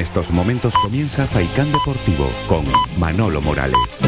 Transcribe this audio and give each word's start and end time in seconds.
estos 0.00 0.30
momentos 0.30 0.74
comienza 0.82 1.26
Faicán 1.26 1.70
Deportivo 1.70 2.26
con 2.48 2.64
Manolo 2.98 3.42
Morales. 3.42 4.00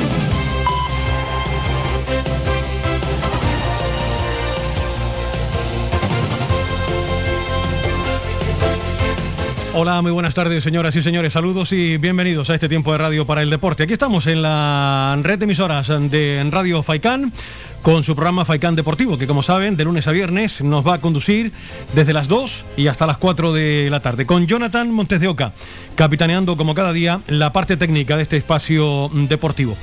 Hola, 9.74 10.02
muy 10.02 10.12
buenas 10.12 10.34
tardes, 10.34 10.62
señoras 10.62 10.94
y 10.96 11.02
señores. 11.02 11.32
Saludos 11.32 11.72
y 11.72 11.96
bienvenidos 11.96 12.50
a 12.50 12.54
este 12.54 12.68
tiempo 12.68 12.92
de 12.92 12.98
radio 12.98 13.26
para 13.26 13.40
el 13.40 13.48
deporte. 13.48 13.84
Aquí 13.84 13.94
estamos 13.94 14.26
en 14.26 14.42
la 14.42 15.18
red 15.22 15.38
de 15.38 15.44
emisoras 15.44 15.88
de 15.88 16.46
Radio 16.50 16.82
Faicán 16.82 17.32
con 17.80 18.02
su 18.02 18.14
programa 18.14 18.44
Faicán 18.44 18.76
Deportivo, 18.76 19.16
que 19.16 19.26
como 19.26 19.42
saben, 19.42 19.78
de 19.78 19.84
lunes 19.84 20.06
a 20.06 20.12
viernes 20.12 20.60
nos 20.60 20.86
va 20.86 20.94
a 20.94 21.00
conducir 21.00 21.52
desde 21.94 22.12
las 22.12 22.28
2 22.28 22.66
y 22.76 22.88
hasta 22.88 23.06
las 23.06 23.16
4 23.16 23.54
de 23.54 23.88
la 23.90 24.00
tarde, 24.00 24.26
con 24.26 24.46
Jonathan 24.46 24.90
Montes 24.92 25.20
de 25.20 25.28
Oca, 25.28 25.54
capitaneando 25.94 26.58
como 26.58 26.74
cada 26.74 26.92
día 26.92 27.22
la 27.26 27.54
parte 27.54 27.78
técnica 27.78 28.18
de 28.18 28.24
este 28.24 28.36
espacio 28.36 29.10
deportivo. 29.14 29.78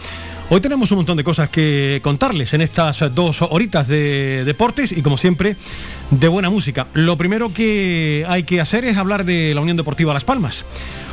Hoy 0.52 0.62
tenemos 0.62 0.89
un 0.89 0.98
montón 0.98 1.16
de 1.16 1.23
cosas 1.23 1.48
que 1.52 1.99
contarles 2.03 2.55
en 2.55 2.62
estas 2.62 3.13
dos 3.13 3.44
horitas 3.44 3.88
de 3.88 4.44
deportes 4.45 4.91
y 4.91 5.03
como 5.03 5.16
siempre 5.16 5.55
de 6.09 6.27
buena 6.27 6.49
música. 6.49 6.88
Lo 6.95 7.20
primero 7.20 7.53
que 7.53 8.26
hay 8.27 8.41
que 8.41 8.59
hacer 8.59 8.84
es 8.84 8.98
hablar 8.98 9.26
de 9.26 9.54
la 9.54 9.62
Unión 9.62 9.77
Deportiva 9.77 10.12
Las 10.12 10.26
Palmas. 10.26 10.66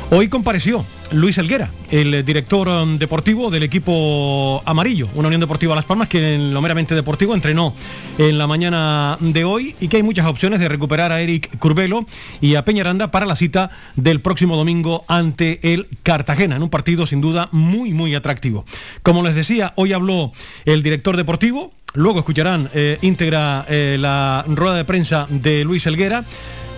Hoy 0.09 0.29
compareció 0.29 0.85
Luis 1.11 1.37
Elguera, 1.37 1.69
el 1.91 2.23
director 2.23 2.69
um, 2.69 2.97
deportivo 2.97 3.51
del 3.51 3.63
equipo 3.63 4.63
amarillo, 4.63 5.09
una 5.15 5.27
Unión 5.27 5.41
Deportiva 5.41 5.75
Las 5.75 5.83
Palmas 5.83 6.07
que 6.07 6.35
en 6.35 6.53
lo 6.53 6.61
meramente 6.61 6.95
deportivo 6.95 7.33
entrenó 7.33 7.73
en 8.17 8.37
la 8.37 8.47
mañana 8.47 9.17
de 9.19 9.43
hoy 9.43 9.75
y 9.81 9.89
que 9.89 9.97
hay 9.97 10.03
muchas 10.03 10.25
opciones 10.25 10.61
de 10.61 10.69
recuperar 10.69 11.11
a 11.11 11.19
Eric 11.19 11.57
Curbelo 11.59 12.05
y 12.39 12.55
a 12.55 12.63
Peñaranda 12.63 13.11
para 13.11 13.25
la 13.25 13.35
cita 13.35 13.69
del 13.97 14.21
próximo 14.21 14.55
domingo 14.55 15.03
ante 15.09 15.73
el 15.73 15.89
Cartagena, 16.03 16.55
en 16.55 16.63
un 16.63 16.69
partido 16.69 17.05
sin 17.05 17.19
duda 17.19 17.49
muy, 17.51 17.91
muy 17.91 18.15
atractivo. 18.15 18.63
Como 19.03 19.23
les 19.23 19.35
decía, 19.35 19.73
hoy 19.75 19.91
habló 19.91 20.31
el 20.63 20.83
director 20.83 21.17
deportivo, 21.17 21.73
luego 21.95 22.19
escucharán 22.19 22.69
eh, 22.73 22.97
íntegra 23.01 23.65
eh, 23.67 23.97
la 23.99 24.45
rueda 24.47 24.75
de 24.75 24.85
prensa 24.85 25.27
de 25.29 25.65
Luis 25.65 25.85
Elguera 25.85 26.23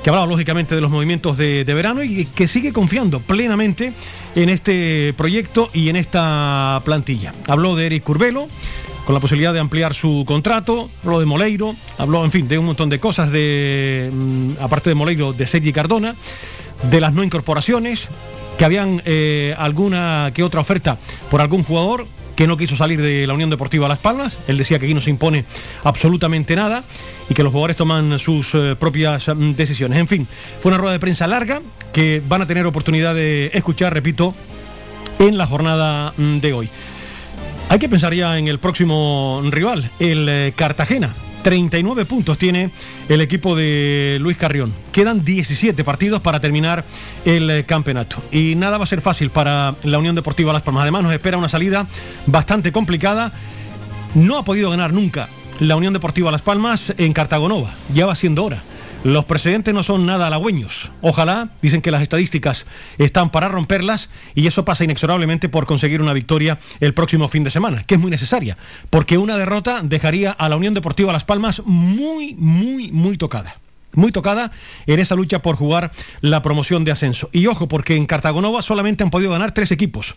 que 0.03 0.09
hablaba 0.09 0.27
lógicamente 0.27 0.75
de 0.75 0.81
los 0.81 0.91
movimientos 0.91 1.37
de, 1.37 1.63
verano 1.65 2.03
y 2.03 2.25
que 2.25 2.47
sigue 2.47 2.71
confiando 2.71 3.19
plenamente 3.19 3.93
en 4.35 4.49
este 4.49 5.13
proyecto 5.17 5.69
y 5.73 5.89
en 5.89 5.95
esta 5.95 6.81
plantilla. 6.85 7.33
Habló 7.47 7.75
de 7.75 7.87
Eric 7.87 8.03
Curbelo, 8.03 8.47
con 9.05 9.13
la 9.13 9.19
posibilidad 9.19 9.53
de 9.53 9.59
ampliar 9.59 9.93
su 9.93 10.23
contrato, 10.25 10.89
habló 11.03 11.19
de 11.19 11.25
Moleiro, 11.25 11.75
habló, 11.97 12.23
en 12.23 12.31
fin, 12.31 12.47
de 12.47 12.59
un 12.59 12.65
montón 12.65 12.89
de 12.89 12.99
cosas, 12.99 13.31
de 13.31 14.09
mm, 14.13 14.51
aparte 14.61 14.89
de 14.89 14.95
Moleiro, 14.95 15.33
de 15.33 15.47
Sergi 15.47 15.73
Cardona, 15.73 16.15
de 16.89 17.01
las 17.01 17.13
no 17.13 17.23
incorporaciones, 17.23 18.07
que 18.57 18.65
habían 18.65 19.01
eh, 19.05 19.55
alguna 19.57 20.31
que 20.33 20.43
otra 20.43 20.61
oferta 20.61 20.97
por 21.31 21.41
algún 21.41 21.63
jugador, 21.63 22.07
que 22.35 22.47
no 22.47 22.55
quiso 22.55 22.75
salir 22.75 23.01
de 23.01 23.27
la 23.27 23.33
Unión 23.33 23.49
Deportiva 23.49 23.87
Las 23.87 23.99
Palmas. 23.99 24.37
Él 24.47 24.57
decía 24.57 24.79
que 24.79 24.85
aquí 24.85 24.93
no 24.93 25.01
se 25.01 25.09
impone 25.09 25.43
absolutamente 25.83 26.55
nada 26.55 26.83
y 27.29 27.33
que 27.33 27.43
los 27.43 27.51
jugadores 27.51 27.77
toman 27.77 28.17
sus 28.19 28.53
eh, 28.55 28.75
propias 28.77 29.27
mm, 29.27 29.51
decisiones. 29.51 29.99
En 29.99 30.07
fin, 30.07 30.27
fue 30.61 30.69
una 30.71 30.77
rueda 30.77 30.93
de 30.93 30.99
prensa 30.99 31.27
larga 31.27 31.61
que 31.93 32.21
van 32.27 32.41
a 32.41 32.47
tener 32.47 32.65
oportunidad 32.65 33.15
de 33.15 33.51
escuchar, 33.53 33.93
repito, 33.93 34.33
en 35.19 35.37
la 35.37 35.45
jornada 35.45 36.13
mm, 36.17 36.39
de 36.39 36.53
hoy. 36.53 36.69
Hay 37.69 37.77
que 37.77 37.87
pensar 37.87 38.13
ya 38.15 38.37
en 38.37 38.47
el 38.47 38.59
próximo 38.59 39.41
rival, 39.49 39.89
el 39.99 40.27
eh, 40.27 40.53
Cartagena. 40.55 41.13
39 41.43 42.03
puntos 42.05 42.37
tiene 42.37 42.69
el 43.07 43.21
equipo 43.21 43.55
de 43.55 44.17
Luis 44.19 44.35
Carrión. 44.35 44.73
Quedan 44.91 45.23
17 45.23 45.83
partidos 45.85 46.19
para 46.19 46.41
terminar 46.41 46.83
el 47.23 47.49
eh, 47.49 47.63
campeonato. 47.63 48.21
Y 48.31 48.55
nada 48.55 48.77
va 48.77 48.83
a 48.83 48.87
ser 48.87 48.99
fácil 48.99 49.29
para 49.29 49.75
la 49.83 49.99
Unión 49.99 50.15
Deportiva 50.15 50.51
Las 50.51 50.63
Palmas. 50.63 50.81
Además 50.81 51.03
nos 51.03 51.13
espera 51.13 51.37
una 51.37 51.47
salida 51.47 51.87
bastante 52.25 52.71
complicada. 52.71 53.31
No 54.15 54.37
ha 54.37 54.43
podido 54.43 54.71
ganar 54.71 54.91
nunca 54.91 55.29
la 55.59 55.75
Unión 55.75 55.93
Deportiva 55.93 56.31
Las 56.31 56.41
Palmas 56.41 56.93
en 56.97 57.13
Cartagonova. 57.13 57.75
Ya 57.93 58.05
va 58.05 58.15
siendo 58.15 58.45
hora. 58.45 58.63
Los 59.03 59.25
precedentes 59.25 59.73
no 59.73 59.83
son 59.83 60.05
nada 60.05 60.27
halagüeños. 60.27 60.91
Ojalá, 61.01 61.49
dicen 61.61 61.81
que 61.81 61.91
las 61.91 62.01
estadísticas 62.01 62.65
están 62.97 63.29
para 63.29 63.47
romperlas 63.47 64.09
y 64.35 64.47
eso 64.47 64.65
pasa 64.65 64.83
inexorablemente 64.83 65.47
por 65.47 65.65
conseguir 65.65 66.01
una 66.01 66.13
victoria 66.13 66.59
el 66.79 66.93
próximo 66.93 67.27
fin 67.27 67.43
de 67.43 67.49
semana, 67.49 67.83
que 67.83 67.95
es 67.95 68.01
muy 68.01 68.11
necesaria, 68.11 68.57
porque 68.89 69.17
una 69.17 69.37
derrota 69.37 69.81
dejaría 69.83 70.31
a 70.31 70.49
la 70.49 70.57
Unión 70.57 70.73
Deportiva 70.73 71.13
Las 71.13 71.23
Palmas 71.23 71.61
muy, 71.65 72.35
muy, 72.35 72.91
muy 72.91 73.17
tocada 73.17 73.57
muy 73.91 74.11
tocada 74.11 74.51
en 74.85 74.99
esa 74.99 75.15
lucha 75.15 75.41
por 75.41 75.55
jugar 75.55 75.91
la 76.21 76.43
promoción 76.43 76.85
de 76.85 76.91
ascenso. 76.91 77.27
Y 77.33 77.47
ojo, 77.47 77.67
porque 77.67 77.95
en 77.95 78.05
Cartagonova 78.05 78.61
solamente 78.61 79.03
han 79.03 79.09
podido 79.09 79.31
ganar 79.31 79.51
tres 79.51 79.71
equipos. 79.71 80.15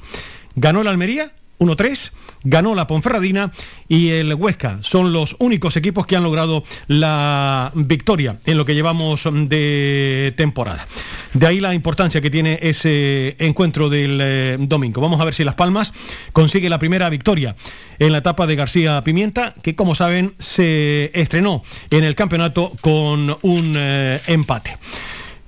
Ganó 0.54 0.82
el 0.82 0.88
Almería, 0.88 1.32
1-3, 1.62 2.10
ganó 2.44 2.74
la 2.74 2.86
Ponferradina 2.86 3.52
y 3.88 4.10
el 4.10 4.34
Huesca. 4.34 4.78
Son 4.82 5.12
los 5.12 5.36
únicos 5.38 5.76
equipos 5.76 6.06
que 6.06 6.16
han 6.16 6.22
logrado 6.22 6.64
la 6.88 7.70
victoria 7.74 8.38
en 8.44 8.58
lo 8.58 8.64
que 8.64 8.74
llevamos 8.74 9.28
de 9.32 10.34
temporada. 10.36 10.86
De 11.34 11.46
ahí 11.46 11.60
la 11.60 11.74
importancia 11.74 12.20
que 12.20 12.30
tiene 12.30 12.58
ese 12.62 13.36
encuentro 13.38 13.88
del 13.88 14.18
eh, 14.20 14.56
domingo. 14.60 15.00
Vamos 15.00 15.20
a 15.20 15.24
ver 15.24 15.34
si 15.34 15.44
Las 15.44 15.54
Palmas 15.54 15.92
consigue 16.32 16.68
la 16.68 16.78
primera 16.78 17.08
victoria 17.08 17.56
en 17.98 18.12
la 18.12 18.18
etapa 18.18 18.46
de 18.46 18.56
García 18.56 19.00
Pimienta, 19.02 19.54
que 19.62 19.74
como 19.74 19.94
saben 19.94 20.34
se 20.38 21.10
estrenó 21.14 21.62
en 21.90 22.04
el 22.04 22.14
campeonato 22.14 22.72
con 22.80 23.36
un 23.42 23.74
eh, 23.76 24.20
empate. 24.26 24.76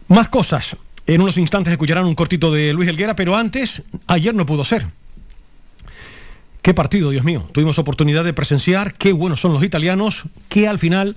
Más 0.09 0.29
cosas. 0.29 0.77
En 1.07 1.21
unos 1.21 1.37
instantes 1.37 1.71
escucharán 1.71 2.07
un 2.07 2.15
cortito 2.15 2.51
de 2.51 2.73
Luis 2.73 2.89
Helguera, 2.89 3.15
pero 3.15 3.37
antes, 3.37 3.83
ayer 4.07 4.35
no 4.35 4.47
pudo 4.47 4.65
ser. 4.65 4.87
Qué 6.65 6.73
partido, 6.73 7.11
Dios 7.11 7.25
mío. 7.25 7.47
Tuvimos 7.53 7.79
oportunidad 7.79 8.25
de 8.25 8.33
presenciar 8.33 8.95
qué 8.95 9.13
buenos 9.13 9.39
son 9.39 9.53
los 9.53 9.63
italianos 9.63 10.23
que 10.49 10.67
al 10.67 10.79
final 10.79 11.15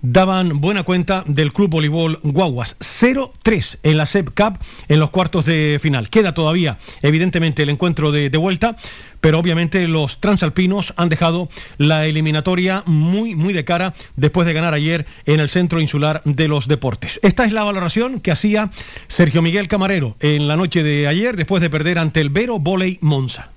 daban 0.00 0.60
buena 0.60 0.84
cuenta 0.84 1.24
del 1.26 1.52
Club 1.52 1.70
Voleibol 1.70 2.20
Guaguas. 2.22 2.76
0-3 2.78 3.78
en 3.82 3.96
la 3.96 4.06
SEP 4.06 4.28
Cup 4.28 4.60
en 4.86 5.00
los 5.00 5.10
cuartos 5.10 5.44
de 5.44 5.80
final. 5.82 6.08
Queda 6.08 6.34
todavía, 6.34 6.78
evidentemente, 7.02 7.64
el 7.64 7.70
encuentro 7.70 8.12
de, 8.12 8.30
de, 8.30 8.38
vuelta, 8.38 8.76
pero 9.20 9.40
obviamente 9.40 9.88
los 9.88 10.20
transalpinos 10.20 10.94
han 10.96 11.08
dejado 11.08 11.48
la 11.78 12.06
eliminatoria 12.06 12.84
muy, 12.86 13.34
muy 13.34 13.52
de 13.52 13.64
cara 13.64 13.92
después 14.14 14.46
de 14.46 14.52
ganar 14.52 14.72
ayer 14.72 15.04
en 15.24 15.40
el 15.40 15.48
Centro 15.48 15.80
Insular 15.80 16.22
de 16.24 16.46
los 16.46 16.68
Deportes. 16.68 17.18
Esta 17.24 17.44
es 17.44 17.50
la 17.50 17.64
valoración 17.64 18.20
que 18.20 18.30
hacía 18.30 18.70
Sergio 19.08 19.42
Miguel 19.42 19.66
Camarero 19.66 20.14
en 20.20 20.46
la 20.46 20.54
noche 20.54 20.84
de 20.84 21.08
ayer 21.08 21.36
después 21.36 21.60
de 21.60 21.70
perder 21.70 21.98
ante 21.98 22.20
el 22.20 22.30
Vero 22.30 22.60
Voley 22.60 22.98
Monza. 23.00 23.55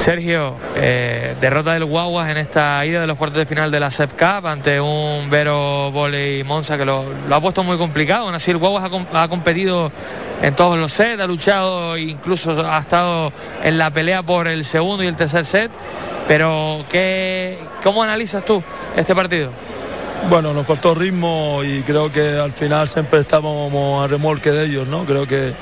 Sergio, 0.00 0.56
eh, 0.76 1.36
derrota 1.42 1.74
del 1.74 1.84
Guaguas 1.84 2.30
en 2.30 2.38
esta 2.38 2.84
ida 2.86 3.02
de 3.02 3.06
los 3.06 3.18
cuartos 3.18 3.38
de 3.38 3.44
final 3.44 3.70
de 3.70 3.80
la 3.80 3.90
SEP 3.90 4.12
Cup 4.12 4.46
ante 4.46 4.80
un 4.80 5.28
Vero 5.28 5.90
Voley 5.90 6.42
Monza 6.42 6.78
que 6.78 6.86
lo, 6.86 7.04
ha 7.30 7.40
puesto 7.40 7.62
muy 7.62 7.76
complicado. 7.76 8.24
Aún 8.24 8.34
así 8.34 8.50
el 8.50 8.56
Guaguas 8.56 8.90
ha, 9.12 9.28
competido 9.28 9.92
en 10.40 10.54
todos 10.54 10.78
los 10.78 10.90
sets, 10.92 11.20
ha 11.20 11.26
luchado, 11.26 11.98
incluso 11.98 12.66
ha 12.66 12.78
estado 12.78 13.30
en 13.62 13.76
la 13.76 13.90
pelea 13.90 14.22
por 14.22 14.48
el 14.48 14.64
segundo 14.64 15.04
y 15.04 15.06
el 15.06 15.16
tercer 15.16 15.44
set. 15.44 15.70
Pero 16.26 16.82
¿qué, 16.88 17.58
¿cómo 17.82 18.02
analizas 18.02 18.42
tú 18.42 18.62
este 18.96 19.14
partido? 19.14 19.50
Bueno, 20.30 20.54
nos 20.54 20.66
faltó 20.66 20.94
ritmo 20.94 21.60
y 21.62 21.82
creo 21.82 22.10
que 22.10 22.38
al 22.38 22.52
final 22.52 22.88
siempre 22.88 23.20
estábamos 23.20 24.02
a 24.02 24.08
remolque 24.08 24.50
de 24.50 24.64
ellos, 24.64 24.88
¿no? 24.88 25.04
Creo 25.04 25.26
que, 25.26 25.52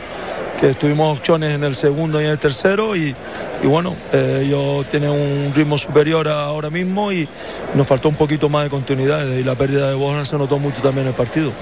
que 0.60 0.74
tuvimos 0.74 1.16
opciones 1.16 1.54
en 1.54 1.64
el 1.64 1.74
segundo 1.74 2.20
y 2.20 2.24
en 2.24 2.30
el 2.30 2.38
tercero 2.38 2.96
y, 2.96 3.14
y 3.62 3.66
bueno, 3.66 3.96
eh, 4.12 4.42
ellos 4.44 4.86
tienen 4.90 5.10
un 5.10 5.52
ritmo 5.54 5.78
superior 5.78 6.28
ahora 6.28 6.68
mismo 6.70 7.12
y 7.12 7.28
nos 7.74 7.86
faltó 7.86 8.08
un 8.08 8.16
poquito 8.16 8.48
más 8.48 8.64
de 8.64 8.70
continuidad 8.70 9.24
y 9.26 9.44
la 9.44 9.54
pérdida 9.54 9.88
de 9.88 9.94
Borja 9.94 10.24
se 10.24 10.36
notó 10.36 10.58
mucho 10.58 10.82
también 10.82 11.06
en 11.06 11.08
el 11.08 11.14
partido. 11.14 11.52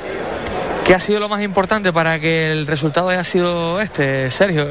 ¿Qué 0.86 0.94
ha 0.94 1.00
sido 1.00 1.18
lo 1.18 1.28
más 1.28 1.42
importante 1.42 1.92
para 1.92 2.20
que 2.20 2.52
el 2.52 2.66
resultado 2.66 3.08
haya 3.08 3.24
sido 3.24 3.80
este, 3.80 4.30
Sergio? 4.30 4.68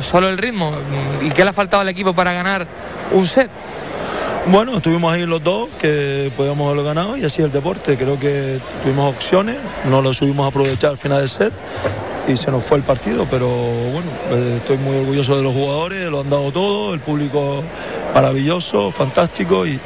¿Solo 0.00 0.28
el 0.28 0.38
ritmo? 0.38 0.72
¿Y 1.22 1.30
qué 1.30 1.44
le 1.44 1.50
ha 1.50 1.52
faltado 1.52 1.82
al 1.82 1.88
equipo 1.88 2.14
para 2.14 2.32
ganar 2.32 2.66
un 3.12 3.26
set? 3.28 3.48
Bueno, 4.46 4.76
estuvimos 4.76 5.12
ahí 5.12 5.24
los 5.24 5.42
dos, 5.42 5.68
que 5.78 6.32
podíamos 6.36 6.66
haberlo 6.66 6.84
ganado 6.84 7.16
y 7.16 7.24
así 7.24 7.42
el 7.42 7.52
deporte. 7.52 7.96
Creo 7.96 8.18
que 8.18 8.60
tuvimos 8.82 9.14
opciones, 9.14 9.56
no 9.84 10.02
lo 10.02 10.12
subimos 10.12 10.44
a 10.46 10.48
aprovechar 10.48 10.90
al 10.90 10.98
final 10.98 11.18
del 11.20 11.28
set 11.28 11.52
y 12.28 12.36
se 12.36 12.50
nos 12.50 12.64
fue 12.64 12.78
el 12.78 12.82
partido, 12.82 13.26
pero 13.30 13.48
bueno, 13.48 14.10
eh, 14.30 14.54
estoy 14.56 14.78
muy 14.78 14.96
orgulloso 14.96 15.36
de 15.36 15.42
los 15.42 15.54
jugadores, 15.54 16.10
lo 16.10 16.20
han 16.20 16.30
dado 16.30 16.50
todo, 16.50 16.94
el 16.94 17.00
público 17.00 17.62
maravilloso, 18.14 18.90
fantástico 18.90 19.64
y, 19.66 19.78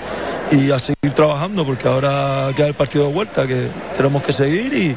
a 0.73 0.79
seguir 0.81 1.13
trabajando 1.15 1.65
porque 1.65 1.87
ahora 1.87 2.51
queda 2.57 2.67
el 2.67 2.75
partido 2.75 3.07
de 3.07 3.13
vuelta 3.13 3.47
que 3.47 3.69
tenemos 3.97 4.21
que 4.23 4.33
seguir 4.33 4.75
y, 4.75 4.97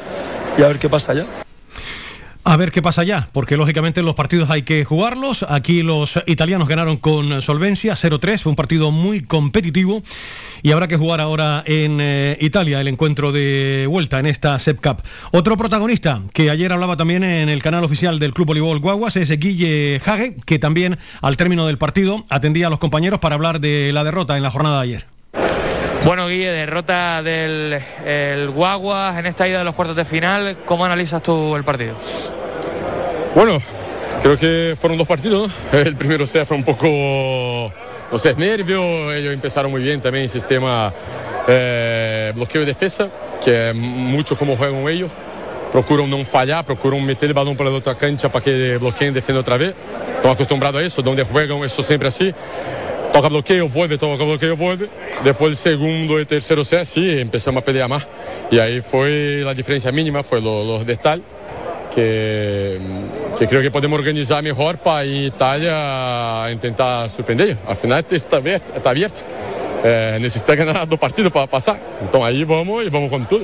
a 0.63 0.67
ver 0.67 0.79
qué 0.79 0.89
pasa 0.89 1.11
allá. 1.11 1.25
A 2.45 2.57
ver 2.57 2.73
qué 2.73 2.81
pasa 2.81 3.05
ya, 3.05 3.29
porque 3.31 3.55
lógicamente 3.55 4.03
los 4.03 4.15
partidos 4.15 4.49
hay 4.49 4.63
que 4.63 4.83
jugarlos. 4.83 5.43
Aquí 5.47 5.81
los 5.81 6.19
italianos 6.25 6.67
ganaron 6.67 6.97
con 6.97 7.41
solvencia 7.41 7.93
0-3, 7.93 8.39
fue 8.39 8.49
un 8.49 8.57
partido 8.57 8.91
muy 8.91 9.21
competitivo 9.21 10.03
y 10.61 10.71
habrá 10.71 10.89
que 10.89 10.97
jugar 10.97 11.21
ahora 11.21 11.63
en 11.65 11.99
eh, 12.01 12.37
Italia 12.41 12.81
el 12.81 12.89
encuentro 12.89 13.31
de 13.31 13.85
vuelta 13.89 14.19
en 14.19 14.25
esta 14.25 14.59
SEP 14.59 14.81
Cup. 14.81 15.03
Otro 15.31 15.55
protagonista 15.55 16.21
que 16.33 16.49
ayer 16.49 16.73
hablaba 16.73 16.97
también 16.97 17.23
en 17.23 17.47
el 17.47 17.63
canal 17.63 17.85
oficial 17.85 18.19
del 18.19 18.33
Club 18.33 18.47
Voleibol 18.47 18.79
Guaguas 18.79 19.15
es 19.15 19.29
Guille 19.39 20.01
Hage, 20.05 20.35
que 20.45 20.59
también 20.59 20.97
al 21.21 21.37
término 21.37 21.65
del 21.65 21.77
partido 21.77 22.25
atendía 22.27 22.67
a 22.67 22.69
los 22.69 22.79
compañeros 22.79 23.21
para 23.21 23.35
hablar 23.35 23.61
de 23.61 23.91
la 23.93 24.03
derrota 24.03 24.35
en 24.35 24.43
la 24.43 24.51
jornada 24.51 24.81
de 24.81 24.83
ayer. 24.83 25.12
Bueno, 26.05 26.27
Guille, 26.27 26.51
derrota 26.51 27.23
del 27.23 27.79
el 28.05 28.49
Guaguas 28.49 29.17
en 29.17 29.25
esta 29.25 29.47
ida 29.47 29.59
de 29.59 29.63
los 29.63 29.73
cuartos 29.73 29.95
de 29.95 30.03
final. 30.03 30.57
¿Cómo 30.65 30.83
analizas 30.83 31.23
tú 31.23 31.55
el 31.55 31.63
partido? 31.63 31.95
Bueno, 33.33 33.61
creo 34.21 34.37
que 34.37 34.75
fueron 34.79 34.97
dos 34.97 35.07
partidos. 35.07 35.49
El 35.71 35.95
primero 35.95 36.27
se 36.27 36.45
fue 36.45 36.57
un 36.57 36.63
poco, 36.63 37.71
no 38.11 38.19
sé, 38.19 38.35
nervio. 38.35 39.13
Ellos 39.13 39.33
empezaron 39.33 39.71
muy 39.71 39.81
bien 39.81 40.01
también 40.01 40.27
sistema 40.27 40.93
eh, 41.47 42.33
bloqueo 42.35 42.63
y 42.63 42.65
defensa, 42.65 43.07
que 43.43 43.69
es 43.69 43.75
mucho 43.75 44.37
como 44.37 44.57
juegan 44.57 44.85
ellos. 44.89 45.09
Procuran 45.71 46.09
no 46.09 46.23
fallar, 46.25 46.65
procuran 46.65 47.03
meter 47.05 47.29
el 47.29 47.33
balón 47.33 47.55
para 47.55 47.69
otra 47.71 47.95
cancha 47.95 48.29
para 48.29 48.43
que 48.43 48.77
bloqueen 48.77 49.11
y 49.11 49.15
defiendan 49.15 49.41
otra 49.41 49.55
vez. 49.55 49.73
Están 50.15 50.31
acostumbrados 50.31 50.81
a 50.81 50.85
eso, 50.85 51.01
donde 51.01 51.23
juegan 51.23 51.63
eso 51.63 51.81
siempre 51.81 52.09
así 52.09 52.33
toca 53.13 53.29
bloqueo, 53.29 53.69
vuelve, 53.69 53.97
toca 53.97 54.23
bloqueo, 54.23 54.57
vuelve. 54.57 54.89
Después 55.23 55.51
el 55.51 55.57
segundo 55.57 56.19
y 56.19 56.25
tercero 56.25 56.65
set, 56.65 56.85
sí, 56.85 57.19
empezamos 57.19 57.61
a 57.61 57.65
pelear 57.65 57.87
más. 57.87 58.05
Y 58.51 58.59
ahí 58.59 58.81
fue 58.81 59.41
la 59.45 59.53
diferencia 59.53 59.91
mínima, 59.91 60.23
fue 60.23 60.41
los 60.41 60.85
de 60.85 60.97
tal, 60.97 61.21
que, 61.93 62.79
que 63.37 63.47
creo 63.47 63.61
que 63.61 63.71
podemos 63.71 63.99
organizar 63.99 64.43
mejor 64.43 64.79
para 64.79 65.05
Italia 65.05 66.51
intentar 66.51 67.09
sorprender. 67.09 67.57
Al 67.67 67.77
final 67.77 68.03
está 68.09 68.37
abierto, 68.37 68.73
está 68.75 68.89
abierto. 68.89 69.21
Eh, 69.85 70.17
necesita 70.19 70.55
ganar 70.55 70.87
dos 70.87 70.99
partidos 70.99 71.31
para 71.31 71.45
pasar. 71.45 71.79
Entonces 72.01 72.27
ahí 72.27 72.43
vamos 72.43 72.83
y 72.85 72.89
vamos 72.89 73.09
con 73.09 73.27
todo 73.27 73.41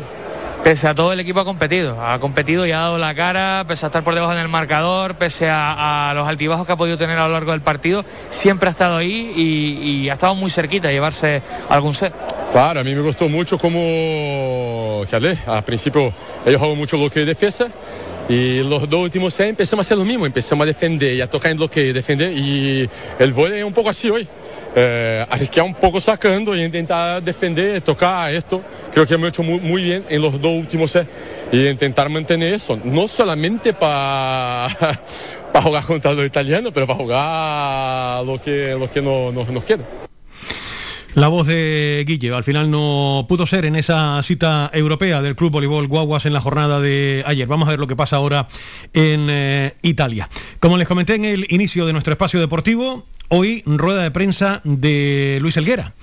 pese 0.63 0.87
a 0.87 0.95
todo 0.95 1.13
el 1.13 1.19
equipo 1.19 1.39
ha 1.39 1.45
competido, 1.45 2.01
ha 2.01 2.19
competido 2.19 2.65
y 2.65 2.71
ha 2.71 2.79
dado 2.79 2.97
la 2.97 3.15
cara, 3.15 3.65
pese 3.67 3.85
a 3.85 3.87
estar 3.87 4.03
por 4.03 4.13
debajo 4.13 4.33
en 4.33 4.39
el 4.39 4.47
marcador, 4.47 5.15
pese 5.15 5.47
a, 5.49 6.11
los 6.15 6.27
altibajos 6.27 6.65
que 6.65 6.73
ha 6.73 6.77
podido 6.77 6.97
tener 6.97 7.17
a 7.17 7.27
lo 7.27 7.33
largo 7.33 7.51
del 7.51 7.61
partido, 7.61 8.03
siempre 8.29 8.69
ha 8.69 8.71
estado 8.71 8.97
ahí 8.97 9.31
y, 9.35 10.09
ha 10.09 10.13
estado 10.13 10.35
muy 10.35 10.49
cerquita 10.49 10.87
de 10.87 10.93
llevarse 10.95 11.41
algún 11.69 11.93
set. 11.93 12.13
Claro, 12.51 12.79
a 12.79 12.83
mí 12.83 12.95
me 12.95 13.01
gustó 13.01 13.29
mucho 13.29 13.57
como, 13.57 15.03
que 15.09 15.15
al 15.15 15.63
principio 15.63 16.13
ellos 16.45 16.59
jugaban 16.59 16.77
mucho 16.77 16.97
bloqueo 16.97 17.23
y 17.23 17.25
defensa 17.25 17.67
y 18.27 18.59
los 18.59 18.87
dos 18.87 19.01
últimos 19.01 19.33
sets 19.33 19.49
empezamos 19.49 19.85
a 19.85 19.87
hacer 19.87 19.97
lo 19.97 20.05
mismo, 20.05 20.25
empezamos 20.25 20.63
a 20.63 20.67
defender 20.67 21.15
y 21.15 21.21
a 21.21 21.27
tocar 21.27 21.51
en 21.51 21.57
bloqueo 21.57 21.85
y 21.85 21.93
defender 21.93 22.31
y 22.33 22.89
el 23.17 23.33
vóley 23.33 23.59
es 23.59 23.65
un 23.65 23.73
poco 23.73 23.89
así 23.89 24.09
hoy 24.09 24.27
eh, 24.75 25.25
un 25.63 25.73
poco 25.75 25.99
sacando 25.99 26.55
y 26.55 26.63
intentar 26.63 27.21
defender, 27.21 27.81
tocar 27.81 28.33
esto. 28.33 28.61
Creo 28.91 29.05
que 29.05 29.13
hemos 29.13 29.29
hecho 29.29 29.43
muy, 29.43 29.83
bien 29.83 30.03
en 30.09 30.21
los 30.21 30.39
dos 30.41 30.51
últimos 30.51 30.91
sets 30.91 31.09
y 31.51 31.67
intentar 31.67 32.09
mantener 32.09 32.53
eso, 32.53 32.79
no 32.83 33.07
solamente 33.07 33.73
para 33.73 34.67
para 35.51 35.63
jugar 35.63 35.85
contra 35.85 36.13
los 36.13 36.25
italianos, 36.25 36.71
pero 36.73 36.87
para 36.87 36.99
jugar 36.99 38.25
lo 38.25 38.39
que, 38.39 38.75
lo 38.77 38.89
que 38.89 39.01
no, 39.01 39.31
nos 39.31 39.63
queda. 39.63 40.08
La 41.19 41.27
voz 41.27 41.47
de 41.47 42.05
Guille, 42.07 42.33
al 42.33 42.45
final 42.45 42.71
no 42.71 43.25
pudo 43.27 43.45
ser 43.45 43.65
en 43.65 43.75
esa 43.75 44.23
cita 44.23 44.71
europea 44.73 45.21
del 45.21 45.35
Club 45.35 45.51
Voleibol 45.51 45.85
Guaguas 45.85 46.25
en 46.25 46.31
la 46.31 46.39
jornada 46.39 46.79
de 46.79 47.23
ayer. 47.25 47.45
Vamos 47.45 47.67
a 47.67 47.71
ver 47.71 47.79
lo 47.81 47.87
que 47.87 47.97
pasa 47.97 48.15
ahora 48.15 48.47
en 48.93 49.27
eh, 49.29 49.73
Italia. 49.81 50.29
Como 50.61 50.77
les 50.77 50.87
comenté 50.87 51.15
en 51.15 51.25
el 51.25 51.45
inicio 51.49 51.85
de 51.85 51.91
nuestro 51.91 52.13
espacio 52.13 52.39
deportivo, 52.39 53.05
Hoy, 53.27 53.63
rueda 53.65 54.01
de 54.01 54.11
prensa 54.11 54.61
de 54.63 55.39
Luis 55.41 55.57
Elguera. 55.57 55.93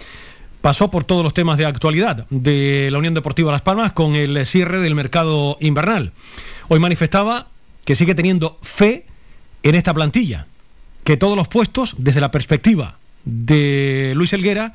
Pasó 0.60 0.90
por 0.90 1.04
todos 1.04 1.24
los 1.24 1.32
temas 1.32 1.56
de 1.56 1.64
actualidad 1.64 2.26
de 2.28 2.90
la 2.92 2.98
Unión 2.98 3.14
Deportiva 3.14 3.50
Las 3.50 3.62
Palmas 3.62 3.94
con 3.94 4.16
el 4.16 4.44
cierre 4.44 4.80
del 4.80 4.94
mercado 4.94 5.56
invernal. 5.60 6.12
Hoy 6.68 6.78
manifestaba 6.78 7.48
que 7.86 7.94
sigue 7.94 8.14
teniendo 8.14 8.58
fe 8.60 9.06
en 9.62 9.76
esta 9.76 9.94
plantilla, 9.94 10.46
que 11.04 11.16
todos 11.16 11.38
los 11.38 11.48
puestos, 11.48 11.94
desde 11.96 12.20
la 12.20 12.30
perspectiva 12.30 12.98
de 13.24 14.12
Luis 14.14 14.34
Elguera, 14.34 14.74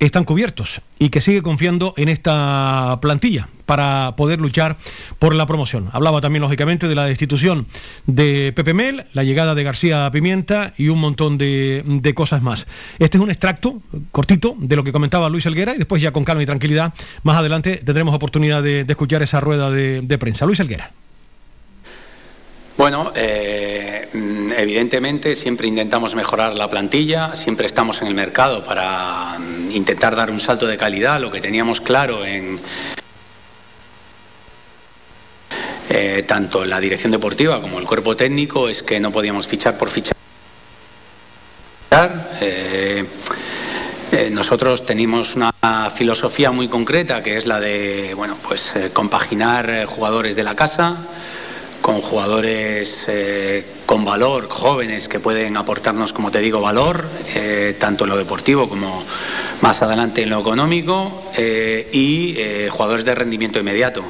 están 0.00 0.24
cubiertos 0.24 0.80
y 0.98 1.10
que 1.10 1.20
sigue 1.20 1.42
confiando 1.42 1.94
en 1.96 2.08
esta 2.08 2.98
plantilla 3.00 3.48
para 3.66 4.14
poder 4.16 4.40
luchar 4.40 4.76
por 5.18 5.34
la 5.34 5.46
promoción. 5.46 5.90
Hablaba 5.92 6.20
también, 6.20 6.42
lógicamente, 6.42 6.88
de 6.88 6.94
la 6.94 7.04
destitución 7.04 7.66
de 8.06 8.52
Pepe 8.56 8.74
Mel, 8.74 9.06
la 9.12 9.22
llegada 9.22 9.54
de 9.54 9.62
García 9.62 10.10
Pimienta 10.10 10.74
y 10.76 10.88
un 10.88 10.98
montón 10.98 11.38
de, 11.38 12.12
cosas 12.16 12.42
más. 12.42 12.66
Este 12.98 13.18
es 13.18 13.22
un 13.22 13.30
extracto 13.30 13.80
cortito 14.10 14.56
de 14.58 14.74
lo 14.74 14.82
que 14.82 14.90
comentaba 14.90 15.28
Luis 15.28 15.46
Elguera 15.46 15.74
y 15.74 15.78
después 15.78 16.02
ya 16.02 16.10
con 16.10 16.24
calma 16.24 16.42
y 16.42 16.46
tranquilidad, 16.46 16.92
más 17.22 17.36
adelante 17.36 17.76
tendremos 17.76 18.14
oportunidad 18.14 18.62
de, 18.62 18.84
escuchar 18.88 19.22
esa 19.22 19.38
rueda 19.38 19.70
de, 19.70 20.00
de 20.00 20.18
prensa. 20.18 20.46
Luis 20.46 20.58
Elguera. 20.58 20.90
Bueno, 22.80 23.12
eh, 23.14 24.08
mm, 24.10 24.52
evidentemente 24.56 25.36
siempre 25.36 25.66
intentamos 25.66 26.14
mejorar 26.14 26.54
la 26.54 26.70
plantilla, 26.70 27.36
siempre 27.36 27.66
estamos 27.66 28.00
en 28.00 28.08
el 28.08 28.14
mercado 28.14 28.64
para 28.64 29.38
mm, 29.38 29.59
intentar 29.70 30.16
dar 30.16 30.30
un 30.30 30.40
salto 30.40 30.66
de 30.66 30.76
calidad, 30.76 31.20
lo 31.20 31.30
que 31.30 31.40
teníamos 31.40 31.80
claro 31.80 32.24
en 32.24 32.58
eh, 35.88 36.24
tanto 36.26 36.64
la 36.64 36.80
dirección 36.80 37.12
deportiva 37.12 37.60
como 37.60 37.78
el 37.78 37.86
cuerpo 37.86 38.16
técnico 38.16 38.68
es 38.68 38.82
que 38.82 39.00
no 39.00 39.10
podíamos 39.10 39.46
fichar 39.46 39.76
por 39.76 39.90
fichar. 39.90 40.14
Eh, 42.40 43.04
nosotros 44.30 44.86
tenemos 44.86 45.36
una 45.36 45.52
filosofía 45.94 46.50
muy 46.50 46.68
concreta 46.68 47.22
que 47.22 47.36
es 47.36 47.46
la 47.46 47.60
de 47.60 48.14
bueno 48.14 48.36
pues 48.42 48.72
compaginar 48.92 49.86
jugadores 49.86 50.36
de 50.36 50.42
la 50.42 50.54
casa 50.54 50.96
con 51.80 52.00
jugadores 52.00 53.04
eh, 53.08 53.64
con 53.86 54.04
valor, 54.04 54.48
jóvenes 54.48 55.08
que 55.08 55.20
pueden 55.20 55.56
aportarnos, 55.56 56.12
como 56.12 56.30
te 56.30 56.40
digo, 56.40 56.60
valor, 56.60 57.04
eh, 57.34 57.76
tanto 57.78 58.04
en 58.04 58.10
lo 58.10 58.16
deportivo 58.16 58.68
como 58.68 59.02
más 59.60 59.82
adelante 59.82 60.22
en 60.22 60.30
lo 60.30 60.40
económico, 60.40 61.30
eh, 61.36 61.88
y 61.92 62.68
jugadores 62.70 63.04
de 63.04 63.14
rendimiento 63.14 63.58
inmediato, 63.58 64.02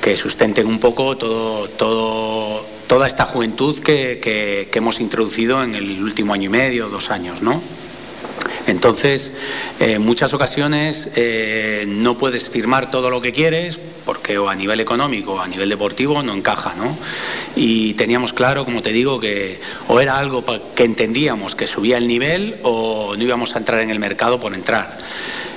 que 0.00 0.16
sustenten 0.16 0.66
un 0.66 0.78
poco 0.78 1.16
todo, 1.16 1.68
toda 2.86 3.06
esta 3.06 3.24
juventud 3.24 3.78
que, 3.78 4.18
que, 4.22 4.68
que 4.70 4.78
hemos 4.78 5.00
introducido 5.00 5.62
en 5.62 5.74
el 5.74 6.02
último 6.02 6.34
año 6.34 6.46
y 6.46 6.48
medio, 6.48 6.88
dos 6.88 7.10
años, 7.10 7.42
¿no? 7.42 7.62
Entonces, 8.68 9.32
en 9.80 10.02
muchas 10.02 10.34
ocasiones 10.34 11.08
eh, 11.16 11.86
no 11.88 12.18
puedes 12.18 12.50
firmar 12.50 12.90
todo 12.90 13.08
lo 13.08 13.22
que 13.22 13.32
quieres 13.32 13.78
porque 14.04 14.36
o 14.36 14.50
a 14.50 14.54
nivel 14.54 14.78
económico 14.80 15.34
o 15.34 15.40
a 15.40 15.48
nivel 15.48 15.70
deportivo 15.70 16.22
no 16.22 16.34
encaja, 16.34 16.74
¿no? 16.74 16.96
Y 17.56 17.94
teníamos 17.94 18.34
claro, 18.34 18.66
como 18.66 18.82
te 18.82 18.90
digo, 18.90 19.20
que 19.20 19.58
o 19.88 20.00
era 20.00 20.18
algo 20.18 20.44
que 20.74 20.84
entendíamos 20.84 21.54
que 21.54 21.66
subía 21.66 21.96
el 21.96 22.06
nivel 22.06 22.56
o 22.62 23.14
no 23.16 23.22
íbamos 23.22 23.56
a 23.56 23.58
entrar 23.58 23.80
en 23.80 23.88
el 23.88 23.98
mercado 23.98 24.38
por 24.38 24.52
entrar. 24.52 24.98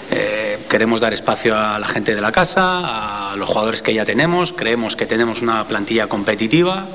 Eh, 0.10 0.58
queremos 0.70 1.02
dar 1.02 1.14
espacio 1.14 1.58
a 1.58 1.80
la 1.80 1.88
gente 1.90 2.16
de 2.16 2.22
la 2.22 2.32
casa, 2.32 3.32
a 3.32 3.36
los 3.36 3.50
jugadores 3.50 3.82
que 3.82 3.94
ya 3.94 4.06
tenemos, 4.06 4.54
creemos 4.54 4.96
que 4.96 5.06
tenemos 5.06 5.42
una 5.42 5.66
plantilla 5.66 6.08
competitiva, 6.08 6.88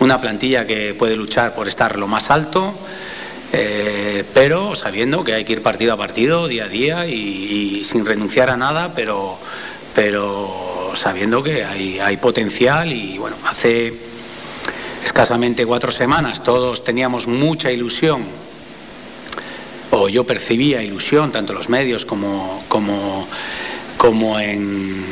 una 0.00 0.18
plantilla 0.18 0.66
que 0.66 0.94
puede 0.94 1.14
luchar 1.14 1.54
por 1.54 1.68
estar 1.68 1.98
lo 1.98 2.08
más 2.08 2.30
alto 2.30 2.74
eh, 3.52 4.24
pero 4.32 4.74
sabiendo 4.74 5.24
que 5.24 5.34
hay 5.34 5.44
que 5.44 5.52
ir 5.52 5.62
partido 5.62 5.92
a 5.92 5.96
partido, 5.96 6.48
día 6.48 6.64
a 6.64 6.68
día 6.68 7.06
y, 7.06 7.84
sin 7.84 8.06
renunciar 8.06 8.48
a 8.48 8.56
nada, 8.56 8.92
pero, 8.94 9.36
pero 9.94 10.92
sabiendo 10.94 11.42
que 11.42 11.64
hay, 11.64 11.98
hay 11.98 12.16
potencial 12.16 12.92
y 12.92 13.18
bueno, 13.18 13.36
hace 13.46 13.92
escasamente 15.04 15.66
cuatro 15.66 15.92
semanas 15.92 16.42
todos 16.42 16.84
teníamos 16.84 17.26
mucha 17.26 17.70
ilusión 17.70 18.22
o 19.90 20.08
yo 20.08 20.24
percibía 20.24 20.82
ilusión, 20.82 21.30
tanto 21.32 21.52
en 21.52 21.58
los 21.58 21.68
medios 21.68 22.06
como, 22.06 22.64
como, 22.68 23.28
como 23.98 24.40
en, 24.40 25.04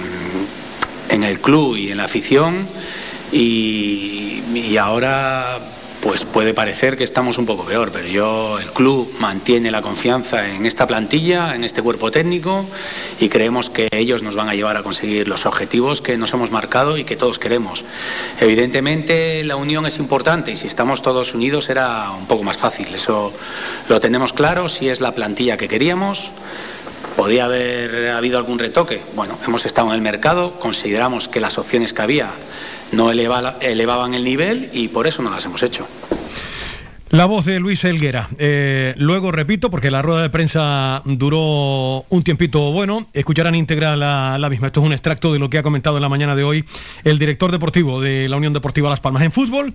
en 1.10 1.22
el 1.22 1.40
club 1.40 1.76
y 1.76 1.90
en 1.90 1.98
la 1.98 2.04
afición, 2.04 2.66
y, 3.30 4.42
y 4.54 4.78
ahora 4.78 5.58
pues 6.02 6.24
puede 6.24 6.54
parecer 6.54 6.96
que 6.96 7.04
estamos 7.04 7.36
un 7.36 7.44
poco 7.44 7.64
peor, 7.64 7.90
pero 7.92 8.08
yo, 8.08 8.58
el 8.58 8.70
club 8.70 9.12
mantiene 9.18 9.70
la 9.70 9.82
confianza 9.82 10.48
en 10.48 10.64
esta 10.64 10.86
plantilla, 10.86 11.54
en 11.54 11.62
este 11.62 11.82
cuerpo 11.82 12.10
técnico 12.10 12.64
y 13.18 13.28
creemos 13.28 13.68
que 13.68 13.88
ellos 13.92 14.22
nos 14.22 14.34
van 14.34 14.48
a 14.48 14.54
llevar 14.54 14.78
a 14.78 14.82
conseguir 14.82 15.28
los 15.28 15.44
objetivos 15.44 16.00
que 16.00 16.16
nos 16.16 16.32
hemos 16.32 16.50
marcado 16.50 16.96
y 16.96 17.04
que 17.04 17.16
todos 17.16 17.38
queremos. 17.38 17.84
Evidentemente 18.40 19.44
la 19.44 19.56
unión 19.56 19.84
es 19.84 19.98
importante 19.98 20.52
y 20.52 20.56
si 20.56 20.66
estamos 20.66 21.02
todos 21.02 21.34
unidos 21.34 21.66
será 21.66 22.10
un 22.12 22.26
poco 22.26 22.44
más 22.44 22.56
fácil, 22.56 22.94
eso 22.94 23.32
lo 23.88 24.00
tenemos 24.00 24.32
claro, 24.32 24.68
si 24.68 24.88
es 24.88 25.00
la 25.00 25.14
plantilla 25.14 25.56
que 25.56 25.68
queríamos. 25.68 26.30
¿Podía 27.16 27.44
haber 27.44 28.10
habido 28.10 28.38
algún 28.38 28.58
retoque? 28.58 29.02
Bueno, 29.14 29.36
hemos 29.46 29.66
estado 29.66 29.88
en 29.88 29.94
el 29.94 30.00
mercado, 30.00 30.52
consideramos 30.58 31.28
que 31.28 31.40
las 31.40 31.58
opciones 31.58 31.92
que 31.92 32.00
había 32.00 32.30
no 32.92 33.10
elevaban 33.10 34.14
el 34.14 34.24
nivel 34.24 34.70
y 34.72 34.88
por 34.88 35.06
eso 35.06 35.22
no 35.22 35.30
las 35.30 35.44
hemos 35.44 35.62
hecho. 35.62 35.86
La 37.10 37.24
voz 37.24 37.44
de 37.44 37.58
Luis 37.58 37.82
Elguera. 37.82 38.28
Eh, 38.38 38.94
luego 38.96 39.32
repito, 39.32 39.68
porque 39.68 39.90
la 39.90 40.00
rueda 40.00 40.22
de 40.22 40.30
prensa 40.30 41.02
duró 41.04 42.04
un 42.08 42.22
tiempito 42.22 42.70
bueno, 42.70 43.08
escucharán 43.12 43.56
íntegra 43.56 43.96
la, 43.96 44.38
la, 44.38 44.48
misma. 44.48 44.68
Esto 44.68 44.80
es 44.80 44.86
un 44.86 44.92
extracto 44.92 45.32
de 45.32 45.40
lo 45.40 45.50
que 45.50 45.58
ha 45.58 45.64
comentado 45.64 45.96
en 45.96 46.02
la 46.02 46.08
mañana 46.08 46.36
de 46.36 46.44
hoy 46.44 46.64
el 47.02 47.18
director 47.18 47.50
deportivo 47.50 48.00
de 48.00 48.28
la 48.28 48.36
Unión 48.36 48.52
Deportiva 48.52 48.88
Las 48.88 49.00
Palmas. 49.00 49.24
En 49.24 49.32
fútbol 49.32 49.72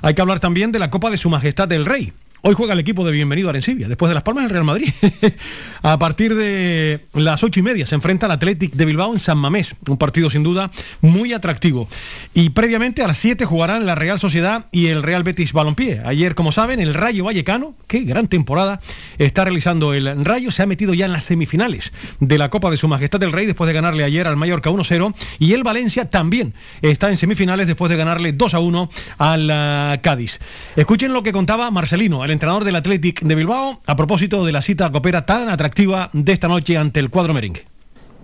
hay 0.00 0.14
que 0.14 0.22
hablar 0.22 0.40
también 0.40 0.72
de 0.72 0.78
la 0.78 0.88
Copa 0.88 1.10
de 1.10 1.18
Su 1.18 1.28
Majestad 1.28 1.68
del 1.68 1.84
Rey. 1.84 2.14
Hoy 2.40 2.54
juega 2.54 2.72
el 2.72 2.78
equipo 2.78 3.04
de 3.04 3.10
Bienvenido 3.10 3.48
a 3.48 3.50
Arencibia, 3.50 3.88
después 3.88 4.10
de 4.10 4.14
Las 4.14 4.22
Palmas 4.22 4.44
el 4.44 4.50
Real 4.50 4.62
Madrid. 4.62 4.88
a 5.82 5.98
partir 5.98 6.36
de 6.36 7.00
las 7.14 7.42
ocho 7.42 7.58
y 7.58 7.64
media 7.64 7.84
se 7.84 7.96
enfrenta 7.96 8.26
al 8.26 8.32
Athletic 8.32 8.74
de 8.74 8.84
Bilbao 8.84 9.12
en 9.12 9.18
San 9.18 9.38
Mamés, 9.38 9.74
un 9.88 9.98
partido 9.98 10.30
sin 10.30 10.44
duda 10.44 10.70
muy 11.00 11.32
atractivo. 11.32 11.88
Y 12.34 12.50
previamente 12.50 13.02
a 13.02 13.08
las 13.08 13.18
7 13.18 13.44
jugarán 13.44 13.86
la 13.86 13.96
Real 13.96 14.20
Sociedad 14.20 14.66
y 14.70 14.86
el 14.86 15.02
Real 15.02 15.24
Betis 15.24 15.52
Balompié. 15.52 16.00
Ayer, 16.04 16.36
como 16.36 16.52
saben, 16.52 16.78
el 16.78 16.94
Rayo 16.94 17.24
Vallecano, 17.24 17.74
qué 17.88 18.00
gran 18.00 18.28
temporada 18.28 18.80
está 19.18 19.42
realizando 19.42 19.92
el 19.92 20.24
Rayo, 20.24 20.52
se 20.52 20.62
ha 20.62 20.66
metido 20.66 20.94
ya 20.94 21.06
en 21.06 21.12
las 21.12 21.24
semifinales 21.24 21.92
de 22.20 22.38
la 22.38 22.50
Copa 22.50 22.70
de 22.70 22.76
Su 22.76 22.86
Majestad 22.86 23.18
del 23.18 23.32
Rey 23.32 23.46
después 23.46 23.66
de 23.66 23.74
ganarle 23.74 24.04
ayer 24.04 24.28
al 24.28 24.36
Mallorca 24.36 24.70
1-0 24.70 25.12
y 25.40 25.54
el 25.54 25.64
Valencia 25.64 26.08
también 26.08 26.54
está 26.82 27.10
en 27.10 27.16
semifinales 27.16 27.66
después 27.66 27.90
de 27.90 27.96
ganarle 27.96 28.32
2-1 28.32 28.88
al 29.18 29.50
uh, 29.50 30.00
Cádiz. 30.02 30.38
Escuchen 30.76 31.12
lo 31.12 31.24
que 31.24 31.32
contaba 31.32 31.68
Marcelino 31.72 32.27
el 32.28 32.32
entrenador 32.32 32.64
del 32.64 32.76
Athletic 32.76 33.22
de 33.22 33.34
Bilbao, 33.34 33.80
a 33.86 33.96
propósito 33.96 34.44
de 34.44 34.52
la 34.52 34.60
cita 34.60 34.92
copera 34.92 35.24
tan 35.24 35.48
atractiva 35.48 36.10
de 36.12 36.32
esta 36.32 36.46
noche 36.46 36.76
ante 36.76 37.00
el 37.00 37.08
cuadro 37.08 37.32
merengue. 37.32 37.64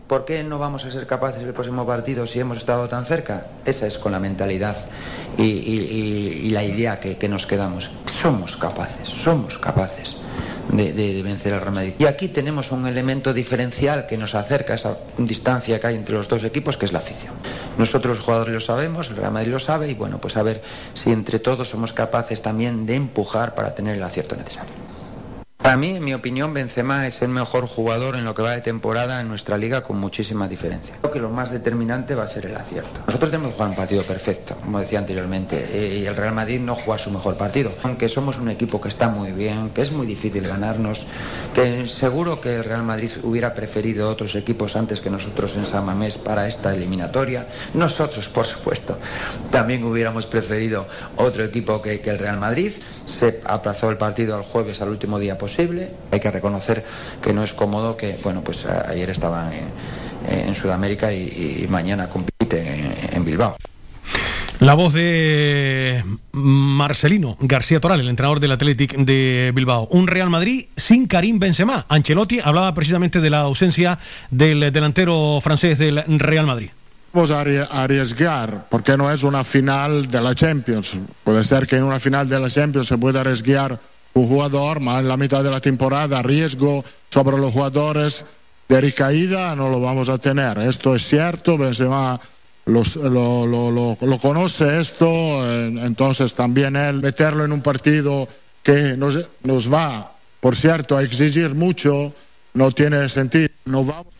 ¿Por 0.06 0.26
qué 0.26 0.44
no 0.44 0.58
vamos 0.58 0.84
a 0.84 0.90
ser 0.90 1.06
capaces 1.06 1.42
el 1.42 1.54
próximo 1.54 1.86
partido 1.86 2.26
si 2.26 2.38
hemos 2.38 2.58
estado 2.58 2.86
tan 2.86 3.06
cerca? 3.06 3.46
Esa 3.64 3.86
es 3.86 3.96
con 3.96 4.12
la 4.12 4.20
mentalidad 4.20 4.76
y, 5.38 6.50
la 6.50 6.62
idea 6.62 7.00
que 7.00 7.28
nos 7.28 7.46
quedamos. 7.46 7.90
Somos 8.20 8.58
capaces, 8.58 9.08
somos 9.08 9.56
capaces. 9.56 10.18
De, 10.76 11.22
vencer 11.22 11.54
al 11.54 11.60
Real 11.60 11.72
Madrid. 11.72 11.92
Y 11.98 12.06
aquí 12.06 12.28
tenemos 12.28 12.72
un 12.72 12.86
elemento 12.86 13.32
diferencial 13.32 14.06
que 14.06 14.18
nos 14.18 14.34
acerca 14.34 14.72
a 14.72 14.76
esa 14.76 14.98
distancia 15.16 15.78
que 15.80 15.86
hay 15.86 15.94
entre 15.94 16.14
los 16.14 16.28
dos 16.28 16.42
equipos, 16.44 16.76
que 16.76 16.84
es 16.84 16.92
la 16.92 16.98
afición. 16.98 17.32
Nosotros 17.78 18.16
los 18.16 18.24
jugadores 18.24 18.54
lo 18.54 18.60
sabemos, 18.60 19.10
el 19.10 19.16
Real 19.16 19.32
Madrid 19.32 19.52
lo 19.52 19.60
sabe 19.60 19.88
y 19.88 19.94
bueno, 19.94 20.20
pues 20.20 20.36
a 20.36 20.42
ver 20.42 20.62
si 20.94 21.12
entre 21.12 21.38
todos 21.38 21.68
somos 21.68 21.92
capaces 21.92 22.42
también 22.42 22.86
de 22.86 22.96
empujar 22.96 23.54
para 23.54 23.74
tener 23.74 23.96
el 23.96 24.02
acierto 24.02 24.36
necesario. 24.36 24.83
Para 25.64 25.78
mí, 25.78 25.96
en 25.96 26.04
mi 26.04 26.12
opinión, 26.12 26.52
Benzema 26.52 27.06
es 27.06 27.22
el 27.22 27.30
mejor 27.30 27.66
jugador 27.66 28.16
en 28.16 28.26
lo 28.26 28.34
que 28.34 28.42
va 28.42 28.50
de 28.50 28.60
temporada 28.60 29.22
en 29.22 29.28
nuestra 29.28 29.56
liga 29.56 29.82
con 29.82 29.98
muchísima 29.98 30.46
diferencia. 30.46 30.96
Creo 31.00 31.10
que 31.10 31.20
lo 31.20 31.30
más 31.30 31.50
determinante 31.50 32.14
va 32.14 32.24
a 32.24 32.26
ser 32.26 32.44
el 32.44 32.54
acierto. 32.54 33.00
Nosotros 33.06 33.30
tenemos 33.30 33.52
que 33.52 33.54
jugar 33.54 33.70
un 33.70 33.76
partido 33.76 34.02
perfecto, 34.02 34.56
como 34.56 34.78
decía 34.78 34.98
anteriormente, 34.98 35.98
y 35.98 36.04
el 36.04 36.14
Real 36.16 36.34
Madrid 36.34 36.60
no 36.60 36.74
juega 36.74 36.98
su 36.98 37.10
mejor 37.10 37.38
partido. 37.38 37.72
Aunque 37.82 38.10
somos 38.10 38.36
un 38.36 38.50
equipo 38.50 38.78
que 38.78 38.90
está 38.90 39.08
muy 39.08 39.32
bien, 39.32 39.70
que 39.70 39.80
es 39.80 39.90
muy 39.90 40.06
difícil 40.06 40.46
ganarnos, 40.46 41.06
que 41.54 41.88
seguro 41.88 42.42
que 42.42 42.56
el 42.56 42.64
Real 42.64 42.82
Madrid 42.82 43.12
hubiera 43.22 43.54
preferido 43.54 44.10
otros 44.10 44.34
equipos 44.34 44.76
antes 44.76 45.00
que 45.00 45.08
nosotros 45.08 45.56
en 45.56 45.64
San 45.64 45.86
Mamés 45.86 46.18
para 46.18 46.46
esta 46.46 46.74
eliminatoria. 46.74 47.46
Nosotros, 47.72 48.28
por 48.28 48.44
supuesto, 48.44 48.98
también 49.50 49.82
hubiéramos 49.84 50.26
preferido 50.26 50.86
otro 51.16 51.42
equipo 51.42 51.80
que 51.80 52.02
el 52.04 52.18
Real 52.18 52.38
Madrid. 52.38 52.72
Se 53.06 53.40
aplazó 53.44 53.90
el 53.90 53.96
partido 53.96 54.36
al 54.36 54.42
jueves, 54.42 54.80
al 54.80 54.88
último 54.88 55.18
día 55.18 55.36
posible. 55.38 55.90
Hay 56.10 56.20
que 56.20 56.30
reconocer 56.30 56.84
que 57.22 57.32
no 57.32 57.42
es 57.42 57.52
cómodo 57.52 57.96
que, 57.96 58.18
bueno, 58.22 58.42
pues 58.42 58.66
ayer 58.66 59.10
estaba 59.10 59.50
en, 59.54 60.54
Sudamérica 60.54 61.12
y, 61.12 61.66
mañana 61.68 62.08
compite 62.08 62.60
en, 62.60 63.16
en 63.16 63.24
Bilbao. 63.24 63.56
La 64.60 64.74
voz 64.74 64.94
de 64.94 66.02
Marcelino 66.32 67.36
García 67.40 67.80
Toral, 67.80 68.00
el 68.00 68.08
entrenador 68.08 68.40
del 68.40 68.52
Athletic 68.52 68.96
de 68.96 69.52
Bilbao. 69.54 69.88
Un 69.90 70.06
Real 70.06 70.30
Madrid 70.30 70.66
sin 70.76 71.06
Karim 71.06 71.38
Benzema. 71.38 71.84
Ancelotti 71.88 72.40
hablaba 72.42 72.72
precisamente 72.72 73.20
de 73.20 73.30
la 73.30 73.40
ausencia 73.40 73.98
del 74.30 74.72
delantero 74.72 75.40
francés 75.42 75.78
del 75.78 76.02
Real 76.18 76.46
Madrid. 76.46 76.70
Vamos 77.14 77.30
a 77.30 77.42
arriesgar, 77.42 78.66
porque 78.68 78.96
no 78.96 79.08
es 79.08 79.22
una 79.22 79.44
final 79.44 80.08
de 80.08 80.20
la 80.20 80.34
Champions. 80.34 80.98
Puede 81.22 81.44
ser 81.44 81.64
que 81.64 81.76
en 81.76 81.84
una 81.84 82.00
final 82.00 82.28
de 82.28 82.40
la 82.40 82.50
Champions 82.50 82.88
se 82.88 82.98
pueda 82.98 83.20
arriesgar 83.20 83.78
un 84.14 84.26
jugador, 84.26 84.80
más 84.80 84.98
en 84.98 85.06
la 85.06 85.16
mitad 85.16 85.44
de 85.44 85.50
la 85.52 85.60
temporada, 85.60 86.20
riesgo 86.22 86.84
sobre 87.10 87.38
los 87.38 87.52
jugadores 87.52 88.24
de 88.68 88.80
recaída 88.80 89.54
no 89.54 89.68
lo 89.68 89.80
vamos 89.80 90.08
a 90.08 90.18
tener. 90.18 90.58
Esto 90.58 90.96
es 90.96 91.06
cierto, 91.06 91.56
Benzema 91.56 92.18
los, 92.66 92.96
lo, 92.96 93.46
lo, 93.46 93.70
lo, 93.70 93.96
lo, 94.00 94.18
conoce 94.18 94.80
esto, 94.80 95.06
entonces 95.54 96.34
también 96.34 96.74
él 96.74 97.00
meterlo 97.00 97.44
en 97.44 97.52
un 97.52 97.62
partido 97.62 98.26
que 98.64 98.96
nos, 98.96 99.20
nos 99.44 99.72
va, 99.72 100.14
por 100.40 100.56
cierto, 100.56 100.96
a 100.96 101.04
exigir 101.04 101.54
mucho, 101.54 102.12
no 102.54 102.72
tiene 102.72 103.08
sentido. 103.08 103.50
No 103.66 103.84
vamos 103.84 104.13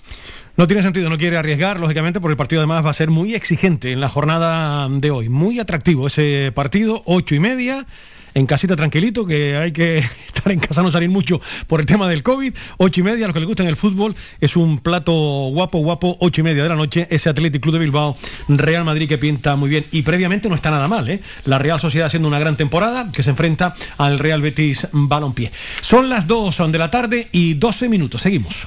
no 0.56 0.66
tiene 0.66 0.82
sentido, 0.82 1.10
no 1.10 1.18
quiere 1.18 1.36
arriesgar, 1.36 1.80
lógicamente, 1.80 2.20
porque 2.20 2.32
el 2.32 2.36
partido 2.36 2.60
además 2.60 2.84
va 2.84 2.90
a 2.90 2.94
ser 2.94 3.10
muy 3.10 3.34
exigente 3.34 3.92
en 3.92 4.00
la 4.00 4.08
jornada 4.08 4.88
de 4.88 5.10
hoy. 5.10 5.28
Muy 5.28 5.58
atractivo 5.58 6.06
ese 6.06 6.52
partido, 6.54 7.02
ocho 7.06 7.34
y 7.34 7.40
media 7.40 7.86
en 8.34 8.46
casita 8.46 8.76
tranquilito, 8.76 9.24
que 9.26 9.56
hay 9.56 9.72
que 9.72 9.98
estar 10.26 10.52
en 10.52 10.58
casa, 10.58 10.82
no 10.82 10.90
salir 10.90 11.08
mucho 11.08 11.40
por 11.66 11.80
el 11.80 11.86
tema 11.86 12.08
del 12.08 12.22
COVID. 12.22 12.54
Ocho 12.76 13.00
y 13.00 13.04
media, 13.04 13.24
a 13.24 13.28
los 13.28 13.34
que 13.34 13.40
les 13.40 13.46
gusta 13.46 13.62
en 13.62 13.68
el 13.68 13.76
fútbol, 13.76 14.14
es 14.40 14.56
un 14.56 14.78
plato 14.78 15.12
guapo, 15.12 15.78
guapo, 15.78 16.16
ocho 16.20 16.40
y 16.40 16.44
media 16.44 16.62
de 16.62 16.68
la 16.68 16.76
noche, 16.76 17.06
ese 17.10 17.28
Athletic 17.30 17.62
Club 17.62 17.74
de 17.74 17.80
Bilbao, 17.80 18.16
Real 18.48 18.84
Madrid 18.84 19.08
que 19.08 19.18
pinta 19.18 19.56
muy 19.56 19.70
bien. 19.70 19.84
Y 19.92 20.02
previamente 20.02 20.48
no 20.48 20.54
está 20.54 20.70
nada 20.70 20.88
mal, 20.88 21.08
¿eh? 21.08 21.20
La 21.46 21.58
Real 21.58 21.80
Sociedad 21.80 22.06
haciendo 22.06 22.28
una 22.28 22.38
gran 22.38 22.56
temporada, 22.56 23.10
que 23.12 23.22
se 23.22 23.30
enfrenta 23.30 23.74
al 23.98 24.18
Real 24.18 24.42
Betis 24.42 24.88
Balompié. 24.92 25.52
Son 25.80 26.08
las 26.08 26.26
dos 26.26 26.58
de 26.58 26.78
la 26.78 26.90
tarde 26.90 27.28
y 27.32 27.54
12 27.54 27.88
minutos. 27.88 28.22
Seguimos. 28.22 28.66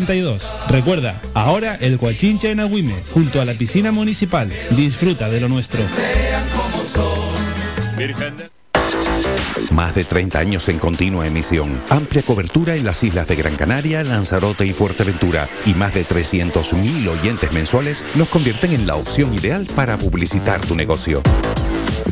72. 0.00 0.42
Recuerda, 0.68 1.20
ahora 1.34 1.76
el 1.76 1.98
Coachincha 1.98 2.48
en 2.48 2.58
Agüimes, 2.58 3.08
junto 3.12 3.40
a 3.40 3.44
la 3.44 3.54
piscina 3.54 3.92
municipal. 3.92 4.50
Disfruta 4.70 5.28
de 5.28 5.40
lo 5.40 5.48
nuestro. 5.48 5.80
Más 9.70 9.94
de 9.94 10.04
30 10.04 10.38
años 10.38 10.68
en 10.68 10.80
continua 10.80 11.28
emisión, 11.28 11.80
amplia 11.90 12.22
cobertura 12.22 12.74
en 12.74 12.84
las 12.84 13.04
islas 13.04 13.28
de 13.28 13.36
Gran 13.36 13.54
Canaria, 13.54 14.02
Lanzarote 14.02 14.66
y 14.66 14.72
Fuerteventura 14.72 15.48
y 15.64 15.74
más 15.74 15.94
de 15.94 16.04
300.000 16.04 17.08
oyentes 17.08 17.52
mensuales 17.52 18.04
nos 18.16 18.28
convierten 18.28 18.72
en 18.72 18.88
la 18.88 18.96
opción 18.96 19.32
ideal 19.32 19.64
para 19.76 19.96
publicitar 19.96 20.60
tu 20.60 20.74
negocio. 20.74 21.22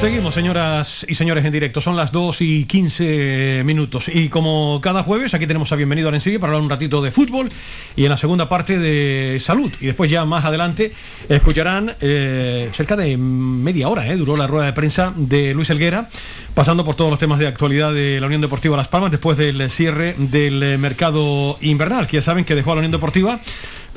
Seguimos, 0.00 0.32
señoras 0.32 1.04
y 1.08 1.16
señores, 1.16 1.44
en 1.44 1.52
directo. 1.52 1.80
Son 1.80 1.96
las 1.96 2.12
2 2.12 2.40
y 2.42 2.64
15 2.66 3.62
minutos. 3.64 4.06
Y 4.06 4.28
como 4.28 4.80
cada 4.80 5.02
jueves, 5.02 5.34
aquí 5.34 5.44
tenemos 5.44 5.72
a 5.72 5.76
Bienvenido 5.76 6.06
a 6.06 6.10
Arencibia 6.10 6.38
para 6.38 6.52
hablar 6.52 6.62
un 6.62 6.70
ratito 6.70 7.02
de 7.02 7.10
fútbol 7.10 7.48
y 7.96 8.04
en 8.04 8.10
la 8.10 8.16
segunda 8.16 8.48
parte 8.48 8.78
de 8.78 9.40
salud. 9.40 9.72
Y 9.80 9.86
después, 9.86 10.08
ya 10.08 10.24
más 10.24 10.44
adelante, 10.44 10.92
escucharán 11.28 11.96
eh, 12.00 12.70
cerca 12.74 12.94
de 12.94 13.16
media 13.16 13.88
hora, 13.88 14.06
eh, 14.06 14.14
duró 14.16 14.36
la 14.36 14.46
rueda 14.46 14.66
de 14.66 14.72
prensa 14.72 15.12
de 15.16 15.52
Luis 15.52 15.68
Elguera, 15.70 16.08
pasando 16.54 16.84
por 16.84 16.94
todos 16.94 17.10
los 17.10 17.18
temas 17.18 17.40
de 17.40 17.48
actualidad 17.48 17.92
de 17.92 18.20
la 18.20 18.26
Unión 18.28 18.40
Deportiva 18.40 18.76
Las 18.76 18.86
Palmas 18.86 19.10
después 19.10 19.36
del 19.36 19.68
cierre 19.68 20.14
del 20.16 20.78
mercado 20.78 21.58
invernal, 21.60 22.06
que 22.06 22.18
ya 22.18 22.22
saben 22.22 22.44
que 22.44 22.54
dejó 22.54 22.70
a 22.70 22.74
la 22.76 22.80
Unión 22.80 22.92
Deportiva 22.92 23.40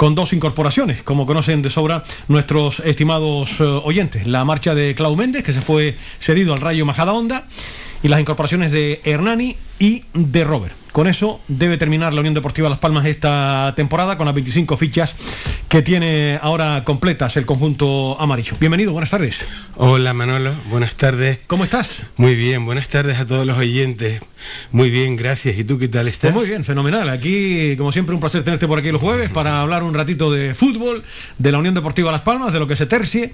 con 0.01 0.15
dos 0.15 0.34
incorporaciones, 0.34 1.03
como 1.03 1.27
conocen 1.27 1.62
de 1.62 1.70
sobra 1.70 2.03
nuestros 2.27 2.79
estimados 2.79 3.60
eh, 3.60 3.63
oyentes. 3.63 4.25
La 4.25 4.43
marcha 4.43 4.74
de 4.74 4.96
Clau 4.96 5.16
Méndez, 5.16 5.44
que 5.44 5.53
se 5.53 5.61
fue 5.61 5.96
cedido 6.20 6.55
al 6.55 6.59
Rayo 6.59 6.87
Majada 6.87 7.14
Honda, 7.14 7.46
y 8.03 8.07
las 8.07 8.20
incorporaciones 8.20 8.72
de 8.72 9.01
Hernani 9.03 9.55
y 9.79 10.03
de 10.14 10.44
Robert. 10.44 10.75
Con 10.92 11.07
eso 11.07 11.40
debe 11.48 11.77
terminar 11.77 12.14
la 12.14 12.20
Unión 12.20 12.33
Deportiva 12.33 12.68
Las 12.68 12.79
Palmas 12.79 13.05
esta 13.05 13.72
temporada 13.77 14.18
con 14.18 14.25
las 14.25 14.35
25 14.35 14.75
fichas 14.75 15.16
que 15.70 15.81
tiene 15.81 16.37
ahora 16.42 16.83
completas 16.83 17.37
el 17.37 17.46
conjunto 17.46 18.20
amarillo. 18.20 18.57
Bienvenido, 18.59 18.92
buenas 18.92 19.09
tardes. 19.09 19.40
Hola 19.77 20.14
Manolo, 20.14 20.51
buenas 20.70 20.96
tardes. 20.96 21.40
¿Cómo 21.48 21.64
estás? 21.64 22.07
Muy 22.18 22.35
bien, 22.35 22.66
buenas 22.66 22.90
tardes 22.90 23.20
a 23.20 23.25
todos 23.25 23.46
los 23.46 23.57
oyentes. 23.57 24.20
Muy 24.74 24.90
bien, 24.90 25.16
gracias. 25.16 25.57
¿Y 25.57 25.64
tú 25.64 25.79
qué 25.79 25.87
tal 25.87 26.09
estás? 26.09 26.33
Pues 26.33 26.44
muy 26.44 26.50
bien, 26.50 26.66
fenomenal. 26.66 27.07
Aquí, 27.07 27.75
como 27.77 27.94
siempre, 27.94 28.14
un 28.14 28.20
placer 28.20 28.44
tenerte 28.44 28.68
por 28.68 28.79
aquí 28.79 28.92
los 28.92 29.00
jueves 29.00 29.29
para 29.29 29.61
hablar 29.61 29.83
un 29.83 29.94
ratito 29.94 30.29
de 30.29 30.53
fútbol, 30.53 31.03
de 31.37 31.51
la 31.53 31.57
Unión 31.59 31.74
Deportiva 31.74 32.11
Las 32.11 32.22
Palmas, 32.22 32.51
de 32.51 32.59
lo 32.59 32.68
que 32.68 32.75
se 32.75 32.85
tercie 32.85 33.31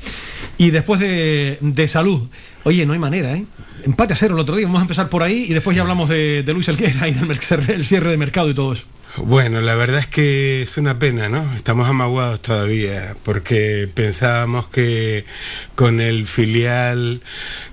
y 0.60 0.70
después 0.70 1.00
de, 1.00 1.58
de 1.60 1.88
salud. 1.88 2.28
Oye, 2.66 2.86
no 2.86 2.94
hay 2.94 3.00
manera, 3.00 3.34
¿eh? 3.36 3.46
Empate 3.84 4.14
a 4.14 4.16
cero 4.16 4.36
el 4.36 4.40
otro 4.42 4.56
día, 4.56 4.66
vamos 4.66 4.80
a 4.80 4.84
empezar 4.84 5.10
por 5.10 5.24
ahí 5.24 5.46
y 5.50 5.54
después 5.54 5.76
ya 5.76 5.82
hablamos 5.82 6.10
de, 6.10 6.44
de 6.44 6.54
Luis 6.54 6.68
Elguera 6.68 7.08
y 7.08 7.14
del 7.14 7.86
cierre 7.86 8.12
de 8.12 8.18
mercado 8.18 8.50
y 8.50 8.54
todo 8.54 8.74
eso. 8.74 8.84
Bueno, 9.18 9.62
la 9.62 9.74
verdad 9.74 10.00
es 10.00 10.08
que 10.08 10.62
es 10.62 10.78
una 10.78 11.00
pena, 11.00 11.28
¿no? 11.28 11.56
Estamos 11.56 11.88
amaguados 11.90 12.42
todavía, 12.42 13.16
porque 13.24 13.90
pensábamos 13.92 14.68
que 14.70 15.26
con 15.74 16.00
el 16.00 16.28
filial 16.28 17.22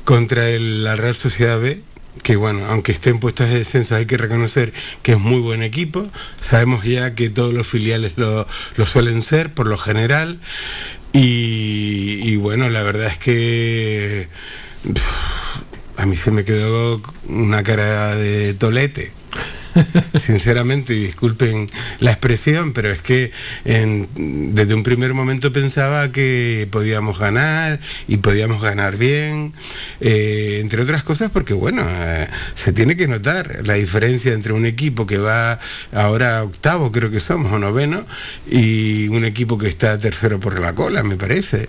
contra 0.05 0.49
el, 0.49 0.85
la 0.85 0.97
Real 0.97 1.15
Sociedad 1.15 1.61
B, 1.61 1.83
que 2.23 2.37
bueno, 2.37 2.65
aunque 2.67 2.93
esté 2.93 3.11
en 3.11 3.21
puestos 3.21 3.51
de 3.51 3.59
descenso, 3.59 3.95
hay 3.95 4.07
que 4.07 4.17
reconocer 4.17 4.73
que 5.03 5.13
es 5.13 5.19
muy 5.19 5.41
buen 5.41 5.63
equipo. 5.63 6.09
Sabemos 6.41 6.85
ya 6.85 7.15
que 7.15 7.29
todos 7.29 7.53
los 7.53 7.67
filiales 7.67 8.13
lo, 8.17 8.47
lo 8.77 8.87
suelen 8.87 9.23
ser, 9.23 9.53
por 9.53 9.67
lo 9.67 9.77
general. 9.77 10.41
Y, 11.13 12.21
y 12.23 12.37
bueno, 12.37 12.71
la 12.71 12.83
verdad 12.83 13.09
es 13.09 13.19
que 13.19 14.29
a 15.97 16.07
mí 16.07 16.17
se 16.17 16.31
me 16.31 16.45
quedó 16.45 17.01
una 17.29 17.63
cara 17.63 18.15
de 18.17 18.55
tolete. 18.55 19.13
sinceramente, 20.15 20.95
y 20.95 21.07
disculpen 21.07 21.69
la 22.01 22.13
expresión, 22.13 22.73
pero 22.73 22.91
es 22.91 23.03
que 23.03 23.31
en, 23.65 24.09
desde 24.55 24.75
un 24.75 24.83
primer 24.83 25.15
momento 25.15 25.53
pensaba 25.53 26.13
que 26.13 26.69
podíamos 26.71 27.19
ganar 27.19 27.81
y 28.09 28.19
podíamos 28.19 28.63
ganar 28.63 28.97
bien, 28.97 29.53
eh, 30.01 30.59
entre 30.61 30.83
otras 30.83 31.03
cosas 31.03 31.31
porque, 31.31 31.55
bueno, 31.55 31.83
eh, 31.87 32.29
se 32.55 32.73
tiene 32.73 32.97
que 32.97 33.09
notar 33.09 33.61
la 33.65 33.75
diferencia 33.75 34.33
entre 34.33 34.53
un 34.53 34.67
equipo 34.67 35.07
que 35.07 35.19
va 35.19 35.59
ahora 35.93 36.43
octavo, 36.43 36.93
creo 36.93 37.11
que 37.11 37.21
somos, 37.21 37.53
o 37.53 37.59
noveno, 37.59 38.05
y 38.51 39.09
un 39.09 39.25
equipo 39.25 39.59
que 39.59 39.69
está 39.69 39.99
tercero 39.99 40.41
por 40.41 40.59
la 40.61 40.75
cola, 40.75 41.03
me 41.03 41.17
parece. 41.17 41.69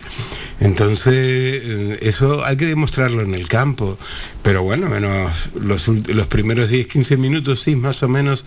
Entonces, 0.59 1.13
eh, 1.13 1.99
eso 2.01 2.45
hay 2.45 2.57
que 2.57 2.65
demostrarlo 2.65 3.21
en 3.21 3.33
el 3.33 3.47
campo, 3.47 3.97
pero 4.41 4.63
bueno, 4.63 4.89
menos 4.89 5.49
los, 5.59 5.87
los 5.87 6.27
primeros 6.27 6.69
10, 6.69 6.87
15 6.87 7.17
minutos, 7.17 7.61
sí, 7.61 7.75
más 7.75 7.94
o 8.03 8.07
menos 8.07 8.45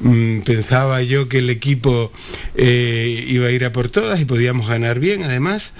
mmm, 0.00 0.40
pensaba 0.40 1.02
yo 1.02 1.28
que 1.28 1.38
el 1.38 1.50
equipo 1.50 2.12
eh, 2.54 3.24
iba 3.28 3.46
a 3.46 3.50
ir 3.50 3.64
a 3.64 3.72
por 3.72 3.88
todas 3.88 4.20
y 4.20 4.24
podíamos 4.24 4.68
ganar 4.68 5.00
bien 5.00 5.22
además. 5.22 5.72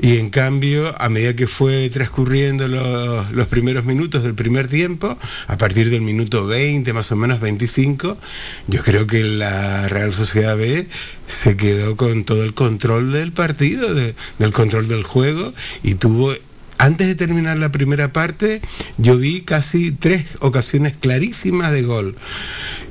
Y 0.00 0.18
en 0.18 0.30
cambio 0.30 0.94
a 1.00 1.08
medida 1.08 1.34
que 1.34 1.46
fue 1.46 1.88
transcurriendo 1.90 2.68
los, 2.68 3.30
los 3.32 3.46
primeros 3.48 3.84
minutos 3.84 4.22
del 4.22 4.34
primer 4.34 4.68
tiempo 4.68 5.16
a 5.46 5.58
partir 5.58 5.90
del 5.90 6.02
minuto 6.02 6.46
20 6.46 6.92
más 6.92 7.10
o 7.12 7.16
menos 7.16 7.40
25 7.40 8.18
yo 8.66 8.82
creo 8.82 9.06
que 9.06 9.22
la 9.24 9.88
Real 9.88 10.12
Sociedad 10.12 10.56
B 10.56 10.86
se 11.26 11.56
quedó 11.56 11.96
con 11.96 12.24
todo 12.24 12.42
el 12.42 12.54
control 12.54 13.12
del 13.12 13.32
partido 13.32 13.94
de, 13.94 14.14
del 14.38 14.52
control 14.52 14.88
del 14.88 15.02
juego 15.02 15.52
y 15.82 15.94
tuvo 15.94 16.32
antes 16.78 17.06
de 17.06 17.14
terminar 17.14 17.58
la 17.58 17.72
primera 17.72 18.12
parte, 18.12 18.60
yo 18.96 19.18
vi 19.18 19.42
casi 19.42 19.92
tres 19.92 20.24
ocasiones 20.40 20.96
clarísimas 20.96 21.72
de 21.72 21.82
gol. 21.82 22.16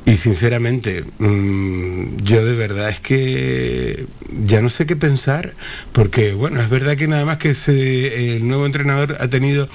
Y 0.05 0.17
sinceramente, 0.17 1.03
mm, 1.19 2.17
yo 2.23 2.45
de 2.45 2.55
verdad 2.55 2.89
es 2.89 2.99
que 2.99 4.07
ya 4.45 4.61
no 4.61 4.69
sé 4.69 4.85
qué 4.85 4.95
pensar, 4.95 5.55
porque 5.91 6.33
bueno, 6.33 6.61
es 6.61 6.69
verdad 6.69 6.95
que 6.95 7.07
nada 7.07 7.25
más 7.25 7.37
que 7.37 7.49
el 8.35 8.47
nuevo 8.47 8.65
entrenador 8.65 9.17
ha 9.19 9.27
tenido, 9.29 9.67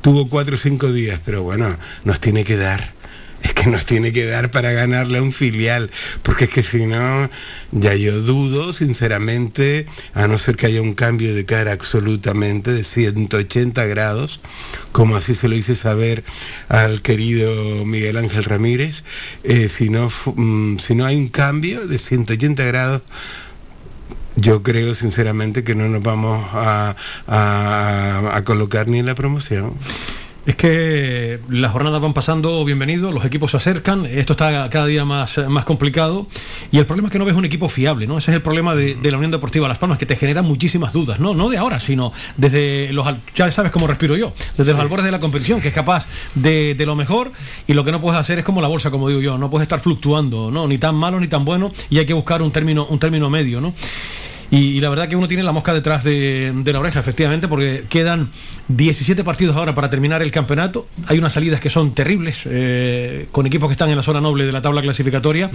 tuvo 0.00 0.28
cuatro 0.28 0.54
o 0.54 0.58
cinco 0.58 0.92
días, 0.92 1.20
pero 1.24 1.42
bueno, 1.42 1.76
nos 2.04 2.20
tiene 2.20 2.44
que 2.44 2.56
dar 2.56 2.99
es 3.42 3.54
que 3.54 3.66
nos 3.66 3.86
tiene 3.86 4.12
que 4.12 4.26
dar 4.26 4.50
para 4.50 4.72
ganarle 4.72 5.18
a 5.18 5.22
un 5.22 5.32
filial, 5.32 5.90
porque 6.22 6.44
es 6.44 6.50
que 6.50 6.62
si 6.62 6.86
no, 6.86 7.30
ya 7.72 7.94
yo 7.94 8.20
dudo, 8.20 8.72
sinceramente, 8.72 9.86
a 10.14 10.26
no 10.26 10.36
ser 10.38 10.56
que 10.56 10.66
haya 10.66 10.82
un 10.82 10.94
cambio 10.94 11.34
de 11.34 11.46
cara 11.46 11.72
absolutamente 11.72 12.72
de 12.72 12.84
180 12.84 13.84
grados, 13.86 14.40
como 14.92 15.16
así 15.16 15.34
se 15.34 15.48
lo 15.48 15.56
hice 15.56 15.74
saber 15.74 16.22
al 16.68 17.02
querido 17.02 17.84
Miguel 17.86 18.18
Ángel 18.18 18.44
Ramírez, 18.44 19.04
eh, 19.42 19.68
si, 19.68 19.88
no, 19.88 20.10
mm, 20.36 20.78
si 20.78 20.94
no 20.94 21.06
hay 21.06 21.16
un 21.16 21.28
cambio 21.28 21.86
de 21.86 21.98
180 21.98 22.64
grados, 22.64 23.02
yo 24.36 24.62
creo 24.62 24.94
sinceramente 24.94 25.64
que 25.64 25.74
no 25.74 25.88
nos 25.88 26.02
vamos 26.02 26.46
a, 26.52 26.94
a 27.26 28.44
colocar 28.44 28.88
ni 28.88 28.98
en 28.98 29.06
la 29.06 29.14
promoción. 29.14 29.74
Es 30.46 30.56
que 30.56 31.38
las 31.50 31.70
jornadas 31.70 32.00
van 32.00 32.14
pasando, 32.14 32.64
bienvenido, 32.64 33.12
los 33.12 33.26
equipos 33.26 33.50
se 33.50 33.58
acercan, 33.58 34.06
esto 34.06 34.32
está 34.32 34.70
cada 34.70 34.86
día 34.86 35.04
más, 35.04 35.36
más 35.48 35.66
complicado 35.66 36.26
y 36.72 36.78
el 36.78 36.86
problema 36.86 37.08
es 37.08 37.12
que 37.12 37.18
no 37.18 37.26
ves 37.26 37.36
un 37.36 37.44
equipo 37.44 37.68
fiable, 37.68 38.06
¿no? 38.06 38.16
Ese 38.16 38.30
es 38.30 38.36
el 38.36 38.42
problema 38.42 38.74
de, 38.74 38.96
la 39.10 39.18
Unión 39.18 39.30
Deportiva 39.30 39.68
Las 39.68 39.76
Palmas, 39.76 39.98
que 39.98 40.06
te 40.06 40.16
genera 40.16 40.40
muchísimas 40.40 40.94
dudas, 40.94 41.20
¿no? 41.20 41.34
No 41.34 41.50
de 41.50 41.58
ahora, 41.58 41.78
sino 41.78 42.14
desde 42.38 42.90
los, 42.92 43.06
ya 43.34 43.50
sabes 43.50 43.70
cómo 43.70 43.86
respiro 43.86 44.16
yo, 44.16 44.32
desde 44.56 44.72
los 44.72 44.80
albores 44.80 45.04
de 45.04 45.10
la 45.10 45.20
competición, 45.20 45.60
que 45.60 45.68
es 45.68 45.74
capaz 45.74 46.06
de, 46.34 46.74
de, 46.74 46.86
lo 46.86 46.96
mejor 46.96 47.32
y 47.66 47.74
lo 47.74 47.84
que 47.84 47.92
no 47.92 48.00
puedes 48.00 48.18
hacer 48.18 48.38
es 48.38 48.44
como 48.44 48.62
la 48.62 48.68
bolsa, 48.68 48.90
como 48.90 49.08
digo 49.08 49.20
yo, 49.20 49.36
no 49.36 49.50
puedes 49.50 49.64
estar 49.64 49.80
fluctuando, 49.80 50.50
¿no? 50.50 50.66
Ni 50.66 50.78
tan 50.78 50.94
malo 50.94 51.20
ni 51.20 51.28
tan 51.28 51.44
bueno 51.44 51.70
y 51.90 51.98
hay 51.98 52.06
que 52.06 52.14
buscar 52.14 52.40
un 52.40 52.50
término, 52.50 52.86
un 52.86 52.98
término 52.98 53.28
medio, 53.28 53.60
¿no? 53.60 53.74
Y, 54.50 54.80
la 54.80 54.88
verdad 54.88 55.08
que 55.08 55.14
uno 55.14 55.28
tiene 55.28 55.44
la 55.44 55.52
mosca 55.52 55.72
detrás 55.72 56.02
de, 56.02 56.52
la 56.64 56.80
oreja, 56.80 56.98
efectivamente, 56.98 57.46
porque 57.46 57.84
quedan 57.88 58.30
17 58.66 59.22
partidos 59.22 59.56
ahora 59.56 59.76
para 59.76 59.90
terminar 59.90 60.22
el 60.22 60.32
campeonato. 60.32 60.88
Hay 61.06 61.18
unas 61.18 61.32
salidas 61.32 61.60
que 61.60 61.70
son 61.70 61.94
terribles, 61.94 62.42
eh, 62.46 63.28
con 63.30 63.46
equipos 63.46 63.68
que 63.68 63.72
están 63.72 63.90
en 63.90 63.96
la 63.96 64.02
zona 64.02 64.20
noble 64.20 64.46
de 64.46 64.52
la 64.52 64.60
tabla 64.60 64.82
clasificatoria, 64.82 65.50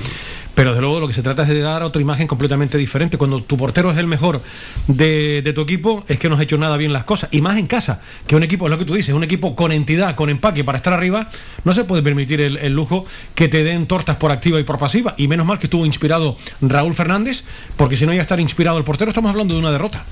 pero 0.53 0.69
desde 0.69 0.81
luego 0.81 1.01
lo 1.01 1.08
que 1.10 1.13
se 1.13 1.21
trata 1.21 1.43
es 1.43 1.49
de 1.49 1.60
dar 1.60 1.84
otra 1.84 2.01
imagen 2.01 2.25
completamente 2.25 2.77
diferente. 2.77 3.17
Cuando 3.17 3.43
tu 3.43 3.58
portero 3.58 3.91
es 3.91 3.97
el 3.97 4.08
mejor 4.08 4.41
de, 4.88 5.51
tu 5.53 5.62
equipo, 5.62 6.05
es 6.08 6.17
que 6.17 6.29
no 6.29 6.36
has 6.36 6.41
hecho 6.41 6.58
nada 6.58 6.77
bien 6.77 6.93
las 6.93 7.03
cosas. 7.03 7.27
Y 7.34 7.41
más 7.41 7.58
en 7.58 7.67
casa, 7.67 8.01
que 8.27 8.38
un 8.38 8.43
equipo, 8.43 8.67
es 8.67 8.71
lo 8.71 8.77
que 8.77 8.86
tú 8.86 8.93
dices, 8.93 9.13
un 9.13 9.23
equipo 9.25 9.58
con 9.58 9.73
entidad, 9.73 10.15
con 10.15 10.29
empaque 10.29 10.63
para 10.63 10.77
estar 10.77 10.93
arriba, 10.93 11.29
no 11.65 11.73
se 11.73 11.84
puede 11.84 12.01
permitir 12.01 12.39
el, 12.39 12.58
el 12.58 12.73
lujo 12.73 13.05
que 13.36 13.49
te 13.49 13.65
den 13.65 13.88
tortas 13.88 14.15
por 14.15 14.31
activa 14.31 14.58
y 14.58 14.63
por 14.63 14.79
pasiva. 14.79 15.15
Y 15.17 15.27
menos 15.27 15.45
mal 15.45 15.60
que 15.60 15.67
estuvo 15.67 15.86
inspirado 15.86 16.38
Raúl 16.62 16.93
Fernández, 16.93 17.43
porque 17.75 17.97
si 17.97 18.05
no 18.05 18.13
iba 18.13 18.21
a 18.21 18.23
estar 18.23 18.39
inspirado 18.39 18.77
el 18.77 18.85
portero 18.86 19.10
estamos 19.10 19.30
hablando 19.30 19.56
de 19.56 19.60
una 19.60 19.71
derrota. 19.71 20.06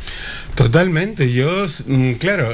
Totalmente, 0.56 1.34
yo, 1.34 1.66
mm, 1.88 2.14
claro, 2.14 2.48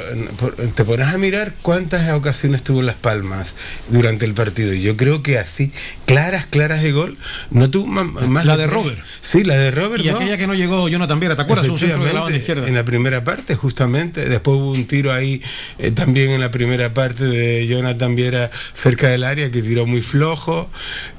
te 0.74 0.84
pones 0.84 1.08
a 1.08 1.18
mirar 1.18 1.52
cuántas 1.60 2.10
ocasiones 2.12 2.62
tuvo 2.62 2.80
Las 2.80 2.94
Palmas 2.94 3.54
durante 3.88 4.24
el 4.24 4.32
partido. 4.32 4.72
Y 4.72 4.80
yo 4.80 4.96
creo 4.96 5.22
que 5.22 5.38
así, 5.38 5.70
claras, 6.06 6.46
claras 6.46 6.82
de 6.82 6.92
gol, 6.92 7.18
no 7.50 7.68
tuvo 7.70 7.86
más. 7.86 8.46
La 8.46 8.56
de 8.56 8.66
Robert. 8.66 8.98
Sí, 9.20 9.44
la 9.44 9.54
de 9.54 9.70
Robert. 9.70 10.02
Y 10.02 10.08
aquella 10.08 10.38
que 10.38 10.46
no 10.46 10.54
llegó 10.54 10.88
Jonathan 10.88 11.20
Viera, 11.20 11.36
¿te 11.36 11.42
acuerdas? 11.42 11.68
Un 11.68 11.78
centro 11.78 12.02
de 12.02 12.14
la 12.14 12.36
izquierda. 12.36 12.66
En 12.66 12.74
la 12.74 12.84
primera 12.84 13.22
parte, 13.22 13.54
justamente. 13.54 14.26
Después 14.28 14.56
hubo 14.56 14.70
un 14.70 14.86
tiro 14.86 15.12
ahí 15.12 15.42
eh, 15.78 15.90
también 15.90 16.30
en 16.30 16.40
la 16.40 16.50
primera 16.50 16.94
parte 16.94 17.26
de 17.26 17.66
Jonathan 17.66 18.14
Viera 18.14 18.50
cerca 18.72 19.08
del 19.08 19.24
área 19.24 19.50
que 19.50 19.60
tiró 19.60 19.84
muy 19.84 20.00
flojo. 20.00 20.70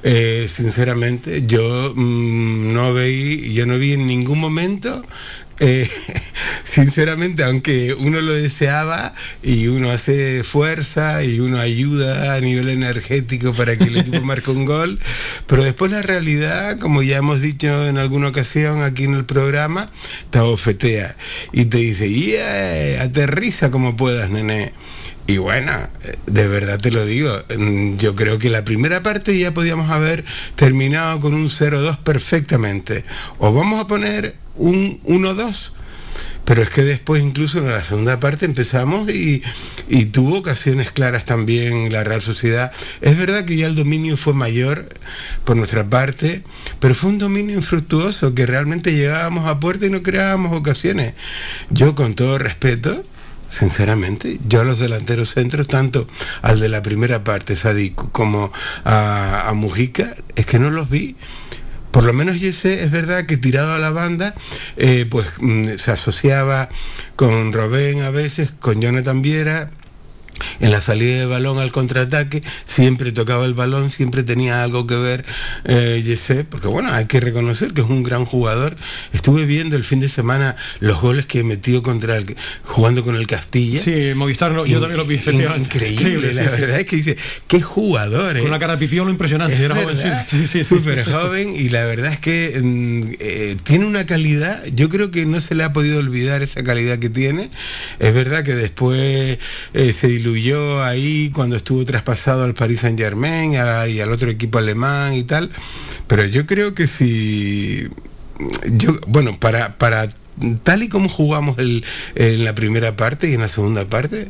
Eh, 0.02 0.46
sinceramente, 0.48 1.44
yo 1.46 1.92
mm, 1.94 2.72
no 2.72 2.92
veí, 2.92 3.52
yo 3.54 3.66
no 3.66 3.78
vi 3.78 3.92
en 3.92 4.08
ningún 4.08 4.40
momento 4.40 4.91
eh, 5.60 5.88
sinceramente, 6.64 7.44
aunque 7.44 7.94
uno 7.94 8.20
lo 8.20 8.32
deseaba 8.32 9.14
y 9.42 9.68
uno 9.68 9.92
hace 9.92 10.42
fuerza 10.42 11.22
y 11.24 11.38
uno 11.38 11.60
ayuda 11.60 12.34
a 12.34 12.40
nivel 12.40 12.68
energético 12.68 13.52
para 13.54 13.76
que 13.76 13.84
el 13.84 13.98
equipo 13.98 14.20
marque 14.24 14.50
un 14.50 14.64
gol, 14.64 14.98
pero 15.46 15.62
después 15.62 15.92
la 15.92 16.02
realidad, 16.02 16.78
como 16.78 17.02
ya 17.02 17.18
hemos 17.18 17.40
dicho 17.40 17.86
en 17.86 17.96
alguna 17.96 18.28
ocasión 18.28 18.82
aquí 18.82 19.04
en 19.04 19.14
el 19.14 19.24
programa, 19.24 19.88
te 20.30 20.38
abofetea 20.38 21.16
y 21.52 21.66
te 21.66 21.78
dice, 21.78 22.08
y 22.08 22.36
aterriza 22.98 23.70
como 23.70 23.96
puedas, 23.96 24.30
nene. 24.30 24.72
Y 25.26 25.38
bueno, 25.38 25.72
de 26.26 26.48
verdad 26.48 26.80
te 26.80 26.90
lo 26.90 27.04
digo, 27.06 27.30
mm, 27.56 27.96
yo 27.96 28.16
creo 28.16 28.38
que 28.38 28.50
la 28.50 28.64
primera 28.64 29.02
parte 29.02 29.38
ya 29.38 29.54
podíamos 29.54 29.90
haber 29.90 30.24
terminado 30.56 31.20
con 31.20 31.34
un 31.34 31.48
0-2 31.48 31.98
perfectamente. 31.98 33.04
O 33.38 33.52
vamos 33.52 33.80
a 33.80 33.86
poner 33.86 34.36
un 34.56 35.00
1-2. 35.04 35.72
Pero 36.44 36.62
es 36.62 36.70
que 36.70 36.82
después 36.82 37.22
incluso 37.22 37.58
en 37.58 37.68
la 37.68 37.84
segunda 37.84 38.18
parte 38.18 38.44
empezamos 38.46 39.08
y, 39.08 39.42
tuvo 40.12 40.38
ocasiones 40.38 40.90
claras 40.90 41.24
también 41.24 41.92
la 41.92 42.02
Real 42.02 42.20
Sociedad. 42.20 42.72
Es 43.00 43.16
verdad 43.16 43.44
que 43.44 43.56
ya 43.56 43.66
el 43.66 43.76
dominio 43.76 44.16
fue 44.16 44.34
mayor 44.34 44.88
por 45.44 45.56
nuestra 45.56 45.88
parte, 45.88 46.42
pero 46.80 46.94
fue 46.94 47.10
un 47.10 47.18
dominio 47.18 47.56
infructuoso 47.56 48.34
que 48.34 48.44
realmente 48.44 48.92
llegábamos 48.92 49.48
a 49.48 49.60
puerta 49.60 49.86
y 49.86 49.90
no 49.90 50.02
creábamos 50.02 50.52
ocasiones. 50.52 51.14
Yo 51.70 51.94
con 51.94 52.14
todo 52.14 52.38
respeto, 52.38 53.04
sinceramente, 53.52 54.38
yo 54.48 54.62
a 54.62 54.64
los 54.64 54.78
delanteros 54.78 55.34
centros, 55.34 55.68
tanto 55.68 56.06
al 56.40 56.58
de 56.58 56.68
la 56.70 56.82
primera 56.82 57.22
parte, 57.22 57.54
Sadiku, 57.54 58.10
como 58.10 58.50
a, 58.84 59.52
Mujica, 59.54 60.14
es 60.34 60.46
que 60.46 60.58
no 60.58 60.70
los 60.70 60.88
vi. 60.88 61.16
Por 61.90 62.04
lo 62.04 62.14
menos 62.14 62.40
sé, 62.40 62.82
es 62.82 62.90
verdad 62.90 63.26
que 63.26 63.36
tirado 63.36 63.74
a 63.74 63.78
la 63.78 63.90
banda, 63.90 64.34
eh, 64.78 65.06
pues 65.08 65.34
mm, 65.40 65.76
se 65.76 65.90
asociaba 65.90 66.70
con 67.14 67.52
Robén 67.52 68.00
a 68.00 68.08
veces, 68.08 68.54
con 68.58 68.80
Jonathan 68.80 69.20
Viera, 69.20 69.70
en 70.60 70.70
la 70.70 70.80
salida 70.80 71.18
de 71.18 71.26
balón 71.26 71.58
al 71.58 71.72
contraataque, 71.72 72.42
siempre 72.66 73.12
tocaba 73.12 73.44
el 73.44 73.54
balón, 73.54 73.90
siempre 73.90 74.22
tenía 74.22 74.62
algo 74.62 74.86
que 74.86 74.96
ver 74.96 75.24
eh, 75.64 76.02
porque 76.48 76.68
bueno, 76.68 76.92
hay 76.92 77.06
que 77.06 77.20
reconocer 77.20 77.72
que 77.72 77.80
es 77.80 77.86
un 77.86 78.02
gran 78.02 78.24
jugador. 78.24 78.76
Estuve 79.12 79.46
viendo 79.46 79.76
el 79.76 79.84
fin 79.84 80.00
de 80.00 80.08
semana 80.08 80.56
los 80.80 81.00
goles 81.00 81.26
que 81.26 81.42
metió 81.44 81.82
contra 81.82 82.16
el, 82.16 82.36
jugando 82.64 83.04
con 83.04 83.16
el 83.16 83.26
Castilla. 83.26 83.82
Sí, 83.82 84.12
Movistar, 84.14 84.52
yo 84.66 84.80
también 84.80 84.96
lo 84.96 85.04
vi. 85.04 85.16
increíble, 85.16 86.32
la 86.34 86.42
verdad 86.42 86.80
es 86.80 86.86
que 86.86 86.96
dice, 86.96 87.16
qué 87.46 87.60
jugador. 87.60 88.38
Con 88.38 88.48
una 88.48 88.58
cara 88.58 88.78
pipiolo 88.78 89.10
impresionante, 89.10 89.62
era 89.62 89.74
joven, 89.74 89.96
sí, 90.48 90.64
súper 90.64 91.04
joven 91.04 91.54
y 91.54 91.68
la 91.68 91.84
verdad 91.84 92.12
es 92.12 92.20
que 92.20 92.60
mm, 92.62 93.02
eh, 93.18 93.56
tiene 93.62 93.86
una 93.86 94.06
calidad, 94.06 94.64
yo 94.74 94.88
creo 94.88 95.10
que 95.10 95.26
no 95.26 95.40
se 95.40 95.54
le 95.54 95.64
ha 95.64 95.72
podido 95.72 95.98
olvidar 95.98 96.42
esa 96.42 96.62
calidad 96.62 96.98
que 96.98 97.10
tiene. 97.10 97.50
Es 97.98 98.14
verdad 98.14 98.44
que 98.44 98.54
después 98.54 99.38
eh, 99.74 99.92
se 99.92 100.06
diluyó 100.08 100.31
yo 100.36 100.82
ahí 100.82 101.30
cuando 101.34 101.56
estuvo 101.56 101.84
traspasado 101.84 102.44
al 102.44 102.54
Paris 102.54 102.80
Saint 102.80 102.98
Germain 102.98 103.52
y 103.52 104.00
al 104.00 104.12
otro 104.12 104.30
equipo 104.30 104.58
alemán 104.58 105.14
y 105.14 105.22
tal. 105.22 105.50
Pero 106.06 106.24
yo 106.24 106.46
creo 106.46 106.74
que 106.74 106.86
si 106.86 107.88
yo, 108.72 108.98
bueno, 109.06 109.38
para, 109.38 109.78
para 109.78 110.08
tal 110.62 110.82
y 110.82 110.88
como 110.88 111.08
jugamos 111.08 111.56
en 111.58 112.44
la 112.44 112.54
primera 112.54 112.96
parte 112.96 113.28
y 113.28 113.34
en 113.34 113.40
la 113.40 113.48
segunda 113.48 113.84
parte, 113.86 114.28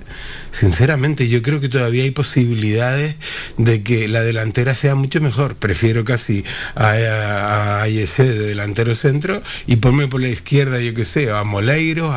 sinceramente 0.51 1.29
yo 1.29 1.43
creo 1.43 1.61
que 1.61 1.69
todavía 1.69 2.05
hay 2.05 2.11
posibilidades 2.11 3.17
de 3.57 3.83
que 3.83 4.09
la 4.09 4.23
delantera 4.23 4.75
sea 4.75 4.95
mucho 4.95 5.21
mejor. 5.21 5.57
Prefiero 5.57 6.05
casi 6.05 6.45
a, 6.75 7.83
a, 7.83 7.87
de 7.87 8.47
delantero 8.47 8.95
centro 8.95 9.43
y 9.67 9.77
ponme 9.77 10.09
por 10.09 10.21
la 10.21 10.29
izquierda, 10.29 10.81
yo 10.81 10.95
que 10.95 11.05
sé, 11.05 11.31
a 11.31 11.45
Moleiro 11.45 12.13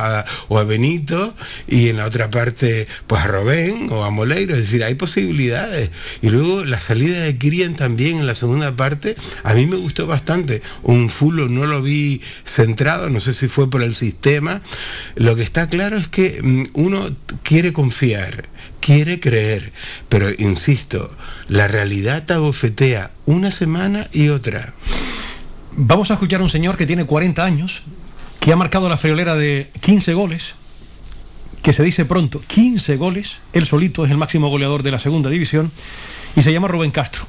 o 0.47 0.57
a 0.57 0.63
Benito 0.63 1.35
y 1.67 1.89
en 1.89 1.97
la 1.97 2.05
otra 2.05 2.29
parte 2.29 2.87
pues 3.07 3.21
a 3.21 3.27
Robén 3.27 3.89
o 3.91 4.03
a 4.03 4.11
Moleiro. 4.11 4.53
Es 4.53 4.61
decir, 4.61 4.83
hay 4.83 4.95
posibilidades. 4.95 5.91
Y 6.21 6.29
luego 6.29 6.65
la 6.65 6.79
salida 6.79 7.19
de 7.19 7.37
Kirian 7.37 7.75
también 7.75 8.17
en 8.17 8.27
la 8.27 8.35
segunda 8.35 8.75
parte, 8.75 9.15
a 9.43 9.53
mí 9.53 9.65
me 9.65 9.77
gustó 9.77 10.07
bastante. 10.07 10.61
Un 10.83 11.09
fulo 11.09 11.47
no 11.49 11.65
lo 11.65 11.81
vi 11.81 12.21
centrado, 12.43 13.09
no 13.09 13.19
sé 13.19 13.33
si 13.33 13.47
fue 13.47 13.69
por 13.75 13.83
el 13.83 13.93
sistema, 13.93 14.61
lo 15.15 15.35
que 15.35 15.43
está 15.43 15.67
claro 15.67 15.97
es 15.97 16.07
que 16.07 16.39
mm, 16.41 16.79
uno 16.79 17.09
quiere 17.43 17.73
confiar, 17.73 18.47
quiere 18.79 19.19
creer, 19.19 19.73
pero 20.07 20.29
insisto, 20.37 21.13
la 21.49 21.67
realidad 21.67 22.25
te 22.25 22.35
abofetea 22.35 23.11
una 23.25 23.51
semana 23.51 24.07
y 24.13 24.29
otra. 24.29 24.73
Vamos 25.73 26.09
a 26.09 26.13
escuchar 26.13 26.39
a 26.39 26.45
un 26.45 26.49
señor 26.49 26.77
que 26.77 26.87
tiene 26.87 27.03
40 27.03 27.43
años, 27.43 27.83
que 28.39 28.53
ha 28.53 28.55
marcado 28.55 28.87
la 28.87 28.95
friolera 28.95 29.35
de 29.35 29.69
15 29.81 30.13
goles, 30.13 30.53
que 31.61 31.73
se 31.73 31.83
dice 31.83 32.05
pronto, 32.05 32.41
15 32.47 32.95
goles, 32.95 33.39
él 33.51 33.65
solito 33.65 34.05
es 34.05 34.11
el 34.11 34.17
máximo 34.17 34.47
goleador 34.47 34.83
de 34.83 34.91
la 34.91 34.99
segunda 34.99 35.29
división, 35.29 35.69
y 36.35 36.41
se 36.41 36.51
llama 36.51 36.67
Rubén 36.67 36.91
Castro. 36.91 37.25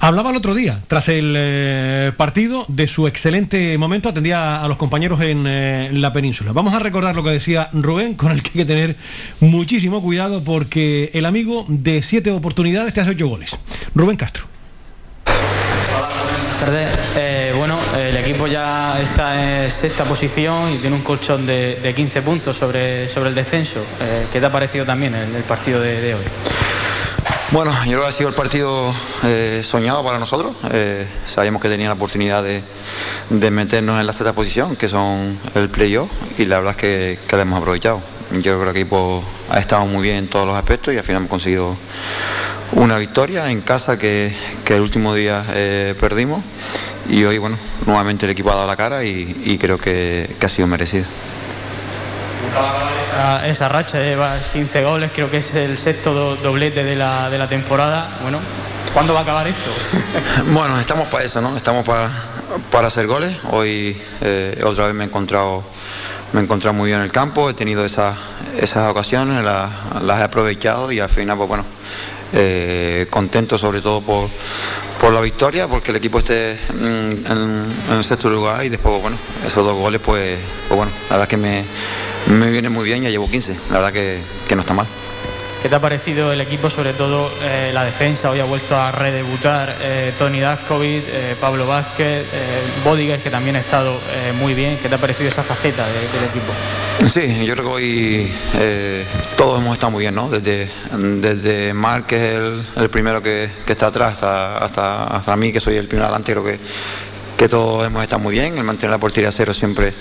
Hablaba 0.00 0.30
el 0.30 0.36
otro 0.36 0.54
día, 0.54 0.80
tras 0.86 1.08
el 1.08 1.34
eh, 1.36 2.12
partido, 2.16 2.64
de 2.68 2.86
su 2.86 3.08
excelente 3.08 3.76
momento, 3.78 4.08
atendía 4.08 4.62
a 4.62 4.68
los 4.68 4.76
compañeros 4.76 5.20
en, 5.22 5.44
eh, 5.46 5.90
la 5.92 6.12
península. 6.12 6.52
Vamos 6.52 6.72
a 6.72 6.78
recordar 6.78 7.16
lo 7.16 7.24
que 7.24 7.30
decía 7.30 7.68
Rubén, 7.72 8.14
con 8.14 8.30
el 8.30 8.42
que 8.42 8.50
hay 8.50 8.64
que 8.64 8.64
tener 8.64 8.96
muchísimo 9.40 10.00
cuidado 10.00 10.44
porque 10.44 11.10
el 11.14 11.26
amigo 11.26 11.64
de 11.68 12.02
siete 12.04 12.30
oportunidades 12.30 12.94
te 12.94 13.00
hace 13.00 13.10
ocho 13.10 13.26
goles. 13.26 13.58
Rubén 13.94 14.16
Castro. 14.16 14.46
Eh, 17.16 17.54
bueno, 17.56 17.78
el 17.96 18.16
equipo 18.16 18.46
ya 18.46 19.00
está 19.00 19.64
en 19.64 19.70
sexta 19.70 20.04
posición 20.04 20.72
y 20.74 20.78
tiene 20.78 20.96
un 20.96 21.02
colchón 21.02 21.46
de, 21.46 21.92
15 21.94 22.22
puntos 22.22 22.56
sobre, 22.56 23.08
sobre 23.08 23.30
el 23.30 23.34
descenso. 23.34 23.80
Eh, 24.00 24.26
¿Qué 24.32 24.40
te 24.40 24.46
ha 24.46 24.52
parecido 24.52 24.84
también 24.84 25.14
el, 25.14 25.34
el 25.34 25.42
partido 25.44 25.80
de, 25.80 26.14
hoy? 26.14 26.22
Bueno, 27.50 27.72
yo 27.84 27.92
creo 27.92 28.02
que 28.02 28.08
ha 28.08 28.12
sido 28.12 28.28
el 28.28 28.34
partido 28.34 28.92
eh, 29.24 29.62
soñado 29.64 30.04
para 30.04 30.18
nosotros. 30.18 30.54
sabíamos 31.26 31.62
que 31.62 31.68
tenía 31.68 31.88
la 31.88 31.94
oportunidad 31.94 32.44
de, 32.44 32.62
meternos 33.50 33.98
en 34.00 34.06
la 34.06 34.12
sexta 34.12 34.34
posición, 34.34 34.76
que 34.76 34.88
son 34.88 35.38
el 35.54 35.70
playoff, 35.70 36.10
y 36.38 36.44
la 36.44 36.56
verdad 36.56 36.72
es 36.72 36.76
que, 36.76 37.18
que 37.26 37.36
la 37.36 37.42
hemos 37.42 37.60
aprovechado. 37.60 38.02
Yo 38.32 38.42
creo 38.42 38.58
que 38.58 38.70
el 38.70 38.76
equipo 38.76 39.24
ha 39.48 39.58
estado 39.58 39.86
muy 39.86 40.02
bien 40.02 40.16
en 40.16 40.28
todos 40.28 40.46
los 40.46 40.54
aspectos 40.54 40.92
y 40.92 40.98
al 40.98 41.04
final 41.04 41.20
hemos 41.20 41.30
conseguido 41.30 41.74
una 42.72 42.98
victoria 42.98 43.50
en 43.50 43.62
casa 43.62 43.98
que, 43.98 44.32
el 44.66 44.80
último 44.80 45.14
día 45.14 45.44
eh, 45.54 45.94
perdimos 45.98 46.42
y 47.08 47.24
hoy, 47.24 47.38
bueno, 47.38 47.56
nuevamente 47.86 48.26
el 48.26 48.32
equipo 48.32 48.50
ha 48.50 48.56
dado 48.56 48.66
la 48.66 48.76
cara 48.76 49.04
y, 49.04 49.56
creo 49.58 49.78
que, 49.78 50.36
ha 50.40 50.48
sido 50.48 50.68
merecido. 50.68 51.06
Esa, 53.46 53.68
racha 53.68 53.98
lleva 53.98 54.36
15 54.52 54.84
goles, 54.84 55.10
creo 55.14 55.30
que 55.30 55.38
es 55.38 55.54
el 55.54 55.78
sexto 55.78 56.36
doblete 56.36 56.84
de 56.84 56.96
la, 56.96 57.46
temporada. 57.48 58.08
Bueno, 58.22 58.38
¿cuándo 58.92 59.14
va 59.14 59.20
a 59.20 59.22
acabar 59.22 59.48
esto? 59.48 59.70
bueno, 60.52 60.78
estamos 60.78 61.08
para 61.08 61.24
eso, 61.24 61.40
¿no? 61.40 61.56
Estamos 61.56 61.84
para, 61.84 62.10
para 62.70 62.88
hacer 62.88 63.06
goles. 63.06 63.34
Hoy 63.50 64.00
eh, 64.20 64.62
otra 64.64 64.86
vez 64.86 64.94
me 64.94 65.04
he 65.04 65.06
encontrado 65.06 65.64
me 66.32 66.40
he 66.40 66.44
encontrado 66.44 66.74
muy 66.74 66.88
bien 66.88 66.98
en 66.98 67.04
el 67.04 67.12
campo, 67.12 67.48
he 67.48 67.54
tenido 67.54 67.84
esas, 67.84 68.14
esas 68.58 68.90
ocasiones, 68.90 69.42
las, 69.42 69.70
las 70.02 70.20
he 70.20 70.24
aprovechado 70.24 70.92
y 70.92 71.00
al 71.00 71.08
final, 71.08 71.38
pues 71.38 71.48
bueno, 71.48 71.64
eh, 72.34 73.06
contento 73.08 73.56
sobre 73.56 73.80
todo 73.80 74.02
por, 74.02 74.28
por 75.00 75.12
la 75.12 75.20
victoria, 75.20 75.66
porque 75.66 75.90
el 75.90 75.96
equipo 75.96 76.18
esté 76.18 76.58
en, 76.70 77.72
el 77.90 78.04
sexto 78.04 78.28
lugar 78.28 78.64
y 78.64 78.68
después, 78.68 79.00
bueno, 79.00 79.16
esos 79.46 79.64
dos 79.64 79.76
goles, 79.76 80.00
pues, 80.04 80.38
pues 80.68 80.76
bueno, 80.76 80.92
la 81.08 81.16
verdad 81.16 81.28
que 81.28 81.36
me, 81.38 81.64
me 82.28 82.50
viene 82.50 82.68
muy 82.68 82.84
bien, 82.84 83.02
ya 83.02 83.10
llevo 83.10 83.28
15, 83.28 83.56
la 83.70 83.78
verdad 83.78 83.92
que, 83.92 84.20
que 84.46 84.54
no 84.54 84.62
está 84.62 84.74
mal. 84.74 84.86
¿Qué 85.62 85.68
te 85.68 85.74
ha 85.74 85.80
parecido 85.80 86.32
el 86.32 86.40
equipo, 86.40 86.70
sobre 86.70 86.92
todo 86.92 87.28
eh, 87.42 87.72
la 87.74 87.84
defensa? 87.84 88.30
Hoy 88.30 88.38
ha 88.38 88.44
vuelto 88.44 88.76
a 88.76 88.92
redebutar 88.92 89.74
eh, 89.82 90.12
Tony 90.16 90.38
Daskovic, 90.38 91.02
eh, 91.08 91.34
Pablo 91.40 91.66
Vázquez, 91.66 92.26
Bodiger, 92.84 93.18
que 93.18 93.28
también 93.28 93.56
ha 93.56 93.58
estado 93.58 93.98
muy 94.38 94.54
bien. 94.54 94.78
¿Qué 94.80 94.88
te 94.88 94.94
ha 94.94 94.98
parecido 94.98 95.28
esa 95.28 95.42
faceta 95.42 95.84
del 95.88 96.24
equipo? 96.24 96.52
Sí, 97.12 97.44
yo 97.44 97.54
creo 97.54 97.66
que 97.66 97.72
hoy 97.72 98.32
todos 99.36 99.60
hemos 99.60 99.74
estado 99.74 99.90
muy 99.90 100.02
bien, 100.02 100.14
¿no? 100.14 100.28
Desde, 100.28 100.70
desde 100.92 101.74
Marc, 101.74 102.06
que 102.06 102.36
es 102.36 102.76
el, 102.76 102.88
primero 102.88 103.20
que, 103.20 103.50
está 103.66 103.88
atrás, 103.88 104.14
hasta, 104.14 104.58
hasta, 104.58 105.04
hasta 105.08 105.36
mí, 105.36 105.52
que 105.52 105.58
soy 105.58 105.76
el 105.76 105.88
primero 105.88 106.06
adelante, 106.06 106.32
creo 106.32 106.44
que 106.44 106.58
que 107.38 107.48
todos 107.48 107.86
hemos 107.86 108.02
estado 108.02 108.20
muy 108.20 108.34
bien, 108.34 108.58
el 108.58 108.64
mantener 108.64 108.90
la 108.90 108.98
portería 108.98 109.30
cero 109.30 109.54
siempre, 109.54 109.94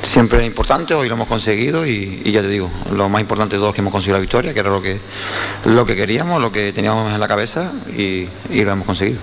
siempre 0.00 0.38
es 0.38 0.46
importante, 0.46 0.94
hoy 0.94 1.08
lo 1.08 1.16
hemos 1.16 1.26
conseguido 1.26 1.84
y, 1.84 2.22
ya 2.30 2.40
te 2.40 2.48
digo, 2.48 2.70
lo 2.92 3.08
más 3.08 3.20
importante 3.20 3.56
de 3.56 3.58
todo 3.58 3.70
es 3.70 3.74
que 3.74 3.80
hemos 3.80 3.92
conseguido 3.92 4.16
la 4.16 4.20
victoria, 4.20 4.54
que 4.54 4.60
era 4.60 4.70
lo 4.70 4.80
que, 4.80 5.00
lo 5.64 5.84
que 5.84 5.96
queríamos, 5.96 6.40
lo 6.40 6.52
que 6.52 6.72
teníamos 6.72 7.12
en 7.12 7.18
la 7.18 7.26
cabeza 7.26 7.72
y, 7.96 8.28
lo 8.48 8.70
hemos 8.70 8.86
conseguido. 8.86 9.18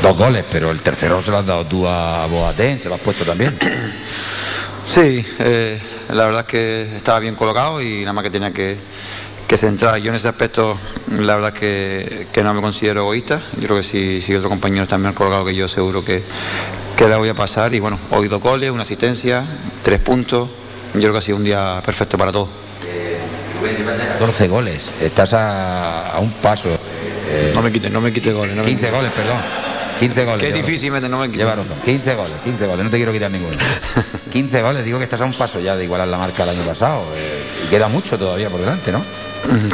Dos 0.00 0.16
goles, 0.16 0.44
pero 0.48 0.70
el 0.70 0.80
tercero 0.80 1.20
se 1.22 1.32
lo 1.32 1.38
has 1.38 1.46
dado 1.46 1.66
tú 1.66 1.88
a 1.88 2.24
Boateng, 2.26 2.78
se 2.78 2.88
lo 2.88 2.94
has 2.94 3.00
puesto 3.00 3.24
también. 3.24 3.58
Sí, 4.86 5.24
eh, 5.40 5.78
la 6.12 6.24
verdad 6.24 6.40
es 6.40 6.46
que 6.46 6.96
estaba 6.96 7.20
bien 7.20 7.34
colocado 7.34 7.80
y 7.82 8.00
nada 8.00 8.12
más 8.12 8.24
que 8.24 8.30
tenía 8.30 8.52
que, 8.52 8.76
que 9.50 9.56
centrar. 9.56 9.96
Yo 9.96 10.10
en 10.10 10.14
ese 10.14 10.28
aspecto, 10.28 10.78
la 11.10 11.34
verdad 11.34 11.52
es 11.52 11.58
que, 12.32 12.42
no 12.44 12.54
me 12.54 12.60
considero 12.60 13.00
egoísta. 13.00 13.42
Yo 13.56 13.64
creo 13.64 13.76
que 13.78 13.82
si, 13.82 14.20
si 14.22 14.32
otros 14.32 14.48
compañeros 14.48 14.88
también 14.88 15.08
han 15.08 15.14
colocado 15.14 15.44
que 15.44 15.56
yo 15.56 15.66
seguro 15.66 16.04
que, 16.04 16.22
que 16.96 17.08
la 17.08 17.16
voy 17.16 17.30
a 17.30 17.34
pasar. 17.34 17.74
Y 17.74 17.80
bueno, 17.80 17.98
hoy 18.12 18.28
dos 18.28 18.40
goles, 18.40 18.70
una 18.70 18.82
asistencia, 18.82 19.42
tres 19.82 19.98
puntos. 19.98 20.48
Yo 20.94 21.00
creo 21.00 21.12
que 21.12 21.18
ha 21.18 21.22
sido 21.22 21.36
un 21.36 21.42
día 21.42 21.82
perfecto 21.84 22.16
para 22.16 22.30
todos. 22.30 22.48
14 24.12 24.46
goles, 24.46 24.88
estás 25.00 25.32
a, 25.32 26.14
un 26.20 26.30
paso. 26.34 26.68
Eh, 27.28 27.50
no 27.52 27.60
me 27.60 27.72
quites, 27.72 27.90
no 27.90 28.00
me 28.00 28.12
quites 28.12 28.32
goles. 28.32 28.54
15 28.56 28.90
goles, 28.92 29.10
perdón. 29.10 29.38
15 29.98 30.24
goles. 30.26 30.48
Qué 30.48 30.52
difícil, 30.52 30.92
no 31.10 31.18
me 31.18 31.28
Lleva 31.28 31.56
15 31.84 32.14
goles, 32.14 32.32
15 32.44 32.66
goles, 32.66 32.84
no 32.84 32.90
te 32.90 32.96
quiero 32.98 33.12
quitar 33.12 33.32
ninguno. 33.32 33.56
15 34.32 34.62
goles, 34.62 34.84
digo 34.84 34.98
que 34.98 35.04
estás 35.04 35.20
a 35.20 35.24
un 35.24 35.34
paso 35.34 35.58
ya 35.58 35.76
de 35.76 35.82
igualar 35.82 36.06
la 36.06 36.18
marca 36.18 36.46
del 36.46 36.56
año 36.56 36.64
pasado. 36.64 37.02
Eh, 37.16 37.42
y 37.66 37.68
queda 37.68 37.88
mucho 37.88 38.16
todavía 38.16 38.48
por 38.48 38.60
delante, 38.60 38.92
¿no? 38.92 39.02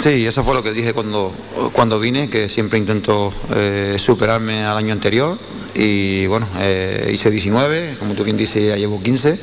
Sí, 0.02 0.26
eso 0.26 0.44
fue 0.44 0.54
lo 0.54 0.62
que 0.62 0.72
dije 0.72 0.92
cuando, 0.92 1.32
cuando 1.72 1.98
vine, 1.98 2.28
que 2.28 2.48
siempre 2.48 2.78
intento 2.78 3.32
eh, 3.54 3.96
superarme 3.98 4.64
al 4.64 4.76
año 4.76 4.92
anterior. 4.92 5.38
Y 5.74 6.26
bueno, 6.26 6.46
eh, 6.58 7.10
hice 7.12 7.30
19, 7.30 7.96
como 7.98 8.14
tú 8.14 8.24
bien 8.24 8.36
dices, 8.36 8.66
ya 8.68 8.76
llevo 8.76 9.02
15 9.02 9.38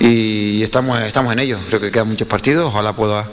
y 0.00 0.62
estamos, 0.62 1.00
estamos 1.00 1.32
en 1.32 1.40
ello, 1.40 1.58
creo 1.68 1.80
que 1.80 1.90
quedan 1.90 2.08
muchos 2.08 2.28
partidos, 2.28 2.66
ojalá 2.66 2.94
pueda, 2.94 3.28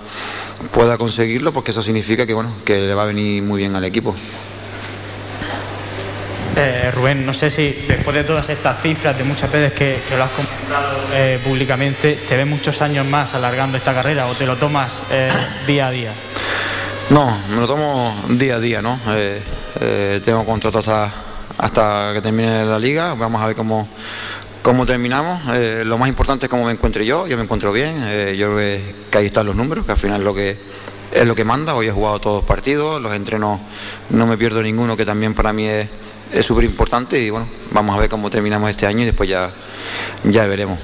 pueda 0.73 0.97
conseguirlo 0.97 1.53
porque 1.53 1.71
eso 1.71 1.83
significa 1.83 2.25
que, 2.25 2.33
bueno, 2.33 2.51
que 2.63 2.79
le 2.79 2.93
va 2.93 3.03
a 3.03 3.05
venir 3.05 3.43
muy 3.43 3.59
bien 3.59 3.75
al 3.75 3.83
equipo. 3.83 4.15
Eh, 6.57 6.89
Rubén, 6.91 7.25
no 7.25 7.33
sé 7.33 7.49
si 7.49 7.71
después 7.85 8.15
de 8.15 8.23
todas 8.23 8.47
estas 8.47 8.81
cifras, 8.81 9.17
de 9.17 9.25
muchas 9.25 9.51
veces 9.51 9.73
que, 9.73 9.99
lo 10.15 10.23
has 10.23 10.29
comentado 10.31 10.99
eh, 11.11 11.37
públicamente, 11.43 12.17
¿te 12.29 12.37
ves 12.37 12.47
muchos 12.47 12.81
años 12.81 13.05
más 13.05 13.33
alargando 13.33 13.77
esta 13.77 13.93
carrera 13.93 14.27
o 14.27 14.35
te 14.35 14.45
lo 14.45 14.55
tomas 14.55 15.01
eh, 15.11 15.29
día 15.67 15.87
a 15.87 15.91
día? 15.91 16.11
No, 17.09 17.37
me 17.49 17.57
lo 17.57 17.67
tomo 17.67 18.15
día 18.29 18.55
a 18.55 18.59
día, 18.59 18.81
¿no? 18.81 18.97
tengo 20.23 20.45
contrato 20.45 20.79
hasta, 20.79 22.13
que 22.13 22.21
termine 22.21 22.63
la 22.63 22.79
liga, 22.79 23.13
vamos 23.15 23.41
a 23.41 23.47
ver 23.47 23.55
cómo, 23.55 23.89
cómo 24.61 24.85
terminamos. 24.85 25.41
lo 25.83 25.97
más 25.97 26.07
importante 26.07 26.45
es 26.45 26.49
cómo 26.49 26.63
me 26.63 26.71
encuentre 26.71 27.05
yo, 27.05 27.27
yo 27.27 27.35
me 27.35 27.43
encuentro 27.43 27.73
bien, 27.73 27.97
yo 28.37 28.55
creo 28.55 28.81
que, 29.11 29.17
ahí 29.17 29.25
están 29.25 29.45
los 29.45 29.57
números, 29.57 29.85
que 29.85 29.91
al 29.91 29.97
final 29.97 30.23
lo 30.23 30.33
que 30.33 30.57
es 31.11 31.25
lo 31.25 31.35
que 31.35 31.43
manda. 31.43 31.75
Hoy 31.75 31.87
he 31.87 31.91
jugado 31.91 32.19
todos 32.19 32.37
los 32.37 32.45
partidos, 32.45 33.01
los 33.01 33.13
entrenos 33.13 33.59
no 34.09 34.25
me 34.25 34.37
pierdo 34.37 34.61
ninguno, 34.63 34.97
que 34.97 35.05
también 35.05 35.33
para 35.33 35.53
mí 35.53 35.67
es, 35.67 35.87
es 36.31 36.45
súper 36.45 36.63
importante 36.63 37.19
y 37.19 37.29
bueno, 37.29 37.47
vamos 37.71 37.95
a 37.95 37.99
ver 37.99 38.09
cómo 38.09 38.29
terminamos 38.29 38.69
este 38.69 38.85
año 38.85 39.01
y 39.01 39.05
después 39.05 39.29
ya, 39.29 39.49
ya 40.23 40.45
veremos. 40.47 40.79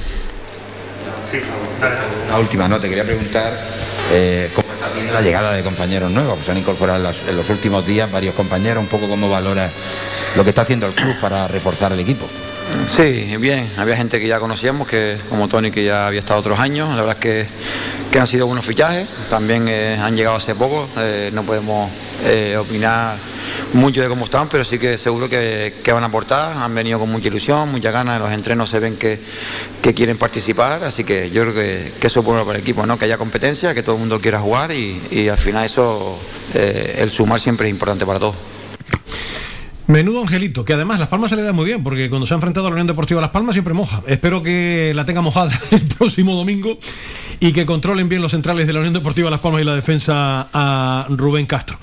La 2.29 2.39
última, 2.39 2.67
¿no? 2.67 2.79
Te 2.79 2.89
quería 2.89 3.03
preguntar 3.03 3.53
eh, 4.11 4.49
cómo 4.53 4.67
está 4.73 4.89
viendo 4.93 5.13
la 5.13 5.21
llegada 5.21 5.53
de 5.53 5.63
compañeros 5.63 6.11
nuevos, 6.11 6.35
pues 6.35 6.45
se 6.45 6.51
han 6.51 6.57
incorporado 6.57 7.11
en 7.27 7.37
los, 7.37 7.49
últimos 7.49 7.85
días 7.85 8.11
varios 8.11 8.35
compañeros, 8.35 8.83
un 8.83 8.89
poco 8.89 9.07
cómo 9.07 9.29
valora 9.29 9.69
lo 10.35 10.43
que 10.43 10.49
está 10.49 10.61
haciendo 10.63 10.87
el 10.87 10.93
club 10.93 11.15
para 11.19 11.47
reforzar 11.47 11.91
el 11.93 11.99
equipo. 11.99 12.27
Sí, 12.89 13.37
bien, 13.37 13.69
había 13.77 13.95
gente 13.95 14.19
que 14.19 14.27
ya 14.27 14.39
conocíamos, 14.39 14.87
que 14.87 15.17
como 15.29 15.47
Tony 15.47 15.71
que 15.71 15.83
ya 15.83 16.07
había 16.07 16.19
estado 16.19 16.39
otros 16.39 16.59
años, 16.59 16.89
la 16.89 17.03
verdad 17.03 17.17
es 17.17 17.21
que, 17.21 17.45
que 18.11 18.19
han 18.19 18.27
sido 18.27 18.47
buenos 18.47 18.65
fichajes, 18.65 19.07
también 19.29 19.67
eh, 19.67 19.97
han 20.01 20.15
llegado 20.15 20.35
hace 20.35 20.55
poco, 20.55 20.87
eh, 20.97 21.29
no 21.33 21.43
podemos 21.43 21.89
opinar 22.59 23.17
mucho 23.73 24.01
de 24.01 24.09
cómo 24.09 24.25
están, 24.25 24.49
pero 24.49 24.65
sí 24.65 24.77
que 24.77 24.97
seguro 24.97 25.29
que, 25.29 25.73
van 25.87 26.03
a 26.03 26.07
aportar, 26.07 26.57
han 26.57 26.73
venido 26.75 26.99
con 26.99 27.09
mucha 27.09 27.27
ilusión, 27.27 27.71
mucha 27.71 27.91
ganas, 27.91 28.17
en 28.17 28.21
los 28.21 28.31
entrenos 28.31 28.69
se 28.69 28.79
ven 28.79 28.97
que, 28.97 29.19
quieren 29.93 30.17
participar, 30.17 30.83
así 30.83 31.03
que 31.03 31.29
yo 31.31 31.43
creo 31.43 31.53
que, 31.53 31.93
eso 32.01 32.19
es 32.19 32.25
bueno 32.25 32.45
para 32.45 32.57
el 32.57 32.63
equipo, 32.63 32.85
¿no? 32.85 32.97
que 32.97 33.05
haya 33.05 33.17
competencia, 33.17 33.73
que 33.73 33.83
todo 33.83 33.95
el 33.95 34.01
mundo 34.01 34.19
quiera 34.19 34.39
jugar 34.39 34.71
y, 34.71 35.29
al 35.29 35.37
final 35.37 35.65
eso, 35.65 36.19
eh, 36.53 36.97
el 36.99 37.09
sumar 37.09 37.39
siempre 37.39 37.67
es 37.67 37.71
importante 37.71 38.05
para 38.05 38.19
todos. 38.19 38.35
Menudo 39.91 40.21
Angelito, 40.21 40.63
que 40.63 40.71
además 40.71 41.01
Las 41.01 41.09
Palmas 41.09 41.31
se 41.31 41.35
le 41.35 41.43
da 41.43 41.51
muy 41.51 41.65
bien, 41.65 41.83
porque 41.83 42.09
cuando 42.09 42.25
se 42.25 42.33
ha 42.33 42.35
enfrentado 42.35 42.67
a 42.67 42.69
la 42.69 42.75
Unión 42.75 42.87
Deportiva 42.87 43.19
Las 43.19 43.31
Palmas 43.31 43.55
siempre 43.55 43.73
moja. 43.73 44.01
Espero 44.07 44.41
que 44.41 44.93
la 44.95 45.03
tenga 45.03 45.19
mojada 45.19 45.51
el 45.71 45.81
próximo 45.81 46.33
domingo 46.33 46.79
y 47.41 47.51
que 47.51 47.65
controlen 47.65 48.07
bien 48.07 48.21
los 48.21 48.31
centrales 48.31 48.67
de 48.67 48.71
la 48.71 48.79
Unión 48.79 48.93
Deportiva 48.93 49.29
Las 49.29 49.41
Palmas 49.41 49.61
y 49.61 49.65
la 49.65 49.75
defensa 49.75 50.47
a 50.53 51.07
Rubén 51.09 51.45
Castro. 51.45 51.77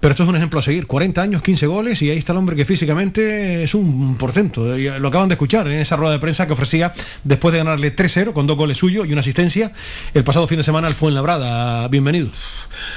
Pero 0.00 0.12
esto 0.12 0.22
es 0.24 0.28
un 0.28 0.36
ejemplo 0.36 0.60
a 0.60 0.62
seguir. 0.62 0.86
40 0.86 1.22
años, 1.22 1.42
15 1.42 1.66
goles 1.66 2.02
y 2.02 2.10
ahí 2.10 2.18
está 2.18 2.32
el 2.32 2.38
hombre 2.38 2.56
que 2.56 2.64
físicamente 2.64 3.62
es 3.62 3.74
un 3.74 4.16
portento. 4.16 4.64
Lo 4.98 5.08
acaban 5.08 5.28
de 5.28 5.34
escuchar 5.34 5.66
en 5.66 5.80
esa 5.80 5.96
rueda 5.96 6.12
de 6.12 6.18
prensa 6.18 6.46
que 6.46 6.52
ofrecía 6.52 6.92
después 7.22 7.52
de 7.52 7.58
ganarle 7.58 7.94
3-0 7.94 8.32
con 8.32 8.46
dos 8.46 8.56
goles 8.56 8.76
suyos 8.76 9.06
y 9.06 9.12
una 9.12 9.20
asistencia 9.20 9.72
el 10.12 10.24
pasado 10.24 10.46
fin 10.46 10.58
de 10.58 10.64
semana 10.64 10.88
al 10.88 10.94
Fuenlabrada. 10.94 11.88
Bienvenido. 11.88 12.28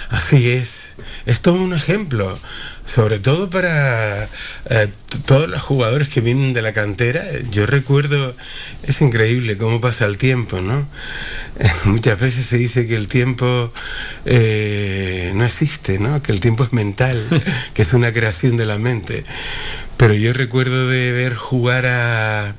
Así 0.10 0.50
es. 0.50 0.94
Es 1.26 1.42
todo 1.42 1.62
un 1.62 1.74
ejemplo 1.74 2.38
sobre 2.88 3.20
todo 3.20 3.50
para 3.50 4.24
eh, 4.70 4.88
todos 5.26 5.50
los 5.50 5.62
jugadores 5.62 6.08
que 6.08 6.22
vienen 6.22 6.54
de 6.54 6.62
la 6.62 6.72
cantera. 6.72 7.24
Yo 7.52 7.66
recuerdo, 7.66 8.34
es 8.84 9.02
increíble 9.02 9.58
cómo 9.58 9.82
pasa 9.82 10.06
el 10.06 10.18
tiempo, 10.18 10.62
¿no? 10.62 10.88
muchas 11.86 12.20
veces 12.20 12.46
se 12.46 12.58
dice 12.58 12.88
que 12.88 12.96
el 12.96 13.08
tiempo 13.08 13.74
eh, 14.26 15.34
no 15.36 15.44
existe, 15.44 16.00
¿no? 16.00 16.22
Que 16.22 16.32
el 16.32 16.40
tiempo 16.40 16.64
es 16.64 16.72
que 17.74 17.82
es 17.82 17.94
una 17.94 18.12
creación 18.12 18.58
de 18.58 18.66
la 18.66 18.78
mente. 18.78 19.24
Pero 19.98 20.14
yo 20.14 20.34
recuerdo 20.34 20.88
de 20.88 21.12
ver 21.12 21.36
jugar 21.36 21.86
a, 21.88 22.56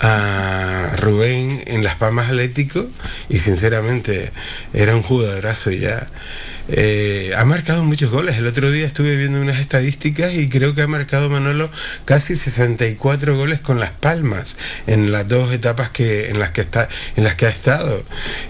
a 0.00 0.96
Rubén 0.96 1.62
en 1.66 1.82
Las 1.82 1.96
Palmas 1.96 2.28
Atlético 2.28 2.86
y 3.28 3.38
sinceramente 3.38 4.30
era 4.72 4.94
un 4.94 5.02
jugadorazo 5.02 5.70
ya 5.70 6.08
eh, 6.68 7.32
ha 7.36 7.44
marcado 7.44 7.84
muchos 7.84 8.10
goles. 8.10 8.36
El 8.38 8.46
otro 8.46 8.70
día 8.70 8.86
estuve 8.86 9.16
viendo 9.16 9.40
unas 9.40 9.58
estadísticas 9.58 10.34
y 10.34 10.48
creo 10.48 10.74
que 10.74 10.82
ha 10.82 10.86
marcado 10.86 11.28
Manolo 11.28 11.70
casi 12.04 12.36
64 12.36 13.36
goles 13.36 13.60
con 13.60 13.80
las 13.80 13.90
palmas 13.90 14.56
en 14.86 15.12
las 15.12 15.28
dos 15.28 15.52
etapas 15.52 15.90
que 15.90 16.30
en 16.30 16.38
las 16.38 16.50
que 16.50 16.62
está 16.62 16.88
en 17.16 17.24
las 17.24 17.34
que 17.34 17.46
ha 17.46 17.50
estado. 17.50 18.02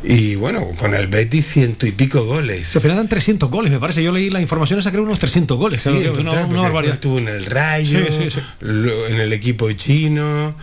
Y 0.03 0.37
bueno, 0.37 0.67
con 0.79 0.95
el 0.95 1.09
Betis 1.09 1.47
ciento 1.47 1.87
y 1.87 1.93
pico 1.93 2.25
goles. 2.25 2.75
Al 2.77 2.83
final 2.83 2.97
dan 2.99 3.09
300 3.09 3.51
goles, 3.51 3.73
me 3.73 3.79
parece. 3.79 4.03
Yo 4.03 4.13
leí 4.13 4.31
la 4.31 4.41
información 4.41 4.79
esa 4.79 4.91
creo 4.91 5.03
unos 5.03 5.19
300 5.19 5.57
goles. 5.59 5.83
Sí, 5.83 5.89
en 5.91 5.97
una- 5.97 6.13
total, 6.13 6.25
una 6.27 6.35
porque 6.45 6.55
barbaridad. 6.61 6.95
Estuvo 6.95 7.19
en 7.19 7.29
el 7.29 7.45
Rayo, 7.47 7.99
Sí, 7.99 8.13
sí, 8.25 8.31
sí. 8.31 8.41
lo- 8.61 9.07
en 9.09 9.21
el 9.21 9.33
equipo 9.33 9.71
chino. 9.73 10.55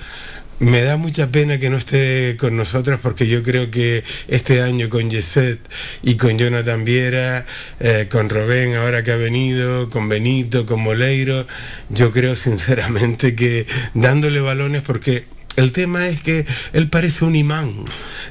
Me 0.62 0.84
da 0.84 0.96
mucha 0.96 1.32
pena 1.32 1.58
que 1.58 1.72
no 1.72 1.78
esté 1.78 2.38
con 2.40 2.56
nosotros 2.56 3.00
porque 3.02 3.28
yo 3.28 3.42
creo 3.42 3.72
que 3.72 4.04
este 4.28 4.62
año 4.62 4.90
con 4.90 5.10
Yeset 5.10 5.60
y 6.04 6.18
con 6.18 6.38
Jonathan 6.38 6.86
Viera, 6.86 7.48
eh, 7.80 8.08
con 8.12 8.30
Robén 8.30 8.76
ahora 8.76 9.02
que 9.02 9.12
ha 9.12 9.16
venido, 9.16 9.90
con 9.90 10.08
Benito, 10.08 10.68
con 10.68 10.82
Moleiro, 10.82 11.48
yo 11.90 12.12
creo 12.12 12.36
sinceramente 12.36 13.34
que 13.34 13.66
dándole 13.96 14.40
balones 14.40 14.84
porque 14.84 15.26
el 15.56 15.72
tema 15.72 16.08
es 16.08 16.22
que 16.22 16.46
él 16.74 16.90
parece 16.90 17.26
un 17.26 17.36
imán. 17.36 17.74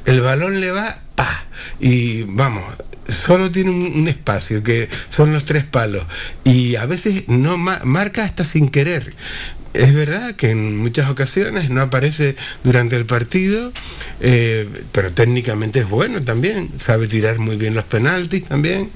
El 0.07 0.21
balón 0.21 0.61
le 0.61 0.71
va, 0.71 1.01
pa, 1.17 1.47
y 1.81 2.23
vamos, 2.23 2.63
solo 3.09 3.51
tiene 3.51 3.71
un, 3.71 4.07
espacio 4.07 4.63
que 4.63 4.89
son 5.09 5.33
los 5.33 5.45
tres 5.45 5.65
palos 5.65 6.05
y 6.45 6.77
a 6.77 6.87
veces 6.87 7.29
no 7.29 7.59
ma- 7.59 7.81
marca 7.83 8.23
hasta 8.23 8.45
sin 8.45 8.69
querer. 8.69 9.15
Es 9.73 9.95
verdad 9.95 10.35
que 10.35 10.51
en 10.51 10.79
muchas 10.79 11.09
ocasiones 11.11 11.71
no 11.71 11.81
aparece 11.81 12.35
durante 12.65 12.97
el 12.97 13.07
partido, 13.07 13.73
eh, 14.21 14.69
pero 14.91 15.13
técnicamente 15.13 15.79
es 15.81 15.89
bueno 15.89 16.23
también, 16.23 16.71
sabe 16.79 17.07
tirar 17.07 17.39
muy 17.39 17.57
bien 17.57 17.75
los 17.75 17.85
penaltis 17.85 18.45
también 18.47 18.91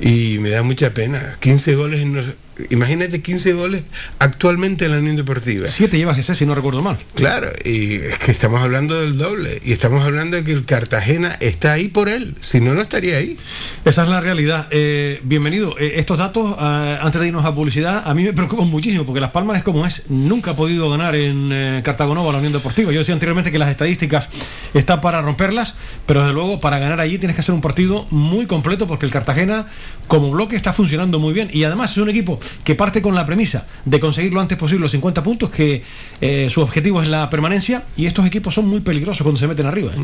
y 0.00 0.38
me 0.40 0.50
da 0.50 0.62
mucha 0.64 0.92
pena. 0.94 1.36
15 1.38 1.76
goles, 1.76 2.00
en 2.00 2.14
los- 2.14 2.34
imagínate 2.70 3.22
15 3.22 3.52
goles 3.54 3.82
actualmente 4.18 4.84
en 4.84 4.92
la 4.92 4.98
Unión 4.98 5.16
Deportiva. 5.16 5.68
Siete 5.68 5.98
lleva 5.98 6.14
Jesús, 6.14 6.38
si 6.38 6.46
no 6.46 6.54
recuerdo 6.54 6.82
mal. 6.82 6.98
Claro, 7.14 7.50
y 7.64 7.94
es 7.96 8.18
que 8.18 8.30
estamos 8.30 8.60
hablando 8.60 9.00
del 9.00 9.18
doble 9.18 9.60
y 9.64 9.72
estamos 9.72 10.04
hablando 10.04 10.36
de 10.36 10.44
que 10.44 10.52
el 10.52 10.64
Cartagena 10.64 11.36
está 11.40 11.72
ahí 11.72 11.88
por 11.88 12.08
él, 12.08 12.34
si 12.40 12.60
no, 12.60 12.74
no 12.74 12.80
estaría 12.80 13.16
ahí. 13.16 13.38
Esa 13.84 14.02
es 14.04 14.08
la 14.08 14.20
realidad. 14.20 14.68
Eh, 14.70 15.20
bienvenido. 15.24 15.76
Eh, 15.78 15.94
estos 15.96 16.18
datos, 16.18 16.54
ah, 16.58 16.98
antes 17.02 17.20
de 17.20 17.28
irnos 17.28 17.44
a 17.44 17.54
publicidad, 17.54 18.02
a 18.06 18.14
mí 18.14 18.22
me 18.24 18.32
preocupan 18.32 18.68
muchísimo 18.68 19.04
porque 19.04 19.20
Las 19.20 19.30
Palmas 19.30 19.58
es 19.58 19.64
como 19.64 19.86
es. 19.86 20.04
Nunca 20.08 20.52
ha 20.52 20.56
podido 20.56 20.90
ganar 20.90 21.14
en 21.14 21.50
eh, 21.52 21.80
Cartagonova 21.84 22.32
la 22.32 22.38
Unión 22.38 22.52
Deportiva. 22.52 22.92
Yo 22.92 22.98
decía 22.98 23.14
anteriormente 23.14 23.50
que 23.50 23.58
las 23.58 23.70
estadísticas 23.70 24.28
están 24.74 25.00
para 25.00 25.22
romperlas, 25.22 25.74
pero 26.06 26.20
desde 26.20 26.34
luego 26.34 26.60
para 26.60 26.78
ganar 26.78 27.00
allí 27.00 27.18
tienes 27.18 27.34
que 27.34 27.40
hacer 27.40 27.54
un 27.54 27.60
partido 27.60 28.06
muy 28.10 28.46
completo 28.46 28.86
porque 28.86 29.06
el 29.06 29.12
Cartagena 29.12 29.66
como 30.06 30.30
bloque 30.30 30.56
está 30.56 30.72
funcionando 30.72 31.18
muy 31.18 31.32
bien 31.32 31.50
y 31.52 31.64
además 31.64 31.92
es 31.92 31.98
un 31.98 32.08
equipo 32.08 32.40
que 32.64 32.74
parte 32.74 33.02
con 33.02 33.14
la 33.14 33.26
premisa 33.26 33.66
de 33.84 34.00
conseguir 34.00 34.32
lo 34.32 34.40
antes 34.40 34.58
posible 34.58 34.82
los 34.82 34.90
50 34.92 35.22
puntos, 35.22 35.50
que 35.50 35.82
eh, 36.20 36.48
su 36.50 36.60
objetivo 36.60 37.02
es 37.02 37.08
la 37.08 37.30
permanencia 37.30 37.84
y 37.96 38.06
estos 38.06 38.26
equipos 38.26 38.54
son 38.54 38.68
muy 38.68 38.80
peligrosos 38.80 39.22
cuando 39.22 39.38
se 39.38 39.48
meten 39.48 39.66
arriba. 39.66 39.92
¿eh? 39.92 40.00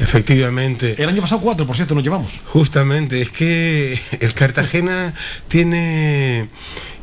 Efectivamente. 0.00 0.94
El 0.98 1.08
año 1.08 1.22
pasado 1.22 1.40
cuatro, 1.40 1.66
por 1.66 1.76
cierto, 1.76 1.94
nos 1.94 2.04
llevamos. 2.04 2.40
Justamente, 2.46 3.22
es 3.22 3.30
que 3.30 3.98
el 4.20 4.34
Cartagena 4.34 5.14
tiene 5.48 6.48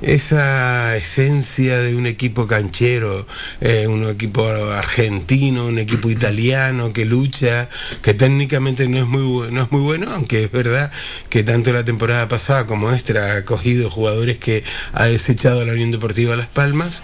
esa 0.01 0.95
esencia 0.97 1.79
de 1.79 1.95
un 1.95 2.05
equipo 2.05 2.45
canchero, 2.45 3.25
eh, 3.61 3.87
un 3.87 4.05
equipo 4.05 4.45
argentino, 4.47 5.65
un 5.65 5.79
equipo 5.79 6.09
italiano 6.09 6.91
que 6.91 7.05
lucha, 7.05 7.69
que 8.01 8.13
técnicamente 8.13 8.87
no 8.87 8.97
es 8.97 9.07
muy 9.07 9.51
no 9.51 9.63
es 9.63 9.71
muy 9.71 9.81
bueno, 9.81 10.07
aunque 10.11 10.43
es 10.43 10.51
verdad 10.51 10.91
que 11.29 11.43
tanto 11.43 11.71
la 11.71 11.85
temporada 11.85 12.27
pasada 12.27 12.67
como 12.67 12.91
esta 12.91 13.37
ha 13.37 13.45
cogido 13.45 13.89
jugadores 13.89 14.37
que 14.37 14.63
ha 14.93 15.05
desechado 15.05 15.61
a 15.61 15.65
la 15.65 15.73
Unión 15.73 15.91
Deportiva 15.91 16.35
Las 16.35 16.47
Palmas 16.47 17.03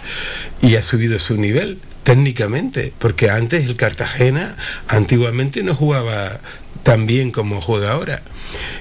y 0.62 0.76
ha 0.76 0.82
subido 0.82 1.18
su 1.18 1.36
nivel 1.36 1.78
técnicamente, 2.02 2.92
porque 2.98 3.30
antes 3.30 3.66
el 3.66 3.76
Cartagena 3.76 4.56
antiguamente 4.88 5.62
no 5.62 5.74
jugaba 5.74 6.40
tan 6.82 7.06
bien 7.06 7.30
como 7.30 7.60
juega 7.60 7.92
ahora. 7.92 8.22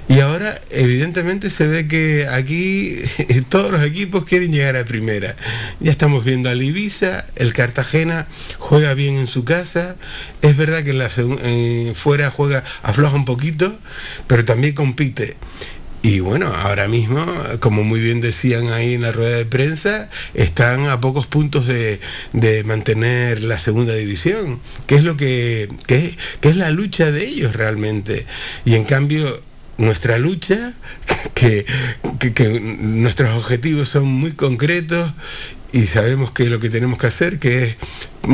Y 0.08 0.21
ahora 0.21 0.58
evidentemente 0.71 1.49
se 1.49 1.67
ve 1.67 1.88
que 1.88 2.28
aquí 2.28 2.95
todos 3.49 3.71
los 3.71 3.84
equipos 3.84 4.23
quieren 4.23 4.52
llegar 4.54 4.78
a 4.78 4.86
primera. 4.86 5.36
Ya 5.82 5.91
estamos 5.91 6.23
viendo 6.25 6.49
al 6.49 6.63
Ibiza, 6.63 7.25
el 7.36 7.52
Cartagena 7.54 8.25
juega 8.58 8.93
bien 8.93 9.15
en 9.17 9.28
su 9.28 9.43
casa. 9.43 9.97
Es 10.41 10.56
verdad 10.58 10.84
que 10.84 10.91
en 10.91 10.97
la 10.99 11.10
segun- 11.10 11.39
eh, 11.43 11.93
fuera 11.93 12.32
juega 12.32 12.63
afloja 12.84 13.15
un 13.15 13.25
poquito, 13.25 13.78
pero 14.28 14.45
también 14.45 14.73
compite. 14.73 15.36
Y 16.01 16.21
bueno, 16.21 16.47
ahora 16.47 16.88
mismo, 16.88 17.25
como 17.59 17.83
muy 17.83 17.99
bien 17.99 18.21
decían 18.21 18.69
ahí 18.69 18.93
en 18.93 19.01
la 19.01 19.12
rueda 19.12 19.35
de 19.35 19.45
prensa, 19.45 20.09
están 20.33 20.85
a 20.88 21.01
pocos 21.01 21.27
puntos 21.27 21.67
de, 21.67 21.99
de 22.31 22.63
mantener 22.63 23.43
la 23.43 23.59
segunda 23.59 23.93
división, 23.93 24.62
que 24.88 24.95
es 24.95 25.03
lo 25.03 25.17
que, 25.17 25.67
es- 25.89 26.55
la 26.55 26.71
lucha 26.71 27.12
de 27.12 27.25
ellos 27.25 27.53
realmente. 27.53 28.25
Y 28.63 28.75
en 28.75 28.85
cambio, 28.85 29.41
nuestra 29.77 30.17
lucha, 30.19 30.73
que- 31.35 31.65
que 32.33 32.59
nuestros 32.81 33.35
objetivos 33.38 33.89
son 33.89 34.05
muy 34.05 34.31
concretos 34.31 35.12
y 35.71 35.86
sabemos 35.86 36.32
que 36.32 36.49
lo 36.49 36.60
que 36.60 36.69
tenemos 36.69 36.97
que 36.97 37.08
hacer, 37.08 37.39
que 37.39 37.63
es 37.63 37.77
mm, 38.23 38.34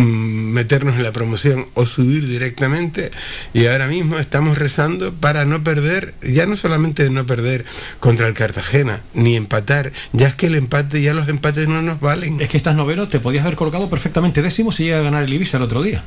meternos 0.54 0.96
en 0.96 1.04
la 1.04 1.12
promoción 1.12 1.68
o 1.74 1.86
subir 1.86 2.28
directamente, 2.28 3.12
y 3.54 3.66
ahora 3.68 3.88
mismo 3.88 4.18
estamos 4.18 4.58
rezando 4.58 5.14
para 5.14 5.46
no 5.46 5.64
perder, 5.64 6.16
ya 6.22 6.46
no 6.46 6.56
solamente 6.56 7.10
no 7.10 7.26
perder 7.26 7.66
contra 8.00 8.28
el 8.28 8.34
Cartagena, 8.34 9.02
ni 9.14 9.36
empatar, 9.36 9.92
ya 10.14 10.28
es 10.28 10.36
que 10.36 10.48
el 10.48 10.56
empate, 10.56 11.02
ya 11.02 11.14
los 11.14 11.28
empates 11.28 11.68
no 11.68 11.82
nos 11.82 12.00
valen. 12.00 12.40
Es 12.40 12.50
que 12.50 12.58
estás 12.58 12.76
noveno, 12.76 13.08
te 13.08 13.20
podías 13.20 13.44
haber 13.44 13.58
colocado 13.58 13.90
perfectamente 13.90 14.42
décimo 14.42 14.72
si 14.72 14.86
llega 14.86 15.00
a 15.00 15.04
ganar 15.04 15.24
el 15.24 15.34
Ibiza 15.34 15.58
el 15.58 15.64
otro 15.64 15.82
día. 15.82 16.04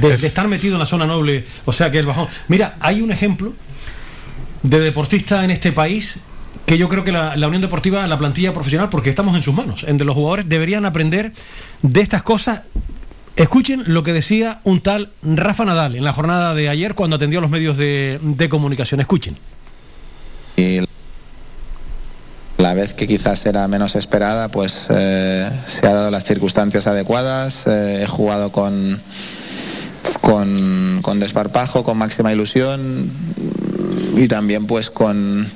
De, 0.00 0.16
de 0.16 0.26
estar 0.26 0.48
metido 0.48 0.74
en 0.74 0.80
la 0.80 0.86
zona 0.86 1.06
noble, 1.06 1.46
o 1.64 1.72
sea 1.72 1.90
que 1.90 1.98
el 1.98 2.06
bajón. 2.06 2.28
Mira, 2.48 2.76
hay 2.80 3.00
un 3.00 3.12
ejemplo 3.12 3.54
de 4.62 4.80
deportista 4.80 5.44
en 5.44 5.50
este 5.50 5.72
país 5.72 6.16
que 6.66 6.78
yo 6.78 6.88
creo 6.88 7.04
que 7.04 7.12
la, 7.12 7.36
la 7.36 7.46
Unión 7.46 7.62
Deportiva, 7.62 8.06
la 8.06 8.18
plantilla 8.18 8.52
profesional, 8.54 8.88
porque 8.90 9.10
estamos 9.10 9.36
en 9.36 9.42
sus 9.42 9.54
manos, 9.54 9.84
entre 9.86 10.06
los 10.06 10.14
jugadores 10.14 10.48
deberían 10.48 10.86
aprender 10.86 11.32
de 11.82 12.00
estas 12.00 12.22
cosas. 12.22 12.62
Escuchen 13.36 13.82
lo 13.86 14.02
que 14.04 14.12
decía 14.12 14.60
un 14.64 14.80
tal 14.80 15.10
Rafa 15.22 15.64
Nadal 15.64 15.96
en 15.96 16.04
la 16.04 16.12
jornada 16.12 16.54
de 16.54 16.68
ayer 16.68 16.94
cuando 16.94 17.16
atendió 17.16 17.40
a 17.40 17.42
los 17.42 17.50
medios 17.50 17.76
de, 17.76 18.20
de 18.22 18.48
comunicación. 18.48 19.00
Escuchen. 19.00 19.36
la 22.58 22.74
vez 22.74 22.94
que 22.94 23.06
quizás 23.06 23.44
era 23.44 23.66
menos 23.68 23.96
esperada, 23.96 24.48
pues 24.48 24.86
eh, 24.88 25.50
se 25.66 25.86
ha 25.86 25.92
dado 25.92 26.10
las 26.10 26.24
circunstancias 26.24 26.86
adecuadas, 26.86 27.66
eh, 27.66 28.04
he 28.04 28.06
jugado 28.06 28.52
con, 28.52 29.02
con, 30.20 31.00
con 31.02 31.18
desparpajo, 31.18 31.82
con 31.82 31.98
máxima 31.98 32.32
ilusión 32.32 33.10
y 34.16 34.28
también 34.28 34.66
pues 34.66 34.90
con, 34.90 35.46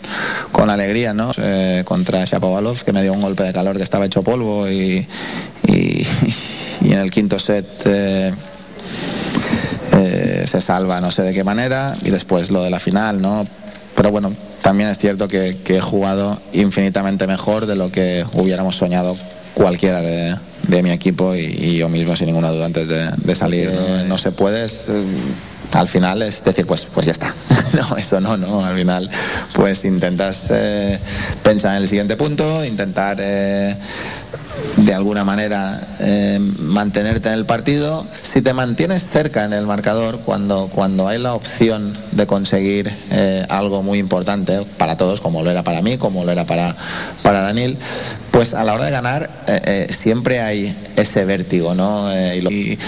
con 0.53 0.71
alegría, 0.71 1.15
¿no? 1.15 1.33
Eh, 1.37 1.83
contra 1.85 2.25
Shapovalov, 2.25 2.83
que 2.85 2.93
me 2.93 3.03
dio 3.03 3.13
un 3.13 3.21
golpe 3.21 3.43
de 3.43 3.53
calor 3.53 3.77
que 3.77 3.83
estaba 3.83 4.07
hecho 4.07 4.23
polvo 4.23 4.69
y, 4.69 5.07
y, 5.67 6.07
y 6.83 6.93
en 6.93 6.99
el 7.01 7.11
quinto 7.11 7.39
set... 7.39 7.67
eh, 7.87 8.33
eh, 9.93 10.45
se 10.47 10.61
salva 10.61 11.01
no 11.01 11.11
sé 11.11 11.23
de 11.23 11.33
qué 11.35 11.45
manera 11.45 11.95
y 12.05 12.11
después 12.11 12.51
lo 12.51 12.63
de 12.63 12.71
la 12.71 12.79
final, 12.79 13.21
¿no? 13.21 13.45
Pero 13.97 14.11
bueno, 14.11 14.33
también 14.63 14.89
es 14.89 14.99
cierto 14.99 15.29
que, 15.29 15.57
que 15.65 15.79
he 15.79 15.81
jugado 15.81 16.41
infinitamente 16.53 17.27
mejor 17.27 17.67
de 17.67 17.75
lo 17.75 17.91
que 17.91 18.25
hubiéramos 18.35 18.77
soñado 18.77 19.17
cualquiera 19.55 20.01
de, 20.01 20.37
de 20.69 20.83
mi 20.83 20.91
equipo 20.91 21.35
y, 21.35 21.41
y 21.41 21.77
yo 21.79 21.89
mismo 21.89 22.15
sin 22.17 22.27
ninguna 22.27 22.51
duda 22.51 22.67
antes 22.67 22.87
de, 22.87 23.11
de 23.17 23.35
salir. 23.35 23.73
No, 23.73 24.05
no 24.05 24.19
se 24.19 24.31
puede, 24.31 24.65
es, 24.67 24.87
al 25.73 25.89
final 25.89 26.23
es 26.23 26.43
decir, 26.45 26.67
pues, 26.67 26.87
pues 26.87 27.07
ya 27.07 27.13
está. 27.13 27.35
no, 27.73 27.97
eso 27.97 28.21
no, 28.21 28.37
no, 28.37 28.65
al 28.65 28.77
final 28.77 29.11
pues 29.53 29.85
intentas 29.85 30.49
eh, 30.51 30.99
pensar 31.43 31.77
en 31.77 31.83
el 31.83 31.89
siguiente 31.89 32.17
punto, 32.17 32.65
intentar... 32.65 33.19
eh, 33.21 33.77
de 34.77 34.93
alguna 34.93 35.23
manera 35.23 35.81
eh, 36.01 36.39
mantenerte 36.41 37.29
en 37.29 37.35
el 37.35 37.47
partido. 37.47 38.05
Si 38.23 38.43
te 38.43 38.53
mantienes 38.53 39.09
cerca 39.09 39.45
en 39.45 39.53
el 39.53 39.67
marcador, 39.67 40.21
cuando, 40.21 40.69
cuando 40.69 41.07
hay 41.07 41.21
la 41.21 41.35
opción 41.35 41.97
de 42.11 42.27
conseguir 42.27 42.93
algo 43.49 43.85
muy 43.85 44.01
importante 44.01 44.67
para 44.77 44.97
todos, 44.97 45.21
como 45.21 45.45
lo 45.45 45.51
era 45.51 45.63
para 45.63 45.81
mí, 45.81 45.97
como 45.97 46.25
lo 46.25 46.33
era 46.33 46.45
para, 46.45 46.75
para 47.23 47.41
Daniel, 47.41 47.79
pues 48.33 48.53
a 48.53 48.65
la 48.65 48.75
hora 48.75 48.87
de 48.87 48.91
ganar 48.91 49.31
siempre 49.91 50.41
hay 50.41 50.77
ese 50.97 51.25
vértigo, 51.25 51.75
¿no? 51.75 52.13
Y, 52.35 52.41
lo, 52.41 52.51
y 52.51 52.79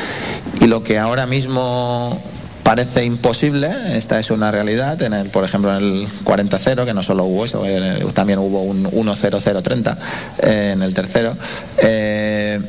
lo 0.66 0.82
que 0.82 0.98
ahora 0.98 1.26
mismo 1.26 2.20
parece 2.62 3.04
imposible, 3.04 3.70
esta 3.94 4.18
es 4.18 4.30
una 4.30 4.50
realidad, 4.50 5.00
en 5.02 5.12
el, 5.12 5.28
por 5.28 5.44
ejemplo 5.44 5.76
en 5.76 5.82
el 5.82 6.08
40-0, 6.24 6.84
que 6.84 6.94
no 6.94 7.02
solo 7.02 7.24
hubo 7.24 7.44
eso, 7.44 7.64
eh, 7.66 8.04
también 8.14 8.38
hubo 8.38 8.62
un 8.62 8.84
1-0-0-30 8.84 9.96
eh, 10.42 10.70
en 10.74 10.82
el 10.82 10.94
tercero. 10.94 11.36
eh, 11.78 12.60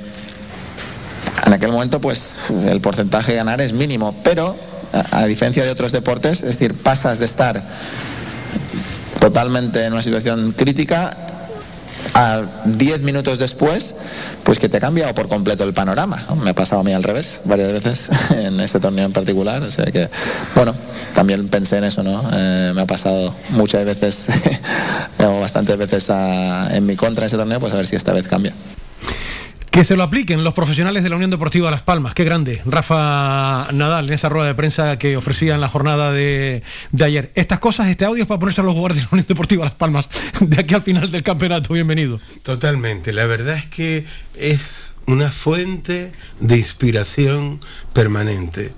en 1.45 1.53
aquel 1.53 1.71
momento 1.71 1.99
pues 1.99 2.35
el 2.67 2.81
porcentaje 2.81 3.31
de 3.31 3.37
ganar 3.39 3.61
es 3.61 3.73
mínimo, 3.73 4.15
pero 4.23 4.55
a, 4.93 5.21
a 5.21 5.25
diferencia 5.25 5.63
de 5.63 5.71
otros 5.71 5.91
deportes, 5.91 6.39
es 6.39 6.57
decir, 6.57 6.73
pasas 6.75 7.19
de 7.19 7.25
estar 7.25 7.61
totalmente 9.19 9.85
en 9.85 9.93
una 9.93 10.01
situación 10.01 10.51
crítica, 10.51 11.15
a 12.13 12.43
10 12.65 13.01
minutos 13.01 13.39
después, 13.39 13.93
pues 14.43 14.59
que 14.59 14.69
te 14.69 14.77
ha 14.77 14.79
cambiado 14.79 15.13
por 15.13 15.27
completo 15.27 15.63
el 15.63 15.73
panorama. 15.73 16.25
¿no? 16.29 16.35
Me 16.35 16.51
ha 16.51 16.55
pasado 16.55 16.81
a 16.81 16.83
mí 16.83 16.93
al 16.93 17.03
revés 17.03 17.39
varias 17.45 17.71
veces 17.71 18.09
en 18.31 18.59
este 18.59 18.79
torneo 18.79 19.05
en 19.05 19.13
particular. 19.13 19.61
O 19.63 19.71
sea 19.71 19.85
que, 19.85 20.09
bueno, 20.55 20.75
también 21.13 21.47
pensé 21.47 21.77
en 21.77 21.85
eso, 21.85 22.03
¿no? 22.03 22.23
Eh, 22.33 22.71
me 22.75 22.81
ha 22.81 22.87
pasado 22.87 23.33
muchas 23.49 23.85
veces, 23.85 24.27
o 25.19 25.39
bastantes 25.39 25.77
veces 25.77 26.09
en 26.71 26.85
mi 26.85 26.95
contra 26.95 27.25
ese 27.25 27.37
torneo, 27.37 27.59
pues 27.59 27.73
a 27.73 27.77
ver 27.77 27.87
si 27.87 27.95
esta 27.95 28.13
vez 28.13 28.27
cambia. 28.27 28.53
Que 29.71 29.85
se 29.85 29.95
lo 29.95 30.03
apliquen 30.03 30.43
los 30.43 30.53
profesionales 30.53 31.01
de 31.01 31.07
la 31.07 31.15
Unión 31.15 31.31
Deportiva 31.31 31.71
Las 31.71 31.81
Palmas. 31.81 32.13
Qué 32.13 32.25
grande. 32.25 32.61
Rafa 32.65 33.67
Nadal 33.71 34.09
en 34.09 34.13
esa 34.13 34.27
rueda 34.27 34.47
de 34.47 34.53
prensa 34.53 34.99
que 34.99 35.15
ofrecía 35.15 35.55
en 35.55 35.61
la 35.61 35.69
jornada 35.69 36.11
de, 36.11 36.61
de 36.91 37.05
ayer. 37.05 37.31
Estas 37.35 37.59
cosas, 37.59 37.87
este 37.87 38.03
audio 38.03 38.23
es 38.23 38.27
para 38.27 38.37
ponerse 38.37 38.59
a 38.59 38.65
los 38.65 38.73
jugadores 38.73 38.97
de 38.97 39.03
la 39.03 39.09
Unión 39.13 39.25
Deportiva 39.29 39.63
Las 39.63 39.73
Palmas 39.73 40.09
de 40.41 40.59
aquí 40.59 40.73
al 40.73 40.81
final 40.81 41.09
del 41.09 41.23
campeonato. 41.23 41.73
Bienvenido. 41.73 42.19
Totalmente. 42.43 43.13
La 43.13 43.25
verdad 43.27 43.55
es 43.55 43.65
que 43.65 44.03
es 44.35 44.95
una 45.07 45.31
fuente 45.31 46.11
de 46.39 46.57
inspiración 46.57 47.59
permanente. 47.93 48.73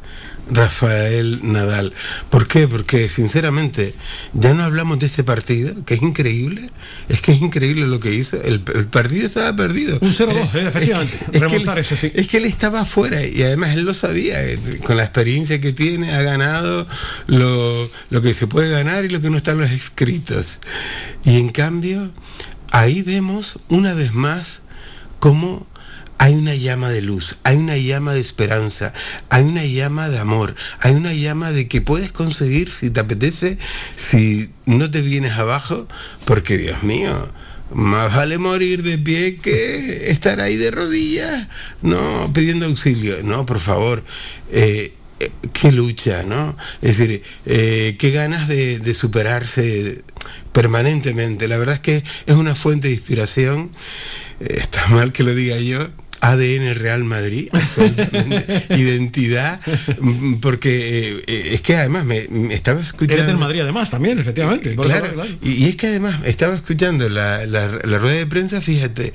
Rafael 0.52 1.40
Nadal. 1.44 1.94
¿Por 2.30 2.48
qué? 2.48 2.68
Porque 2.68 3.08
sinceramente 3.08 3.94
ya 4.34 4.54
no 4.54 4.64
hablamos 4.64 5.00
de 5.00 5.06
este 5.06 5.24
partido, 5.24 5.86
que 5.86 5.94
es 5.94 6.02
increíble. 6.02 6.70
Es 7.08 7.22
que 7.22 7.32
es 7.32 7.42
increíble 7.42 7.88
lo 7.88 8.02
que 8.02 8.14
hizo. 8.14 8.36
El, 8.42 8.62
el 8.76 8.86
partido 8.88 9.26
estaba 9.26 9.56
perdido. 9.56 9.98
Un 10.02 10.14
0-2, 10.14 10.36
eh, 10.36 10.42
Es 10.44 10.52
que- 10.52 10.68
efectivamente. 10.68 11.16
es 11.16 11.30
que 11.32 11.38
él- 11.38 11.42
Remontar 11.44 11.80
eso, 11.80 11.96
sí. 11.96 12.12
es 12.14 12.28
que 12.28 12.38
él 12.38 12.46
estaba 12.46 12.82
afuera 12.82 13.26
y 13.26 13.42
además 13.42 13.70
él 13.70 13.84
lo 13.86 13.94
sabía, 13.94 14.44
eh, 14.44 14.60
con 14.86 14.98
la 14.98 15.04
experiencia 15.04 15.62
que 15.62 15.72
tiene, 15.72 16.14
ha 16.14 16.22
ganado 16.24 16.88
lo, 17.28 17.90
lo 18.10 18.22
que 18.22 18.34
se 18.34 18.46
puede 18.46 18.70
ganar 18.70 19.06
y 19.06 19.10
lo 19.10 19.22
que 19.22 19.30
no 19.30 19.38
está 19.38 19.52
en 19.52 19.60
los 19.60 19.72
escritos. 19.72 20.60
Y 21.24 21.38
en 21.40 21.50
cambio, 21.50 22.12
ahí 22.72 23.02
vemos 23.02 23.60
una 23.70 23.94
vez 23.94 24.14
más 24.14 24.62
cómo 25.20 25.66
hay 26.24 26.36
una 26.36 26.56
llama 26.56 26.90
de 26.90 27.02
luz, 27.02 27.36
hay 27.44 27.58
una 27.58 27.76
llama 27.76 28.14
de 28.14 28.22
esperanza, 28.22 28.94
hay 29.28 29.44
una 29.44 29.66
llama 29.66 30.08
de 30.08 30.20
amor, 30.20 30.56
hay 30.80 30.94
una 30.94 31.12
llama 31.12 31.52
de 31.52 31.68
que 31.68 31.82
puedes 31.82 32.14
conseguir 32.14 32.70
si 32.72 32.90
te 32.90 33.02
apetece, 33.02 33.58
si 33.98 34.50
no 34.66 34.90
te 34.90 35.02
vienes 35.02 35.34
abajo, 35.34 35.86
porque 36.24 36.58
Dios 36.58 36.82
mío, 36.82 37.28
más 37.74 38.16
vale 38.16 38.38
morir 38.38 38.84
de 38.84 38.98
pie 38.98 39.36
que 39.36 40.12
estar 40.12 40.40
ahí 40.40 40.56
de 40.56 40.72
rodillas, 40.72 41.50
no, 41.82 42.32
pidiendo 42.34 42.68
auxilio, 42.68 43.22
no, 43.26 43.46
por 43.46 43.60
favor. 43.60 44.06
eh, 44.50 44.94
eh, 45.20 45.30
qué 45.52 45.74
lucha, 45.74 46.24
¿no? 46.24 46.56
Es 46.82 46.98
decir, 46.98 47.22
eh, 47.46 47.98
qué 48.00 48.12
ganas 48.12 48.48
de, 48.48 48.94
superarse 48.94 50.04
permanentemente. 50.54 51.48
La 51.50 51.58
verdad 51.58 51.76
es 51.76 51.82
que 51.82 52.04
es 52.26 52.36
una 52.36 52.56
fuente 52.56 52.88
de 52.88 52.94
inspiración. 52.94 53.72
Eh, 54.40 54.58
está 54.62 54.88
mal 54.88 55.12
que 55.12 55.24
lo 55.24 55.36
diga 55.36 55.58
yo. 55.58 55.90
ADN 56.24 56.74
Real 56.76 57.04
Madrid, 57.04 57.50
absolutamente. 57.54 58.66
identidad, 58.76 59.60
mm, 60.00 60.36
porque 60.36 61.10
eh, 61.10 61.24
eh, 61.28 61.50
es 61.54 61.62
que 61.62 61.76
además 61.76 62.06
me, 62.06 62.28
me 62.30 62.54
estaba 62.54 62.82
escuchando. 62.82 63.16
Eres 63.16 63.28
del 63.28 63.38
Madrid 63.38 63.62
además 63.62 63.90
también, 63.92 64.20
efectivamente. 64.20 64.76
Claro. 64.76 65.24
Y, 65.42 65.52
y 65.66 65.70
es 65.70 65.76
que 65.76 65.88
además 65.88 66.20
estaba 66.26 66.56
escuchando 66.56 67.10
la, 67.10 67.46
la- 67.46 67.80
la 67.84 68.00
rueda 68.00 68.18
de 68.18 68.26
prensa, 68.28 68.62
fíjate, 68.62 69.14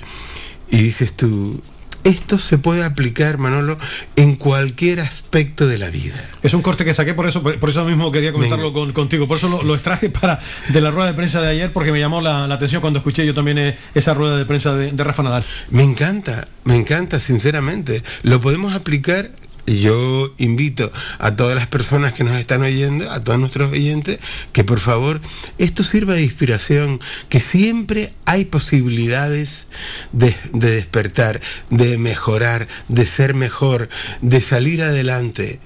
y 0.71 0.77
dices 0.83 1.15
tú, 1.15 1.63
esto 2.05 2.39
se 2.39 2.59
puede 2.59 2.85
aplicar, 2.85 3.39
Manolo, 3.39 3.77
en 4.17 4.35
cualquier 4.37 5.01
aspecto 5.01 5.67
de 5.67 5.79
la 5.79 5.91
vida. 5.91 6.15
Es 6.43 6.55
un 6.55 6.63
corte 6.63 6.85
que 6.85 6.95
saqué, 6.95 7.15
por 7.15 7.29
eso, 7.29 7.43
por, 7.43 7.69
eso 7.69 7.85
mismo 7.85 8.11
quería 8.13 8.33
comentarlo 8.33 8.73
con- 8.73 8.93
contigo. 8.93 9.29
Por 9.29 9.37
eso 9.39 9.49
lo, 9.49 9.63
lo 9.63 9.75
extraje 9.75 10.09
para 10.11 10.41
de 10.69 10.81
la 10.81 10.91
rueda 10.91 11.09
de 11.09 11.15
prensa 11.15 11.41
de 11.43 11.49
ayer, 11.49 11.73
porque 11.73 11.93
me 11.93 12.01
llamó 12.01 12.21
la, 12.21 12.47
la 12.47 12.55
atención 12.55 12.81
cuando 12.81 12.99
escuché 13.01 13.27
yo 13.27 13.35
también 13.35 13.59
eh, 13.59 13.79
esa 13.95 14.15
rueda 14.15 14.37
de 14.37 14.45
prensa 14.47 14.75
de, 14.75 14.93
de 14.93 15.05
Rafa 15.05 15.23
Nadal. 15.23 15.45
Me 15.71 15.83
encanta, 15.83 16.49
me 16.65 16.77
encanta, 16.77 17.21
sinceramente. 17.21 18.03
Lo 18.23 18.41
podemos 18.41 18.75
aplicar. 18.75 19.31
Yo 19.69 20.33
invito 20.39 20.91
a 21.19 21.37
todas 21.37 21.55
las 21.55 21.66
personas 21.66 22.14
que 22.14 22.25
nos 22.25 22.39
están 22.39 22.62
oyendo, 22.62 23.11
a 23.11 23.23
todos 23.23 23.39
nuestros 23.39 23.71
oyentes, 23.71 24.19
que 24.53 24.64
por 24.64 24.81
favor 24.81 25.21
esto 25.59 25.85
sirva 25.85 26.14
de 26.14 26.23
inspiración, 26.23 27.01
que 27.29 27.41
siempre 27.41 28.14
hay 28.25 28.47
posibilidades 28.47 29.66
de, 30.12 30.35
de 30.55 30.71
despertar, 30.71 31.43
de 31.69 31.99
mejorar, 31.99 32.66
de 32.89 33.05
ser 33.05 33.35
mejor, 33.35 33.91
de 34.23 34.41
salir 34.41 34.83
adelante. 34.83 35.61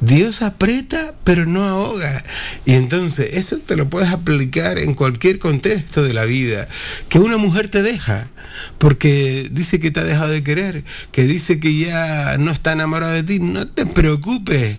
Dios 0.00 0.42
aprieta, 0.42 1.14
pero 1.24 1.46
no 1.46 1.64
ahoga. 1.64 2.24
Y 2.64 2.74
entonces 2.74 3.30
eso 3.34 3.58
te 3.58 3.76
lo 3.76 3.88
puedes 3.88 4.10
aplicar 4.10 4.78
en 4.78 4.94
cualquier 4.94 5.38
contexto 5.38 6.02
de 6.02 6.14
la 6.14 6.24
vida. 6.24 6.68
Que 7.08 7.18
una 7.18 7.36
mujer 7.36 7.68
te 7.68 7.82
deja 7.82 8.28
porque 8.78 9.48
dice 9.50 9.80
que 9.80 9.90
te 9.90 10.00
ha 10.00 10.04
dejado 10.04 10.30
de 10.30 10.42
querer, 10.42 10.84
que 11.12 11.24
dice 11.24 11.60
que 11.60 11.76
ya 11.76 12.36
no 12.38 12.50
está 12.50 12.72
enamorado 12.72 13.12
de 13.12 13.22
ti. 13.22 13.38
No 13.38 13.66
te 13.66 13.86
preocupes. 13.86 14.78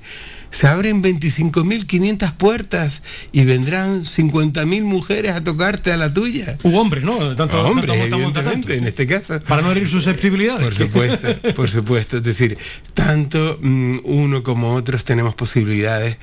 Se 0.51 0.65
abren 0.67 1.03
25.500 1.03 2.33
puertas 2.33 3.03
y 3.31 3.45
vendrán 3.45 4.05
50.000 4.05 4.83
mujeres 4.83 5.31
a 5.33 5.43
tocarte 5.43 5.91
a 5.91 5.97
la 5.97 6.13
tuya. 6.13 6.57
U 6.63 6.75
hombres, 6.77 7.03
¿no? 7.03 7.35
Tanto, 7.35 7.61
Hombres, 7.63 7.87
tanto 7.87 8.15
evidentemente, 8.15 8.75
en 8.77 8.85
este 8.85 9.05
caso. 9.07 9.39
Para 9.41 9.61
no 9.61 9.71
herir 9.71 9.87
susceptibilidades. 9.87 10.63
Por 10.63 10.73
supuesto, 10.75 11.27
por 11.55 11.69
supuesto. 11.69 12.17
Es 12.17 12.23
decir, 12.23 12.57
tanto 12.93 13.59
mm, 13.61 13.99
uno 14.05 14.43
como 14.43 14.73
otros 14.73 15.03
tenemos 15.05 15.35
posibilidades, 15.35 16.17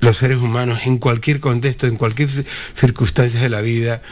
los 0.00 0.16
seres 0.18 0.38
humanos, 0.38 0.80
en 0.84 0.98
cualquier 0.98 1.40
contexto, 1.40 1.86
en 1.86 1.96
cualquier 1.96 2.28
ci- 2.28 2.44
circunstancia 2.74 3.40
de 3.40 3.48
la 3.50 3.60
vida, 3.60 4.02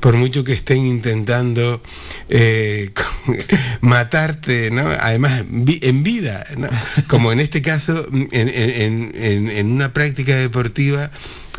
por 0.00 0.14
mucho 0.14 0.44
que 0.44 0.52
estén 0.52 0.86
intentando 0.86 1.82
eh, 2.28 2.90
matarte, 3.80 4.70
¿no? 4.70 4.88
Además, 5.00 5.44
en 5.50 6.02
vida, 6.02 6.44
¿no? 6.58 6.68
Como 7.08 7.32
en 7.32 7.40
este 7.40 7.62
caso, 7.62 8.06
en, 8.12 8.28
en- 8.48 9.12
en- 9.14 9.50
en 9.50 9.70
una 9.70 9.92
práctica 9.92 10.36
deportiva, 10.36 11.10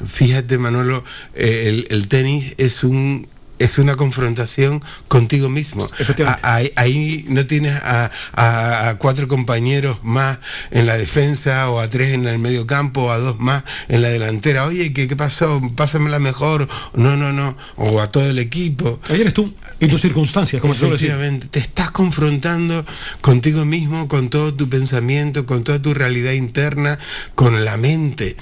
fíjate, 0.07 0.57
Manolo, 0.57 1.03
eh, 1.35 1.65
el, 1.67 1.88
el 1.89 2.07
tenis 2.07 2.53
es 2.57 2.83
un 2.83 3.27
es 3.59 3.77
una 3.77 3.95
confrontación 3.95 4.83
contigo 5.07 5.49
mismo. 5.49 5.89
A- 6.25 6.39
Ahí, 6.57 6.71
ahí 6.75 7.25
no 7.29 7.45
tienes 7.45 7.73
a, 7.83 8.95
cuatro 8.99 9.27
compañeros 9.27 9.97
más 10.03 10.39
en 10.71 10.85
la 10.85 10.97
defensa 10.97 11.69
o 11.69 11.79
a 11.79 11.89
tres 11.89 12.13
en 12.13 12.27
el 12.27 12.39
medio 12.39 12.65
campo 12.67 13.01
o 13.03 13.11
a 13.11 13.17
dos 13.17 13.39
más 13.39 13.63
en 13.89 14.01
la 14.01 14.09
delantera. 14.09 14.65
Oye, 14.65 14.93
¿qué, 14.93 15.07
qué 15.07 15.15
pasó? 15.15 15.61
Pásamela 15.75 16.19
mejor. 16.19 16.67
No, 16.93 17.15
no, 17.15 17.31
no. 17.33 17.57
O 17.75 17.99
a 18.01 18.11
todo 18.11 18.29
el 18.29 18.39
equipo. 18.39 18.99
Ahí 19.09 19.21
eres 19.21 19.33
tú 19.33 19.53
y 19.79 19.87
tus 19.87 20.01
circunstancias, 20.01 20.61
como. 20.61 20.73
Efectivamente, 20.73 21.47
te 21.47 21.59
estás 21.59 21.91
confrontando 21.91 22.85
contigo 23.21 23.65
mismo, 23.65 24.07
con 24.07 24.29
todo 24.29 24.53
tu 24.53 24.69
pensamiento, 24.69 25.45
con 25.45 25.63
toda 25.63 25.81
tu 25.81 25.93
realidad 25.93 26.31
interna, 26.33 26.97
con 27.35 27.65
la 27.65 27.77
mente. 27.77 28.35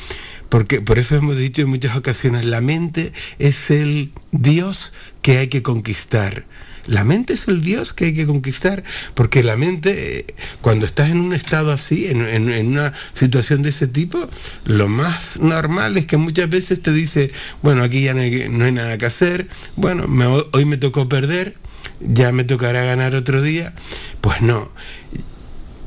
Porque 0.50 0.82
por 0.82 1.00
eso 1.00 1.16
hemos 1.16 1.38
dicho 1.38 1.62
en 1.62 1.70
muchas 1.70 1.96
ocasiones, 1.96 2.46
la 2.46 2.62
mente 2.62 3.12
es 3.40 3.72
el 3.72 4.12
Dios 4.32 4.94
que 5.22 5.38
hay 5.40 5.48
que 5.48 5.64
conquistar. 5.64 6.46
La 6.88 7.04
mente 7.04 7.34
es 7.34 7.48
el 7.48 7.64
Dios 7.64 7.94
que 7.94 8.06
hay 8.06 8.14
que 8.16 8.28
conquistar, 8.28 8.84
porque 9.16 9.42
la 9.44 9.58
mente, 9.58 10.20
eh, 10.20 10.26
cuando 10.62 10.86
estás 10.86 11.10
en 11.10 11.20
un 11.20 11.34
estado 11.34 11.72
así, 11.72 12.06
en, 12.10 12.22
en- 12.22 12.68
una 12.68 12.94
situación 13.16 13.64
de 13.64 13.70
ese 13.70 13.88
tipo, 13.88 14.30
lo 14.66 14.88
más 14.88 15.38
normal 15.40 15.98
es 15.98 16.06
que 16.06 16.18
muchas 16.18 16.48
veces 16.48 16.84
te 16.84 16.92
dice, 16.92 17.32
bueno, 17.64 17.82
aquí 17.82 18.04
ya 18.04 18.14
no 18.14 18.22
hay, 18.22 18.50
no 18.50 18.66
hay 18.66 18.72
nada 18.72 19.00
que 19.00 19.08
hacer, 19.08 19.48
bueno, 19.76 20.06
hoy 20.54 20.66
me 20.66 20.78
tocó 20.78 21.10
perder, 21.10 21.56
ya 22.02 22.32
me 22.32 22.44
tocará 22.44 22.84
ganar 22.84 23.16
otro 23.16 23.42
día. 23.42 23.74
Pues 24.22 24.42
no, 24.42 24.72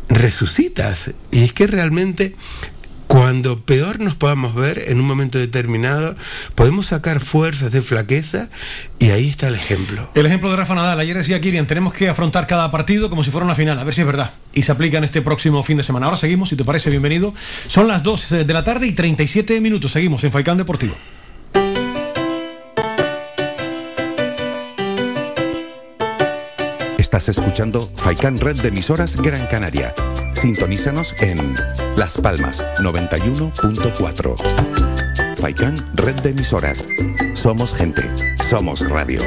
resucitas. 0.08 1.12
Y 1.30 1.44
es 1.44 1.52
que 1.52 1.66
realmente 1.68 2.34
cuando 3.08 3.58
peor 3.60 4.00
nos 4.00 4.14
podamos 4.14 4.54
ver 4.54 4.84
en 4.86 5.00
un 5.00 5.06
momento 5.06 5.38
determinado, 5.38 6.14
podemos 6.54 6.86
sacar 6.86 7.20
fuerzas 7.20 7.72
de 7.72 7.80
flaqueza 7.80 8.48
y 8.98 9.10
ahí 9.10 9.28
está 9.28 9.48
el 9.48 9.54
ejemplo. 9.54 10.10
El 10.14 10.26
ejemplo 10.26 10.50
de 10.50 10.56
Rafa 10.56 10.74
Nadal, 10.74 11.00
ayer 11.00 11.16
decía 11.16 11.40
Kirian, 11.40 11.66
tenemos 11.66 11.94
que 11.94 12.08
afrontar 12.08 12.46
cada 12.46 12.70
partido 12.70 13.08
como 13.10 13.24
si 13.24 13.30
fuera 13.30 13.46
una 13.46 13.54
final, 13.54 13.78
a 13.78 13.84
ver 13.84 13.94
si 13.94 14.02
es 14.02 14.06
verdad. 14.06 14.30
Y 14.52 14.62
se 14.62 14.72
aplica 14.72 14.98
en 14.98 15.04
este 15.04 15.22
próximo 15.22 15.62
fin 15.62 15.78
de 15.78 15.84
semana. 15.84 16.06
Ahora 16.06 16.18
seguimos, 16.18 16.50
si 16.50 16.56
te 16.56 16.64
parece, 16.64 16.90
bienvenido. 16.90 17.34
Son 17.66 17.88
las 17.88 18.02
2 18.02 18.30
de 18.46 18.54
la 18.54 18.62
tarde 18.62 18.86
y 18.86 18.92
37 18.92 19.60
minutos. 19.60 19.92
Seguimos 19.92 20.22
en 20.24 20.30
Faicán 20.30 20.58
Deportivo. 20.58 20.94
Estás 26.98 27.30
escuchando 27.30 27.90
Faikan 27.96 28.36
Red 28.36 28.60
de 28.60 28.68
emisoras 28.68 29.16
Gran 29.16 29.46
Canaria. 29.46 29.94
Sintonízanos 30.40 31.14
en 31.18 31.56
Las 31.96 32.16
Palmas 32.16 32.64
91.4. 32.78 35.36
Faikan 35.36 35.76
Red 35.94 36.20
de 36.20 36.30
emisoras. 36.30 36.88
Somos 37.34 37.74
gente. 37.74 38.02
Somos 38.48 38.88
radio. 38.88 39.20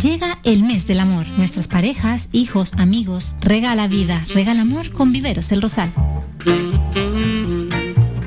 Llega 0.00 0.38
el 0.44 0.62
mes 0.62 0.86
del 0.86 1.00
amor. 1.00 1.28
Nuestras 1.36 1.68
parejas, 1.68 2.30
hijos, 2.32 2.72
amigos. 2.78 3.34
Regala 3.42 3.86
vida, 3.86 4.24
regala 4.32 4.62
amor 4.62 4.90
con 4.92 5.12
Viveros 5.12 5.52
El 5.52 5.60
Rosal. 5.60 5.92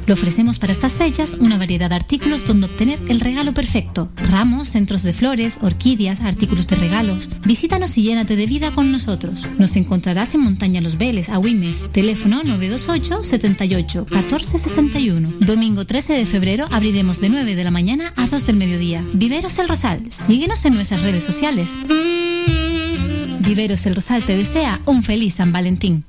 Le 0.07 0.13
ofrecemos 0.13 0.57
para 0.57 0.71
estas 0.71 0.93
fechas 0.93 1.35
una 1.37 1.57
variedad 1.57 1.89
de 1.89 1.97
artículos 1.97 2.45
donde 2.45 2.67
obtener 2.67 2.97
el 3.09 3.19
regalo 3.19 3.53
perfecto. 3.53 4.09
Ramos, 4.29 4.69
centros 4.69 5.03
de 5.03 5.11
flores, 5.11 5.59
orquídeas, 5.61 6.21
artículos 6.21 6.65
de 6.65 6.77
regalos. 6.77 7.27
Visítanos 7.43 7.97
y 7.97 8.03
llénate 8.03 8.37
de 8.37 8.45
vida 8.45 8.71
con 8.71 8.89
nosotros. 8.93 9.45
Nos 9.57 9.75
encontrarás 9.75 10.33
en 10.33 10.41
Montaña 10.41 10.79
Los 10.79 10.97
Veles, 10.97 11.27
a 11.27 11.39
Wimes. 11.39 11.91
Teléfono 11.91 12.41
928 12.45 13.25
78 13.25 14.05
14 14.05 14.57
61. 14.57 15.33
Domingo 15.41 15.85
13 15.85 16.13
de 16.13 16.25
febrero 16.25 16.67
abriremos 16.71 17.19
de 17.19 17.27
9 17.27 17.55
de 17.55 17.63
la 17.65 17.71
mañana 17.71 18.13
a 18.15 18.27
2 18.27 18.45
del 18.45 18.55
mediodía. 18.55 19.03
Viveros 19.13 19.59
El 19.59 19.67
Rosal. 19.67 20.09
Síguenos 20.09 20.63
en 20.63 20.75
nuestras 20.75 21.01
redes 21.01 21.25
sociales. 21.25 21.73
Viveros 23.39 23.85
El 23.85 23.95
Rosal 23.95 24.23
te 24.23 24.37
desea 24.37 24.79
un 24.85 25.03
feliz 25.03 25.33
San 25.33 25.51
Valentín. 25.51 26.05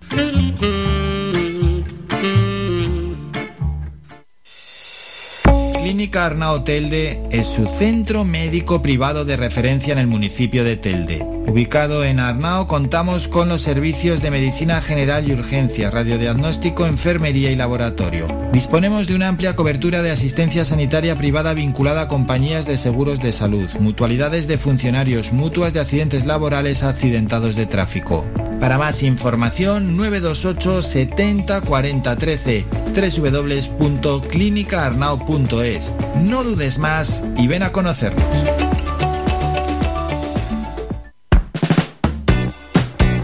Clínica 5.99 6.27
Arnao 6.27 6.63
Telde 6.63 7.21
es 7.33 7.49
su 7.49 7.67
centro 7.67 8.25
médico 8.25 8.83
privado 8.83 9.25
de 9.25 9.37
referencia 9.37 9.93
en 9.93 9.99
el 9.99 10.07
municipio 10.07 10.63
de 10.63 10.77
Telde. 10.77 11.27
Ubicado 11.49 12.05
en 12.05 12.21
Arnao 12.21 12.69
contamos 12.69 13.27
con 13.27 13.49
los 13.49 13.63
servicios 13.63 14.23
de 14.23 14.31
medicina 14.31 14.81
general 14.81 15.29
y 15.29 15.33
urgencia, 15.33 15.91
radiodiagnóstico, 15.91 16.87
enfermería 16.87 17.51
y 17.51 17.57
laboratorio. 17.57 18.29
Disponemos 18.53 19.09
de 19.09 19.17
una 19.17 19.27
amplia 19.27 19.57
cobertura 19.57 20.03
de 20.03 20.13
asistencia 20.13 20.65
sanitaria 20.65 21.19
privada 21.19 21.53
vinculada 21.53 22.03
a 22.03 22.09
compañías 22.09 22.65
de 22.65 22.77
seguros 22.77 23.19
de 23.19 23.33
salud, 23.33 23.69
mutualidades 23.81 24.47
de 24.47 24.57
funcionarios, 24.57 25.33
mutuas 25.33 25.73
de 25.73 25.81
accidentes 25.81 26.27
laborales 26.27 26.85
accidentados 26.85 27.57
de 27.57 27.67
tráfico. 27.67 28.25
Para 28.61 28.79
más 28.79 29.03
información 29.03 29.97
928 29.97 30.83
70 30.83 31.61
40 31.63 32.17
13 32.17 32.67
www.clinicaarnao.es. 32.99 35.88
No 36.17 36.45
dudes 36.45 36.79
más 36.79 37.23
y 37.37 37.47
ven 37.47 37.63
a 37.63 37.71
conocernos. 37.71 38.25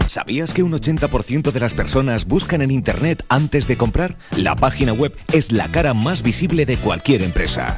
¿Sabías 0.09 0.53
que 0.53 0.63
un 0.63 0.71
80% 0.71 1.51
de 1.51 1.59
las 1.59 1.73
personas 1.73 2.25
buscan 2.25 2.61
en 2.61 2.71
Internet 2.71 3.25
antes 3.27 3.67
de 3.67 3.77
comprar? 3.77 4.17
La 4.37 4.55
página 4.55 4.93
web 4.93 5.13
es 5.33 5.51
la 5.51 5.69
cara 5.71 5.93
más 5.93 6.21
visible 6.21 6.65
de 6.65 6.77
cualquier 6.77 7.21
empresa. 7.21 7.77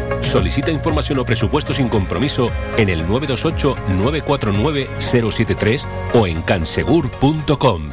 Solicita 0.21 0.71
información 0.71 1.19
o 1.19 1.25
presupuesto 1.25 1.73
sin 1.73 1.89
compromiso 1.89 2.49
en 2.77 2.87
el 2.89 3.05
928-949-073 3.07 5.85
o 6.13 6.27
en 6.27 6.41
cansegur.com. 6.41 7.89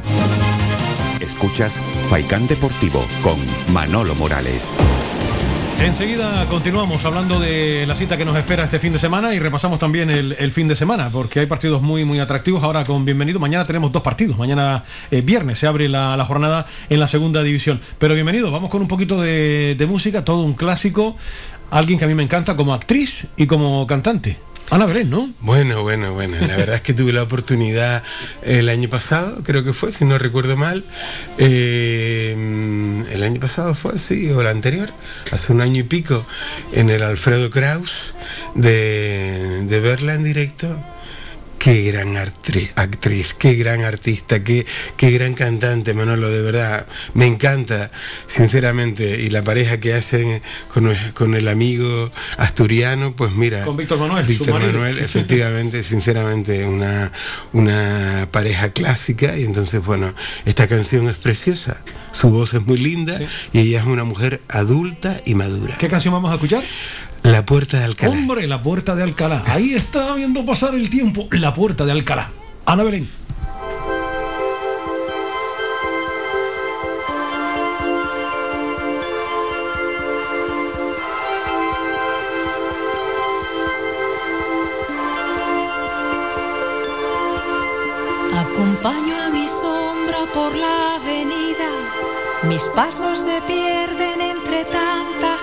Escuchas 1.19 1.79
Faikán 2.09 2.47
Deportivo 2.47 3.03
con 3.23 3.37
Manolo 3.73 4.15
Morales. 4.15 4.71
Enseguida 5.81 6.45
continuamos 6.49 7.05
hablando 7.05 7.39
de 7.39 7.85
la 7.87 7.95
cita 7.95 8.17
que 8.17 8.25
nos 8.25 8.35
espera 8.35 8.65
este 8.65 8.79
fin 8.79 8.91
de 8.91 8.99
semana 8.99 9.33
y 9.33 9.39
repasamos 9.39 9.79
también 9.79 10.09
el, 10.09 10.35
el 10.37 10.51
fin 10.51 10.67
de 10.67 10.75
semana, 10.75 11.09
porque 11.09 11.39
hay 11.39 11.45
partidos 11.45 11.81
muy, 11.81 12.03
muy 12.03 12.19
atractivos. 12.19 12.61
Ahora 12.63 12.83
con 12.83 13.05
bienvenido, 13.05 13.39
mañana 13.39 13.63
tenemos 13.65 13.89
dos 13.93 14.01
partidos. 14.01 14.37
Mañana 14.37 14.83
eh, 15.09 15.21
viernes 15.21 15.57
se 15.59 15.67
abre 15.67 15.87
la, 15.87 16.17
la 16.17 16.25
jornada 16.25 16.65
en 16.89 16.99
la 16.99 17.07
segunda 17.07 17.41
división. 17.43 17.79
Pero 17.97 18.13
bienvenido, 18.13 18.51
vamos 18.51 18.69
con 18.69 18.81
un 18.81 18.89
poquito 18.89 19.21
de, 19.21 19.75
de 19.77 19.85
música, 19.85 20.25
todo 20.25 20.43
un 20.43 20.53
clásico. 20.53 21.15
Alguien 21.71 21.99
que 21.99 22.05
a 22.05 22.07
mí 22.07 22.15
me 22.15 22.23
encanta 22.23 22.55
como 22.55 22.73
actriz 22.73 23.27
y 23.37 23.47
como 23.47 23.85
cantante. 23.87 24.37
Ana 24.71 24.85
Belén, 24.85 25.09
¿no? 25.09 25.31
Bueno, 25.41 25.81
bueno, 25.81 26.13
bueno. 26.13 26.37
La 26.41 26.55
verdad 26.55 26.75
es 26.75 26.81
que 26.81 26.93
tuve 26.93 27.11
la 27.11 27.23
oportunidad 27.23 28.03
el 28.43 28.69
año 28.69 28.87
pasado, 28.87 29.41
creo 29.43 29.63
que 29.63 29.73
fue, 29.73 29.91
si 29.91 30.05
no 30.05 30.19
recuerdo 30.19 30.55
mal. 30.57 30.83
eh, 31.39 33.03
el 33.11 33.23
año 33.23 33.39
pasado 33.39 33.73
fue, 33.73 33.97
sí, 33.97 34.29
o 34.29 34.41
el 34.41 34.47
anterior, 34.47 34.91
hace 35.31 35.51
un 35.51 35.61
año 35.61 35.79
y 35.79 35.83
pico, 35.83 36.23
en 36.71 36.91
el 36.91 37.01
Alfredo 37.01 37.49
Kraus, 37.49 38.13
de 38.53 39.79
verla 39.81 40.13
en 40.13 40.23
directo. 40.23 40.77
Qué 41.59 41.83
gran 41.91 42.15
actriz, 42.15 42.71
actriz, 42.77 43.33
qué 43.33 43.55
gran 43.55 43.83
artista, 43.83 44.41
qué, 44.45 44.65
qué 44.95 45.11
gran 45.11 45.33
cantante, 45.33 45.93
Manolo, 45.93 46.29
de 46.29 46.41
verdad. 46.41 46.87
Me 47.13 47.27
encanta, 47.27 47.91
sinceramente. 48.27 49.21
Y 49.21 49.29
la 49.29 49.43
pareja 49.43 49.77
que 49.77 49.93
hacen 49.93 50.41
con, 50.73 50.95
con 51.13 51.35
el 51.35 51.49
amigo 51.49 52.11
asturiano, 52.37 53.13
pues 53.13 53.33
mira. 53.33 53.65
Con 53.65 53.75
Víctor 53.75 53.99
Manuel, 53.99 54.25
Víctor. 54.25 54.53
Manuel, 54.57 54.99
efectivamente, 55.03 55.83
sinceramente, 55.83 56.65
una, 56.65 57.11
una 57.51 58.29
pareja 58.31 58.69
clásica. 58.69 59.37
Y 59.37 59.43
entonces, 59.43 59.83
bueno, 59.83 60.13
esta 60.45 60.65
canción 60.65 61.09
es 61.09 61.17
preciosa. 61.17 61.83
Su 62.13 62.29
voz 62.29 62.53
es 62.53 62.65
muy 62.65 62.77
linda 62.77 63.19
y 63.51 63.59
ella 63.59 63.81
es 63.81 63.85
una 63.85 64.05
mujer 64.05 64.39
adulta 64.47 65.19
y 65.25 65.35
madura. 65.35 65.77
¿Qué 65.77 65.89
canción 65.89 66.13
vamos 66.13 66.31
a 66.31 66.35
escuchar? 66.35 66.63
La 67.23 67.45
puerta 67.45 67.77
de 67.79 67.85
Alcalá. 67.85 68.11
Hombre, 68.11 68.47
la 68.47 68.61
puerta 68.61 68.95
de 68.95 69.03
Alcalá. 69.03 69.43
Ahí 69.47 69.73
está 69.73 70.15
viendo 70.15 70.45
pasar 70.45 70.73
el 70.75 70.89
tiempo. 70.89 71.27
La 71.31 71.53
puerta 71.53 71.85
de 71.85 71.91
Alcalá. 71.91 72.31
Ana 72.65 72.83
Belén. 72.83 73.09
Acompaño 88.35 89.15
a 89.21 89.29
mi 89.29 89.47
sombra 89.47 90.17
por 90.33 90.55
la 90.55 90.95
avenida, 90.95 91.69
mis 92.43 92.63
pasos 92.75 93.19
se 93.19 93.41
pierden 93.47 94.21
entre 94.21 94.63
tanta 94.65 95.37
gente. 95.37 95.38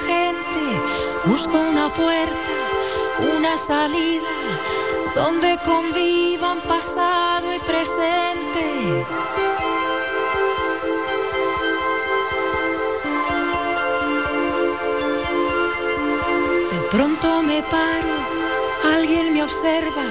Busco 1.26 1.58
una 1.58 1.88
puerta, 1.88 2.54
una 3.36 3.58
salida, 3.58 4.28
donde 5.14 5.58
convivan 5.64 6.58
pasado 6.60 7.52
y 7.52 7.58
presente. 7.60 9.04
De 16.70 16.80
pronto 16.92 17.42
me 17.42 17.60
paro, 17.62 18.14
alguien 18.94 19.34
me 19.34 19.42
observa, 19.42 20.06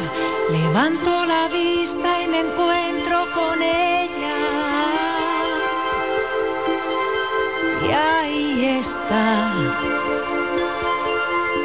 levanto 0.52 1.26
la 1.26 1.48
vista 1.48 2.24
y 2.24 2.28
me 2.28 2.40
encuentro 2.42 3.26
con 3.34 3.62
ella. 3.62 4.36
Y 7.88 7.92
ahí 7.92 8.66
está, 8.80 9.54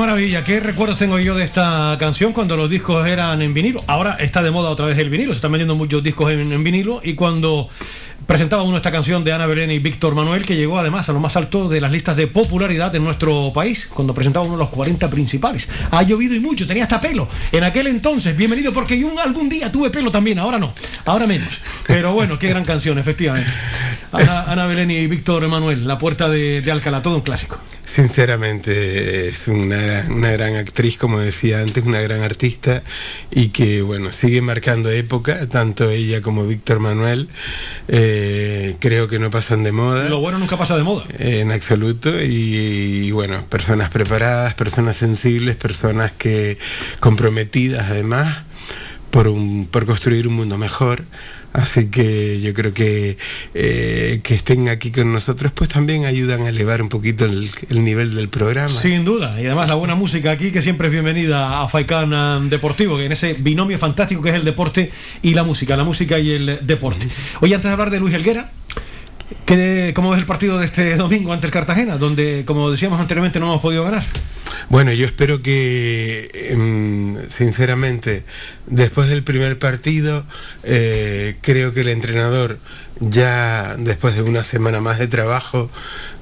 Maravilla, 0.00 0.42
qué 0.44 0.60
recuerdos 0.60 0.98
tengo 0.98 1.18
yo 1.18 1.34
de 1.34 1.44
esta 1.44 1.94
canción 2.00 2.32
cuando 2.32 2.56
los 2.56 2.70
discos 2.70 3.06
eran 3.06 3.42
en 3.42 3.52
vinilo. 3.52 3.84
Ahora 3.86 4.16
está 4.18 4.42
de 4.42 4.50
moda 4.50 4.70
otra 4.70 4.86
vez 4.86 4.96
el 4.96 5.10
vinilo, 5.10 5.34
se 5.34 5.36
están 5.36 5.52
vendiendo 5.52 5.74
muchos 5.74 6.02
discos 6.02 6.32
en, 6.32 6.64
vinilo 6.64 7.02
y 7.04 7.12
cuando 7.12 7.68
presentaba 8.26 8.62
uno 8.62 8.78
esta 8.78 8.90
canción 8.90 9.24
de 9.24 9.34
Ana 9.34 9.46
Belén 9.46 9.70
y 9.70 9.78
Víctor 9.78 10.14
Manuel 10.14 10.46
que 10.46 10.56
llegó 10.56 10.78
además 10.78 11.10
a 11.10 11.12
lo 11.12 11.20
más 11.20 11.36
alto 11.36 11.68
de 11.68 11.82
las 11.82 11.92
listas 11.92 12.16
de 12.16 12.26
popularidad 12.28 12.94
en 12.96 13.04
nuestro 13.04 13.52
país 13.54 13.90
cuando 13.92 14.14
presentaba 14.14 14.46
uno 14.46 14.54
de 14.54 14.60
los 14.60 14.70
40 14.70 15.10
principales. 15.10 15.68
Ha 15.90 16.02
llovido 16.02 16.34
y 16.34 16.40
mucho, 16.40 16.66
tenía 16.66 16.84
hasta 16.84 16.98
pelo. 16.98 17.28
En 17.52 17.64
aquel 17.64 17.86
entonces, 17.86 18.34
bienvenido 18.34 18.72
porque 18.72 18.98
yo 18.98 19.12
algún 19.20 19.50
día 19.50 19.70
tuve 19.70 19.90
pelo 19.90 20.10
también, 20.10 20.38
ahora 20.38 20.58
no, 20.58 20.72
ahora 21.04 21.26
menos. 21.26 21.50
Pero 21.86 22.14
bueno, 22.14 22.38
qué 22.38 22.48
gran 22.48 22.64
canción, 22.64 22.98
efectivamente. 22.98 23.52
Ana, 24.12 24.64
Belén 24.64 24.90
y 24.90 25.06
Víctor 25.06 25.46
Manuel, 25.46 25.86
La 25.86 25.98
Puerta 25.98 26.30
de 26.30 26.70
Alcalá, 26.72 27.02
todo 27.02 27.16
un 27.16 27.22
clásico. 27.22 27.59
Sinceramente 27.90 29.26
es 29.26 29.48
una, 29.48 30.06
una 30.10 30.30
gran 30.30 30.54
actriz, 30.54 30.96
como 30.96 31.18
decía 31.18 31.60
antes, 31.60 31.84
una 31.84 32.00
gran 32.00 32.22
artista 32.22 32.84
y 33.32 33.48
que 33.48 33.82
bueno, 33.82 34.12
sigue 34.12 34.42
marcando 34.42 34.90
época, 34.90 35.48
tanto 35.48 35.90
ella 35.90 36.22
como 36.22 36.46
Víctor 36.46 36.78
Manuel, 36.78 37.28
eh, 37.88 38.76
creo 38.78 39.08
que 39.08 39.18
no 39.18 39.32
pasan 39.32 39.64
de 39.64 39.72
moda. 39.72 40.08
Lo 40.08 40.20
bueno 40.20 40.38
nunca 40.38 40.56
pasa 40.56 40.76
de 40.76 40.84
moda. 40.84 41.04
En 41.18 41.50
absoluto 41.50 42.10
y, 42.22 43.06
y, 43.06 43.10
bueno, 43.10 43.44
personas 43.46 43.90
preparadas, 43.90 44.54
personas 44.54 44.96
sensibles, 44.96 45.56
personas 45.56 46.12
que 46.12 46.58
comprometidas 47.00 47.90
además 47.90 48.44
por, 49.10 49.28
un, 49.28 49.66
por 49.70 49.86
construir 49.86 50.26
un 50.28 50.34
mundo 50.34 50.58
mejor. 50.58 51.04
Así 51.52 51.90
que 51.90 52.40
yo 52.40 52.54
creo 52.54 52.72
que 52.72 53.18
eh, 53.54 54.20
que 54.22 54.34
estén 54.34 54.68
aquí 54.68 54.92
con 54.92 55.12
nosotros 55.12 55.50
pues 55.52 55.68
también 55.68 56.04
ayudan 56.04 56.42
a 56.42 56.50
elevar 56.50 56.80
un 56.80 56.88
poquito 56.88 57.24
el, 57.24 57.50
el 57.70 57.84
nivel 57.84 58.14
del 58.14 58.28
programa. 58.28 58.80
Sin 58.80 59.04
duda, 59.04 59.34
y 59.40 59.46
además 59.46 59.68
la 59.68 59.74
buena 59.74 59.96
música 59.96 60.30
aquí 60.30 60.52
que 60.52 60.62
siempre 60.62 60.86
es 60.86 60.92
bienvenida 60.92 61.60
a 61.60 61.66
Faikán 61.66 62.12
um, 62.12 62.48
Deportivo, 62.48 62.96
que 62.96 63.06
en 63.06 63.12
ese 63.12 63.34
binomio 63.34 63.78
fantástico 63.78 64.22
que 64.22 64.28
es 64.28 64.36
el 64.36 64.44
deporte 64.44 64.92
y 65.22 65.34
la 65.34 65.42
música, 65.42 65.76
la 65.76 65.82
música 65.82 66.20
y 66.20 66.30
el 66.30 66.60
deporte. 66.62 67.08
Oye, 67.40 67.56
antes 67.56 67.68
de 67.68 67.72
hablar 67.72 67.90
de 67.90 67.98
Luis 67.98 68.14
Helguera, 68.14 68.52
¿qué- 69.46 69.92
¿cómo 69.94 70.10
ves 70.10 70.20
el 70.20 70.26
partido 70.26 70.58
de 70.58 70.66
este 70.66 70.96
domingo 70.96 71.32
ante 71.32 71.46
el 71.46 71.52
Cartagena, 71.52 71.96
donde, 71.98 72.44
como 72.46 72.70
decíamos 72.70 73.00
anteriormente, 73.00 73.40
no 73.40 73.46
hemos 73.46 73.62
podido 73.62 73.84
ganar? 73.84 74.04
Bueno, 74.68 74.92
yo 74.92 75.04
espero 75.06 75.42
que, 75.42 76.28
em, 76.50 77.16
sinceramente, 77.28 78.24
después 78.66 79.08
del 79.08 79.24
primer 79.24 79.58
partido, 79.58 80.24
eh, 80.62 81.36
creo 81.40 81.72
que 81.72 81.80
el 81.80 81.88
entrenador, 81.88 82.58
ya 83.00 83.76
después 83.78 84.14
de 84.14 84.22
una 84.22 84.44
semana 84.44 84.80
más 84.80 84.98
de 84.98 85.08
trabajo, 85.08 85.70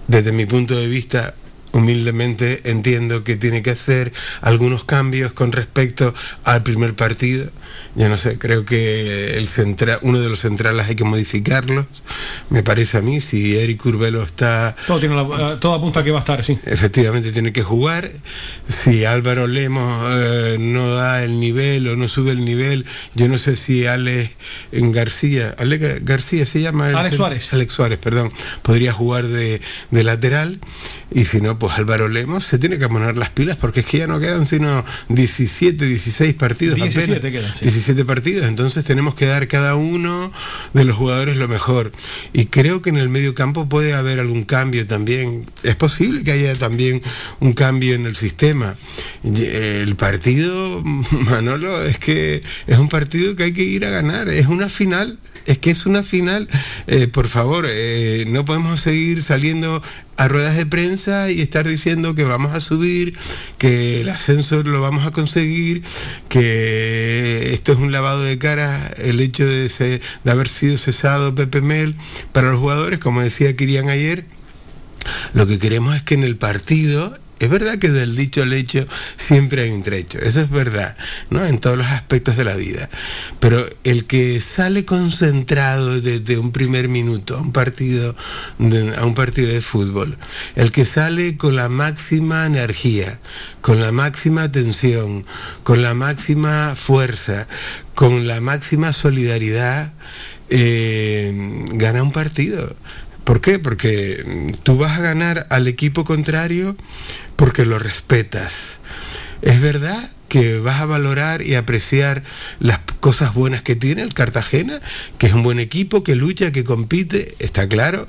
desde 0.07 0.33
mi 0.33 0.47
punto 0.47 0.77
de 0.77 0.87
vista, 0.87 1.35
humildemente 1.73 2.71
entiendo 2.71 3.25
que 3.25 3.37
tiene 3.37 3.63
que 3.63 3.71
hacer 3.71 4.13
algunos 4.41 4.85
cambios 4.85 5.33
con 5.35 5.53
respecto 5.53 6.15
al 6.45 6.63
primer 6.63 6.95
partido. 6.95 7.51
Yo 7.95 8.09
no 8.09 8.17
sé, 8.17 8.39
creo 8.39 8.65
que 8.65 9.37
el 9.39 9.49
centra- 9.49 9.99
uno 10.03 10.21
de 10.21 10.29
los 10.29 10.41
centrales 10.41 10.87
hay 10.87 10.95
que 10.95 11.05
modificarlos 11.05 11.87
me 12.51 12.63
parece 12.63 12.99
a 12.99 13.03
mí, 13.03 13.21
si 13.21 13.57
Eric 13.57 13.83
Curvelo 13.83 14.23
está... 14.23 14.77
Todo, 14.87 14.99
tiene 15.01 15.15
la- 15.17 15.53
eh, 15.53 15.57
todo 15.61 15.75
apunta 15.75 16.01
a 16.01 16.05
que 16.05 16.11
va 16.11 16.19
a 16.19 16.21
estar, 16.21 16.45
sí. 16.45 16.59
Efectivamente 16.65 17.33
tiene 17.33 17.53
que 17.53 17.63
jugar. 17.63 18.11
Si 18.69 19.05
Álvaro 19.05 19.47
Lemos 19.47 20.05
eh, 20.15 20.57
no 20.61 20.95
da 20.95 21.25
el 21.25 21.41
nivel 21.41 21.89
o 21.89 21.97
no 21.97 22.09
sube 22.09 22.31
el 22.33 22.45
nivel, 22.45 22.85
yo 23.15 23.29
no 23.29 23.37
sé 23.39 23.57
si 23.57 23.87
Alex 23.87 24.31
García, 24.73 25.55
Alex 25.59 26.05
García 26.05 26.47
se 26.47 26.61
llama... 26.61 26.91
el- 26.91 26.97
Alex 26.97 27.17
Suárez. 27.17 27.53
Alex 27.53 27.73
Suárez, 27.73 27.99
perdón, 27.99 28.33
podría 28.63 28.93
jugar 28.93 29.27
de, 29.27 29.61
de 29.91 30.05
lateral. 30.05 30.59
Y 31.11 31.25
si 31.25 31.41
no, 31.41 31.59
pues 31.59 31.75
Álvaro 31.79 32.09
Lemos 32.09 32.45
se 32.45 32.59
tiene 32.59 32.79
que 32.79 32.87
poner 32.89 33.17
las 33.17 33.31
pilas 33.31 33.57
porque 33.57 33.81
es 33.81 33.87
que 33.87 33.99
ya 33.99 34.07
no 34.07 34.21
quedan 34.21 34.45
sino 34.45 34.85
17, 35.09 35.87
16 35.87 36.35
partidos 36.35 36.75
17 36.77 37.17
apenas. 37.17 37.33
quedan, 37.33 37.55
sí. 37.59 37.65
17 37.69 38.05
partidos, 38.07 38.47
entonces 38.47 38.83
tenemos 38.83 39.15
que 39.15 39.27
dar 39.27 39.47
cada 39.47 39.75
uno 39.75 40.33
de 40.73 40.85
los 40.85 40.97
jugadores 40.97 41.37
lo 41.37 41.49
mejor. 41.49 41.93
Y 42.33 42.47
creo 42.47 42.81
que 42.81 42.89
en 42.89 42.97
el 42.97 43.11
medio 43.11 43.35
campo 43.35 43.69
puede 43.69 43.93
haber 43.93 44.21
algún 44.21 44.45
cambio 44.45 44.87
también. 44.87 45.45
Es 45.63 45.77
posible 45.77 46.25
que 46.25 46.33
haya 46.33 46.55
también 46.55 47.03
un 47.41 47.53
cambio 47.53 47.95
en 47.95 48.07
el 48.07 48.17
sistema. 48.17 48.77
Eh, 49.23 49.83
El 49.83 49.97
partido, 49.97 50.83
Manolo, 51.31 51.85
es 51.85 51.99
que 51.99 52.43
es 52.67 52.79
un 52.79 52.89
partido 52.89 53.37
que 53.37 53.43
hay 53.45 53.53
que 53.53 53.65
ir 53.65 53.85
a 53.85 53.91
ganar, 53.91 54.31
es 54.31 54.47
una 54.47 54.71
final. 54.71 55.19
Es 55.49 55.59
que 55.59 55.71
es 55.71 55.87
una 55.87 56.03
final, 56.03 56.47
Eh, 56.87 57.09
por 57.09 57.27
favor, 57.29 57.67
eh, 57.69 58.25
no 58.29 58.45
podemos 58.45 58.81
seguir 58.81 59.23
saliendo 59.23 59.83
a 60.17 60.29
ruedas 60.29 60.57
de 60.57 60.67
prensa 60.67 61.31
y 61.31 61.41
estar 61.41 61.67
diciendo 61.67 62.15
que 62.15 62.25
vamos 62.25 62.53
a 62.55 62.61
subir, 62.61 63.17
que 63.59 64.01
el 64.03 64.09
ascenso 64.11 64.63
lo 64.63 64.81
vamos 64.81 65.07
a 65.07 65.11
conseguir, 65.11 65.83
que 66.29 67.53
esto 67.55 67.73
es 67.73 67.79
un 67.79 67.93
lavado 67.93 68.23
de 68.23 68.39
cara, 68.39 68.93
el 68.99 69.21
hecho 69.21 69.47
de, 69.47 69.69
se- 69.69 70.01
de 70.25 70.31
haber 70.31 70.49
sido 70.49 70.77
cesado 70.79 71.35
Pepe 71.35 71.61
Mel. 71.63 71.95
Para 72.33 72.51
los 72.51 72.61
jugadores, 72.61 72.99
como 73.01 73.23
decía 73.23 73.55
Kirian 73.57 73.89
ayer, 73.91 74.25
lo 75.35 75.47
que 75.47 75.59
queremos 75.59 75.97
es 75.97 76.03
que 76.03 76.15
en 76.15 76.25
el 76.25 76.37
partido, 76.37 77.17
es 77.39 77.49
verdad 77.49 77.79
que 77.79 77.91
del 77.91 78.17
dicho 78.17 78.43
al 78.43 78.53
hecho 78.53 78.87
siempre 79.17 79.63
hay 79.63 79.71
un 79.71 79.83
trecho, 79.83 80.19
eso 80.19 80.41
es 80.41 80.51
verdad, 80.51 80.97
¿no? 81.31 81.45
En 81.45 81.59
todos 81.59 81.77
los 81.77 81.87
aspectos 81.87 82.37
de 82.37 82.45
la 82.45 82.57
vida. 82.57 82.89
Pero 83.41 83.69
el 83.85 84.07
que 84.07 84.41
sale 84.41 84.85
concentrado 84.85 86.01
desde 86.01 86.39
un 86.39 86.53
primer 86.53 86.89
minuto 86.89 87.37
a 87.37 87.41
un 87.41 87.53
partido 87.53 88.15
de, 88.59 88.97
a 88.97 89.05
un 89.05 89.15
partido 89.15 89.49
de 89.49 89.61
fútbol, 89.61 90.17
el 90.57 90.73
que 90.73 90.85
sale 90.85 91.37
con 91.37 91.57
la 91.57 91.69
máxima 91.69 92.47
energía, 92.47 93.19
con 93.61 93.81
la 93.81 93.93
máxima 93.93 94.43
atención, 94.43 95.25
con 95.63 95.83
la 95.83 95.95
máxima 95.95 96.75
fuerza, 96.77 97.47
con 97.95 98.27
la 98.27 98.41
máxima 98.41 98.93
solidaridad, 98.93 99.93
eh, 100.51 101.33
gana 101.73 102.03
un 102.03 102.13
partido. 102.13 102.75
¿Por 103.29 103.43
qué? 103.43 103.59
Porque 103.59 104.55
tú 104.63 104.79
vas 104.79 104.99
a 104.99 105.03
ganar 105.03 105.47
al 105.51 105.69
equipo 105.69 106.03
contrario 106.03 106.79
porque 107.37 107.67
lo 107.67 107.79
respetas. 107.79 108.79
Es 109.43 109.61
verdad 109.61 110.11
que 110.29 110.59
vas 110.61 110.81
a 110.81 110.87
valorar 110.87 111.43
y 111.43 111.55
apreciar 111.55 112.23
las 112.61 112.81
cosas 113.01 113.35
buenas 113.35 113.63
que 113.63 113.77
tiene 113.77 114.03
el 114.03 114.15
Cartagena, 114.15 114.81
que 115.19 115.27
es 115.27 115.33
un 115.33 115.43
buen 115.43 115.59
equipo, 115.59 116.03
que 116.03 116.15
lucha, 116.15 116.53
que 116.53 116.65
compite, 116.65 117.35
está 117.39 117.69
claro, 117.69 118.09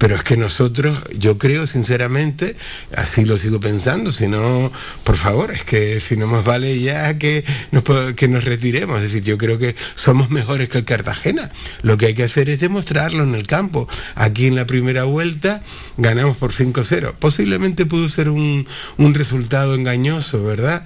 pero 0.00 0.16
es 0.16 0.22
que 0.22 0.38
nosotros, 0.38 0.98
yo 1.18 1.36
creo 1.36 1.66
sinceramente, 1.66 2.56
así 2.96 3.26
lo 3.26 3.36
sigo 3.36 3.60
pensando, 3.60 4.12
si 4.12 4.28
no, 4.28 4.72
por 5.04 5.16
favor, 5.18 5.50
es 5.50 5.62
que 5.62 6.00
si 6.00 6.16
no 6.16 6.26
más 6.26 6.42
vale 6.42 6.80
ya 6.80 7.18
que 7.18 7.44
nos, 7.70 7.84
que 8.14 8.26
nos 8.26 8.44
retiremos, 8.44 8.96
es 8.96 9.02
decir, 9.02 9.22
yo 9.22 9.36
creo 9.36 9.58
que 9.58 9.76
somos 9.94 10.30
mejores 10.30 10.70
que 10.70 10.78
el 10.78 10.86
Cartagena, 10.86 11.50
lo 11.82 11.98
que 11.98 12.06
hay 12.06 12.14
que 12.14 12.22
hacer 12.22 12.48
es 12.48 12.60
demostrarlo 12.60 13.24
en 13.24 13.34
el 13.34 13.46
campo. 13.46 13.86
Aquí 14.14 14.46
en 14.46 14.54
la 14.54 14.64
primera 14.64 15.04
vuelta 15.04 15.62
ganamos 15.98 16.38
por 16.38 16.52
5-0, 16.52 17.12
posiblemente 17.18 17.84
pudo 17.84 18.08
ser 18.08 18.30
un, 18.30 18.66
un 18.96 19.12
resultado 19.12 19.74
engañoso, 19.74 20.42
¿verdad? 20.42 20.82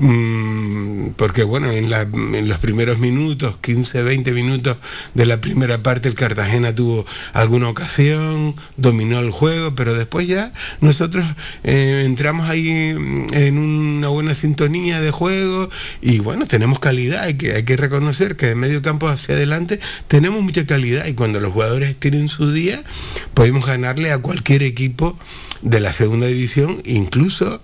Mm, 0.00 1.10
porque 1.16 1.42
bueno, 1.42 1.70
en, 1.72 1.90
la- 1.90 2.02
en 2.02 2.48
los 2.48 2.58
primeros 2.58 2.98
minutos, 2.98 3.56
15, 3.60 4.02
20 4.02 4.32
minutos 4.32 4.76
de 5.14 5.26
la 5.26 5.40
primera 5.40 5.78
parte, 5.78 6.08
el 6.08 6.14
Cartagena 6.14 6.74
tuvo 6.74 7.04
alguna 7.32 7.68
ocasión, 7.68 8.54
dominó 8.76 9.18
el 9.18 9.30
juego, 9.30 9.74
pero 9.74 9.94
después 9.94 10.28
ya 10.28 10.52
nosotros 10.80 11.26
eh, 11.64 12.02
entramos 12.06 12.48
ahí 12.48 12.94
mm, 12.96 13.26
en 13.34 13.58
una 13.58 14.08
buena 14.08 14.34
sintonía 14.34 15.00
de 15.00 15.10
juego 15.10 15.68
y 16.00 16.20
bueno, 16.20 16.46
tenemos 16.46 16.78
calidad, 16.78 17.24
hay 17.24 17.34
que, 17.34 17.52
hay 17.54 17.64
que 17.64 17.76
reconocer 17.76 18.36
que 18.36 18.46
de 18.46 18.54
medio 18.54 18.80
campo 18.82 19.08
hacia 19.08 19.34
adelante 19.34 19.80
tenemos 20.06 20.42
mucha 20.42 20.64
calidad 20.66 21.06
y 21.06 21.14
cuando 21.14 21.40
los 21.40 21.52
jugadores 21.52 21.96
tienen 21.98 22.28
su 22.28 22.52
día, 22.52 22.82
podemos 23.34 23.66
ganarle 23.66 24.12
a 24.12 24.18
cualquier 24.18 24.62
equipo 24.62 25.18
de 25.62 25.80
la 25.80 25.92
segunda 25.92 26.26
división, 26.26 26.78
incluso 26.84 27.60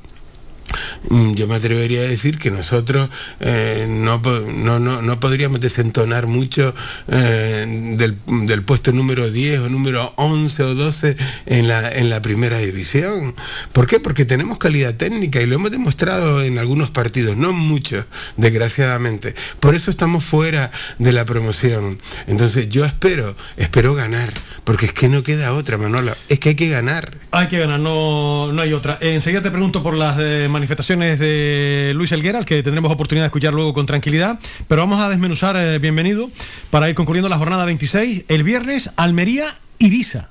yo 1.35 1.47
me 1.47 1.55
atrevería 1.55 2.01
a 2.01 2.05
decir 2.05 2.39
que 2.39 2.51
nosotros 2.51 3.11
eh, 3.41 3.87
no, 3.89 4.19
no, 4.19 4.79
no, 4.79 5.03
no 5.03 5.21
podríamos 5.21 5.61
desentonar 5.61 6.27
mucho 6.27 6.75
eh, 7.09 7.95
del, 7.97 8.19
del 8.47 8.63
puesto 8.63 8.93
número 8.93 9.31
10 9.31 9.61
o 9.61 9.69
número 9.69 10.13
11 10.17 10.63
o 10.63 10.75
12 10.75 11.17
en 11.47 11.69
la, 11.69 11.91
en 11.93 12.11
la 12.11 12.23
primera 12.23 12.59
división. 12.59 13.35
¿Por 13.73 13.87
qué? 13.87 14.01
Porque 14.01 14.25
tenemos 14.25 14.59
calidad 14.59 14.95
técnica 14.95 15.41
y 15.41 15.47
lo 15.47 15.57
hemos 15.57 15.71
demostrado 15.71 16.43
en 16.43 16.59
algunos 16.59 16.91
partidos, 16.91 17.37
no 17.37 17.53
muchos, 17.53 18.05
desgraciadamente. 18.37 19.35
Por 19.61 19.75
eso 19.75 19.91
estamos 19.91 20.25
fuera 20.25 20.71
de 20.99 21.13
la 21.13 21.25
promoción. 21.25 21.99
Entonces 22.27 22.69
yo 22.69 22.85
espero, 22.85 23.37
espero 23.57 23.95
ganar, 23.95 24.33
porque 24.65 24.87
es 24.87 24.93
que 24.93 25.09
no 25.09 25.23
queda 25.23 25.53
otra, 25.53 25.79
Manolo, 25.79 26.15
es 26.29 26.39
que 26.39 26.51
hay 26.51 26.55
que 26.55 26.69
ganar. 26.69 27.13
Hay 27.31 27.49
que 27.49 27.59
ganar, 27.59 27.81
no, 27.81 28.53
no 28.53 28.63
hay 28.63 28.73
otra. 28.73 28.99
Enseguida 29.01 29.43
te 29.43 29.51
pregunto 29.51 29.83
por 29.83 29.95
las 29.95 30.17
eh, 30.21 30.49
manifestaciones 30.65 31.19
de 31.19 31.93
Luis 31.95 32.11
Elguera, 32.13 32.39
al 32.39 32.47
que 32.47 32.63
tendremos 32.63 32.91
oportunidad 32.91 33.25
de 33.25 33.27
escuchar 33.27 33.53
luego 33.53 33.75
con 33.75 33.85
tranquilidad. 33.85 34.39
Pero 34.67 34.81
vamos 34.81 34.99
a 34.99 35.11
desmenuzar, 35.11 35.57
eh, 35.57 35.79
bienvenido, 35.79 36.31
para 36.71 36.89
ir 36.89 36.95
concluyendo 36.95 37.29
la 37.29 37.37
jornada 37.37 37.67
26. 37.67 38.25
El 38.29 38.45
viernes, 38.45 38.91
Almería, 38.97 39.55
Ibiza. 39.79 40.29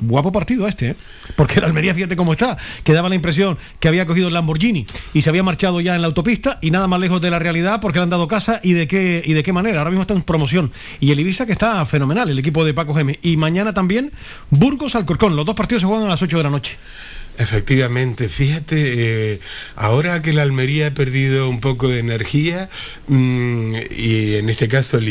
Guapo 0.00 0.30
partido 0.30 0.68
este, 0.68 0.90
¿eh? 0.90 0.96
porque 1.34 1.58
el 1.58 1.64
Almería, 1.64 1.92
fíjate 1.92 2.14
cómo 2.14 2.34
está, 2.34 2.56
que 2.84 2.92
daba 2.92 3.08
la 3.08 3.16
impresión 3.16 3.58
que 3.80 3.88
había 3.88 4.06
cogido 4.06 4.28
el 4.28 4.34
Lamborghini 4.34 4.86
y 5.12 5.22
se 5.22 5.28
había 5.28 5.42
marchado 5.42 5.80
ya 5.80 5.96
en 5.96 6.02
la 6.02 6.06
autopista 6.06 6.60
y 6.60 6.70
nada 6.70 6.86
más 6.86 7.00
lejos 7.00 7.20
de 7.20 7.32
la 7.32 7.40
realidad 7.40 7.80
porque 7.80 7.98
le 7.98 8.04
han 8.04 8.10
dado 8.10 8.28
casa 8.28 8.60
y 8.62 8.74
de 8.74 8.86
qué 8.86 9.24
y 9.26 9.32
de 9.32 9.42
qué 9.42 9.52
manera. 9.52 9.78
Ahora 9.78 9.90
mismo 9.90 10.02
está 10.02 10.14
en 10.14 10.22
promoción. 10.22 10.70
Y 11.00 11.10
el 11.10 11.18
Ibiza 11.18 11.46
que 11.46 11.52
está 11.52 11.84
fenomenal, 11.84 12.30
el 12.30 12.38
equipo 12.38 12.64
de 12.64 12.74
Paco 12.74 12.94
Gémez. 12.94 13.18
Y 13.22 13.36
mañana 13.36 13.74
también 13.74 14.12
Burgos 14.50 14.94
Alcorcón. 14.94 15.34
Los 15.34 15.44
dos 15.44 15.56
partidos 15.56 15.80
se 15.80 15.88
juegan 15.88 16.06
a 16.06 16.10
las 16.10 16.22
8 16.22 16.36
de 16.36 16.44
la 16.44 16.50
noche. 16.50 16.76
Efectivamente, 17.42 18.28
fíjate, 18.28 19.32
eh, 19.32 19.40
ahora 19.74 20.22
que 20.22 20.32
la 20.32 20.42
Almería 20.42 20.86
ha 20.86 20.90
perdido 20.94 21.48
un 21.48 21.58
poco 21.58 21.88
de 21.88 21.98
energía 21.98 22.70
mm, 23.08 23.74
y 23.90 24.34
en 24.36 24.48
este 24.48 24.68
caso 24.68 24.98
el 24.98 25.08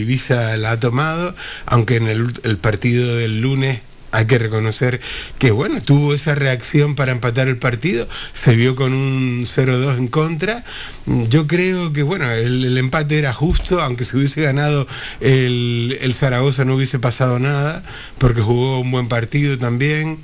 la 0.58 0.72
ha 0.72 0.80
tomado, 0.80 1.36
aunque 1.66 1.98
en 1.98 2.08
el 2.08 2.58
partido 2.58 3.18
del 3.18 3.42
lunes 3.42 3.82
hay 4.12 4.26
que 4.26 4.38
reconocer 4.38 5.00
que 5.40 5.52
bueno, 5.52 5.82
tuvo 5.82 6.14
esa 6.14 6.36
reacción 6.36 6.96
para 6.96 7.12
empatar 7.12 7.48
el 7.48 7.58
partido, 7.58 8.08
se 8.34 8.56
vio 8.56 8.76
con 8.76 8.94
un 8.94 9.46
0-2 9.46 9.98
en 9.98 10.08
contra. 10.08 10.64
Yo 11.06 11.48
creo 11.48 11.94
que 11.94 12.04
bueno, 12.04 12.30
el, 12.30 12.78
empate 12.78 13.18
era 13.18 13.34
justo, 13.34 13.82
aunque 13.82 14.06
se 14.06 14.18
hubiese 14.18 14.42
ganado 14.42 14.88
el, 15.20 16.14
Zaragoza 16.14 16.66
no 16.66 16.76
hubiese 16.76 17.00
pasado 17.00 17.40
nada, 17.40 17.84
porque 18.18 18.42
jugó 18.42 18.80
un 18.80 18.92
buen 18.92 19.08
partido 19.08 19.58
también. 19.58 20.20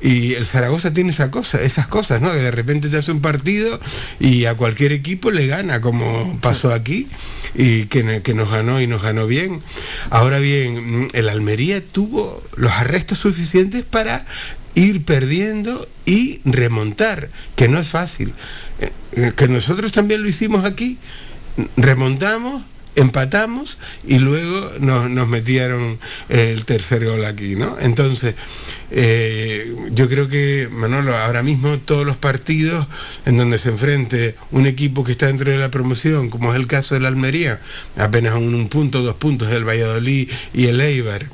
Y 0.00 0.34
el 0.34 0.46
Zaragoza 0.46 0.92
tiene 0.92 1.10
esa 1.10 1.30
cosa, 1.30 1.60
esas 1.62 1.88
cosas, 1.88 2.20
¿no? 2.20 2.30
Que 2.30 2.38
de 2.38 2.50
repente 2.50 2.88
te 2.88 2.98
hace 2.98 3.12
un 3.12 3.20
partido 3.20 3.80
y 4.20 4.44
a 4.44 4.54
cualquier 4.54 4.92
equipo 4.92 5.30
le 5.30 5.46
gana, 5.46 5.80
como 5.80 6.38
pasó 6.40 6.72
aquí, 6.72 7.06
y 7.54 7.86
que, 7.86 8.22
que 8.22 8.34
nos 8.34 8.50
ganó 8.50 8.80
y 8.80 8.86
nos 8.86 9.02
ganó 9.02 9.26
bien. 9.26 9.62
Ahora 10.10 10.38
bien, 10.38 11.08
el 11.12 11.28
Almería 11.28 11.84
tuvo 11.84 12.42
los 12.56 12.72
arrestos 12.72 13.25
suficientes 13.26 13.82
para 13.82 14.24
ir 14.74 15.04
perdiendo 15.04 15.88
y 16.04 16.40
remontar, 16.44 17.30
que 17.56 17.68
no 17.68 17.78
es 17.78 17.88
fácil. 17.88 18.32
Eh, 18.80 18.92
eh, 19.12 19.32
Que 19.36 19.48
nosotros 19.48 19.90
también 19.90 20.22
lo 20.22 20.28
hicimos 20.28 20.64
aquí, 20.64 20.98
remontamos, 21.76 22.62
empatamos 22.94 23.78
y 24.06 24.18
luego 24.18 24.70
nos, 24.80 25.28
metieron 25.28 25.98
el 26.28 26.64
tercer 26.64 27.04
gol 27.04 27.24
aquí, 27.24 27.56
¿no? 27.56 27.76
Entonces, 27.80 28.34
eh, 28.90 29.74
yo 29.90 30.08
creo 30.08 30.28
que, 30.28 30.68
Manolo, 30.70 31.16
ahora 31.16 31.42
mismo 31.42 31.78
todos 31.78 32.06
los 32.06 32.16
partidos 32.16 32.86
en 33.24 33.36
donde 33.36 33.58
se 33.58 33.70
enfrente 33.70 34.34
un 34.50 34.66
equipo 34.66 35.04
que 35.04 35.12
está 35.12 35.26
dentro 35.26 35.50
de 35.50 35.58
la 35.58 35.70
promoción, 35.70 36.30
como 36.30 36.52
es 36.52 36.56
el 36.56 36.66
caso 36.66 36.94
de 36.94 37.00
la 37.00 37.08
Almería, 37.08 37.60
apenas 37.96 38.34
un, 38.34 38.54
un 38.54 38.68
punto, 38.68 39.02
dos 39.02 39.16
puntos 39.16 39.48
del 39.48 39.68
Valladolid 39.68 40.30
y 40.54 40.66
el 40.66 40.80
Eibar, 40.80 41.28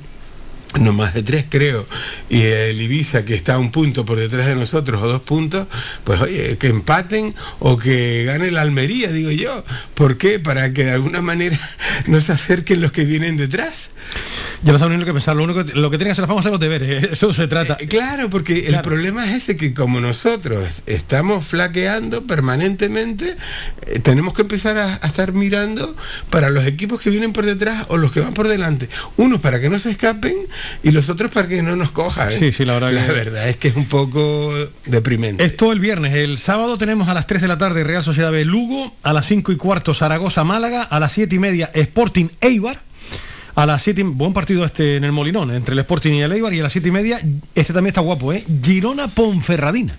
no 0.80 0.92
más 0.92 1.14
de 1.14 1.22
tres 1.22 1.44
creo, 1.48 1.86
y 2.28 2.42
el 2.42 2.80
Ibiza 2.80 3.24
que 3.24 3.34
está 3.34 3.54
a 3.54 3.58
un 3.58 3.70
punto 3.70 4.04
por 4.04 4.18
detrás 4.18 4.46
de 4.46 4.54
nosotros 4.54 5.02
o 5.02 5.08
dos 5.08 5.22
puntos, 5.22 5.66
pues 6.04 6.20
oye, 6.20 6.56
que 6.58 6.68
empaten 6.68 7.34
o 7.58 7.76
que 7.76 8.24
gane 8.24 8.50
la 8.50 8.62
Almería, 8.62 9.12
digo 9.12 9.30
yo. 9.30 9.64
¿Por 9.94 10.18
qué? 10.18 10.38
Para 10.38 10.72
que 10.72 10.84
de 10.84 10.92
alguna 10.92 11.20
manera 11.20 11.58
no 12.06 12.20
se 12.20 12.32
acerquen 12.32 12.80
los 12.80 12.92
que 12.92 13.04
vienen 13.04 13.36
detrás. 13.36 13.90
Yo 14.64 14.72
no 14.72 14.78
sabía 14.78 14.96
ni 14.96 15.00
lo 15.00 15.06
que 15.06 15.12
pensar, 15.12 15.34
lo 15.34 15.42
único 15.42 15.64
que, 15.64 15.74
lo 15.74 15.90
que 15.90 15.98
tiene 15.98 16.08
que 16.08 16.12
hacer 16.12 16.22
la 16.22 16.28
vamos 16.28 16.40
a 16.40 16.48
hacer 16.48 16.52
los 16.52 16.60
deberes, 16.60 17.04
eso 17.12 17.32
se 17.32 17.48
trata. 17.48 17.76
Eh, 17.80 17.88
claro, 17.88 18.30
porque 18.30 18.68
el 18.68 18.80
problema 18.80 19.28
es 19.28 19.42
ese 19.42 19.56
que 19.56 19.74
como 19.74 20.00
nosotros 20.00 20.82
estamos 20.86 21.44
flaqueando 21.46 22.26
permanentemente, 22.26 23.36
eh, 23.86 23.98
tenemos 24.00 24.34
que 24.34 24.42
empezar 24.42 24.78
a, 24.78 25.00
a 25.02 25.06
estar 25.06 25.32
mirando 25.32 25.96
para 26.30 26.50
los 26.50 26.64
equipos 26.66 27.00
que 27.00 27.10
vienen 27.10 27.32
por 27.32 27.44
detrás 27.44 27.86
o 27.88 27.96
los 27.96 28.12
que 28.12 28.20
van 28.20 28.34
por 28.34 28.46
delante. 28.46 28.88
Unos 29.16 29.40
para 29.40 29.60
que 29.60 29.68
no 29.68 29.78
se 29.78 29.90
escapen 29.90 30.34
y 30.82 30.90
los 30.92 31.08
otros 31.10 31.30
para 31.30 31.48
que 31.48 31.62
no 31.62 31.76
nos 31.76 31.90
cojan. 31.90 32.30
¿eh? 32.32 32.36
Sí, 32.38 32.52
sí, 32.52 32.64
la 32.64 32.74
verdad 32.74 33.06
que- 33.06 33.12
verdad 33.12 33.48
es 33.48 33.56
que 33.56 33.68
es 33.68 33.76
un 33.76 33.86
poco 33.86 34.52
deprimente. 34.86 35.44
Esto 35.44 35.72
el 35.72 35.80
viernes. 35.80 36.14
El 36.14 36.38
sábado 36.38 36.78
tenemos 36.78 37.08
a 37.08 37.14
las 37.14 37.26
3 37.26 37.42
de 37.42 37.48
la 37.48 37.58
tarde 37.58 37.84
Real 37.84 38.02
Sociedad 38.02 38.30
B 38.32 38.44
Lugo, 38.44 38.94
a 39.02 39.12
las 39.12 39.26
5 39.26 39.52
y 39.52 39.56
cuarto 39.56 39.94
Zaragoza 39.94 40.44
Málaga, 40.44 40.82
a 40.82 41.00
las 41.00 41.12
7 41.12 41.34
y 41.34 41.38
media 41.38 41.70
Sporting 41.74 42.28
Eibar. 42.40 42.80
A 43.54 43.66
las 43.66 43.82
7, 43.82 44.00
y- 44.00 44.04
buen 44.04 44.32
partido 44.32 44.64
este 44.64 44.96
en 44.96 45.04
el 45.04 45.12
Molinón, 45.12 45.50
entre 45.50 45.74
el 45.74 45.78
Sporting 45.80 46.12
y 46.12 46.22
el 46.22 46.32
Eibar, 46.32 46.54
y 46.54 46.60
a 46.60 46.62
las 46.62 46.72
7 46.72 46.88
y 46.88 46.90
media, 46.90 47.20
este 47.54 47.74
también 47.74 47.88
está 47.90 48.00
guapo, 48.00 48.32
¿eh? 48.32 48.42
Girona 48.62 49.08
Ponferradina. 49.08 49.94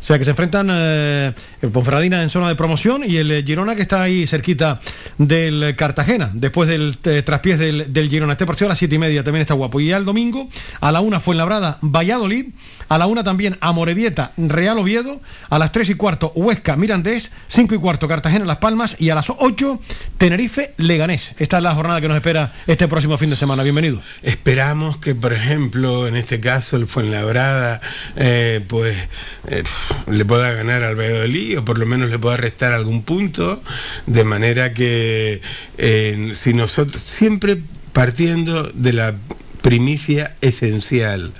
O 0.00 0.02
sea 0.02 0.18
que 0.18 0.24
se 0.24 0.30
enfrentan 0.30 0.68
eh, 0.70 1.32
el 1.60 1.70
Ponferradina 1.70 2.22
en 2.22 2.30
zona 2.30 2.48
de 2.48 2.54
promoción 2.54 3.02
y 3.06 3.18
el 3.18 3.30
eh, 3.30 3.42
Girona 3.44 3.76
que 3.76 3.82
está 3.82 4.02
ahí 4.02 4.26
cerquita 4.26 4.80
del 5.18 5.74
Cartagena, 5.76 6.30
después 6.32 6.68
del 6.68 6.96
eh, 7.04 7.22
traspiés 7.22 7.58
del, 7.58 8.08
Girona. 8.08 8.32
Este 8.32 8.46
partido 8.46 8.66
a 8.66 8.70
las 8.70 8.78
7 8.78 8.94
y 8.94 8.98
media 8.98 9.22
también 9.22 9.42
está 9.42 9.54
guapo. 9.54 9.78
Y 9.78 9.88
ya 9.88 9.98
el 9.98 10.06
domingo, 10.06 10.48
a 10.80 10.90
la 10.90 11.00
una 11.00 11.20
Fuenlabrada, 11.20 11.78
Valladolid, 11.82 12.46
a 12.90 12.98
la 12.98 13.06
una 13.06 13.22
también 13.22 13.56
Amorebieta, 13.60 14.32
Real 14.36 14.76
Oviedo, 14.76 15.20
a 15.48 15.60
las 15.60 15.70
3 15.70 15.90
y 15.90 15.94
cuarto 15.94 16.32
Huesca, 16.34 16.74
Mirandés, 16.74 17.30
5 17.46 17.76
y 17.76 17.78
cuarto 17.78 18.08
Cartagena, 18.08 18.44
Las 18.44 18.56
Palmas 18.56 18.96
y 18.98 19.10
a 19.10 19.14
las 19.14 19.30
8 19.30 19.80
Tenerife, 20.18 20.74
Leganés. 20.76 21.36
Esta 21.38 21.58
es 21.58 21.62
la 21.62 21.72
jornada 21.72 22.00
que 22.00 22.08
nos 22.08 22.16
espera 22.16 22.52
este 22.66 22.88
próximo 22.88 23.16
fin 23.16 23.30
de 23.30 23.36
semana. 23.36 23.62
Bienvenido. 23.62 24.02
Esperamos 24.22 24.98
que, 24.98 25.14
por 25.14 25.32
ejemplo, 25.32 26.08
en 26.08 26.16
este 26.16 26.40
caso 26.40 26.76
el 26.76 26.88
Fuenlabrada, 26.88 27.80
eh, 28.16 28.64
pues 28.66 28.96
eh, 29.46 29.62
le 30.10 30.24
pueda 30.24 30.50
ganar 30.50 30.82
al 30.82 30.96
Valladolid 30.96 31.60
o 31.60 31.64
por 31.64 31.78
lo 31.78 31.86
menos 31.86 32.10
le 32.10 32.18
pueda 32.18 32.38
restar 32.38 32.72
algún 32.72 33.04
punto, 33.04 33.62
de 34.06 34.24
manera 34.24 34.74
que 34.74 35.40
eh, 35.78 36.32
si 36.34 36.54
nosotros 36.54 37.00
siempre 37.00 37.62
partiendo 37.92 38.64
de 38.74 38.92
la 38.92 39.14
primicia 39.62 40.34
esencial. 40.40 41.32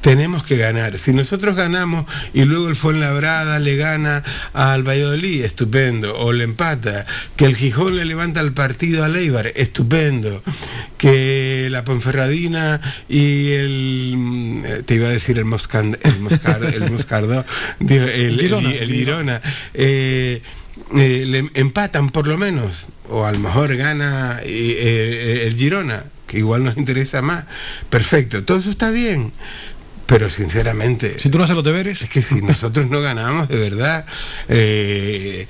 Tenemos 0.00 0.42
que 0.44 0.56
ganar. 0.56 0.98
Si 0.98 1.12
nosotros 1.12 1.54
ganamos 1.54 2.04
y 2.34 2.44
luego 2.44 2.68
el 2.68 2.74
Fuenlabrada 2.76 3.58
le 3.60 3.76
gana 3.76 4.22
al 4.52 4.82
Valladolid, 4.82 5.44
estupendo. 5.44 6.16
O 6.18 6.32
le 6.32 6.44
empata. 6.44 7.06
Que 7.36 7.44
el 7.44 7.54
Gijón 7.56 7.96
le 7.96 8.04
levanta 8.04 8.40
el 8.40 8.52
partido 8.52 9.04
al 9.04 9.14
Eibar, 9.16 9.52
estupendo. 9.54 10.42
Que 10.98 11.68
la 11.70 11.84
Ponferradina 11.84 12.80
y 13.08 13.50
el... 13.52 14.14
mm, 14.16 14.62
Te 14.86 14.94
iba 14.96 15.08
a 15.08 15.12
decir 15.12 15.38
el, 15.38 15.44
Moscan, 15.44 15.96
el, 16.02 16.18
Moscardo, 16.20 16.68
el 16.68 16.90
Moscardo, 16.90 17.44
digo, 17.80 18.04
el, 18.04 18.10
el- 18.34 18.40
Girona. 18.40 18.70
el 18.72 18.90
Girona. 18.92 19.42
eh, 19.74 20.42
eh, 20.96 21.24
le 21.26 21.50
empatan 21.54 22.10
por 22.10 22.26
lo 22.26 22.38
menos, 22.38 22.86
o 23.08 23.24
a 23.26 23.32
lo 23.32 23.38
mejor 23.38 23.76
gana 23.76 24.40
eh, 24.42 24.46
eh, 24.46 25.44
el 25.46 25.54
Girona, 25.56 26.04
que 26.32 26.38
igual 26.38 26.64
nos 26.64 26.78
interesa 26.78 27.20
más. 27.20 27.44
Perfecto, 27.90 28.42
todo 28.42 28.58
eso 28.58 28.70
está 28.70 28.90
bien. 28.90 29.32
Pero 30.06 30.28
sinceramente... 30.28 31.18
Si 31.20 31.28
tú 31.28 31.38
no 31.38 31.44
haces 31.44 31.54
los 31.54 31.64
deberes... 31.64 32.02
Es 32.02 32.08
que 32.08 32.22
si 32.22 32.42
nosotros 32.42 32.88
no 32.88 33.00
ganamos, 33.00 33.48
de 33.48 33.58
verdad, 33.58 34.04
eh, 34.48 35.46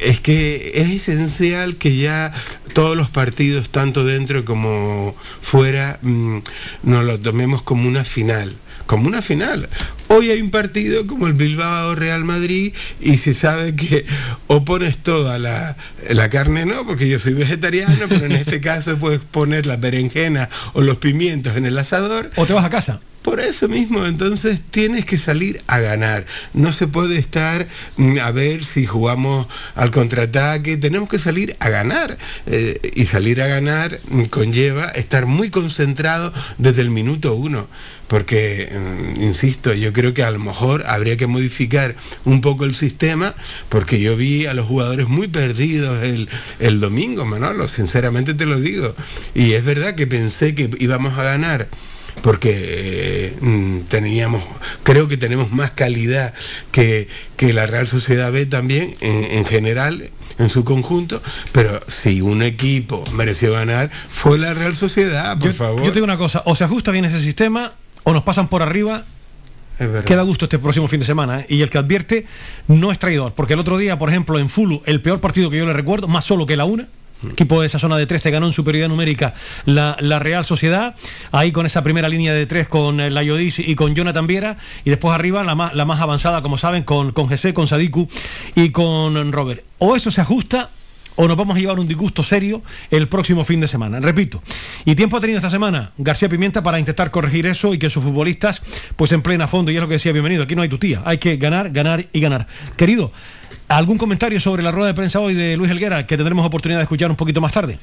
es 0.00 0.20
que 0.20 0.72
es 0.74 0.90
esencial 0.90 1.76
que 1.76 1.96
ya 1.96 2.32
todos 2.72 2.96
los 2.96 3.08
partidos, 3.08 3.70
tanto 3.70 4.04
dentro 4.04 4.44
como 4.44 5.14
fuera, 5.40 5.98
mm, 6.02 6.38
nos 6.82 7.04
lo 7.04 7.20
tomemos 7.20 7.62
como 7.62 7.88
una 7.88 8.04
final. 8.04 8.58
Como 8.90 9.06
una 9.06 9.22
final. 9.22 9.68
Hoy 10.08 10.32
hay 10.32 10.42
un 10.42 10.50
partido 10.50 11.06
como 11.06 11.28
el 11.28 11.34
Bilbao 11.34 11.94
Real 11.94 12.24
Madrid 12.24 12.74
y 13.00 13.18
se 13.18 13.34
sabe 13.34 13.76
que 13.76 14.04
o 14.48 14.64
pones 14.64 14.98
toda 14.98 15.38
la, 15.38 15.76
la 16.08 16.28
carne, 16.28 16.66
no, 16.66 16.84
porque 16.84 17.08
yo 17.08 17.20
soy 17.20 17.34
vegetariano, 17.34 18.08
pero 18.08 18.26
en 18.26 18.32
este 18.32 18.60
caso 18.60 18.98
puedes 18.98 19.20
poner 19.20 19.64
la 19.64 19.76
berenjena 19.76 20.48
o 20.72 20.80
los 20.80 20.98
pimientos 20.98 21.56
en 21.56 21.66
el 21.66 21.78
asador. 21.78 22.32
O 22.34 22.46
te 22.46 22.52
vas 22.52 22.64
a 22.64 22.70
casa. 22.70 22.98
Por 23.22 23.38
eso 23.40 23.68
mismo, 23.68 24.06
entonces 24.06 24.60
tienes 24.70 25.04
que 25.04 25.18
salir 25.18 25.62
a 25.66 25.78
ganar. 25.78 26.24
No 26.54 26.72
se 26.72 26.86
puede 26.86 27.18
estar 27.18 27.68
mm, 27.98 28.18
a 28.18 28.30
ver 28.30 28.64
si 28.64 28.86
jugamos 28.86 29.46
al 29.74 29.90
contraataque. 29.90 30.78
Tenemos 30.78 31.08
que 31.08 31.18
salir 31.18 31.54
a 31.60 31.68
ganar. 31.68 32.16
Eh, 32.46 32.80
y 32.94 33.04
salir 33.06 33.42
a 33.42 33.46
ganar 33.46 33.98
mm, 34.08 34.24
conlleva 34.24 34.86
estar 34.86 35.26
muy 35.26 35.50
concentrado 35.50 36.32
desde 36.56 36.80
el 36.80 36.90
minuto 36.90 37.34
uno. 37.34 37.68
Porque, 38.08 38.70
mm, 38.72 39.20
insisto, 39.20 39.74
yo 39.74 39.92
creo 39.92 40.14
que 40.14 40.24
a 40.24 40.30
lo 40.30 40.38
mejor 40.38 40.84
habría 40.86 41.18
que 41.18 41.26
modificar 41.26 41.94
un 42.24 42.40
poco 42.40 42.64
el 42.64 42.74
sistema, 42.74 43.34
porque 43.68 44.00
yo 44.00 44.16
vi 44.16 44.46
a 44.46 44.54
los 44.54 44.66
jugadores 44.66 45.08
muy 45.08 45.28
perdidos 45.28 46.02
el, 46.02 46.28
el 46.58 46.80
domingo, 46.80 47.26
Manolo, 47.26 47.68
sinceramente 47.68 48.32
te 48.32 48.46
lo 48.46 48.58
digo. 48.58 48.94
Y 49.34 49.52
es 49.52 49.64
verdad 49.64 49.94
que 49.94 50.06
pensé 50.06 50.54
que 50.54 50.70
íbamos 50.78 51.18
a 51.18 51.22
ganar 51.22 51.68
porque 52.22 52.52
eh, 52.54 53.36
mm, 53.40 53.80
teníamos, 53.88 54.42
creo 54.82 55.08
que 55.08 55.16
tenemos 55.16 55.52
más 55.52 55.70
calidad 55.70 56.34
que, 56.72 57.08
que 57.36 57.52
la 57.52 57.66
Real 57.66 57.86
Sociedad 57.86 58.32
B 58.32 58.46
también 58.46 58.94
en, 59.00 59.38
en 59.38 59.44
general 59.44 60.10
en 60.38 60.48
su 60.48 60.64
conjunto, 60.64 61.20
pero 61.52 61.80
si 61.86 62.20
un 62.20 62.42
equipo 62.42 63.04
mereció 63.12 63.52
ganar 63.52 63.90
fue 64.08 64.38
la 64.38 64.54
Real 64.54 64.74
Sociedad, 64.74 65.38
por 65.38 65.48
yo, 65.48 65.54
favor. 65.54 65.82
yo 65.82 65.88
te 65.88 65.94
digo 65.94 66.04
una 66.04 66.18
cosa, 66.18 66.42
o 66.46 66.54
se 66.54 66.64
ajusta 66.64 66.90
bien 66.90 67.04
ese 67.04 67.20
sistema 67.20 67.72
o 68.04 68.12
nos 68.12 68.22
pasan 68.22 68.48
por 68.48 68.62
arriba. 68.62 69.04
Queda 70.04 70.22
gusto 70.22 70.44
este 70.44 70.58
próximo 70.58 70.88
fin 70.88 71.00
de 71.00 71.06
semana. 71.06 71.40
¿eh? 71.40 71.46
Y 71.48 71.62
el 71.62 71.70
que 71.70 71.78
advierte 71.78 72.26
no 72.68 72.92
es 72.92 72.98
traidor. 72.98 73.32
Porque 73.32 73.54
el 73.54 73.60
otro 73.60 73.78
día, 73.78 73.98
por 73.98 74.10
ejemplo, 74.10 74.38
en 74.38 74.50
Fulu, 74.50 74.82
el 74.84 75.00
peor 75.00 75.20
partido 75.20 75.48
que 75.48 75.56
yo 75.56 75.64
le 75.64 75.72
recuerdo, 75.72 76.06
más 76.06 76.26
solo 76.26 76.44
que 76.44 76.56
la 76.56 76.66
una, 76.66 76.88
equipo 77.30 77.60
de 77.60 77.66
esa 77.66 77.78
zona 77.78 77.96
de 77.96 78.06
tres 78.06 78.22
te 78.22 78.30
ganó 78.30 78.46
en 78.46 78.52
superioridad 78.52 78.88
numérica 78.88 79.34
la, 79.66 79.96
la 80.00 80.18
Real 80.18 80.44
Sociedad, 80.44 80.94
ahí 81.32 81.52
con 81.52 81.66
esa 81.66 81.82
primera 81.82 82.08
línea 82.08 82.32
de 82.32 82.46
tres 82.46 82.68
con 82.68 83.00
eh, 83.00 83.10
la 83.10 83.22
Yodis 83.22 83.58
y 83.58 83.74
con 83.74 83.94
Jonathan 83.94 84.26
Viera, 84.26 84.56
y 84.84 84.90
después 84.90 85.14
arriba 85.14 85.42
la 85.44 85.54
más, 85.54 85.74
la 85.74 85.84
más 85.84 86.00
avanzada, 86.00 86.42
como 86.42 86.58
saben, 86.58 86.82
con, 86.82 87.12
con 87.12 87.28
Jesse, 87.28 87.52
con 87.52 87.66
Sadiku 87.66 88.08
y 88.54 88.70
con 88.70 89.32
Robert. 89.32 89.62
O 89.78 89.96
eso 89.96 90.10
se 90.10 90.20
ajusta 90.20 90.70
o 91.16 91.28
nos 91.28 91.36
vamos 91.36 91.56
a 91.56 91.60
llevar 91.60 91.78
un 91.78 91.86
disgusto 91.86 92.22
serio 92.22 92.62
el 92.90 93.08
próximo 93.08 93.44
fin 93.44 93.60
de 93.60 93.68
semana. 93.68 94.00
Repito, 94.00 94.42
y 94.86 94.94
tiempo 94.94 95.18
ha 95.18 95.20
tenido 95.20 95.38
esta 95.38 95.50
semana 95.50 95.92
García 95.98 96.28
Pimienta 96.28 96.62
para 96.62 96.78
intentar 96.78 97.10
corregir 97.10 97.46
eso 97.46 97.74
y 97.74 97.78
que 97.78 97.90
sus 97.90 98.02
futbolistas 98.02 98.62
pues 98.96 99.12
en 99.12 99.20
plena 99.20 99.46
fondo, 99.46 99.70
y 99.70 99.76
es 99.76 99.82
lo 99.82 99.88
que 99.88 99.94
decía, 99.94 100.12
bienvenido, 100.12 100.44
aquí 100.44 100.54
no 100.54 100.62
hay 100.62 100.68
tu 100.68 100.78
tía, 100.78 101.02
hay 101.04 101.18
que 101.18 101.36
ganar, 101.36 101.70
ganar 101.70 102.06
y 102.12 102.20
ganar. 102.20 102.46
Querido, 102.76 103.12
¿algún 103.70 103.98
comentario 103.98 104.40
sobre 104.40 104.62
la 104.62 104.72
rueda 104.72 104.88
de 104.88 104.94
prensa 104.94 105.20
hoy 105.20 105.34
de 105.34 105.56
Luis 105.56 105.70
Helguera 105.70 106.06
que 106.06 106.16
tendremos 106.16 106.44
oportunidad 106.44 106.80
de 106.80 106.84
escuchar 106.84 107.08
un 107.10 107.16
poquito 107.16 107.40
más 107.40 107.52
tarde? 107.52 107.78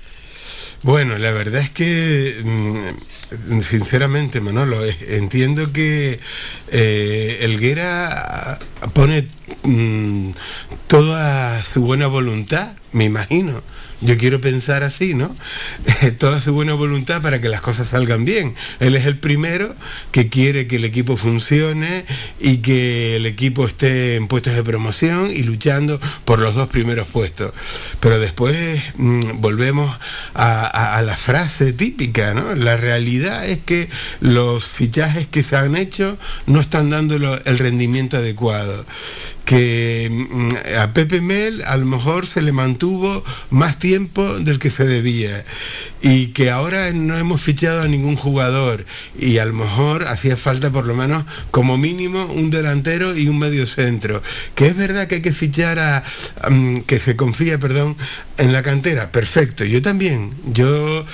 Bueno, 0.84 1.18
la 1.18 1.32
verdad 1.32 1.62
es 1.62 1.70
que, 1.72 2.36
mm, 2.44 3.62
sinceramente, 3.62 4.42
Manolo, 4.42 4.86
eh, 4.86 4.96
entiendo 5.10 5.72
que 5.74 6.20
eh, 6.72 7.40
Elguera 7.42 8.60
pone 8.94 9.28
mm, 9.64 10.30
toda 10.88 11.64
su 11.64 11.82
buena 11.82 12.08
voluntad, 12.08 12.74
me 12.92 13.06
imagino. 13.06 13.64
Yo 14.00 14.16
quiero 14.16 14.40
pensar 14.40 14.84
así, 14.84 15.16
¿no? 15.16 15.36
toda 16.20 16.40
su 16.40 16.54
buena 16.54 16.74
voluntad 16.76 17.20
para 17.20 17.42
que 17.42 17.50
las 17.50 17.62
cosas 17.62 17.90
salgan 17.90 18.26
bien. 18.26 18.54
Él 18.80 18.96
es 18.96 19.08
el 19.08 19.18
primero 19.18 19.76
que 20.12 20.30
quiere 20.30 20.68
que 20.68 20.76
el 20.76 20.86
equipo 20.86 21.18
funcione 21.18 22.06
y 22.40 22.58
que 22.58 23.16
el 23.16 23.26
equipo 23.26 23.66
esté 23.66 24.16
en 24.16 24.28
puestos 24.28 24.54
de 24.54 24.64
promoción 24.64 25.32
y 25.32 25.42
luchando 25.42 26.00
por 26.26 26.38
los 26.38 26.54
dos 26.54 26.68
primeros 26.70 27.08
puestos. 27.08 27.54
Pero 28.00 28.20
después 28.20 28.84
mm, 28.98 29.42
volvemos 29.42 29.98
a, 30.36 31.02
la 31.04 31.18
frase 31.18 31.74
típica, 31.74 32.36
¿no? 32.36 32.54
La 32.54 32.78
realidad 32.78 33.48
es 33.48 33.58
que 33.66 33.90
los 34.20 34.64
fichajes 34.66 35.28
que 35.28 35.42
se 35.42 35.56
han 35.56 35.76
hecho 35.76 36.20
no 36.46 36.60
están 36.62 36.92
dando 36.92 37.18
lo- 37.18 37.44
el 37.46 37.58
rendimiento 37.58 38.18
adecuado. 38.18 38.86
Que 39.46 40.10
mm, 40.12 40.78
a 40.80 40.94
Pepe 40.94 41.22
Mel 41.22 41.64
a 41.66 41.78
lo 41.78 41.86
mejor 41.86 42.28
se 42.28 42.42
le 42.44 42.52
mantuvo 42.52 43.24
más 43.50 43.80
tiempo 43.80 43.87
del 43.88 44.60
que 44.60 44.70
se 44.70 44.86
debía 44.86 45.46
y 46.02 46.28
que 46.28 46.52
ahora 46.52 46.92
no 46.92 47.18
hemos 47.18 47.42
fichado 47.42 47.82
a 47.82 47.88
ningún 47.88 48.18
jugador 48.18 48.86
y 49.18 49.38
a 49.38 49.46
lo 49.46 49.54
mejor 49.54 50.04
hacía 50.08 50.36
falta 50.36 50.72
por 50.72 50.86
lo 50.86 50.94
menos 50.94 51.24
como 51.52 51.78
mínimo 51.78 52.26
un 52.26 52.50
delantero 52.50 53.16
y 53.16 53.30
un 53.30 53.40
medio 53.40 53.66
centro. 53.66 54.22
Que 54.56 54.68
es 54.68 54.76
verdad 54.76 55.08
que 55.08 55.16
hay 55.16 55.22
que 55.22 55.32
fichar 55.32 55.80
a, 55.80 56.04
mm, 56.50 56.80
que 56.82 57.00
se 57.00 57.16
confía, 57.16 57.60
perdón, 57.60 57.96
en 58.38 58.52
la 58.52 58.62
cantera. 58.62 59.12
Perfecto, 59.12 59.64
yo 59.64 59.82
también. 59.82 60.36
Yo 60.52 61.06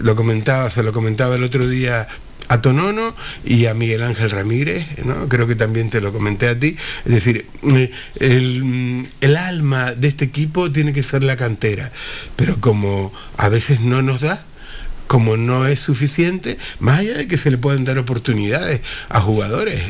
lo 0.00 0.14
comentaba, 0.14 0.70
se 0.70 0.82
lo 0.82 0.92
comentaba 0.92 1.36
el 1.36 1.44
otro 1.44 1.66
día 1.66 2.06
a 2.48 2.60
Tonono 2.62 3.14
y 3.44 3.66
a 3.66 3.74
Miguel 3.74 4.02
Ángel 4.02 4.30
Ramírez, 4.30 4.86
¿no? 5.04 5.28
creo 5.28 5.46
que 5.46 5.54
también 5.54 5.90
te 5.90 6.00
lo 6.00 6.12
comenté 6.12 6.48
a 6.48 6.58
ti, 6.58 6.76
es 7.04 7.12
decir, 7.12 7.46
eh, 7.74 7.90
el, 8.20 8.64
mm, 8.64 9.06
el 9.20 9.36
alma 9.36 9.92
de 9.94 10.08
este 10.08 10.24
equipo 10.24 10.70
tiene 10.72 10.92
que 10.92 11.02
ser 11.02 11.22
la 11.22 11.36
cantera, 11.36 11.90
pero 12.36 12.60
como 12.60 13.12
a 13.36 13.48
veces 13.48 13.80
no 13.80 14.02
nos 14.02 14.20
da, 14.20 14.44
como 15.06 15.38
no 15.38 15.66
es 15.66 15.80
suficiente, 15.80 16.58
más 16.80 16.98
allá 16.98 17.14
de 17.14 17.26
que 17.26 17.38
se 17.38 17.50
le 17.50 17.56
pueden 17.56 17.86
dar 17.86 17.96
oportunidades 17.96 18.82
a 19.08 19.22
jugadores. 19.22 19.82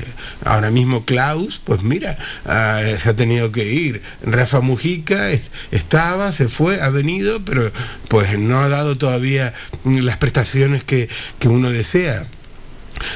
Ahora 0.45 0.71
mismo 0.71 1.05
Klaus, 1.05 1.61
pues 1.65 1.83
mira, 1.83 2.17
ah, 2.47 2.81
se 3.03 3.09
ha 3.09 3.17
tenido 3.17 3.51
que 3.51 3.65
ir. 3.73 4.01
Rafa 4.23 4.61
Mujica 4.61 5.31
es- 5.33 5.51
estaba, 5.73 6.33
se 6.33 6.49
fue, 6.49 6.81
ha 6.81 6.91
venido, 6.91 7.45
pero 7.45 7.69
pues 8.07 8.39
no 8.39 8.61
ha 8.61 8.69
dado 8.69 8.97
todavía 8.97 9.53
las 9.85 10.19
prestaciones 10.19 10.85
que, 10.85 11.09
que 11.41 11.49
uno 11.49 11.71
desea. 11.71 12.25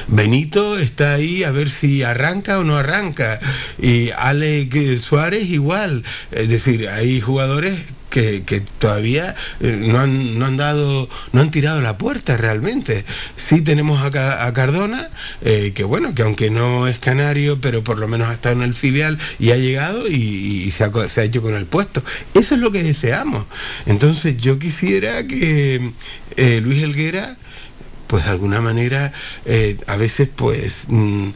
Benito 0.07 0.77
está 0.77 1.13
ahí 1.13 1.43
a 1.43 1.51
ver 1.51 1.69
si 1.69 2.03
arranca 2.03 2.59
o 2.59 2.63
no 2.63 2.77
arranca. 2.77 3.39
Y 3.81 4.11
Alex 4.11 5.01
Suárez 5.01 5.49
igual. 5.49 6.03
Es 6.31 6.49
decir, 6.49 6.89
hay 6.89 7.21
jugadores 7.21 7.79
que, 8.13 8.43
que 8.43 8.59
todavía 8.59 9.33
eh, 9.59 9.75
no 9.87 9.99
han, 9.99 10.37
no 10.37 10.45
han 10.45 10.55
dado, 10.55 11.09
no 11.31 11.41
han 11.41 11.49
tirado 11.49 11.81
la 11.81 11.97
puerta 11.97 12.37
realmente. 12.37 13.03
Sí 13.35 13.61
tenemos 13.61 14.01
a, 14.01 14.45
a 14.45 14.53
Cardona, 14.53 15.09
eh, 15.41 15.71
que 15.73 15.83
bueno, 15.83 16.13
que 16.13 16.21
aunque 16.21 16.51
no 16.51 16.87
es 16.87 16.99
canario, 16.99 17.59
pero 17.59 17.83
por 17.83 17.97
lo 17.97 18.07
menos 18.07 18.29
ha 18.29 18.33
estado 18.33 18.53
en 18.57 18.61
el 18.61 18.75
filial 18.75 19.17
y 19.39 19.49
ha 19.49 19.55
llegado 19.55 20.07
y, 20.07 20.71
se 20.71 20.83
ha 20.83 21.23
hecho 21.23 21.41
con 21.41 21.55
el 21.55 21.65
puesto. 21.65 22.03
Eso 22.35 22.53
es 22.53 22.61
lo 22.61 22.71
que 22.71 22.83
deseamos. 22.83 23.47
Entonces 23.87 24.37
yo 24.37 24.59
quisiera 24.59 25.25
que 25.25 25.91
eh, 26.37 26.61
Luis 26.63 26.83
Helguera 26.83 27.37
pues 28.13 28.25
de 28.25 28.29
alguna 28.29 28.61
manera 28.61 29.11
eh, 29.43 29.75
a 29.87 29.97
veces 29.97 30.29
pues 30.35 30.83
mm, 30.87 31.29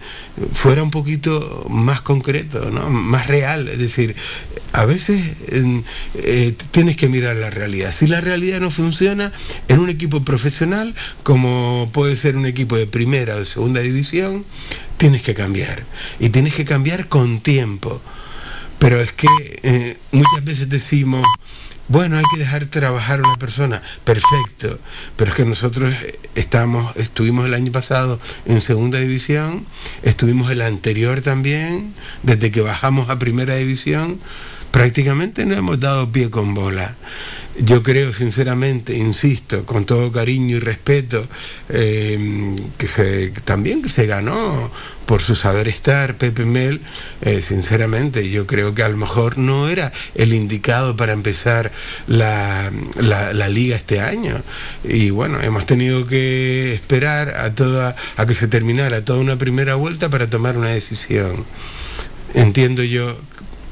fuera 0.53 0.83
un 0.83 0.91
poquito 0.91 1.65
más 1.71 2.01
concreto, 2.01 2.69
¿no? 2.69 2.91
más 2.91 3.25
real. 3.25 3.67
Es 3.67 3.79
decir, 3.79 4.15
a 4.73 4.85
veces 4.85 5.19
mm, 5.51 5.79
eh, 6.13 6.55
tienes 6.69 6.95
que 6.95 7.09
mirar 7.09 7.35
la 7.35 7.49
realidad. 7.49 7.91
Si 7.91 8.05
la 8.05 8.21
realidad 8.21 8.59
no 8.59 8.69
funciona 8.69 9.33
en 9.67 9.79
un 9.79 9.89
equipo 9.89 10.23
profesional, 10.23 10.93
como 11.23 11.89
puede 11.91 12.15
ser 12.15 12.37
un 12.37 12.45
equipo 12.45 12.77
de 12.77 12.85
primera 12.85 13.37
o 13.37 13.39
de 13.39 13.47
segunda 13.47 13.81
división, 13.81 14.45
tienes 14.97 15.23
que 15.23 15.33
cambiar. 15.33 15.83
Y 16.19 16.29
tienes 16.29 16.53
que 16.53 16.63
cambiar 16.63 17.07
con 17.07 17.39
tiempo. 17.39 18.03
Pero 18.77 19.01
es 19.01 19.13
que 19.13 19.27
eh, 19.63 19.97
muchas 20.11 20.43
veces 20.43 20.69
decimos, 20.69 21.25
bueno, 21.87 22.17
hay 22.17 22.23
que 22.31 22.39
dejar 22.39 22.65
trabajar 22.65 23.21
a 23.21 23.23
una 23.23 23.37
persona, 23.37 23.81
perfecto, 24.03 24.79
pero 25.15 25.31
es 25.31 25.37
que 25.37 25.45
nosotros 25.45 25.93
estamos, 26.35 26.95
estuvimos 26.97 27.45
el 27.45 27.53
año 27.53 27.71
pasado 27.71 28.19
en 28.45 28.59
segunda 28.61 28.99
división, 28.99 29.65
estuvimos 30.03 30.51
el 30.51 30.61
anterior 30.61 31.21
también, 31.21 31.93
desde 32.23 32.51
que 32.51 32.61
bajamos 32.61 33.09
a 33.09 33.19
primera 33.19 33.55
división, 33.55 34.19
prácticamente 34.77 35.43
no 35.43 35.55
hemos 35.55 35.79
dado 35.79 36.11
pie 36.11 36.29
con 36.29 36.53
bola. 36.53 36.95
Yo 37.59 37.81
creo 37.81 38.13
sinceramente, 38.13 38.95
insisto, 38.95 39.65
con 39.65 39.87
todo 39.87 40.11
cariño 40.11 40.57
y 40.57 40.59
respeto, 40.59 41.27
eh, 41.69 42.55
que 42.77 42.87
se, 42.87 43.31
también 43.43 43.81
que 43.81 43.89
se 43.89 44.05
ganó 44.05 44.71
por 45.07 45.23
su 45.23 45.35
saber 45.35 45.67
estar 45.67 46.19
Pepe 46.19 46.45
Mel, 46.45 46.79
eh, 47.23 47.41
sinceramente 47.41 48.29
yo 48.29 48.45
creo 48.45 48.75
que 48.75 48.83
a 48.83 48.89
lo 48.89 48.97
mejor 48.97 49.39
no 49.39 49.67
era 49.67 49.91
el 50.13 50.31
indicado 50.31 50.95
para 50.95 51.13
empezar 51.13 51.71
la, 52.05 52.71
la- 52.99 53.33
la 53.33 53.49
liga 53.49 53.75
este 53.75 53.99
año. 54.01 54.35
Y 54.83 55.09
bueno, 55.09 55.41
hemos 55.41 55.65
tenido 55.65 56.05
que 56.05 56.75
esperar 56.75 57.29
a, 57.29 57.55
toda, 57.55 57.95
a 58.15 58.25
que 58.27 58.35
se 58.35 58.47
terminara 58.47 59.03
toda 59.03 59.17
una 59.17 59.39
primera 59.39 59.73
vuelta 59.73 60.09
para 60.09 60.29
tomar 60.29 60.55
una 60.55 60.69
decisión. 60.69 61.43
Entiendo 62.35 62.83
yo 62.83 63.17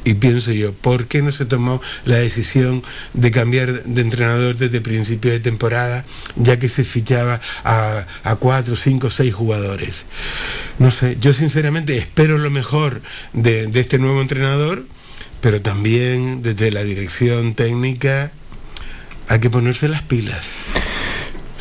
y 0.06 0.14
pienso 0.14 0.52
yo, 0.54 0.74
¿por 0.74 1.08
qué 1.08 1.22
no 1.22 1.32
se 1.32 1.46
tomó 1.46 1.82
la 2.06 2.18
decisión 2.18 2.84
de 3.14 3.32
cambiar 3.32 3.84
de 3.84 4.02
entrenador 4.02 4.56
desde 4.56 4.80
principio 4.80 5.32
de 5.32 5.42
temporada, 5.42 6.06
ya 6.38 6.58
que 6.58 6.70
se 6.70 6.84
fichaba 6.84 7.42
a, 7.64 8.36
cuatro, 8.40 8.76
cinco, 8.78 9.10
seis 9.10 9.34
jugadores? 9.34 10.06
No 10.80 10.92
sé, 10.92 11.18
yo 11.20 11.34
sinceramente 11.34 11.98
espero 11.98 12.38
lo 12.38 12.52
mejor 12.52 13.02
de 13.34 13.70
este 13.74 13.98
nuevo 14.00 14.22
entrenador, 14.22 14.86
pero 15.42 15.62
también 15.62 16.42
desde 16.42 16.72
la 16.72 16.84
dirección 16.84 17.56
técnica 17.56 18.32
hay 19.28 19.40
que 19.40 19.50
ponerse 19.50 19.88
las 19.88 20.04
pilas. 20.04 20.46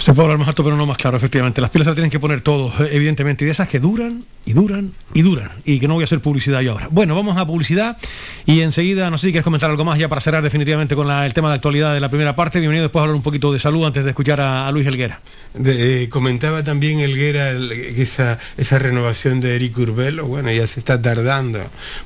Se 0.05 0.13
puede 0.13 0.27
hablar 0.27 0.39
más 0.39 0.49
alto, 0.49 0.63
pero 0.63 0.77
no 0.77 0.85
más 0.85 0.99
claro, 0.99 1.17
efectivamente. 1.17 1.63
Las 1.63 1.71
pilas 1.71 1.87
se 1.87 1.89
las 1.89 1.95
tienen 1.95 2.11
que 2.11 2.21
poner 2.21 2.43
todos, 2.43 2.79
eh, 2.79 2.91
evidentemente, 2.93 3.43
y 3.43 3.47
de 3.47 3.53
esas 3.53 3.69
que 3.69 3.81
duran 3.81 4.23
y 4.45 4.53
duran 4.53 4.93
y 5.15 5.23
duran. 5.23 5.51
Y 5.65 5.81
que 5.81 5.89
no 5.89 5.95
voy 5.95 6.03
a 6.03 6.05
hacer 6.05 6.21
publicidad 6.21 6.61
yo 6.61 6.73
ahora. 6.73 6.89
Bueno, 6.91 7.15
vamos 7.15 7.39
a 7.39 7.47
publicidad 7.47 7.97
y 8.45 8.61
enseguida, 8.61 9.09
no 9.09 9.17
sé 9.17 9.29
si 9.29 9.33
quieres 9.33 9.45
comentar 9.45 9.71
algo 9.71 9.83
más 9.87 9.99
ya 9.99 10.11
para 10.11 10.21
cerrar 10.21 10.43
definitivamente 10.43 10.95
con 10.95 11.11
el 11.11 11.33
tema 11.33 11.49
de 11.49 11.55
actualidad 11.55 11.95
de 11.95 12.01
la 12.01 12.11
primera 12.11 12.37
parte. 12.37 12.59
Bienvenido 12.59 12.83
después 12.83 13.01
a 13.01 13.05
hablar 13.05 13.17
un 13.17 13.23
poquito 13.23 13.51
de 13.51 13.59
salud 13.59 13.87
antes 13.87 14.05
de 14.05 14.11
escuchar 14.11 14.43
a, 14.43 14.71
Luis 14.73 14.87
Helguera. 14.87 15.23
Eh, 15.65 16.09
comentaba 16.11 16.63
también 16.63 17.01
Elguera 17.01 17.49
el- 17.49 17.71
que 17.71 18.03
esa, 18.03 18.39
esa 18.59 18.79
renovación 18.79 19.41
de 19.41 19.57
Eric 19.57 19.79
Urbelo, 19.79 20.27
bueno, 20.27 20.53
ya 20.53 20.67
se 20.67 20.81
está 20.81 21.01
tardando, 21.01 21.61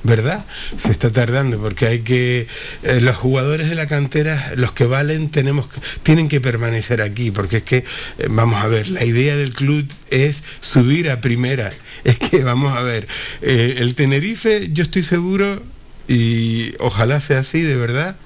¿verdad? 0.05 0.45
Se 0.77 0.93
está 0.93 1.11
tardando 1.11 1.59
porque 1.59 1.87
hay 1.87 1.99
que, 2.01 2.47
eh, 2.85 3.01
los 3.01 3.17
jugadores 3.17 3.69
de 3.69 3.75
la 3.75 3.89
cantera, 3.89 4.53
los 4.55 4.71
que 4.71 4.85
valen, 4.85 5.31
tenemos, 5.31 5.69
tienen 6.05 6.29
que 6.29 6.41
permanecer 6.41 7.03
aquí, 7.03 7.33
porque 7.33 7.57
es 7.57 7.63
que, 7.65 7.79
eh, 7.79 7.85
vamos 8.31 8.63
a 8.63 8.69
ver, 8.69 8.89
la 8.89 9.05
idea 9.05 9.37
del 9.37 9.53
club 9.53 9.87
es 10.11 10.43
subir 10.61 11.11
a 11.11 11.21
primera. 11.21 11.73
Es 12.05 12.19
que, 12.19 12.45
vamos 12.45 12.77
a 12.77 12.83
ver, 12.83 13.09
eh, 13.43 13.77
el 13.79 13.95
Tenerife, 13.95 14.69
yo 14.73 14.85
estoy 14.85 15.03
seguro, 15.03 15.63
y 16.07 16.73
ojalá 16.79 17.21
sea 17.21 17.41
así, 17.41 17.61
de 17.61 17.75
verdad, 17.75 18.17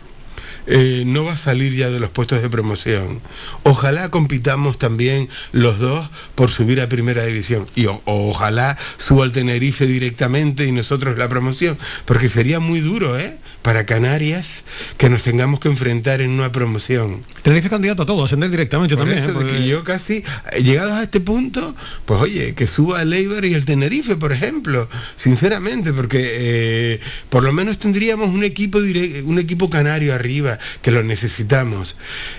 eh, 0.67 1.03
no 1.07 1.25
va 1.25 1.33
a 1.33 1.37
salir 1.37 1.75
ya 1.75 1.91
de 1.91 2.01
los 2.01 2.11
puestos 2.11 2.41
de 2.43 2.49
promoción. 2.49 3.21
Ojalá 3.65 4.11
compitamos 4.11 4.79
también 4.79 5.29
los 5.53 5.79
dos 5.79 6.09
por 6.35 6.51
subir 6.51 6.81
a 6.81 6.89
primera 6.89 7.25
división. 7.25 7.67
Y 7.75 7.87
o- 7.87 8.03
ojalá 8.07 8.77
suba 8.97 9.25
al 9.25 9.33
Tenerife 9.33 9.87
directamente 9.87 10.67
y 10.67 10.73
nosotros 10.73 11.19
la 11.19 11.29
promoción. 11.29 11.79
Porque 12.05 12.29
sería 12.29 12.61
muy 12.61 12.81
duro, 12.81 13.19
¿eh? 13.19 13.39
Para 13.63 13.87
Canarias 13.87 14.65
que 14.99 15.09
nos 15.09 15.23
tengamos 15.23 15.61
que 15.61 15.69
enfrentar 15.69 16.21
en 16.21 16.31
una 16.31 16.51
promoción. 16.51 17.25
Tenerife 17.43 17.71
candidato 17.71 18.03
a 18.03 18.07
todo, 18.07 18.25
ascender 18.25 18.51
directamente 18.51 18.97
Por 18.97 19.05
también. 19.05 19.23
eso 19.23 19.31
¿eh? 19.31 19.35
de 19.35 19.41
Porque- 19.41 19.59
que 19.59 19.69
yo 19.69 19.85
casi, 19.85 20.25
eh, 20.53 20.63
llegados 20.65 20.93
a 20.93 21.05
este 21.05 21.21
punto, 21.21 21.75
pues 22.05 22.21
oye, 22.21 22.55
que 22.55 22.67
suba 22.67 23.03
el 23.03 23.13
Eibar 23.13 23.45
y 23.45 23.55
el 23.55 23.65
Tenerife, 23.65 24.17
por 24.17 24.33
ejemplo, 24.33 24.89
sinceramente, 25.17 25.93
porque 25.93 26.19
eh, 26.23 27.01
por 27.31 27.45
lo 27.45 27.53
menos 27.53 27.79
tendríamos 27.79 28.29
un 28.31 28.43
equipo 28.43 28.79
un 29.25 29.39
equipo 29.39 29.71
canario 29.71 30.13
arriba, 30.15 30.52
que 30.83 30.91
lo 30.91 31.03
necesitamos. 31.03 31.97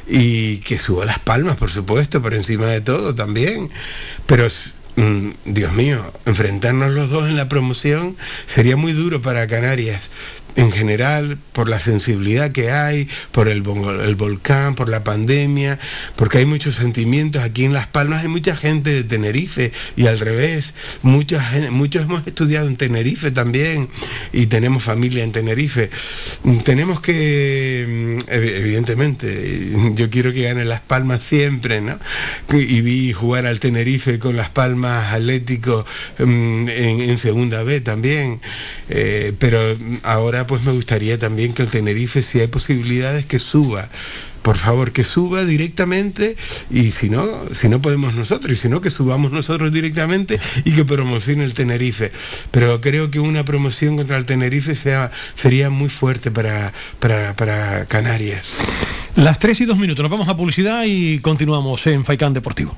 Y 0.07 0.57
que 0.57 0.79
suba 0.79 1.05
Las 1.05 1.19
Palmas, 1.19 1.55
por 1.57 1.69
supuesto, 1.69 2.21
por 2.21 2.33
encima 2.33 2.65
de 2.67 2.81
todo 2.81 3.15
también. 3.15 3.69
Pero 4.25 4.47
mm, 4.95 5.29
Dios 5.45 5.73
mío, 5.73 6.13
enfrentarnos 6.25 6.91
los 6.91 7.09
dos 7.09 7.27
en 7.27 7.37
la 7.37 7.49
promoción 7.49 8.15
sería 8.45 8.77
muy 8.77 8.93
duro 8.93 9.21
para 9.21 9.47
Canarias 9.47 10.09
en 10.55 10.71
general, 10.71 11.37
por 11.53 11.69
la 11.69 11.79
sensibilidad 11.79 12.51
que 12.51 12.71
hay, 12.71 13.07
por 13.31 13.47
el, 13.49 13.63
el 14.05 14.15
volcán, 14.15 14.75
por 14.75 14.89
la 14.89 15.03
pandemia, 15.03 15.79
porque 16.15 16.39
hay 16.39 16.45
muchos 16.45 16.75
sentimientos 16.75 17.41
aquí 17.41 17.63
en 17.65 17.73
Las 17.73 17.87
Palmas, 17.87 18.21
hay 18.21 18.27
mucha 18.27 18.55
gente 18.55 18.89
de 18.91 19.03
Tenerife 19.03 19.71
y 19.95 20.07
al 20.07 20.19
revés, 20.19 20.73
mucha 21.01 21.43
muchos 21.71 22.03
hemos 22.03 22.25
estudiado 22.27 22.67
en 22.67 22.77
Tenerife 22.77 23.31
también 23.31 23.89
y 24.31 24.45
tenemos 24.47 24.83
familia 24.83 25.23
en 25.23 25.31
Tenerife. 25.31 25.89
Tenemos 26.63 27.01
que, 27.01 27.85
mm, 27.87 28.29
evi- 28.31 28.55
evidentemente, 28.55 29.71
yo 29.95 30.09
quiero 30.09 30.31
que 30.33 30.43
gane 30.43 30.65
Las 30.65 30.81
Palmas 30.81 31.23
siempre, 31.23 31.81
¿no? 31.81 31.99
Y 32.51 32.81
vi 32.81 33.11
jugar 33.13 33.45
al 33.45 33.59
Tenerife 33.59 34.19
con 34.19 34.35
Las 34.35 34.49
Palmas 34.49 35.13
Atlético 35.13 35.85
mm, 36.19 36.67
en, 36.69 37.17
segunda 37.17 37.63
B 37.63 37.81
también, 37.81 38.39
Eh, 38.89 39.33
pero 39.39 39.59
mm, 39.79 39.97
pues 40.47 40.63
me 40.63 40.71
gustaría 40.71 41.17
también 41.17 41.53
que 41.53 41.61
el 41.61 41.69
Tenerife, 41.69 42.21
si 42.23 42.39
hay 42.39 42.47
posibilidades, 42.47 43.25
que 43.25 43.39
suba. 43.39 43.89
Por 44.41 44.57
favor, 44.57 44.91
que 44.91 45.05
suba 45.05 45.45
directamente 45.45 46.35
y 46.69 46.91
si 46.91 47.09
no, 47.09 47.25
si 47.53 47.69
no 47.69 47.81
podemos 47.81 48.13
nosotros, 48.13 48.51
y 48.51 48.55
si 48.55 48.67
no, 48.67 48.81
que 48.81 48.89
subamos 48.89 49.31
nosotros 49.31 49.71
directamente 49.71 50.39
y 50.65 50.73
que 50.73 50.83
promocione 50.83 51.45
el 51.45 51.53
Tenerife. 51.53 52.11
Pero 52.51 52.81
creo 52.81 53.09
que 53.09 53.19
una 53.19 53.45
promoción 53.45 53.95
contra 53.95 54.17
el 54.17 54.25
Tenerife 54.25 54.75
sería 54.75 55.69
muy 55.69 55.89
fuerte 55.89 56.29
para, 56.29 56.73
para, 56.99 57.35
para 57.35 57.85
Canarias. 57.85 58.55
Las 59.15 59.39
3 59.39 59.61
y 59.61 59.65
2 59.65 59.77
minutos, 59.77 60.03
nos 60.03 60.11
vamos 60.11 60.27
a 60.27 60.35
publicidad 60.35 60.83
y 60.85 61.19
continuamos 61.19 61.87
en 61.87 62.03
Faicán 62.03 62.33
Deportivo. 62.33 62.77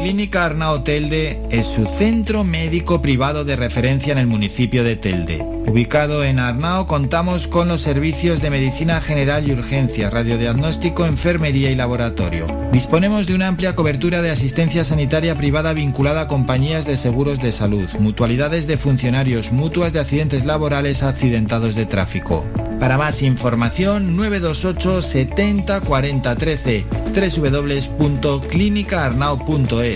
Clínica 0.00 0.44
Arnao 0.44 0.82
Telde 0.82 1.40
es 1.50 1.66
su 1.66 1.86
centro 1.86 2.44
médico 2.44 3.02
privado 3.02 3.44
de 3.44 3.56
referencia 3.56 4.12
en 4.12 4.18
el 4.18 4.28
municipio 4.28 4.84
de 4.84 4.94
Telde. 4.94 5.44
Ubicado 5.66 6.24
en 6.24 6.38
Arnao 6.38 6.86
contamos 6.86 7.48
con 7.48 7.66
los 7.66 7.80
servicios 7.80 8.40
de 8.40 8.48
medicina 8.48 9.00
general 9.00 9.48
y 9.48 9.52
urgencia, 9.52 10.08
radiodiagnóstico, 10.08 11.04
enfermería 11.04 11.70
y 11.70 11.74
laboratorio. 11.74 12.46
Disponemos 12.72 13.26
de 13.26 13.34
una 13.34 13.48
amplia 13.48 13.74
cobertura 13.74 14.22
de 14.22 14.30
asistencia 14.30 14.84
sanitaria 14.84 15.36
privada 15.36 15.72
vinculada 15.72 16.22
a 16.22 16.28
compañías 16.28 16.86
de 16.86 16.96
seguros 16.96 17.40
de 17.40 17.50
salud, 17.50 17.88
mutualidades 17.98 18.66
de 18.66 18.78
funcionarios, 18.78 19.52
mutuas 19.52 19.92
de 19.92 20.00
accidentes 20.00 20.44
laborales 20.44 21.02
accidentados 21.02 21.74
de 21.74 21.86
tráfico. 21.86 22.46
Para 22.78 22.96
más 22.96 23.22
información 23.22 24.16
928 24.16 25.02
70 25.02 25.80
40 25.80 26.36
13 26.36 26.86
www.clinicaarnao.es. 27.18 29.87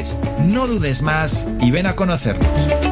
No 0.47 0.67
dudes 0.67 1.03
más 1.03 1.45
y 1.61 1.71
ven 1.71 1.87
a 1.87 1.95
conocernos. 1.95 2.92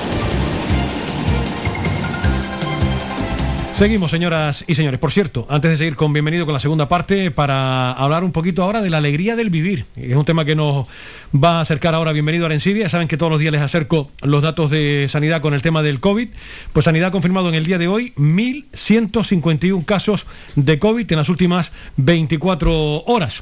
Seguimos, 3.81 4.11
señoras 4.11 4.63
y 4.67 4.75
señores. 4.75 4.99
Por 4.99 5.11
cierto, 5.11 5.47
antes 5.49 5.71
de 5.71 5.75
seguir 5.75 5.95
con 5.95 6.13
bienvenido 6.13 6.45
con 6.45 6.53
la 6.53 6.59
segunda 6.59 6.87
parte, 6.87 7.31
para 7.31 7.91
hablar 7.93 8.23
un 8.23 8.31
poquito 8.31 8.61
ahora 8.61 8.79
de 8.79 8.91
la 8.91 8.97
alegría 8.97 9.35
del 9.35 9.49
vivir. 9.49 9.85
Es 9.95 10.15
un 10.15 10.23
tema 10.23 10.45
que 10.45 10.55
nos 10.55 10.87
va 11.33 11.57
a 11.57 11.61
acercar 11.61 11.95
ahora 11.95 12.11
bienvenido 12.11 12.45
a 12.45 12.49
Arencibia. 12.49 12.89
Saben 12.89 13.07
que 13.07 13.17
todos 13.17 13.31
los 13.31 13.39
días 13.39 13.51
les 13.51 13.61
acerco 13.63 14.11
los 14.21 14.43
datos 14.43 14.69
de 14.69 15.07
sanidad 15.09 15.41
con 15.41 15.55
el 15.55 15.63
tema 15.63 15.81
del 15.81 15.99
COVID. 15.99 16.29
Pues 16.73 16.83
sanidad 16.83 17.07
ha 17.07 17.11
confirmado 17.11 17.49
en 17.49 17.55
el 17.55 17.65
día 17.65 17.79
de 17.79 17.87
hoy 17.87 18.13
1.151 18.17 19.83
casos 19.83 20.27
de 20.55 20.77
COVID 20.77 21.11
en 21.11 21.17
las 21.17 21.29
últimas 21.29 21.71
24 21.97 23.05
horas. 23.05 23.41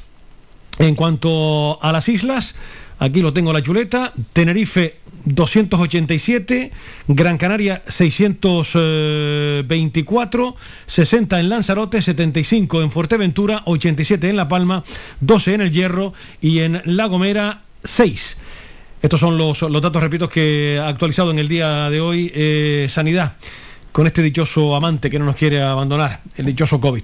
En 0.78 0.94
cuanto 0.94 1.78
a 1.82 1.92
las 1.92 2.08
islas, 2.08 2.54
aquí 2.98 3.20
lo 3.20 3.34
tengo 3.34 3.52
la 3.52 3.62
chuleta, 3.62 4.14
Tenerife 4.32 5.00
287, 5.24 6.72
Gran 7.08 7.38
Canaria 7.38 7.82
624, 7.88 10.56
60 10.86 11.40
en 11.40 11.48
Lanzarote, 11.48 12.02
75 12.02 12.82
en 12.82 12.90
Fuerteventura, 12.90 13.62
87 13.66 14.28
en 14.28 14.36
La 14.36 14.48
Palma, 14.48 14.82
12 15.20 15.54
en 15.54 15.60
El 15.60 15.72
Hierro 15.72 16.12
y 16.40 16.60
en 16.60 16.82
La 16.84 17.06
Gomera 17.06 17.62
6. 17.84 18.36
Estos 19.02 19.20
son 19.20 19.38
los, 19.38 19.62
los 19.62 19.82
datos, 19.82 20.02
repito, 20.02 20.28
que 20.28 20.78
ha 20.80 20.88
actualizado 20.88 21.30
en 21.30 21.38
el 21.38 21.48
día 21.48 21.88
de 21.88 22.00
hoy 22.00 22.30
eh, 22.34 22.86
Sanidad, 22.90 23.36
con 23.92 24.06
este 24.06 24.22
dichoso 24.22 24.76
amante 24.76 25.08
que 25.08 25.18
no 25.18 25.24
nos 25.24 25.36
quiere 25.36 25.62
abandonar, 25.62 26.20
el 26.36 26.46
dichoso 26.46 26.80
COVID. 26.80 27.02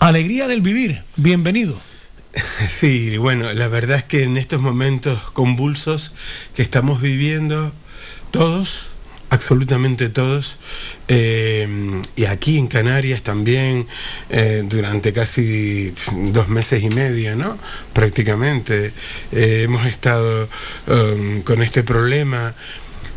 Alegría 0.00 0.48
del 0.48 0.60
vivir, 0.60 1.02
bienvenido. 1.16 1.76
Sí, 2.68 3.16
bueno, 3.16 3.52
la 3.52 3.68
verdad 3.68 3.98
es 3.98 4.04
que 4.04 4.22
en 4.22 4.36
estos 4.36 4.60
momentos 4.60 5.20
convulsos 5.32 6.12
que 6.54 6.62
estamos 6.62 7.00
viviendo, 7.00 7.72
todos, 8.30 8.88
absolutamente 9.30 10.08
todos, 10.08 10.58
eh, 11.08 11.66
y 12.16 12.24
aquí 12.24 12.58
en 12.58 12.68
Canarias 12.68 13.22
también, 13.22 13.86
eh, 14.30 14.62
durante 14.66 15.12
casi 15.12 15.92
dos 16.32 16.48
meses 16.48 16.82
y 16.82 16.90
medio, 16.90 17.36
¿no? 17.36 17.58
Prácticamente, 17.92 18.92
eh, 19.32 19.62
hemos 19.64 19.86
estado 19.86 20.48
um, 20.86 21.42
con 21.42 21.62
este 21.62 21.82
problema. 21.82 22.54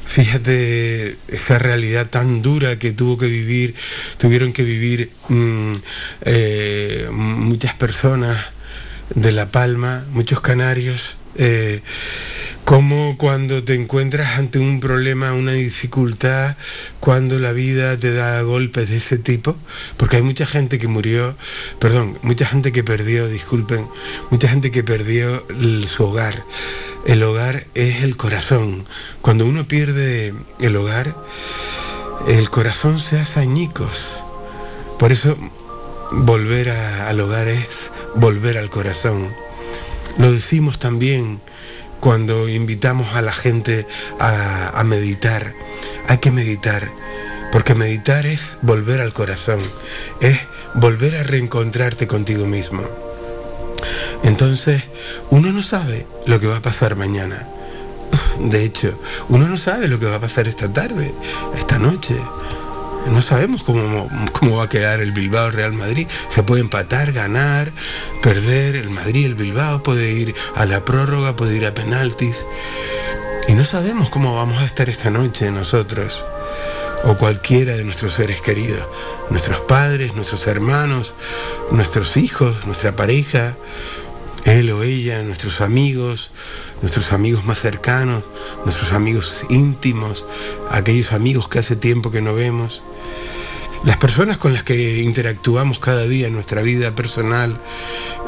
Fíjate 0.06 1.18
esa 1.28 1.58
realidad 1.58 2.10
tan 2.10 2.42
dura 2.42 2.80
que 2.80 2.94
tuvo 2.94 3.18
que 3.18 3.26
vivir, 3.26 3.76
tuvieron 4.18 4.54
que 4.54 4.64
vivir 4.64 5.12
mm, 5.28 5.74
muchas 7.12 7.74
personas 7.74 8.38
de 9.16 9.32
La 9.32 9.52
Palma, 9.52 10.06
muchos 10.12 10.42
canarios, 10.42 11.18
eh, 11.36 11.82
como 12.66 13.18
cuando 13.18 13.64
te 13.64 13.76
encuentras 13.76 14.38
ante 14.38 14.60
un 14.60 14.80
problema, 14.80 15.34
una 15.34 15.54
dificultad, 15.54 16.58
cuando 17.00 17.40
la 17.40 17.54
vida 17.54 17.96
te 17.98 18.12
da 18.14 18.42
golpes 18.42 18.90
de 18.90 18.98
ese 18.98 19.18
tipo, 19.18 19.56
porque 19.98 20.18
hay 20.18 20.24
mucha 20.24 20.46
gente 20.46 20.80
que 20.80 20.88
murió, 20.88 21.38
perdón, 21.80 22.18
mucha 22.24 22.46
gente 22.46 22.72
que 22.72 22.84
perdió, 22.84 23.28
disculpen, 23.28 23.88
mucha 24.32 24.50
gente 24.50 24.72
que 24.72 24.84
perdió 24.84 25.46
su 25.86 26.04
hogar. 26.04 26.44
El 27.06 27.24
hogar 27.24 27.68
es 27.74 28.04
el 28.04 28.18
corazón. 28.18 28.86
Cuando 29.22 29.46
uno 29.46 29.66
pierde 29.66 30.34
el 30.60 30.76
hogar, 30.76 31.16
el 32.28 32.50
corazón 32.50 33.00
se 33.00 33.18
hace 33.18 33.40
añicos. 33.40 34.22
Por 35.00 35.14
eso 35.14 35.38
volver 36.12 36.70
al 36.70 37.20
hogar 37.20 37.48
es 37.48 37.92
volver 38.16 38.58
al 38.58 38.70
corazón. 38.70 39.34
Lo 40.18 40.32
decimos 40.32 40.80
también 40.80 41.42
cuando 42.00 42.48
invitamos 42.48 43.16
a 43.16 43.22
la 43.22 43.34
gente 43.34 43.86
a 44.20 44.84
meditar. 44.86 45.54
Hay 46.08 46.20
que 46.20 46.32
meditar, 46.32 46.90
porque 47.52 47.76
meditar 47.76 48.26
es 48.26 48.58
volver 48.62 49.02
al 49.02 49.14
corazón, 49.14 49.60
es 50.22 50.40
volver 50.74 51.18
a 51.18 51.24
reencontrarte 51.24 52.08
contigo 52.08 52.46
mismo. 52.46 52.82
Entonces, 54.24 54.84
uno 55.30 55.52
no 55.52 55.62
sabe 55.62 56.06
lo 56.26 56.40
que 56.40 56.48
va 56.48 56.58
a 56.58 56.62
pasar 56.62 56.96
mañana. 56.96 57.48
De 58.40 58.64
hecho, 58.64 59.00
uno 59.30 59.48
no 59.48 59.58
sabe 59.58 59.88
lo 59.88 60.00
que 60.00 60.06
va 60.06 60.16
a 60.16 60.20
pasar 60.20 60.48
esta 60.48 60.72
tarde, 60.72 61.14
esta 61.56 61.78
noche. 61.80 62.16
No 63.12 63.22
sabemos 63.22 63.64
cómo, 63.64 64.10
cómo 64.32 64.58
va 64.58 64.64
a 64.64 64.70
quedar 64.70 65.00
el 65.00 65.12
Bilbao 65.12 65.52
Real 65.52 65.74
Madrid. 65.74 66.08
Se 66.30 66.44
puede 66.44 66.62
empatar, 66.62 67.12
ganar, 67.14 67.72
perder. 68.22 68.76
El 68.76 68.90
Madrid, 68.90 69.26
el 69.26 69.36
Bilbao 69.36 69.84
puede 69.84 70.12
ir 70.12 70.36
a 70.56 70.66
la 70.66 70.84
prórroga, 70.86 71.36
puede 71.36 71.58
ir 71.58 71.66
a 71.66 71.74
penaltis. 71.74 72.46
Y 73.48 73.54
no 73.54 73.64
sabemos 73.66 74.10
cómo 74.10 74.36
vamos 74.36 74.62
a 74.62 74.66
estar 74.66 74.90
esta 74.90 75.10
noche 75.10 75.50
nosotros 75.52 76.24
o 77.04 77.16
cualquiera 77.16 77.76
de 77.76 77.84
nuestros 77.84 78.14
seres 78.14 78.42
queridos, 78.42 78.86
nuestros 79.30 79.60
padres, 79.62 80.16
nuestros 80.16 80.48
hermanos, 80.48 81.14
nuestros 81.72 82.18
hijos, 82.18 82.66
nuestra 82.66 82.96
pareja, 82.96 83.56
él 84.48 84.72
o 84.72 84.82
ella, 84.84 85.22
nuestros 85.24 85.60
amigos, 85.62 86.32
nuestros 86.82 87.12
amigos 87.12 87.46
más 87.46 87.60
cercanos, 87.60 88.24
nuestros 88.64 88.94
amigos 88.94 89.46
íntimos, 89.50 90.26
aquellos 90.72 91.12
amigos 91.12 91.50
que 91.50 91.60
hace 91.60 91.76
tiempo 91.76 92.12
que 92.12 92.22
no 92.22 92.34
vemos, 92.34 92.82
las 93.84 93.98
personas 93.98 94.38
con 94.38 94.54
las 94.54 94.64
que 94.64 95.02
interactuamos 95.02 95.80
cada 95.80 96.08
día 96.08 96.28
en 96.28 96.34
nuestra 96.34 96.62
vida 96.62 96.96
personal, 96.96 97.60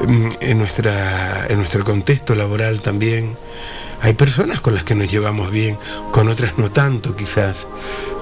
mm, 0.08 0.30
en, 0.42 0.58
nuestra, 0.58 1.48
en 1.48 1.58
nuestro 1.58 1.84
contexto 1.84 2.36
laboral 2.36 2.82
también. 2.82 3.38
Hay 4.02 4.14
personas 4.14 4.62
con 4.62 4.76
las 4.76 4.84
que 4.84 4.96
nos 4.96 5.10
llevamos 5.10 5.52
bien, 5.52 5.78
con 6.12 6.28
otras 6.28 6.58
no 6.58 6.72
tanto 6.72 7.16
quizás, 7.16 7.68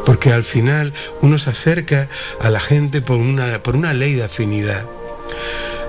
porque 0.06 0.32
al 0.32 0.44
final 0.44 0.94
uno 1.22 1.38
se 1.38 1.49
acerca 1.49 2.07
a 2.41 2.49
la 2.49 2.60
gente 2.60 3.02
por 3.02 3.18
una, 3.18 3.61
por 3.61 3.76
una 3.76 3.94
ley 3.94 4.14
de 4.14 4.24
afinidad. 4.24 4.86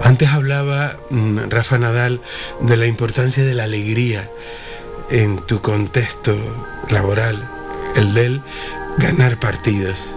Antes 0.03 0.29
hablaba 0.29 0.97
mm, 1.11 1.49
Rafa 1.49 1.79
Nadal 1.79 2.21
de 2.61 2.77
la 2.77 2.87
importancia 2.87 3.45
de 3.45 3.55
la 3.55 3.65
alegría 3.65 4.29
en 5.11 5.39
tu 5.39 5.61
contexto 5.61 6.37
laboral, 6.89 7.49
el 7.97 8.15
de 8.15 8.27
él 8.27 8.43
ganar 8.99 9.39
partidos. 9.39 10.15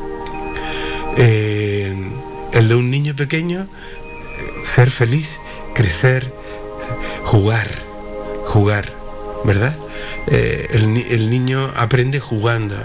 Eh, 1.18 1.96
el 2.54 2.68
de 2.68 2.76
un 2.76 2.92
niño 2.92 3.16
pequeño, 3.16 3.68
ser 4.64 4.92
feliz, 4.92 5.40
crecer, 5.74 6.34
jugar, 7.24 7.70
jugar, 8.46 8.94
¿verdad? 9.46 9.76
Eh, 10.28 10.68
el 10.72 11.30
niño 11.30 11.72
aprende 11.76 12.20
jugando. 12.20 12.76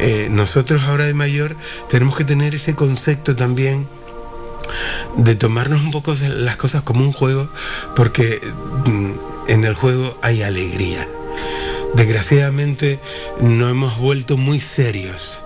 Eh, 0.00 0.28
nosotros 0.30 0.84
ahora 0.84 1.06
de 1.06 1.14
mayor 1.14 1.56
tenemos 1.90 2.16
que 2.16 2.24
tener 2.24 2.54
ese 2.54 2.74
concepto 2.74 3.34
también 3.34 3.88
de 5.16 5.34
tomarnos 5.34 5.82
un 5.82 5.90
poco 5.90 6.14
las 6.36 6.56
cosas 6.56 6.82
como 6.82 7.04
un 7.04 7.12
juego, 7.12 7.48
porque 7.94 8.40
mm, 8.86 9.12
en 9.48 9.64
el 9.64 9.74
juego 9.74 10.18
hay 10.22 10.42
alegría. 10.42 11.08
Desgraciadamente 11.94 13.00
no 13.40 13.68
hemos 13.68 13.98
vuelto 13.98 14.36
muy 14.36 14.60
serios. 14.60 15.44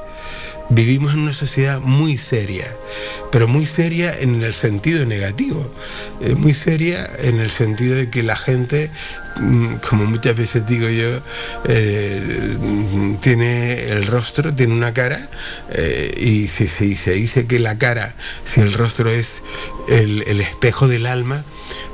Vivimos 0.75 1.13
en 1.13 1.21
una 1.21 1.35
sociedad 1.35 1.81
muy 1.81 2.17
seria, 2.17 2.67
pero 3.31 3.47
muy 3.47 3.67
seria 3.67 4.19
en 4.19 4.41
el 4.43 4.55
sentido 4.55 5.05
negativo, 5.05 5.71
eh, 6.23 6.35
muy 6.35 6.55
seria 6.55 7.11
en 7.19 7.41
el 7.41 7.51
sentido 7.51 7.95
de 7.97 8.09
que 8.09 8.23
la 8.23 8.37
gente, 8.37 8.91
mm, 9.39 9.75
como 9.87 10.07
muchas 10.07 10.35
veces 10.35 10.67
digo 10.67 10.89
yo, 10.89 11.21
eh, 11.67 12.57
tiene 13.21 13.91
el 13.91 14.07
rostro, 14.07 14.55
tiene 14.55 14.73
una 14.73 14.95
cara, 14.95 15.29
eh, 15.73 16.15
y 16.19 16.49
si, 16.49 16.67
si 16.67 16.97
se 16.97 17.13
dice 17.13 17.47
que 17.47 17.59
la 17.59 17.77
cara, 17.77 18.15
si 18.45 18.63
el 18.63 18.73
rostro 18.73 19.11
es 19.11 19.43
el, 19.91 20.25
el 20.27 20.41
espejo 20.41 20.89
del 20.89 21.05
alma, 21.05 21.45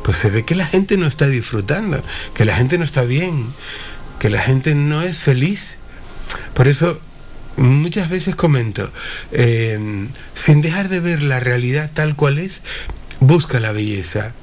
pues 0.04 0.18
se 0.18 0.30
ve 0.30 0.44
que 0.44 0.54
la 0.54 0.66
gente 0.66 0.96
no 0.96 1.08
está 1.08 1.26
disfrutando, 1.26 2.00
que 2.32 2.44
la 2.44 2.54
gente 2.54 2.78
no 2.78 2.84
está 2.84 3.02
bien, 3.02 3.44
que 4.20 4.30
la 4.30 4.40
gente 4.40 4.76
no 4.76 5.02
es 5.02 5.18
feliz. 5.18 5.78
Por 6.54 6.68
eso 6.68 7.00
muchas 7.58 8.08
veces 8.08 8.36
comento, 8.36 8.90
eh, 9.32 10.08
sin 10.34 10.62
dejar 10.62 10.88
de 10.88 11.00
ver 11.00 11.22
la 11.22 11.40
realidad 11.40 11.90
tal 11.92 12.16
cual 12.16 12.38
es, 12.38 12.62
busca 13.20 13.60
la 13.60 13.72
belleza. 13.72 14.34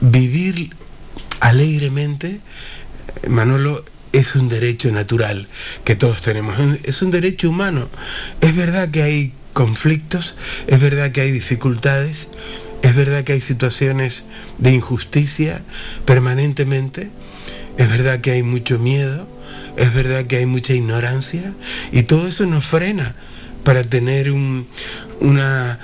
Vivir 0.00 0.70
alegremente, 1.40 2.40
Manolo, 3.28 3.84
es 4.12 4.34
un 4.34 4.48
derecho 4.48 4.90
natural 4.90 5.48
que 5.84 5.96
todos 5.96 6.20
tenemos, 6.20 6.58
es 6.84 7.02
un 7.02 7.10
derecho 7.10 7.48
humano. 7.48 7.88
Es 8.40 8.54
verdad 8.54 8.90
que 8.90 9.02
hay 9.02 9.32
conflictos, 9.52 10.34
es 10.66 10.80
verdad 10.80 11.12
que 11.12 11.22
hay 11.22 11.30
dificultades, 11.30 12.28
es 12.82 12.94
verdad 12.94 13.24
que 13.24 13.32
hay 13.32 13.40
situaciones 13.40 14.24
de 14.58 14.72
injusticia 14.72 15.62
permanentemente, 16.04 17.10
es 17.78 17.88
verdad 17.88 18.20
que 18.20 18.32
hay 18.32 18.42
mucho 18.42 18.78
miedo, 18.78 19.28
es 19.76 19.92
verdad 19.94 20.24
que 20.26 20.36
hay 20.36 20.46
mucha 20.46 20.74
ignorancia 20.74 21.54
y 21.92 22.02
todo 22.04 22.28
eso 22.28 22.46
nos 22.46 22.64
frena 22.66 23.14
para 23.64 23.84
tener 23.84 24.32
un- 24.32 24.66
una, 25.20 25.78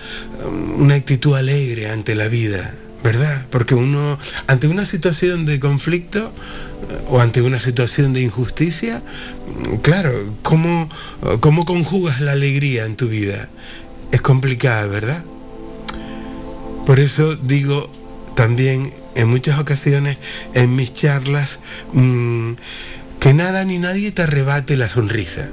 actitud 0.95 1.35
alegre 1.37 1.91
ante 1.91 2.15
la 2.15 2.29
vida, 2.29 2.75
¿verdad? 3.05 3.47
Porque 3.51 3.75
uno, 3.75 4.19
ante 4.49 4.67
una 4.67 4.85
situación 4.85 5.47
de 5.47 5.61
conflicto 5.61 6.33
eh, 6.91 6.99
o 7.09 7.21
ante 7.21 7.41
una 7.43 7.61
situación 7.61 8.13
de 8.13 8.23
injusticia, 8.23 9.03
mm, 9.71 9.77
claro, 9.77 10.11
¿cómo, 10.43 10.89
cómo 11.41 11.65
conjugas 11.65 12.21
la 12.21 12.33
alegría 12.33 12.85
en 12.85 12.97
tu 12.97 13.09
vida? 13.09 13.49
Es 14.11 14.21
complicada, 14.23 14.87
¿verdad? 14.87 15.23
Por 16.87 17.01
eso 17.01 17.37
digo 17.37 17.91
también 18.35 18.93
en 19.15 19.29
muchas 19.29 19.59
ocasiones 19.59 20.17
en 20.55 20.75
mis 20.75 20.95
charlas 20.95 21.59
mm, 21.93 22.53
que 23.21 23.35
nada 23.35 23.65
ni 23.65 23.79
nadie 23.79 24.13
te 24.13 24.23
arrebate 24.23 24.77
la 24.77 24.89
sonrisa. 24.89 25.49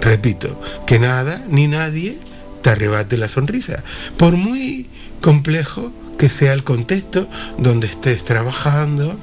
Repito, 0.00 0.60
que 0.86 0.98
nada 0.98 1.42
ni 1.48 1.68
nadie 1.68 2.18
te 2.62 2.70
arrebate 2.70 3.16
la 3.16 3.28
sonrisa. 3.28 3.82
Por 4.16 4.36
muy 4.36 4.86
complejo 5.20 5.92
que 6.18 6.28
sea 6.28 6.52
el 6.52 6.64
contexto 6.64 7.28
donde 7.58 7.86
estés 7.86 8.24
trabajando, 8.24 9.18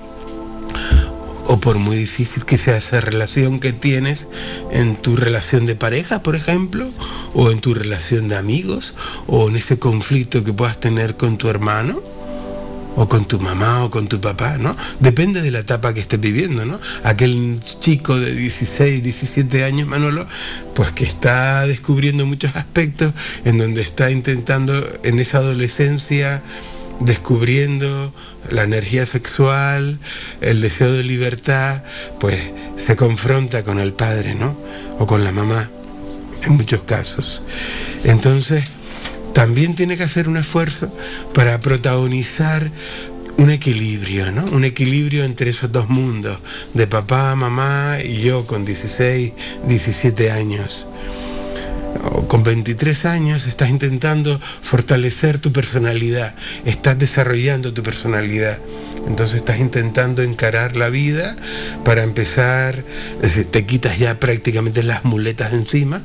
o 1.45 1.60
por 1.60 1.78
muy 1.78 1.98
difícil 1.98 2.45
que 2.45 2.57
sea 2.57 2.78
esa 2.78 3.02
relación 3.02 3.60
que 3.60 3.73
tienes 3.73 4.28
en 4.72 4.95
tu 4.95 5.15
relación 5.18 5.65
de 5.65 5.76
pareja, 5.76 6.23
por 6.23 6.36
ejemplo, 6.36 6.90
o 7.34 7.52
en 7.52 7.60
tu 7.60 7.73
relación 7.73 8.28
de 8.30 8.38
amigos, 8.38 8.94
o 9.28 9.49
en 9.49 9.57
ese 9.57 9.78
conflicto 9.78 10.44
que 10.44 10.53
puedas 10.53 10.80
tener 10.80 11.18
con 11.18 11.38
tu 11.38 11.49
hermano, 11.49 12.02
o 12.96 13.08
con 13.08 13.26
tu 13.26 13.40
mamá 13.40 13.84
o 13.84 13.90
con 13.90 14.08
tu 14.08 14.20
papá, 14.20 14.58
¿no? 14.58 14.76
Depende 15.00 15.42
de 15.42 15.52
la 15.52 15.60
etapa 15.60 15.94
que 15.94 16.02
estés 16.02 16.20
viviendo, 16.20 16.66
¿no? 16.66 16.80
Aquel 17.04 17.60
chico 17.80 18.20
de 18.20 18.34
16, 18.34 19.04
17 19.04 19.64
años, 19.64 19.88
Manolo, 19.88 20.26
pues 20.74 20.92
que 20.92 21.04
está 21.04 21.66
descubriendo 21.68 22.26
muchos 22.26 22.56
aspectos 22.56 23.14
en 23.46 23.58
donde 23.58 23.82
está 23.82 24.12
intentando 24.12 24.86
en 25.04 25.20
esa 25.20 25.40
adolescencia 25.40 26.42
descubriendo 27.00 28.14
la 28.50 28.64
energía 28.64 29.06
sexual, 29.06 30.00
el 30.40 30.62
deseo 30.62 30.92
de 30.92 31.04
libertad, 31.04 31.84
pues 32.20 32.40
se 32.76 32.96
confronta 32.96 33.64
con 33.64 33.80
el 33.80 33.94
padre, 33.94 34.36
¿no? 34.36 34.56
O 35.00 35.08
con 35.08 35.24
la 35.24 35.32
mamá, 35.32 35.70
en 36.44 36.54
muchos 36.54 36.82
casos. 36.82 37.42
Entonces, 38.04 38.66
también 39.34 39.76
tiene 39.76 39.98
que 39.98 40.03
hacer 40.03 40.28
un 40.28 40.38
esfuerzo 40.38 40.94
para 41.34 41.60
protagonizar 41.62 42.72
un 43.38 43.49
equilibrio, 43.49 44.32
¿no? 44.32 44.45
Un 44.45 44.66
equilibrio 44.66 45.24
entre 45.24 45.49
esos 45.49 45.72
dos 45.72 45.90
mundos, 45.90 46.40
de 46.74 46.86
papá, 46.88 47.36
mamá 47.36 47.98
y 48.03 48.22
yo 48.22 48.45
con 48.45 48.66
16, 48.66 49.34
17 49.68 50.32
años. 50.32 50.88
Con 52.32 52.44
23 52.44 53.03
años 53.03 53.45
estás 53.45 53.70
intentando 53.70 54.40
fortalecer 54.62 55.38
tu 55.40 55.52
personalidad, 55.52 56.34
estás 56.64 56.98
desarrollando 56.98 57.74
tu 57.74 57.84
personalidad. 57.84 58.58
Entonces 59.06 59.36
estás 59.36 59.60
intentando 59.60 60.22
encarar 60.22 60.78
la 60.78 60.88
vida 60.88 61.36
para 61.84 62.03
empezar, 62.03 62.86
te 63.52 63.66
quitas 63.66 63.99
ya 63.99 64.18
prácticamente 64.18 64.82
las 64.82 65.03
muletas 65.03 65.52
de 65.52 65.58
encima 65.58 66.03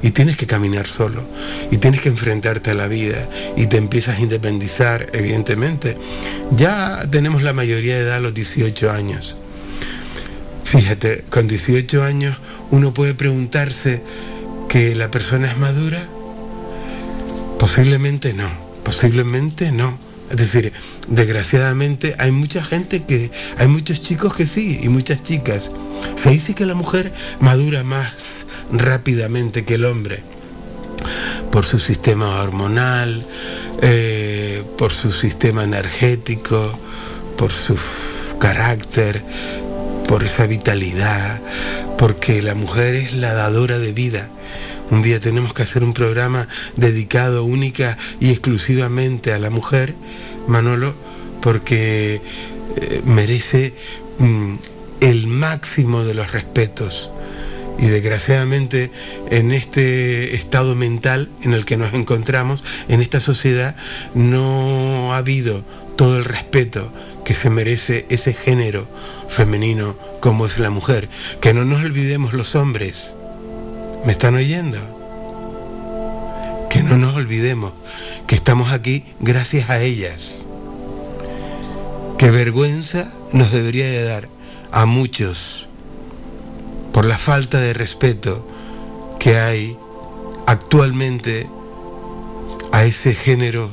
y 0.00 0.12
tienes 0.12 0.36
que 0.36 0.46
caminar 0.46 0.86
solo 0.86 1.28
y 1.72 1.78
tienes 1.78 2.00
que 2.00 2.08
enfrentarte 2.10 2.70
a 2.70 2.74
la 2.74 2.86
vida 2.86 3.28
y 3.56 3.66
te 3.66 3.76
empiezas 3.76 4.18
a 4.18 4.20
independizar, 4.20 5.10
evidentemente. 5.12 5.96
Ya 6.52 7.04
tenemos 7.10 7.42
la 7.42 7.52
mayoría 7.52 7.96
de 7.96 8.02
edad 8.02 8.18
a 8.18 8.20
los 8.20 8.32
18 8.32 8.92
años. 8.92 9.38
Fíjate, 10.62 11.24
con 11.30 11.48
18 11.48 12.04
años 12.04 12.36
uno 12.70 12.94
puede 12.94 13.14
preguntarse 13.14 14.02
que 14.74 14.96
la 14.96 15.08
persona 15.08 15.48
es 15.52 15.56
madura. 15.56 16.04
Posiblemente 17.60 18.34
no, 18.34 18.48
posiblemente 18.82 19.70
no. 19.70 19.96
Es 20.32 20.36
decir, 20.36 20.72
desgraciadamente 21.06 22.16
hay 22.18 22.32
mucha 22.32 22.64
gente 22.64 23.04
que, 23.04 23.30
hay 23.56 23.68
muchos 23.68 24.02
chicos 24.02 24.34
que 24.34 24.48
sí 24.48 24.80
y 24.82 24.88
muchas 24.88 25.22
chicas. 25.22 25.70
Se 26.16 26.30
dice 26.30 26.56
que 26.56 26.66
la 26.66 26.74
mujer 26.74 27.14
madura 27.38 27.84
más 27.84 28.46
rápidamente 28.72 29.64
que 29.64 29.74
el 29.74 29.84
hombre 29.84 30.24
por 31.52 31.64
su 31.64 31.78
sistema 31.78 32.42
hormonal, 32.42 33.24
eh, 33.80 34.64
por 34.76 34.92
su 34.92 35.12
sistema 35.12 35.62
energético, 35.62 36.76
por 37.38 37.52
su 37.52 37.76
carácter, 38.40 39.22
por 40.08 40.24
esa 40.24 40.48
vitalidad, 40.48 41.40
porque 41.96 42.42
la 42.42 42.56
mujer 42.56 42.96
es 42.96 43.12
la 43.12 43.34
dadora 43.34 43.78
de 43.78 43.92
vida. 43.92 44.30
Un 44.90 45.02
día 45.02 45.18
tenemos 45.18 45.54
que 45.54 45.62
hacer 45.62 45.82
un 45.82 45.94
programa 45.94 46.46
dedicado 46.76 47.44
única 47.44 47.96
y 48.20 48.30
exclusivamente 48.30 49.32
a 49.32 49.38
la 49.38 49.50
mujer, 49.50 49.94
Manolo, 50.46 50.94
porque 51.40 52.20
eh, 52.76 53.02
merece 53.04 53.74
mm, 54.18 54.54
el 55.00 55.26
máximo 55.26 56.04
de 56.04 56.14
los 56.14 56.32
respetos. 56.32 57.10
Y 57.78 57.86
desgraciadamente 57.86 58.90
en 59.30 59.50
este 59.52 60.36
estado 60.36 60.76
mental 60.76 61.28
en 61.42 61.54
el 61.54 61.64
que 61.64 61.76
nos 61.76 61.92
encontramos, 61.92 62.62
en 62.88 63.00
esta 63.00 63.20
sociedad, 63.20 63.74
no 64.14 65.12
ha 65.12 65.18
habido 65.18 65.64
todo 65.96 66.16
el 66.16 66.24
respeto 66.24 66.92
que 67.24 67.34
se 67.34 67.50
merece 67.50 68.06
ese 68.10 68.32
género 68.32 68.88
femenino 69.28 69.96
como 70.20 70.46
es 70.46 70.58
la 70.58 70.70
mujer. 70.70 71.08
Que 71.40 71.52
no 71.52 71.64
nos 71.64 71.82
olvidemos 71.82 72.32
los 72.32 72.54
hombres. 72.54 73.16
¿Me 74.04 74.12
están 74.12 74.34
oyendo? 74.34 74.78
Que 76.68 76.82
no 76.82 76.98
nos 76.98 77.14
olvidemos 77.14 77.72
que 78.26 78.34
estamos 78.34 78.70
aquí 78.72 79.04
gracias 79.20 79.70
a 79.70 79.80
ellas. 79.80 80.44
Qué 82.18 82.30
vergüenza 82.30 83.10
nos 83.32 83.50
debería 83.50 83.86
de 83.86 84.04
dar 84.04 84.28
a 84.72 84.84
muchos 84.84 85.68
por 86.92 87.06
la 87.06 87.16
falta 87.16 87.58
de 87.60 87.72
respeto 87.72 88.46
que 89.18 89.38
hay 89.38 89.78
actualmente 90.46 91.48
a 92.72 92.84
ese 92.84 93.14
género 93.14 93.70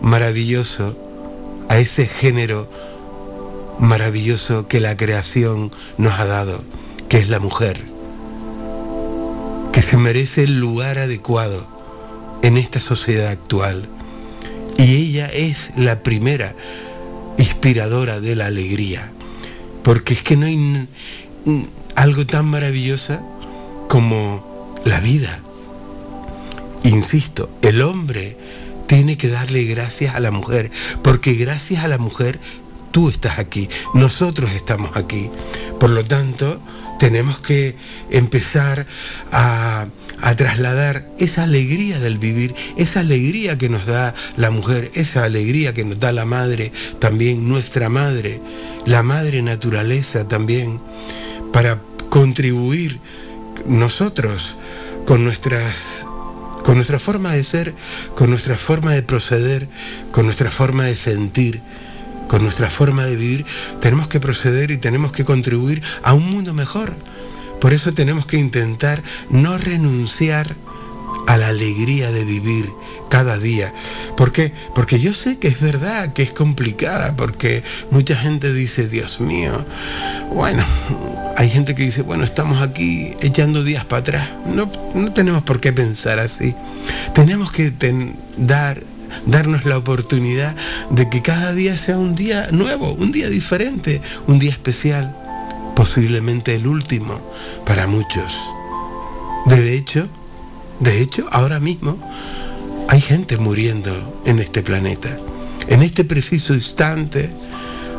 maravilloso, 0.00 0.96
a 1.68 1.78
ese 1.78 2.06
género 2.06 2.66
maravilloso 3.78 4.68
que 4.68 4.80
la 4.80 4.96
creación 4.96 5.70
nos 5.98 6.18
ha 6.18 6.24
dado, 6.24 6.62
que 7.10 7.18
es 7.18 7.28
la 7.28 7.40
mujer, 7.40 7.84
que 9.76 9.82
se 9.82 9.98
merece 9.98 10.44
el 10.44 10.58
lugar 10.58 10.96
adecuado 10.96 11.68
en 12.40 12.56
esta 12.56 12.80
sociedad 12.80 13.28
actual. 13.28 13.86
Y 14.78 14.96
ella 14.96 15.26
es 15.26 15.72
la 15.76 16.02
primera 16.02 16.54
inspiradora 17.36 18.18
de 18.18 18.36
la 18.36 18.46
alegría, 18.46 19.12
porque 19.82 20.14
es 20.14 20.22
que 20.22 20.34
no 20.38 20.46
hay 20.46 20.88
algo 21.94 22.24
tan 22.24 22.46
maravilloso 22.46 23.20
como 23.86 24.72
la 24.86 24.98
vida. 25.00 25.42
Insisto, 26.82 27.50
el 27.60 27.82
hombre 27.82 28.38
tiene 28.86 29.18
que 29.18 29.28
darle 29.28 29.64
gracias 29.64 30.14
a 30.14 30.20
la 30.20 30.30
mujer, 30.30 30.70
porque 31.02 31.34
gracias 31.34 31.84
a 31.84 31.88
la 31.88 31.98
mujer 31.98 32.40
tú 32.92 33.10
estás 33.10 33.38
aquí, 33.38 33.68
nosotros 33.92 34.52
estamos 34.52 34.96
aquí. 34.96 35.28
Por 35.78 35.90
lo 35.90 36.02
tanto, 36.02 36.62
tenemos 36.98 37.40
que 37.40 37.76
empezar 38.10 38.86
a, 39.32 39.86
a 40.20 40.36
trasladar 40.36 41.06
esa 41.18 41.44
alegría 41.44 42.00
del 42.00 42.18
vivir, 42.18 42.54
esa 42.76 43.00
alegría 43.00 43.58
que 43.58 43.68
nos 43.68 43.86
da 43.86 44.14
la 44.36 44.50
mujer, 44.50 44.90
esa 44.94 45.24
alegría 45.24 45.74
que 45.74 45.84
nos 45.84 46.00
da 46.00 46.12
la 46.12 46.24
madre, 46.24 46.72
también 46.98 47.48
nuestra 47.48 47.88
madre, 47.88 48.40
la 48.84 49.02
madre 49.02 49.42
naturaleza 49.42 50.26
también, 50.28 50.80
para 51.52 51.80
contribuir 52.08 53.00
nosotros 53.66 54.56
con 55.06 55.24
nuestras 55.24 56.04
con 56.64 56.74
nuestra 56.74 56.98
forma 56.98 57.30
de 57.30 57.44
ser, 57.44 57.74
con 58.16 58.28
nuestra 58.28 58.58
forma 58.58 58.92
de 58.92 59.04
proceder, 59.04 59.68
con 60.10 60.26
nuestra 60.26 60.50
forma 60.50 60.82
de 60.82 60.96
sentir, 60.96 61.62
con 62.28 62.42
nuestra 62.42 62.70
forma 62.70 63.04
de 63.04 63.16
vivir, 63.16 63.46
tenemos 63.80 64.08
que 64.08 64.20
proceder 64.20 64.70
y 64.70 64.78
tenemos 64.78 65.12
que 65.12 65.24
contribuir 65.24 65.82
a 66.02 66.12
un 66.12 66.30
mundo 66.30 66.54
mejor. 66.54 66.94
Por 67.60 67.72
eso 67.72 67.92
tenemos 67.92 68.26
que 68.26 68.36
intentar 68.36 69.02
no 69.30 69.58
renunciar 69.58 70.56
a 71.26 71.36
la 71.36 71.48
alegría 71.48 72.10
de 72.12 72.24
vivir 72.24 72.70
cada 73.08 73.38
día. 73.38 73.72
¿Por 74.16 74.32
qué? 74.32 74.52
Porque 74.74 75.00
yo 75.00 75.14
sé 75.14 75.38
que 75.38 75.48
es 75.48 75.60
verdad, 75.60 76.12
que 76.12 76.22
es 76.22 76.32
complicada, 76.32 77.16
porque 77.16 77.62
mucha 77.90 78.16
gente 78.16 78.52
dice, 78.52 78.88
Dios 78.88 79.20
mío, 79.20 79.64
bueno, 80.32 80.64
hay 81.36 81.50
gente 81.50 81.74
que 81.74 81.82
dice, 81.82 82.02
bueno, 82.02 82.24
estamos 82.24 82.62
aquí 82.62 83.12
echando 83.20 83.64
días 83.64 83.84
para 83.84 84.00
atrás. 84.00 84.28
No, 84.46 84.70
no 84.94 85.12
tenemos 85.12 85.42
por 85.42 85.60
qué 85.60 85.72
pensar 85.72 86.18
así. 86.18 86.54
Tenemos 87.14 87.50
que 87.50 87.72
dar 88.36 88.82
darnos 89.24 89.64
la 89.64 89.78
oportunidad 89.78 90.56
de 90.90 91.08
que 91.08 91.22
cada 91.22 91.52
día 91.52 91.76
sea 91.76 91.98
un 91.98 92.14
día 92.14 92.48
nuevo, 92.52 92.92
un 92.92 93.12
día 93.12 93.28
diferente, 93.28 94.00
un 94.26 94.38
día 94.38 94.50
especial, 94.50 95.16
posiblemente 95.74 96.54
el 96.54 96.66
último 96.66 97.20
para 97.64 97.86
muchos. 97.86 98.36
De 99.46 99.76
hecho, 99.76 100.08
de 100.80 101.00
hecho, 101.00 101.26
ahora 101.32 101.60
mismo 101.60 101.98
hay 102.88 103.00
gente 103.00 103.38
muriendo 103.38 104.20
en 104.26 104.38
este 104.38 104.62
planeta. 104.62 105.16
En 105.68 105.82
este 105.82 106.04
preciso 106.04 106.54
instante 106.54 107.30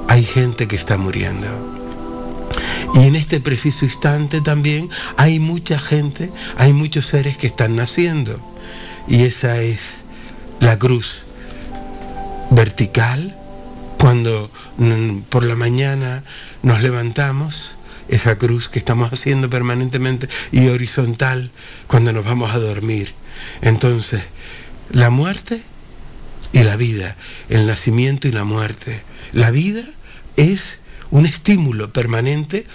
hay 0.08 0.24
gente 0.24 0.68
que 0.68 0.76
está 0.76 0.98
muriendo. 0.98 1.76
Y 2.96 3.06
en 3.06 3.16
este 3.16 3.40
preciso 3.42 3.86
instante 3.86 4.42
también 4.42 4.90
hay 5.18 5.40
mucha 5.40 5.78
gente, 5.80 6.32
hay 6.58 6.74
muchos 6.74 7.06
seres 7.08 7.38
que 7.38 7.48
están 7.48 7.76
naciendo. 7.76 8.40
Y 9.08 9.24
esa 9.24 9.60
es 9.60 10.06
la 10.60 10.78
cruz 10.80 11.24
vertical, 12.50 13.38
cuando 13.98 14.52
por 15.30 15.44
la 15.44 15.56
mañana 15.56 16.24
nos 16.64 16.82
levantamos, 16.82 17.78
esa 18.08 18.38
cruz 18.38 18.70
que 18.70 18.80
estamos 18.80 19.12
haciendo 19.12 19.50
permanentemente, 19.50 20.30
y 20.52 20.68
horizontal, 20.68 21.52
cuando 21.88 22.14
nos 22.14 22.26
vamos 22.26 22.52
a 22.52 22.60
dormir. 22.60 23.14
Entonces, 23.62 24.22
la 24.90 25.10
muerte 25.10 25.62
y 26.54 26.64
la 26.64 26.78
vida, 26.78 27.18
el 27.50 27.68
nacimiento 27.68 28.28
y 28.28 28.32
la 28.32 28.44
muerte. 28.44 29.04
La 29.34 29.52
vida 29.52 29.84
es 30.38 30.80
un 31.12 31.26
estímulo 31.26 31.92
permanente 31.92 32.66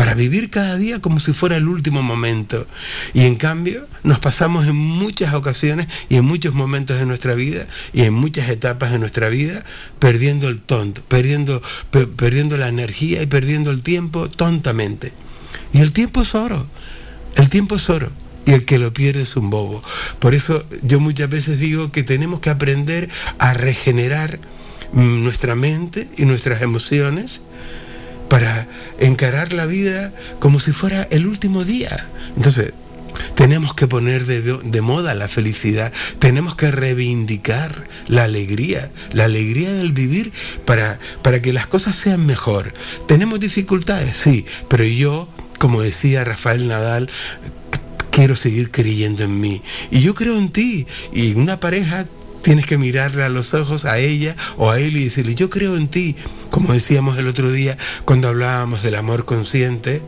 para 0.00 0.14
vivir 0.14 0.48
cada 0.48 0.78
día 0.78 1.02
como 1.02 1.20
si 1.20 1.34
fuera 1.34 1.58
el 1.58 1.68
último 1.68 2.00
momento. 2.02 2.66
Y 3.12 3.24
en 3.26 3.36
cambio 3.36 3.86
nos 4.02 4.18
pasamos 4.18 4.66
en 4.66 4.74
muchas 4.74 5.34
ocasiones 5.34 5.88
y 6.08 6.16
en 6.16 6.24
muchos 6.24 6.54
momentos 6.54 6.98
de 6.98 7.04
nuestra 7.04 7.34
vida 7.34 7.66
y 7.92 8.04
en 8.04 8.14
muchas 8.14 8.48
etapas 8.48 8.92
de 8.92 8.98
nuestra 8.98 9.28
vida 9.28 9.62
perdiendo 9.98 10.48
el 10.48 10.58
tonto, 10.62 11.02
perdiendo, 11.06 11.60
pe- 11.90 12.06
perdiendo 12.06 12.56
la 12.56 12.68
energía 12.68 13.22
y 13.22 13.26
perdiendo 13.26 13.70
el 13.70 13.82
tiempo 13.82 14.30
tontamente. 14.30 15.12
Y 15.74 15.80
el 15.80 15.92
tiempo 15.92 16.22
es 16.22 16.34
oro, 16.34 16.66
el 17.36 17.50
tiempo 17.50 17.76
es 17.76 17.90
oro. 17.90 18.10
Y 18.46 18.52
el 18.52 18.64
que 18.64 18.78
lo 18.78 18.94
pierde 18.94 19.20
es 19.24 19.36
un 19.36 19.50
bobo. 19.50 19.82
Por 20.18 20.34
eso 20.34 20.64
yo 20.82 20.98
muchas 20.98 21.28
veces 21.28 21.58
digo 21.58 21.92
que 21.92 22.02
tenemos 22.04 22.40
que 22.40 22.48
aprender 22.48 23.10
a 23.38 23.52
regenerar 23.52 24.40
mm, 24.94 25.22
nuestra 25.24 25.54
mente 25.56 26.08
y 26.16 26.24
nuestras 26.24 26.62
emociones 26.62 27.42
para 28.30 28.68
encarar 28.98 29.52
la 29.52 29.66
vida 29.66 30.14
como 30.38 30.60
si 30.60 30.72
fuera 30.72 31.02
el 31.10 31.26
último 31.26 31.64
día. 31.64 32.08
Entonces, 32.36 32.72
tenemos 33.34 33.74
que 33.74 33.86
poner 33.86 34.24
de, 34.24 34.80
moda 34.80 35.14
la 35.14 35.28
felicidad, 35.28 35.92
tenemos 36.18 36.54
que 36.54 36.70
reivindicar 36.70 37.88
la 38.06 38.24
alegría, 38.24 38.90
la 39.12 39.24
alegría 39.24 39.72
del 39.72 39.92
vivir 39.92 40.32
para, 40.64 40.98
para 41.22 41.42
que 41.42 41.52
las 41.52 41.66
cosas 41.66 41.96
sean 41.96 42.24
mejor. 42.24 42.72
¿Tenemos 43.06 43.40
dificultades? 43.40 44.16
Sí, 44.16 44.46
pero 44.68 44.84
yo, 44.84 45.28
como 45.58 45.82
decía 45.82 46.24
Rafael 46.24 46.68
Nadal, 46.68 47.10
quiero 48.10 48.36
seguir 48.36 48.70
creyendo 48.70 49.24
en 49.24 49.40
mí. 49.40 49.62
Y 49.90 50.00
yo 50.00 50.14
creo 50.14 50.38
en 50.38 50.50
ti. 50.50 50.86
Y 51.12 51.34
una 51.34 51.58
pareja 51.58 52.06
tienes 52.42 52.66
que 52.66 52.78
mirarle 52.78 53.22
a 53.22 53.28
los 53.28 53.54
ojos 53.54 53.84
a 53.84 53.98
ella 53.98 54.36
o 54.56 54.70
a 54.70 54.80
él 54.80 54.96
y 54.96 55.04
decirle, 55.04 55.34
yo 55.34 55.50
creo 55.50 55.76
en 55.76 55.88
ti. 55.88 56.16
Como 56.50 56.72
decíamos 56.72 57.18
el 57.18 57.28
otro 57.28 57.50
día 57.50 57.76
cuando 58.04 58.28
hablábamos 58.28 58.82
del 58.82 58.96
amor 58.96 59.24
consciente. 59.24 60.02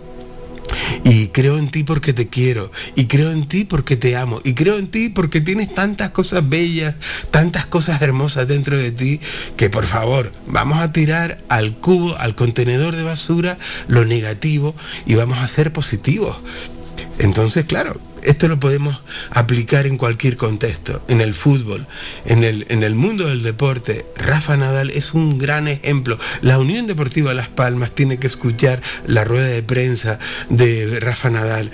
Y 1.04 1.28
creo 1.28 1.58
en 1.58 1.68
ti 1.68 1.84
porque 1.84 2.12
te 2.12 2.28
quiero. 2.28 2.70
Y 2.94 3.06
creo 3.06 3.30
en 3.30 3.46
ti 3.46 3.64
porque 3.64 3.96
te 3.96 4.16
amo. 4.16 4.40
Y 4.44 4.54
creo 4.54 4.78
en 4.78 4.88
ti 4.88 5.08
porque 5.08 5.40
tienes 5.40 5.74
tantas 5.74 6.10
cosas 6.10 6.48
bellas, 6.48 6.94
tantas 7.30 7.66
cosas 7.66 8.00
hermosas 8.00 8.48
dentro 8.48 8.76
de 8.76 8.90
ti, 8.90 9.20
que 9.56 9.68
por 9.68 9.84
favor, 9.84 10.32
vamos 10.46 10.78
a 10.78 10.92
tirar 10.92 11.42
al 11.48 11.76
cubo, 11.76 12.16
al 12.18 12.34
contenedor 12.34 12.96
de 12.96 13.02
basura, 13.02 13.58
lo 13.88 14.04
negativo 14.04 14.74
y 15.06 15.14
vamos 15.14 15.38
a 15.38 15.48
ser 15.48 15.72
positivos. 15.72 16.36
Entonces, 17.18 17.64
claro, 17.66 18.00
esto 18.22 18.48
lo 18.48 18.58
podemos 18.58 19.02
aplicar 19.30 19.86
en 19.86 19.96
cualquier 19.96 20.36
contexto, 20.36 21.02
en 21.08 21.20
el 21.20 21.34
fútbol, 21.34 21.86
en 22.24 22.44
el, 22.44 22.66
en 22.68 22.82
el 22.82 22.94
mundo 22.94 23.28
del 23.28 23.42
deporte. 23.42 24.06
Rafa 24.16 24.56
Nadal 24.56 24.90
es 24.90 25.14
un 25.14 25.38
gran 25.38 25.68
ejemplo. 25.68 26.18
La 26.40 26.58
Unión 26.58 26.86
Deportiva 26.86 27.34
Las 27.34 27.48
Palmas 27.48 27.92
tiene 27.92 28.18
que 28.18 28.26
escuchar 28.26 28.80
la 29.06 29.24
rueda 29.24 29.46
de 29.46 29.62
prensa 29.62 30.18
de 30.48 31.00
Rafa 31.00 31.30
Nadal 31.30 31.70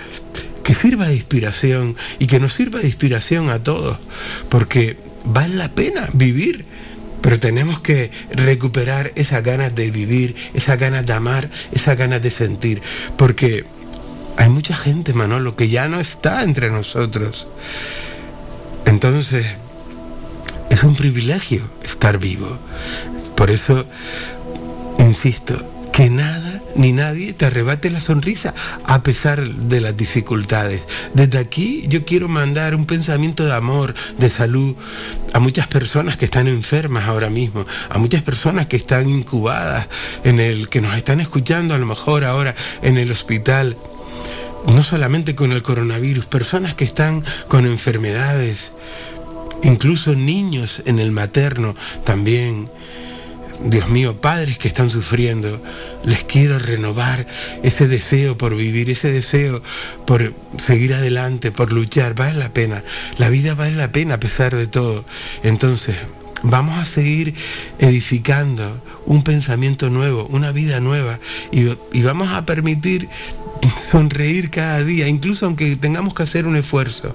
que 0.69 0.75
sirva 0.75 1.07
de 1.07 1.15
inspiración 1.15 1.97
y 2.19 2.27
que 2.27 2.41
nos 2.41 2.53
sirva 2.53 2.81
de 2.81 2.87
inspiración 2.87 3.49
a 3.49 3.63
todos, 3.63 3.97
porque 4.51 4.99
vale 5.25 5.55
la 5.55 5.71
pena 5.71 6.07
vivir. 6.13 6.67
Pero 7.23 7.41
tenemos 7.41 7.81
que 7.81 8.11
recuperar 8.33 9.11
esas 9.17 9.43
ganas 9.43 9.75
de 9.75 9.91
vivir, 9.91 10.37
esas 10.53 10.79
ganas 10.79 11.07
de 11.07 11.13
amar, 11.15 11.51
esas 11.73 11.97
ganas 11.97 12.23
de 12.23 12.31
sentir. 12.31 12.83
Porque 13.17 13.65
hay 14.39 14.49
mucha 14.49 14.75
gente, 14.75 15.13
Manolo, 15.13 15.57
que 15.57 15.69
ya 15.69 15.89
no 15.89 15.99
está 15.99 16.45
entre 16.45 16.71
nosotros. 16.71 17.49
Entonces, 18.87 19.47
es 20.71 20.83
un 20.85 20.95
privilegio 20.95 21.69
estar 21.83 22.19
vivo. 22.19 22.59
Por 23.37 23.51
eso, 23.51 23.85
insisto, 25.01 25.57
que 25.93 26.09
nada 26.09 26.63
ni 26.77 26.93
nadie 26.93 27.33
te 27.33 27.47
arrebate 27.47 27.91
la 27.91 27.99
sonrisa 27.99 28.55
a 28.85 29.03
pesar 29.03 29.45
de 29.45 29.81
las 29.81 29.97
dificultades. 29.97 30.83
Desde 31.15 31.39
aquí 31.39 31.85
yo 31.89 32.05
quiero 32.05 32.29
mandar 32.29 32.77
un 32.77 32.87
pensamiento 32.87 33.45
de 33.45 33.55
amor, 33.55 33.95
de 34.19 34.31
salud 34.31 34.77
a 35.33 35.41
muchas 35.41 35.67
personas 35.67 36.17
que 36.17 36.27
están 36.27 36.47
enfermas 36.47 37.09
ahora 37.09 37.31
mismo, 37.31 37.67
a 37.91 37.99
muchas 37.99 38.23
personas 38.23 38.69
que 38.69 38.77
están 38.77 39.09
incubadas 39.09 39.89
en 40.23 40.39
el 40.39 40.69
que 40.69 40.81
nos 40.81 40.95
están 40.97 41.21
escuchando 41.21 41.75
a 41.75 41.79
lo 41.79 41.87
mejor 41.87 42.25
ahora 42.25 42.55
en 42.83 42.97
el 42.97 43.11
hospital 43.11 43.77
no 44.67 44.83
solamente 44.83 45.35
con 45.35 45.53
el 45.53 45.63
coronavirus, 45.63 46.27
personas 46.27 46.75
que 46.75 46.85
están 46.85 47.25
con 47.49 47.67
enfermedades, 47.67 48.73
incluso 49.63 50.15
niños 50.15 50.83
en 50.87 50.99
el 50.99 51.13
materno 51.13 51.75
también. 52.05 52.71
Dios 53.65 53.89
mío, 53.89 54.21
padres 54.21 54.57
que 54.57 54.69
están 54.69 54.89
sufriendo, 54.89 55.61
les 56.05 56.23
quiero 56.23 56.61
renovar 56.61 57.27
ese 57.65 57.89
deseo 57.89 58.39
por 58.39 58.55
vivir, 58.55 58.89
ese 58.89 59.11
deseo 59.11 59.61
por 60.07 60.33
seguir 60.59 60.95
adelante, 60.95 61.51
por 61.51 61.73
luchar. 61.73 62.15
Vale 62.15 62.39
la 62.39 62.53
pena, 62.53 62.85
la 63.17 63.29
vida 63.29 63.55
vale 63.57 63.75
la 63.75 63.91
pena 63.91 64.15
a 64.15 64.21
pesar 64.21 64.55
de 64.55 64.69
todo. 64.69 65.05
Entonces, 65.43 65.97
vamos 66.43 66.79
a 66.79 66.85
seguir 66.85 67.35
edificando 67.81 68.81
un 69.07 69.25
pensamiento 69.25 69.91
nuevo, 69.91 70.27
una 70.31 70.53
vida 70.53 70.79
nueva 70.79 71.19
y, 71.51 71.69
y 71.93 72.03
vamos 72.03 72.29
a 72.29 72.47
permitir 72.47 73.09
sonreír 73.91 74.51
cada 74.51 74.85
día, 74.85 75.09
incluso 75.09 75.47
aunque 75.47 75.77
tengamos 75.77 76.15
que 76.15 76.23
hacer 76.23 76.47
un 76.47 76.57
esfuerzo. 76.57 77.15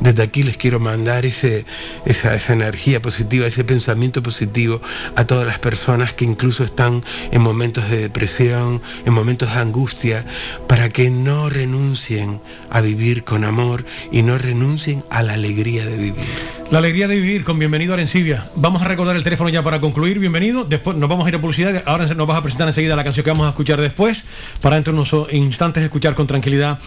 Desde 0.00 0.22
aquí 0.22 0.42
les 0.42 0.56
quiero 0.56 0.80
mandar 0.80 1.26
ese, 1.26 1.64
esa, 2.06 2.34
esa 2.34 2.52
energía 2.52 3.00
positiva, 3.00 3.46
ese 3.46 3.64
pensamiento 3.64 4.22
positivo 4.22 4.80
a 5.16 5.26
todas 5.26 5.46
las 5.46 5.58
personas 5.58 6.12
que 6.12 6.24
incluso 6.24 6.64
están 6.64 7.02
en 7.30 7.42
momentos 7.42 7.88
de 7.90 7.98
depresión, 7.98 8.82
en 9.04 9.12
momentos 9.12 9.54
de 9.54 9.60
angustia, 9.60 10.24
para 10.66 10.88
que 10.88 11.10
no 11.10 11.48
renuncien 11.48 12.40
a 12.70 12.80
vivir 12.80 13.24
con 13.24 13.44
amor 13.44 13.84
y 14.10 14.22
no 14.22 14.38
renuncien 14.38 15.04
a 15.10 15.22
la 15.22 15.34
alegría 15.34 15.84
de 15.84 15.96
vivir. 15.96 16.62
La 16.72 16.78
alegría 16.78 17.06
de 17.06 17.16
vivir 17.16 17.44
con 17.44 17.58
Bienvenido 17.58 17.92
a 17.92 17.96
Arencibia. 17.96 18.42
Vamos 18.56 18.80
a 18.80 18.86
recordar 18.86 19.14
el 19.14 19.22
teléfono 19.22 19.50
ya 19.50 19.62
para 19.62 19.78
concluir. 19.78 20.18
Bienvenido. 20.18 20.64
Después 20.64 20.96
nos 20.96 21.06
vamos 21.06 21.26
a 21.26 21.28
ir 21.28 21.34
a 21.34 21.38
publicidad. 21.38 21.82
Ahora 21.84 22.06
nos 22.06 22.26
vas 22.26 22.38
a 22.38 22.42
presentar 22.42 22.66
enseguida 22.66 22.96
la 22.96 23.04
canción 23.04 23.24
que 23.24 23.30
vamos 23.30 23.46
a 23.46 23.50
escuchar 23.50 23.78
después, 23.78 24.24
para 24.62 24.76
dentro 24.76 24.94
de 24.94 25.00
unos 25.00 25.32
instantes 25.34 25.82
escuchar 25.82 26.14
con 26.14 26.26
tranquilidad 26.26 26.78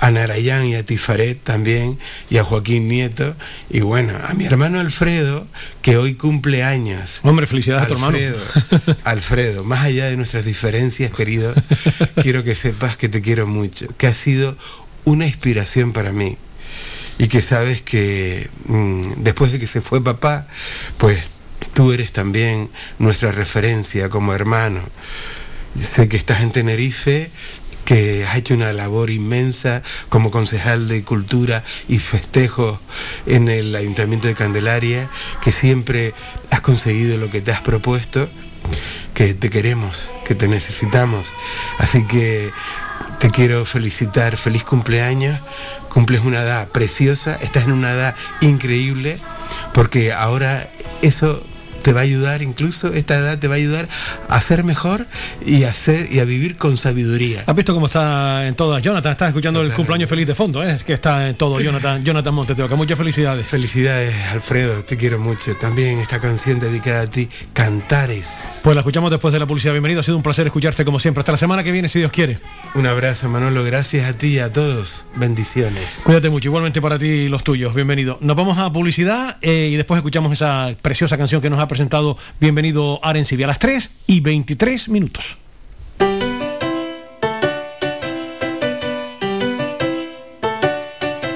a 0.00 0.10
Narayán 0.10 0.64
y 0.64 0.74
a 0.74 0.82
Tifaret 0.82 1.38
también, 1.44 1.98
y 2.30 2.38
a 2.38 2.44
Joaquín 2.44 2.88
Nieto, 2.88 3.36
y 3.68 3.80
bueno, 3.80 4.14
a 4.26 4.32
mi 4.34 4.46
hermano 4.46 4.80
Alfredo, 4.80 5.46
que 5.82 5.98
hoy 5.98 6.14
cumple 6.14 6.64
años. 6.64 7.20
Hombre, 7.22 7.46
felicidades 7.46 7.84
a 7.84 7.86
tu 7.86 7.94
hermano. 7.94 8.16
Alfredo, 8.16 8.96
Alfredo, 9.04 9.64
más 9.64 9.80
allá 9.84 10.06
de 10.06 10.16
nuestras 10.16 10.44
diferencias, 10.44 11.12
querido, 11.12 11.54
quiero 12.22 12.42
que 12.42 12.54
sepas 12.54 12.96
que 12.96 13.10
te 13.10 13.20
quiero 13.20 13.46
mucho, 13.46 13.86
que 13.98 14.06
has 14.06 14.16
sido 14.16 14.56
una 15.04 15.26
inspiración 15.26 15.92
para 15.92 16.12
mí. 16.12 16.38
Y 17.18 17.28
que 17.28 17.42
sabes 17.42 17.82
que 17.82 18.48
mm, 18.64 19.22
después 19.22 19.52
de 19.52 19.58
que 19.58 19.66
se 19.66 19.82
fue 19.82 20.02
papá, 20.02 20.46
pues 20.96 21.18
tú 21.74 21.92
eres 21.92 22.12
también 22.12 22.70
nuestra 22.98 23.32
referencia 23.32 24.08
como 24.08 24.32
hermano. 24.32 24.80
Sé 25.78 26.08
que 26.08 26.16
estás 26.16 26.40
en 26.40 26.50
Tenerife, 26.50 27.30
que 27.84 28.24
has 28.24 28.36
hecho 28.36 28.54
una 28.54 28.72
labor 28.72 29.10
inmensa 29.10 29.82
como 30.08 30.30
concejal 30.30 30.88
de 30.88 31.02
cultura 31.02 31.64
y 31.88 31.98
festejos 31.98 32.78
en 33.26 33.48
el 33.48 33.74
Ayuntamiento 33.74 34.28
de 34.28 34.34
Candelaria, 34.34 35.08
que 35.42 35.52
siempre 35.52 36.14
has 36.50 36.60
conseguido 36.60 37.18
lo 37.18 37.30
que 37.30 37.40
te 37.40 37.52
has 37.52 37.60
propuesto, 37.60 38.28
que 39.14 39.34
te 39.34 39.50
queremos, 39.50 40.12
que 40.24 40.34
te 40.34 40.48
necesitamos. 40.48 41.32
Así 41.78 42.06
que 42.06 42.50
te 43.18 43.30
quiero 43.30 43.64
felicitar, 43.64 44.36
feliz 44.36 44.64
cumpleaños, 44.64 45.38
cumples 45.88 46.22
una 46.22 46.42
edad 46.42 46.68
preciosa, 46.68 47.36
estás 47.42 47.64
en 47.64 47.72
una 47.72 47.92
edad 47.92 48.14
increíble, 48.40 49.18
porque 49.74 50.12
ahora 50.12 50.70
eso 51.02 51.42
te 51.80 51.92
va 51.92 52.00
a 52.00 52.02
ayudar, 52.02 52.42
incluso 52.42 52.92
esta 52.92 53.16
edad 53.16 53.38
te 53.38 53.48
va 53.48 53.54
a 53.54 53.58
ayudar 53.58 53.88
a 54.28 54.40
ser 54.40 54.64
mejor 54.64 55.06
y 55.44 55.64
a, 55.64 55.72
ser, 55.72 56.12
y 56.12 56.20
a 56.20 56.24
vivir 56.24 56.56
con 56.56 56.76
sabiduría. 56.76 57.42
¿Has 57.46 57.54
visto 57.54 57.74
cómo 57.74 57.86
está 57.86 58.46
en 58.46 58.54
todas? 58.54 58.82
Jonathan, 58.82 59.12
estás 59.12 59.28
escuchando 59.28 59.60
el 59.60 59.72
cumpleaños 59.72 60.08
feliz 60.08 60.26
de 60.26 60.34
fondo, 60.34 60.62
¿eh? 60.62 60.72
es 60.72 60.84
que 60.84 60.92
está 60.92 61.28
en 61.28 61.34
todo 61.34 61.60
Jonathan, 61.60 62.04
Jonathan 62.04 62.34
Montes 62.34 62.56
de 62.56 62.62
Oca. 62.62 62.76
Muchas 62.76 62.98
felicidades. 62.98 63.46
Felicidades, 63.46 64.14
Alfredo, 64.32 64.84
te 64.84 64.96
quiero 64.96 65.18
mucho. 65.18 65.56
También 65.56 65.98
esta 65.98 66.20
canción 66.20 66.60
dedicada 66.60 67.02
a 67.02 67.06
ti, 67.06 67.28
Cantares. 67.52 68.60
Pues 68.62 68.74
la 68.74 68.80
escuchamos 68.80 69.10
después 69.10 69.32
de 69.32 69.40
la 69.40 69.46
publicidad. 69.46 69.72
Bienvenido, 69.72 70.00
ha 70.00 70.04
sido 70.04 70.16
un 70.16 70.22
placer 70.22 70.46
escucharte 70.46 70.84
como 70.84 71.00
siempre. 71.00 71.20
Hasta 71.20 71.32
la 71.32 71.38
semana 71.38 71.64
que 71.64 71.72
viene, 71.72 71.88
si 71.88 71.98
Dios 71.98 72.12
quiere. 72.12 72.38
Un 72.74 72.86
abrazo, 72.86 73.28
Manolo, 73.28 73.64
gracias 73.64 74.08
a 74.08 74.16
ti 74.16 74.28
y 74.28 74.38
a 74.38 74.52
todos. 74.52 75.04
Bendiciones. 75.16 76.02
Cuídate 76.04 76.30
mucho, 76.30 76.48
igualmente 76.48 76.80
para 76.80 76.98
ti 76.98 77.06
y 77.06 77.28
los 77.28 77.42
tuyos. 77.42 77.74
Bienvenido. 77.74 78.18
Nos 78.20 78.36
vamos 78.36 78.58
a 78.58 78.70
publicidad 78.72 79.36
eh, 79.42 79.70
y 79.72 79.76
después 79.76 79.98
escuchamos 79.98 80.32
esa 80.32 80.74
preciosa 80.80 81.16
canción 81.18 81.40
que 81.40 81.50
nos 81.50 81.58
ha 81.58 81.68
presentado 81.70 82.18
Bienvenido 82.40 82.98
Arencibia 83.02 83.46
a 83.46 83.48
las 83.48 83.58
3 83.60 83.90
y 84.08 84.20
23 84.20 84.88
minutos. 84.88 85.38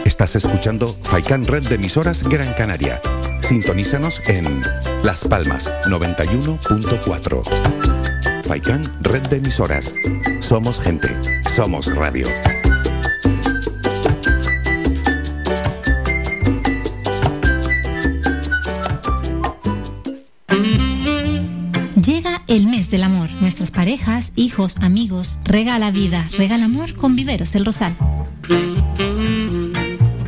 Estás 0.05 0.35
escuchando 0.35 0.89
Faikan 1.05 1.45
Red 1.45 1.69
de 1.69 1.77
emisoras 1.77 2.25
Gran 2.25 2.53
Canaria. 2.55 3.01
Sintonízanos 3.43 4.21
en 4.27 4.63
Las 5.05 5.23
Palmas 5.25 5.71
91.4. 5.87 8.45
Faikan 8.45 8.83
Red 9.03 9.29
de 9.29 9.37
emisoras. 9.37 9.95
Somos 10.41 10.81
gente. 10.81 11.11
Somos 11.55 11.95
radio. 11.95 12.27
Nuestras 23.55 23.71
parejas, 23.71 24.33
hijos, 24.35 24.75
amigos, 24.81 25.39
regala 25.45 25.93
vida, 25.93 26.29
regala 26.37 26.65
amor 26.65 26.93
con 26.95 27.15
Viveros 27.15 27.55
El 27.55 27.65
Rosal. 27.65 27.95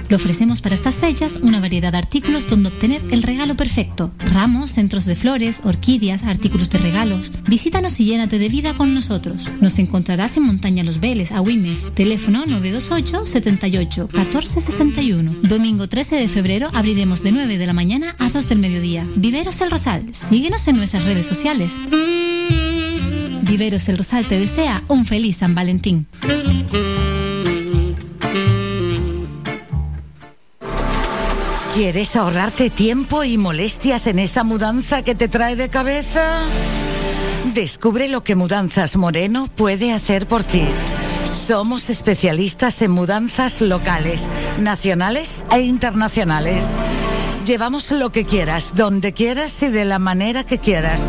Le 0.09 0.15
ofrecemos 0.15 0.61
para 0.61 0.77
estas 0.77 0.94
fechas 0.94 1.40
una 1.43 1.59
variedad 1.59 1.90
de 1.90 1.98
artículos 1.98 2.48
donde 2.48 2.69
obtener 2.69 3.03
el 3.11 3.24
regalo 3.24 3.57
perfecto. 3.57 4.12
Ramos, 4.32 4.70
centros 4.70 5.07
de 5.07 5.16
flores, 5.16 5.62
orquídeas, 5.65 6.23
artículos 6.23 6.70
de 6.70 6.78
regalos. 6.78 7.32
Visítanos 7.48 7.98
y 7.98 8.05
llénate 8.05 8.39
de 8.39 8.48
vida 8.48 8.74
con 8.74 8.94
nosotros. 8.94 9.51
Nos 9.61 9.81
encontrarás 9.81 10.36
en 10.36 10.44
Montaña 10.44 10.85
Los 10.85 11.01
Veles, 11.01 11.32
Agüimes. 11.32 11.93
Teléfono 11.97 12.44
928 12.47 13.27
78 13.27 14.07
14 14.07 14.61
61. 14.61 15.35
Domingo 15.43 15.89
13 15.89 16.15
de 16.15 16.28
febrero 16.28 16.70
abriremos 16.74 17.24
de 17.24 17.32
9 17.32 17.59
de 17.59 17.66
la 17.66 17.73
mañana 17.73 18.15
a 18.20 18.31
2 18.31 18.48
del 18.48 18.61
mediodía. 18.61 19.05
Viveros 19.16 19.61
El 19.62 19.73
Rosal. 19.73 20.15
Síguenos 20.15 20.69
en 20.69 20.77
nuestras 20.77 21.05
redes 21.05 21.27
sociales. 21.27 21.74
Viveros 23.47 23.89
El 23.89 23.98
Rosal 23.98 24.27
te 24.27 24.39
desea 24.39 24.82
un 24.89 25.05
feliz 25.05 25.39
San 25.39 25.55
Valentín. 25.55 26.06
¿Quieres 31.74 32.16
ahorrarte 32.16 32.70
tiempo 32.70 33.23
y 33.23 33.36
molestias 33.36 34.06
en 34.06 34.18
esa 34.18 34.44
mudanza 34.44 35.02
que 35.02 35.14
te 35.14 35.28
trae 35.28 35.56
de 35.56 35.68
cabeza? 35.68 36.43
Descubre 37.52 38.09
lo 38.09 38.24
que 38.24 38.35
Mudanzas 38.35 38.97
Moreno 38.97 39.47
puede 39.55 39.93
hacer 39.93 40.27
por 40.27 40.43
ti. 40.43 40.64
Somos 41.47 41.90
especialistas 41.90 42.82
en 42.82 42.90
mudanzas 42.90 43.60
locales, 43.60 44.28
nacionales 44.59 45.44
e 45.52 45.60
internacionales. 45.60 46.66
Llevamos 47.47 47.93
lo 47.93 48.10
que 48.10 48.24
quieras, 48.24 48.73
donde 48.74 49.12
quieras 49.12 49.62
y 49.62 49.68
de 49.68 49.85
la 49.85 50.01
manera 50.01 50.44
que 50.44 50.59
quieras, 50.59 51.09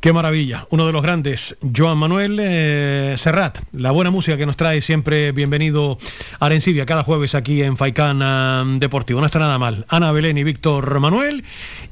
Qué 0.00 0.14
maravilla, 0.14 0.66
uno 0.70 0.86
de 0.86 0.92
los 0.92 1.02
grandes, 1.02 1.56
Joan 1.76 1.98
Manuel 1.98 2.38
eh, 2.40 3.16
Serrat, 3.18 3.58
la 3.72 3.90
buena 3.90 4.10
música 4.10 4.38
que 4.38 4.46
nos 4.46 4.56
trae 4.56 4.80
siempre 4.80 5.30
bienvenido 5.32 5.98
a 6.38 6.46
Arencibia 6.46 6.86
cada 6.86 7.02
jueves 7.02 7.34
aquí 7.34 7.62
en 7.62 7.76
Faicán 7.76 8.78
Deportivo, 8.80 9.20
no 9.20 9.26
está 9.26 9.38
nada 9.38 9.58
mal. 9.58 9.84
Ana 9.90 10.10
Belén 10.12 10.38
y 10.38 10.44
Víctor 10.44 11.00
Manuel 11.00 11.44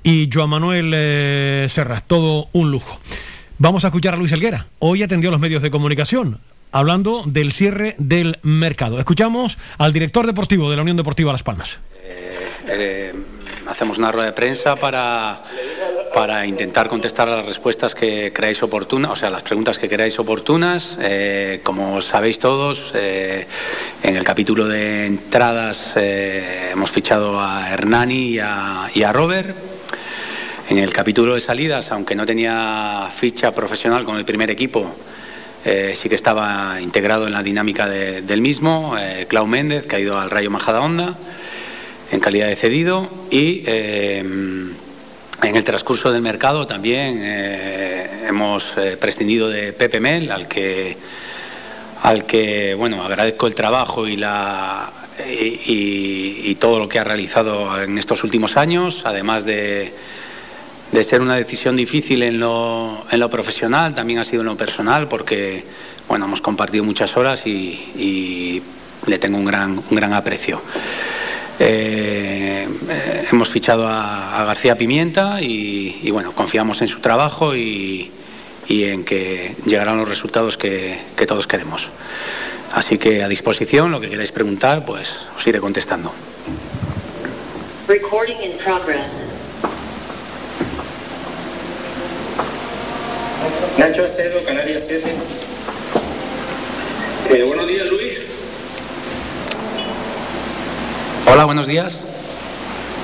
y 0.03 0.31
Joan 0.33 0.49
Manuel 0.49 0.91
eh, 0.95 1.67
Serrat, 1.69 2.07
todo 2.07 2.49
un 2.53 2.71
lujo. 2.71 2.99
Vamos 3.59 3.85
a 3.85 3.89
escuchar 3.89 4.15
a 4.15 4.17
Luis 4.17 4.33
Elguera, 4.33 4.69
hoy 4.79 5.03
atendió 5.03 5.29
a 5.29 5.33
los 5.33 5.41
medios 5.41 5.61
de 5.61 5.71
comunicación 5.71 6.41
hablando 6.73 7.25
del 7.27 7.53
cierre 7.53 7.95
del 7.99 8.39
mercado. 8.41 8.99
Escuchamos 8.99 9.59
al 9.77 9.93
director 9.93 10.27
deportivo 10.27 10.71
de 10.71 10.77
la 10.77 10.83
Unión 10.83 10.97
Deportiva 10.97 11.31
Las 11.31 11.43
Palmas. 11.43 11.79
Eh, 12.71 13.13
hacemos 13.67 13.99
una 13.99 14.11
rueda 14.13 14.29
de 14.29 14.33
prensa 14.33 14.77
para, 14.77 15.43
para 16.15 16.47
intentar 16.47 16.89
contestar 16.89 17.29
las 17.29 17.45
respuestas 17.45 17.95
que 17.95 18.33
creáis 18.33 18.63
oportunas, 18.63 19.11
o 19.13 19.17
sea, 19.17 19.31
las 19.31 19.43
preguntas 19.43 19.79
que 19.79 19.89
creáis 19.89 20.19
oportunas. 20.19 20.99
Eh, 21.01 21.61
como 21.63 22.01
sabéis 22.01 22.39
todos, 22.39 22.93
eh, 22.95 23.47
en 24.03 24.17
el 24.17 24.25
capítulo 24.25 24.67
de 24.67 25.07
entradas 25.07 25.93
eh, 25.97 26.71
hemos 26.73 26.91
fichado 26.91 27.41
a 27.41 27.71
Hernani 27.71 28.35
y 28.35 28.39
a, 28.41 29.13
Robert. 29.13 29.55
En 30.71 30.79
el 30.79 30.93
capítulo 30.93 31.35
de 31.35 31.41
salidas, 31.41 31.93
aunque 31.93 32.15
no 32.15 32.27
tenía 32.27 33.09
ficha 33.15 33.55
profesional 33.55 34.05
con 34.05 34.19
el 34.19 34.25
primer 34.25 34.51
equipo, 34.51 34.95
sí 35.95 36.09
que 36.09 36.15
estaba 36.15 36.81
integrado 36.81 37.27
en 37.27 37.33
la 37.33 37.43
dinámica 37.43 37.87
de- 37.89 38.23
del 38.23 38.41
mismo, 38.41 38.97
eh, 38.99 39.27
Clau 39.29 39.47
Méndez, 39.47 39.87
que 39.87 39.97
ha 39.97 40.01
ido 40.01 40.19
al 40.19 40.31
Rayo 40.31 40.51
Majadahonda 40.51 41.15
en 42.11 42.21
calidad 42.21 42.49
de 42.49 42.57
cedido 42.57 43.09
y 43.31 43.65
en 45.43 45.57
el 45.57 45.65
transcurso 45.65 46.13
del 46.13 46.23
mercado 46.23 46.67
también 46.67 47.21
eh, 47.23 48.27
hemos 48.27 48.77
eh, 48.77 48.97
prescindido 48.97 49.49
de 49.49 49.73
Pepe 49.73 50.01
Mel, 50.01 50.31
al 50.31 50.49
que, 50.49 50.97
al 52.03 52.25
que 52.25 52.75
bueno, 52.75 53.05
agradezco 53.05 53.47
el 53.47 53.55
trabajo 53.55 54.07
y, 54.09 54.17
todo 56.61 56.81
lo 56.81 56.89
que 56.89 56.99
ha 56.99 57.05
realizado 57.05 57.81
en 57.81 57.99
estos 57.99 58.25
últimos 58.25 58.57
años, 58.57 59.03
además 59.05 59.45
de, 59.45 59.93
de 60.91 61.05
ser 61.05 61.21
una 61.21 61.37
decisión 61.37 61.77
difícil 61.77 62.25
en 62.25 62.41
lo, 62.41 63.07
en 63.11 63.21
lo 63.21 63.31
profesional, 63.31 63.95
también 63.95 64.19
ha 64.19 64.25
sido 64.25 64.43
en 64.43 64.47
lo 64.47 64.57
personal, 64.57 65.07
porque 65.07 65.65
bueno, 66.09 66.25
hemos 66.25 66.41
compartido 66.41 66.83
muchas 66.83 67.17
horas 67.17 67.47
y, 67.47 67.51
y 67.97 68.61
le 69.07 69.19
tengo 69.19 69.39
un 69.39 69.45
gran, 69.45 69.79
un 69.79 69.97
gran 69.97 70.13
aprecio. 70.15 70.61
Eh, 71.61 72.69
hemos 73.33 73.51
fichado 73.51 73.87
a, 73.89 74.41
a 74.41 74.45
García 74.45 74.77
Pimienta 74.77 75.41
y, 75.43 75.99
y, 76.03 76.11
bueno, 76.11 76.33
confiamos 76.33 76.81
en 76.83 76.89
su 76.89 77.01
trabajo 77.01 77.57
y, 77.57 78.11
y 78.69 78.85
en 78.85 79.05
que 79.05 79.57
llegarán 79.67 79.99
los 79.99 80.09
resultados 80.09 80.57
que, 80.57 80.99
que 81.17 81.27
todos 81.27 81.47
queremos. 81.47 81.91
Así 82.73 82.99
que 82.99 83.23
a 83.25 83.29
disposición, 83.29 83.91
lo 83.91 84.01
que 84.01 84.09
queráis 84.11 84.31
preguntar, 84.31 84.85
pues 84.85 85.27
os 85.37 85.47
iré 85.47 85.59
contestando. 85.59 86.13
Recording 87.89 88.37
in 88.43 88.53
progress. 88.59 89.25
Nacho 93.79 94.05
Acedo, 94.05 94.45
Canarias 94.45 94.85
7. 94.87 95.15
Eh, 97.31 97.43
buenos 97.45 97.67
días, 97.67 97.87
Luis. 97.87 98.28
Hola, 101.31 101.45
buenos 101.45 101.67
días. 101.67 102.05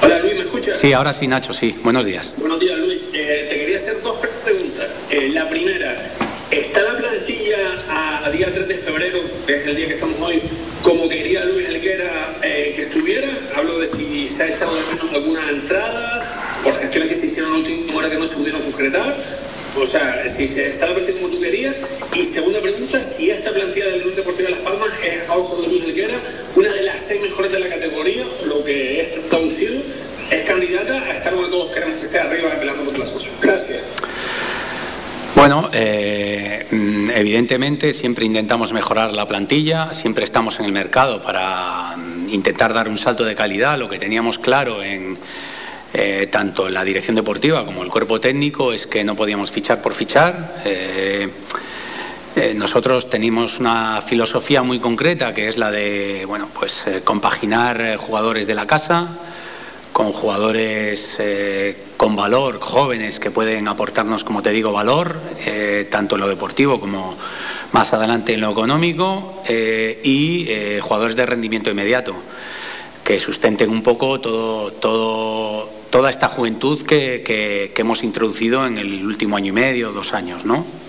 Hola, 0.03 0.19
Luis, 0.21 0.35
¿me 0.35 0.41
escuchas? 0.41 0.79
Sí, 0.79 0.93
ahora 0.93 1.13
sí, 1.13 1.27
Nacho, 1.27 1.53
sí. 1.53 1.79
Buenos 1.85 2.05
días. 2.07 2.33
Buenos 2.39 2.59
días, 2.59 2.79
Luis. 2.79 3.01
Eh, 3.13 3.47
te 3.51 3.57
quería 3.57 3.77
hacer 3.77 4.03
dos 4.03 4.19
preguntas. 4.45 4.87
Eh, 5.11 5.29
la 5.33 5.49
primera, 5.49 6.14
¿está 6.51 6.83
la 6.83 6.99
plantilla 6.99 7.59
a, 7.89 8.27
a 8.27 8.31
día 8.31 8.51
3 8.53 8.69
de 8.69 8.75
febrero, 8.75 9.21
que 9.47 9.55
es 9.55 9.67
el 9.67 9.77
día 9.77 9.89
que 9.89 9.95
estamos 9.95 10.21
hoy, 10.21 10.41
como 10.83 11.09
quería 11.09 11.45
Luis 11.45 11.67
Elguera 11.67 12.37
eh, 12.43 12.73
que 12.75 12.83
estuviera? 12.83 13.29
Hablo 13.55 13.79
de 13.79 13.87
si 13.87 14.27
se 14.27 14.43
ha 14.43 14.49
echado 14.49 14.75
de 14.75 14.83
menos 14.95 15.13
alguna 15.15 15.49
entrada, 15.51 16.61
por 16.63 16.75
gestiones 16.75 17.11
que 17.11 17.17
se 17.17 17.27
hicieron 17.27 17.53
la 17.53 17.59
última 17.59 17.97
hora 17.97 18.11
que 18.11 18.17
no 18.17 18.27
se 18.27 18.35
pudieron 18.35 18.63
concretar. 18.63 19.17
O 19.77 19.85
sea, 19.85 20.25
si 20.29 20.47
se 20.47 20.67
está 20.67 20.87
la 20.87 20.95
plantilla 20.95 21.19
como 21.21 21.35
tú 21.35 21.41
querías. 21.41 21.75
Y 22.15 22.25
segunda 22.25 22.61
pregunta, 22.61 23.03
si 23.03 23.31
esta 23.31 23.51
plantilla 23.53 23.87
del 23.87 24.03
Unión 24.03 24.17
Deportiva 24.17 24.49
de 24.49 24.55
Las 24.55 24.65
Palmas 24.65 24.89
es, 25.05 25.29
a 25.29 25.37
ojos 25.37 25.63
de 25.63 25.69
Luis 25.69 25.83
Elguera, 25.83 26.15
una 26.55 26.69
de 26.69 26.83
las 26.83 27.01
seis 27.01 27.21
mejores 27.21 27.51
de 27.51 27.59
la 27.59 27.69
categoría, 27.69 28.25
lo 28.45 28.63
que 28.63 29.01
es 29.01 29.29
traducido, 29.29 29.83
es 30.31 30.41
candidata 30.43 30.95
a 30.95 31.17
estar 31.17 31.35
donde 31.35 31.51
todos 31.51 31.71
queremos 31.73 31.97
que 31.97 32.05
esté 32.05 32.19
arriba 32.21 32.51
por 32.85 32.99
la 32.99 33.05
asociación. 33.05 33.35
Gracias. 33.41 33.83
Bueno, 35.35 35.69
eh, 35.73 36.65
mm, 36.71 37.11
evidentemente 37.11 37.93
siempre 37.93 38.25
intentamos 38.25 38.73
mejorar 38.73 39.13
la 39.13 39.27
plantilla, 39.27 39.93
siempre 39.93 40.23
estamos 40.23 40.61
en 40.61 40.67
el 40.67 40.73
mercado 40.73 41.21
para 41.21 41.97
mm, 41.97 42.29
intentar 42.29 42.73
dar 42.73 42.89
un 42.89 42.97
salto 42.97 43.25
de 43.25 43.35
calidad. 43.35 43.77
Lo 43.77 43.89
que 43.89 43.99
teníamos 43.99 44.39
claro 44.39 44.81
en 44.83 45.19
eh, 45.93 46.29
tanto 46.31 46.71
la 46.71 46.85
dirección 46.85 47.17
deportiva 47.17 47.65
como 47.65 47.83
el 47.83 47.91
cuerpo 47.91 48.21
técnico 48.21 48.73
es 48.73 48.87
que 48.87 49.03
no 49.03 49.17
podíamos 49.17 49.51
fichar 49.51 49.83
por 49.83 49.95
fichar. 49.95 50.63
Eh, 50.65 51.29
nosotros 52.55 53.11
tenemos 53.11 53.61
una 53.61 54.03
filosofía 54.07 54.63
muy 54.63 54.79
concreta 54.79 55.35
que 55.35 55.49
es 55.49 55.57
la 55.57 55.71
de 55.71 56.25
bueno, 56.27 56.49
pues, 56.53 56.85
compaginar 57.05 57.97
jugadores 57.97 58.47
de 58.47 58.55
la 58.55 58.67
casa 58.67 59.09
con 59.95 60.13
jugadores 60.13 61.19
con 61.97 62.17
valor, 62.17 62.59
jóvenes 62.59 63.21
que 63.21 63.31
pueden 63.31 63.69
aportarnos, 63.69 64.25
como 64.25 64.43
te 64.43 64.51
digo, 64.51 64.73
valor, 64.73 65.17
tanto 65.89 66.17
en 66.17 66.21
lo 66.21 66.29
deportivo 66.29 66.81
como 66.81 67.17
más 67.71 67.95
adelante 67.95 68.35
en 68.35 68.41
lo 68.41 68.51
económico, 68.51 69.43
y 69.49 70.49
jugadores 70.83 71.15
de 71.15 71.25
rendimiento 71.25 71.71
inmediato, 71.71 72.13
que 73.05 73.21
sustenten 73.21 73.71
un 73.71 73.85
poco 73.85 74.21
todo, 74.21 74.73
toda 75.91 76.11
esta 76.11 76.29
juventud 76.29 76.83
que, 76.83 77.23
que 77.25 77.81
hemos 77.81 78.03
introducido 78.03 78.67
en 78.67 78.79
el 78.79 79.07
último 79.07 79.37
año 79.37 79.51
y 79.51 79.53
medio, 79.53 79.93
dos 79.93 80.13
años, 80.13 80.45
¿no? 80.45 80.84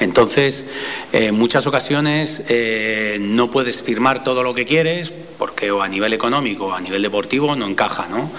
Entonces, 0.00 0.66
en 1.12 1.34
muchas 1.34 1.66
ocasiones 1.66 2.42
eh, 2.48 3.18
no 3.20 3.50
puedes 3.50 3.82
firmar 3.82 4.24
todo 4.24 4.42
lo 4.42 4.54
que 4.54 4.64
quieres 4.64 5.12
porque 5.38 5.70
o 5.70 5.82
a 5.82 5.88
nivel 5.88 6.12
económico 6.12 6.66
o 6.66 6.72
a 6.72 6.80
nivel 6.80 7.02
deportivo 7.02 7.54
no 7.56 7.66
encaja, 7.66 8.06
¿no? 8.08 8.30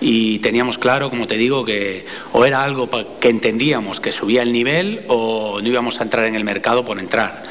Y 0.00 0.38
teníamos 0.38 0.78
claro, 0.78 1.10
como 1.10 1.26
te 1.26 1.36
digo, 1.36 1.64
que 1.64 2.06
o 2.32 2.44
era 2.44 2.62
algo 2.62 2.88
que 3.20 3.28
entendíamos 3.28 4.00
que 4.00 4.12
subía 4.12 4.42
el 4.42 4.52
nivel 4.52 5.02
o 5.08 5.60
no 5.60 5.68
íbamos 5.68 6.00
a 6.00 6.04
entrar 6.04 6.24
en 6.26 6.34
el 6.34 6.44
mercado 6.44 6.84
por 6.84 6.98
entrar. 6.98 7.42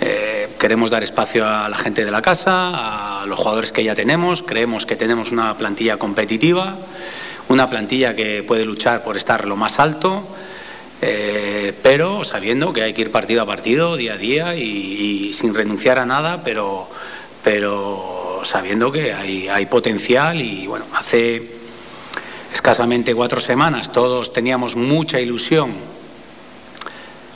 Eh, 0.00 0.48
queremos 0.58 0.90
dar 0.90 1.02
espacio 1.02 1.46
a 1.48 1.68
la 1.68 1.76
gente 1.76 2.04
de 2.04 2.10
la 2.10 2.22
casa, 2.22 3.22
a 3.22 3.26
los 3.26 3.38
jugadores 3.38 3.72
que 3.72 3.84
ya 3.84 3.94
tenemos, 3.94 4.42
creemos 4.42 4.86
que 4.86 4.96
tenemos 4.96 5.30
una 5.30 5.56
plantilla 5.56 5.96
competitiva, 5.96 6.76
una 7.48 7.70
plantilla 7.70 8.16
que 8.16 8.42
puede 8.42 8.64
luchar 8.64 9.04
por 9.04 9.16
estar 9.16 9.46
lo 9.46 9.56
más 9.56 9.78
alto 9.78 10.26
eh, 11.02 11.72
pero 11.82 12.24
sabiendo 12.24 12.72
que 12.72 12.82
hay 12.82 12.92
que 12.94 13.02
ir 13.02 13.10
partido 13.10 13.42
a 13.42 13.46
partido, 13.46 13.96
día 13.96 14.14
a 14.14 14.16
día 14.16 14.56
y, 14.56 15.32
sin 15.32 15.54
renunciar 15.54 15.98
a 15.98 16.06
nada, 16.06 16.42
pero, 16.44 16.88
pero 17.42 18.40
sabiendo 18.44 18.92
que 18.92 19.12
hay, 19.12 19.48
hay 19.48 19.66
potencial 19.66 20.40
y 20.40 20.66
bueno, 20.66 20.86
hace 20.94 21.42
escasamente 22.52 23.14
cuatro 23.14 23.40
semanas 23.40 23.92
todos 23.92 24.32
teníamos 24.32 24.76
mucha 24.76 25.20
ilusión 25.20 25.72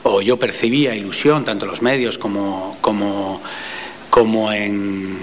o 0.05 0.23
yo 0.23 0.37
percibía 0.39 0.95
ilusión, 0.95 1.45
tanto 1.45 1.65
en 1.65 1.71
los 1.71 1.83
medios 1.83 2.19
como, 2.19 2.79
como, 2.81 3.41
como 4.11 4.53
en, 4.53 5.19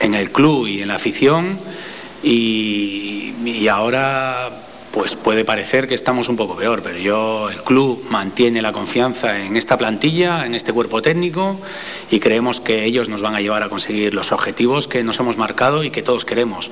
en, 0.00 0.14
el 0.14 0.30
club 0.30 0.66
y 0.66 0.82
en 0.82 0.88
la 0.88 0.96
afición, 0.96 1.58
y, 2.22 3.34
y 3.44 3.68
ahora 3.68 4.50
pues 4.94 5.16
puede 5.16 5.44
parecer 5.44 5.88
que 5.88 5.96
estamos 5.96 6.28
un 6.28 6.36
poco 6.36 6.54
peor, 6.54 6.80
pero 6.80 6.96
yo, 6.98 7.50
el 7.50 7.60
club 7.64 8.00
mantiene 8.10 8.62
la 8.62 8.70
confianza 8.70 9.40
en 9.40 9.56
esta 9.56 9.76
plantilla, 9.76 10.46
en 10.46 10.54
este 10.54 10.72
cuerpo 10.72 11.02
técnico 11.02 11.58
y 12.12 12.20
creemos 12.20 12.60
que 12.60 12.84
ellos 12.84 13.08
nos 13.08 13.20
van 13.20 13.34
a 13.34 13.40
llevar 13.40 13.64
a 13.64 13.68
conseguir 13.68 14.14
los 14.14 14.30
objetivos 14.30 14.86
que 14.86 15.02
nos 15.02 15.18
hemos 15.18 15.36
marcado 15.36 15.82
y 15.82 15.90
que 15.90 16.02
todos 16.02 16.24
queremos. 16.24 16.70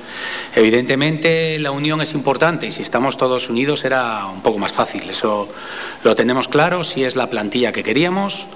Evidentemente 0.55 1.59
la 1.59 1.71
unión 1.71 1.99
es 1.99 2.13
importante 2.13 2.65
y 2.65 2.71
si 2.71 2.81
estamos 2.81 3.17
todos 3.17 3.49
unidos 3.49 3.81
será 3.81 4.25
un 4.27 4.41
poco 4.41 4.57
más 4.57 4.71
fácil, 4.71 5.09
eso 5.09 5.49
lo 6.05 6.15
tenemos 6.15 6.47
claro, 6.47 6.85
si 6.85 7.03
es 7.03 7.17
la 7.17 7.29
plantilla 7.29 7.73
que 7.73 7.83
queríamos. 7.83 8.47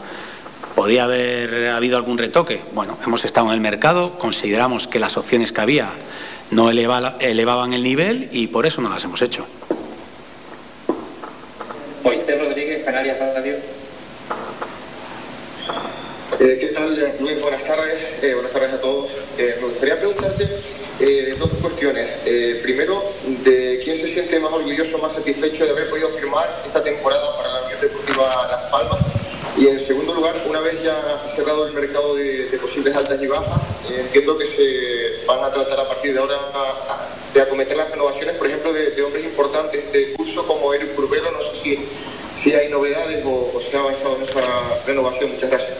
¿Podía 0.76 1.04
haber 1.04 1.70
habido 1.70 1.98
algún 1.98 2.18
retoque? 2.18 2.62
Bueno, 2.74 2.98
hemos 3.06 3.26
estado 3.26 3.48
en 3.48 3.54
el 3.54 3.60
mercado, 3.60 4.18
consideramos 4.18 4.88
que 4.88 5.00
las 5.00 5.18
opciones 5.18 5.52
que 5.52 5.60
había 5.60 5.90
no 6.52 6.70
elevaban 6.70 7.74
el 7.74 7.84
nivel 7.84 8.30
y 8.32 8.48
por 8.48 8.66
eso 8.66 8.82
no 8.82 8.90
las 8.90 9.04
hemos 9.04 9.22
hecho. 9.22 9.46
Moisés 12.04 12.40
Rodríguez, 12.40 12.86
Canarias 12.86 13.20
Radio. 13.20 13.56
Eh, 16.40 16.58
¿Qué 16.60 16.68
tal, 16.68 16.96
Luis? 17.20 17.42
Buenas 17.42 17.64
tardes. 17.64 17.98
Eh, 18.22 18.34
buenas 18.36 18.52
tardes 18.52 18.74
a 18.74 18.80
todos. 18.80 19.10
Eh, 19.38 19.58
me 19.60 19.68
gustaría 19.68 19.98
preguntarte 19.98 20.48
dos 21.40 21.50
cuestiones. 21.62 22.08
primero, 22.64 23.02
de 23.44 23.80
quién 23.84 23.98
se 23.98 24.08
siente 24.08 24.40
más 24.40 24.52
orgulloso, 24.52 24.98
más 25.00 25.14
satisfecho 25.14 25.66
de 25.66 25.72
haber 25.72 25.90
podido 25.90 26.10
firmar 26.10 26.62
esta 26.66 26.84
temporada 26.84 27.36
para 27.38 27.54
la 27.54 27.62
Unión 27.64 27.80
Deportiva 27.80 28.48
Las 28.50 28.72
Palmas. 28.72 29.37
Y 29.58 29.68
en 29.68 29.80
segundo 29.80 30.14
lugar, 30.14 30.36
una 30.48 30.62
vez 30.62 30.84
ya 30.84 30.96
cerrado 31.26 31.68
el 31.68 31.74
mercado 31.74 32.16
de, 32.16 32.58
posibles 32.62 32.96
altas 32.96 33.22
y 33.22 33.28
bajas, 33.28 33.62
entiendo 33.90 34.38
que 34.38 34.46
se 34.46 35.26
van 35.26 35.44
a 35.44 35.50
tratar 35.50 35.80
a 35.80 35.88
partir 35.88 36.14
de 36.14 36.20
ahora 36.20 36.36
de 37.34 37.42
acometer 37.42 37.76
las 37.76 37.90
renovaciones, 37.90 38.36
por 38.36 38.48
ejemplo, 38.48 38.72
de, 38.72 39.02
hombres 39.02 39.26
importantes 39.26 39.92
de 39.92 40.14
curso 40.14 40.46
como 40.46 40.74
Eric 40.74 40.94
Curbelo. 40.94 41.32
No 41.32 41.42
sé 41.42 41.56
si, 41.56 41.80
si 42.36 42.54
hay 42.54 42.70
novedades 42.70 43.26
o, 43.26 43.52
o 43.56 43.60
se 43.60 43.76
ha 43.76 43.80
avanzado 43.80 44.18
en 44.18 44.22
esa 44.22 44.42
renovación. 44.86 45.32
Muchas 45.32 45.50
gracias. 45.50 45.78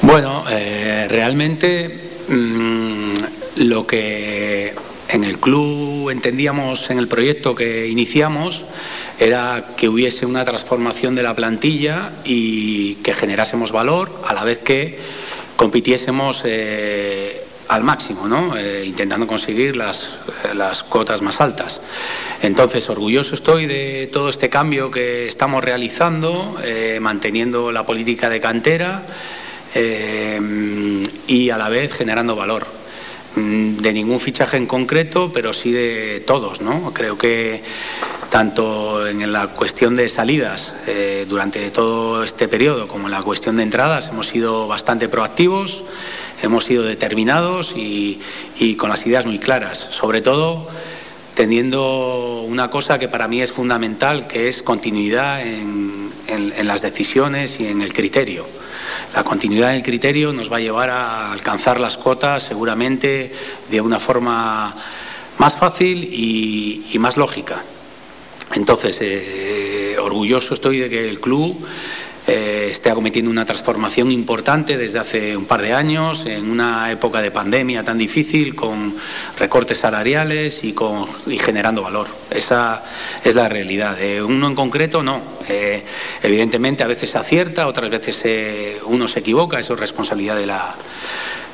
Bueno, 0.00 0.44
eh, 0.50 1.06
realmente 1.08 1.90
mm, 2.28 3.14
lo 3.56 3.86
que 3.86 4.74
en 5.08 5.24
el 5.24 5.38
club 5.38 6.10
entendíamos 6.10 6.90
en 6.90 6.98
el 6.98 7.08
proyecto 7.08 7.54
que 7.54 7.88
iniciamos 7.88 8.64
era 9.22 9.64
que 9.76 9.88
hubiese 9.88 10.26
una 10.26 10.44
transformación 10.44 11.14
de 11.14 11.22
la 11.22 11.34
plantilla 11.34 12.10
y 12.24 12.96
que 12.96 13.14
generásemos 13.14 13.70
valor 13.70 14.10
a 14.26 14.34
la 14.34 14.42
vez 14.42 14.58
que 14.58 14.98
compitiésemos 15.54 16.42
eh, 16.44 17.40
al 17.68 17.84
máximo. 17.84 18.26
Eh, 18.56 18.82
intentando 18.84 19.28
conseguir 19.28 19.76
las, 19.76 20.14
las, 20.54 20.82
cuotas 20.82 21.22
más 21.22 21.40
altas. 21.40 21.80
Entonces, 22.42 22.90
orgulloso 22.90 23.34
estoy 23.36 23.66
de 23.66 24.10
todo 24.12 24.28
este 24.28 24.48
cambio 24.48 24.90
que 24.90 25.28
estamos 25.28 25.62
realizando, 25.62 26.56
manteniendo 27.00 27.70
la 27.70 27.86
política 27.86 28.28
de 28.28 28.40
cantera 28.40 29.02
eh, 29.74 30.40
y 31.28 31.50
a 31.50 31.56
la 31.56 31.68
vez 31.68 31.92
generando 31.92 32.34
valor. 32.34 32.66
Mm, 33.34 33.78
de 33.78 33.92
ningún 33.94 34.20
fichaje 34.20 34.58
en 34.58 34.66
concreto, 34.66 35.30
pero 35.32 35.52
sí 35.52 35.72
de 35.72 36.22
todos. 36.26 36.60
Creo 36.92 37.16
que 37.16 37.62
tanto 38.32 39.06
en 39.06 39.30
la 39.30 39.46
cuestión 39.48 39.94
de 39.94 40.08
salidas 40.08 40.74
eh, 40.86 41.26
durante 41.28 41.70
todo 41.70 42.24
este 42.24 42.48
periodo 42.48 42.88
como 42.88 43.06
en 43.06 43.12
la 43.12 43.22
cuestión 43.22 43.56
de 43.56 43.62
entradas 43.62 44.08
hemos 44.08 44.26
sido 44.26 44.66
bastante 44.66 45.08
proactivos, 45.08 45.84
hemos 46.42 46.64
sido 46.64 46.82
determinados 46.82 47.74
y, 47.76 48.20
con 48.78 48.88
las 48.88 49.06
ideas 49.06 49.26
muy 49.26 49.38
claras. 49.38 49.78
Sobre 49.78 50.22
todo 50.22 50.66
teniendo 51.34 52.42
una 52.48 52.70
cosa 52.70 52.98
que 52.98 53.08
para 53.08 53.28
mí 53.28 53.40
es 53.40 53.52
fundamental, 53.52 54.26
que 54.26 54.48
es 54.48 54.62
continuidad 54.62 55.40
en 55.46 56.66
las 56.66 56.82
decisiones 56.82 57.60
y 57.60 57.66
en 57.68 57.82
el 57.82 57.92
criterio. 57.92 58.46
La 59.14 59.24
continuidad 59.24 59.72
del 59.72 59.82
criterio 59.82 60.32
nos 60.32 60.50
va 60.50 60.56
a 60.56 60.60
llevar 60.60 60.88
a 60.88 61.32
alcanzar 61.32 61.78
las 61.78 61.98
cotas 61.98 62.42
seguramente 62.42 63.30
de 63.70 63.80
una 63.80 64.00
forma 64.00 64.74
más 65.36 65.56
fácil 65.56 66.04
y, 66.04 66.98
más 66.98 67.16
lógica. 67.16 67.62
Entonces, 68.54 68.98
eh, 69.00 69.96
orgulloso 70.00 70.54
estoy 70.54 70.78
de 70.78 70.90
que 70.90 71.08
el 71.08 71.20
club 71.20 71.56
eh, 72.26 72.68
esté 72.70 72.88
acometiendo 72.90 73.30
una 73.30 73.44
transformación 73.44 74.12
importante 74.12 74.78
desde 74.78 75.00
hace 75.00 75.36
un 75.36 75.46
par 75.46 75.60
de 75.60 75.72
años, 75.72 76.26
en 76.26 76.50
una 76.50 76.90
época 76.92 77.20
de 77.20 77.32
pandemia 77.32 77.82
tan 77.82 77.98
difícil, 77.98 78.54
con 78.54 78.94
recortes 79.38 79.78
salariales 79.78 80.62
y, 80.62 80.72
con, 80.72 81.08
generando 81.40 81.82
valor. 81.82 82.06
Esa 82.30 82.84
es 83.24 83.34
la 83.34 83.48
realidad. 83.48 83.96
uno 84.24 84.46
en 84.46 84.54
concreto 84.54 85.02
no. 85.02 85.20
Eh, 85.48 85.82
evidentemente 86.22 86.84
a 86.84 86.86
veces 86.86 87.10
se 87.10 87.18
acierta, 87.18 87.66
otras 87.66 87.90
veces 87.90 88.78
uno 88.84 89.08
se 89.08 89.20
equivoca, 89.20 89.58
eso 89.58 89.74
es 89.74 89.80
responsabilidad 89.80 90.36
de 90.36 90.46
la, 90.46 90.76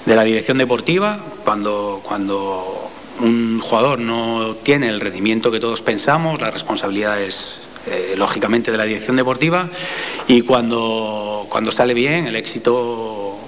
de 0.05 0.17
la 0.17 0.25
dirección 0.25 0.59
deportiva. 0.59 1.19
Cuando, 1.45 2.03
cuando 2.05 2.91
un 3.21 3.61
jugador 3.61 3.99
no 3.99 4.57
tiene 4.63 4.89
el 4.89 5.01
rendimiento 5.01 5.51
que 5.51 5.61
todos 5.61 5.83
pensamos, 5.83 6.41
la 6.41 6.51
responsabilidad 6.51 7.21
es 7.21 7.61
eh, 7.87 8.15
lógicamente 8.17 8.71
de 8.71 8.77
la 8.77 8.85
dirección 8.85 9.17
deportiva 9.17 9.69
y 10.27 10.43
cuando, 10.43 11.47
cuando 11.49 11.73
sale 11.73 11.95
bien 11.95 12.27
el 12.27 12.37
éxito 12.37 13.39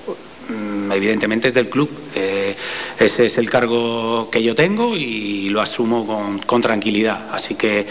mm, 0.49 0.93
evidentemente 0.93 1.49
es 1.49 1.55
del 1.55 1.69
club. 1.69 1.91
Eh, 2.15 2.57
ese 2.99 3.27
es 3.27 3.39
el 3.39 3.51
cargo 3.51 4.29
que 4.31 4.43
yo 4.43 4.55
tengo 4.55 4.97
y 4.97 5.49
lo 5.51 5.61
asumo 5.61 6.07
con, 6.47 6.63
tranquilidad. 6.63 7.29
Así 7.33 7.55
que 7.55 7.87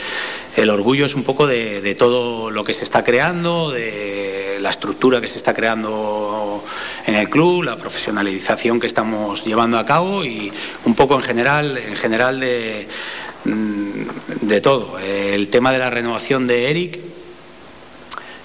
el 0.56 0.70
orgullo 0.70 1.06
es 1.06 1.16
un 1.16 1.24
poco 1.24 1.48
de, 1.48 1.96
todo 1.98 2.52
lo 2.52 2.64
que 2.64 2.74
se 2.74 2.84
está 2.84 3.04
creando, 3.04 3.72
de 3.72 4.58
la 4.62 4.70
estructura 4.70 5.22
que 5.22 5.28
se 5.28 5.38
está 5.38 5.54
creando 5.54 6.64
en 7.06 7.16
el 7.16 7.30
club, 7.30 7.64
la 7.64 7.78
profesionalización 7.78 8.80
que 8.80 8.88
estamos 8.88 9.46
llevando 9.46 9.78
a 9.78 9.86
cabo 9.86 10.26
y 10.26 10.52
un 10.86 10.96
poco 10.96 11.16
en 11.16 11.22
general, 11.22 11.78
en 11.78 11.96
general 11.96 12.40
de 12.40 12.88
Mm, 13.46 14.04
de 14.42 14.62
todo. 14.62 15.00
El 15.00 15.48
tema 15.48 15.72
de 15.72 15.80
la 15.80 15.90
renovación 15.90 16.46
de 16.46 16.70
Eric, 16.70 17.00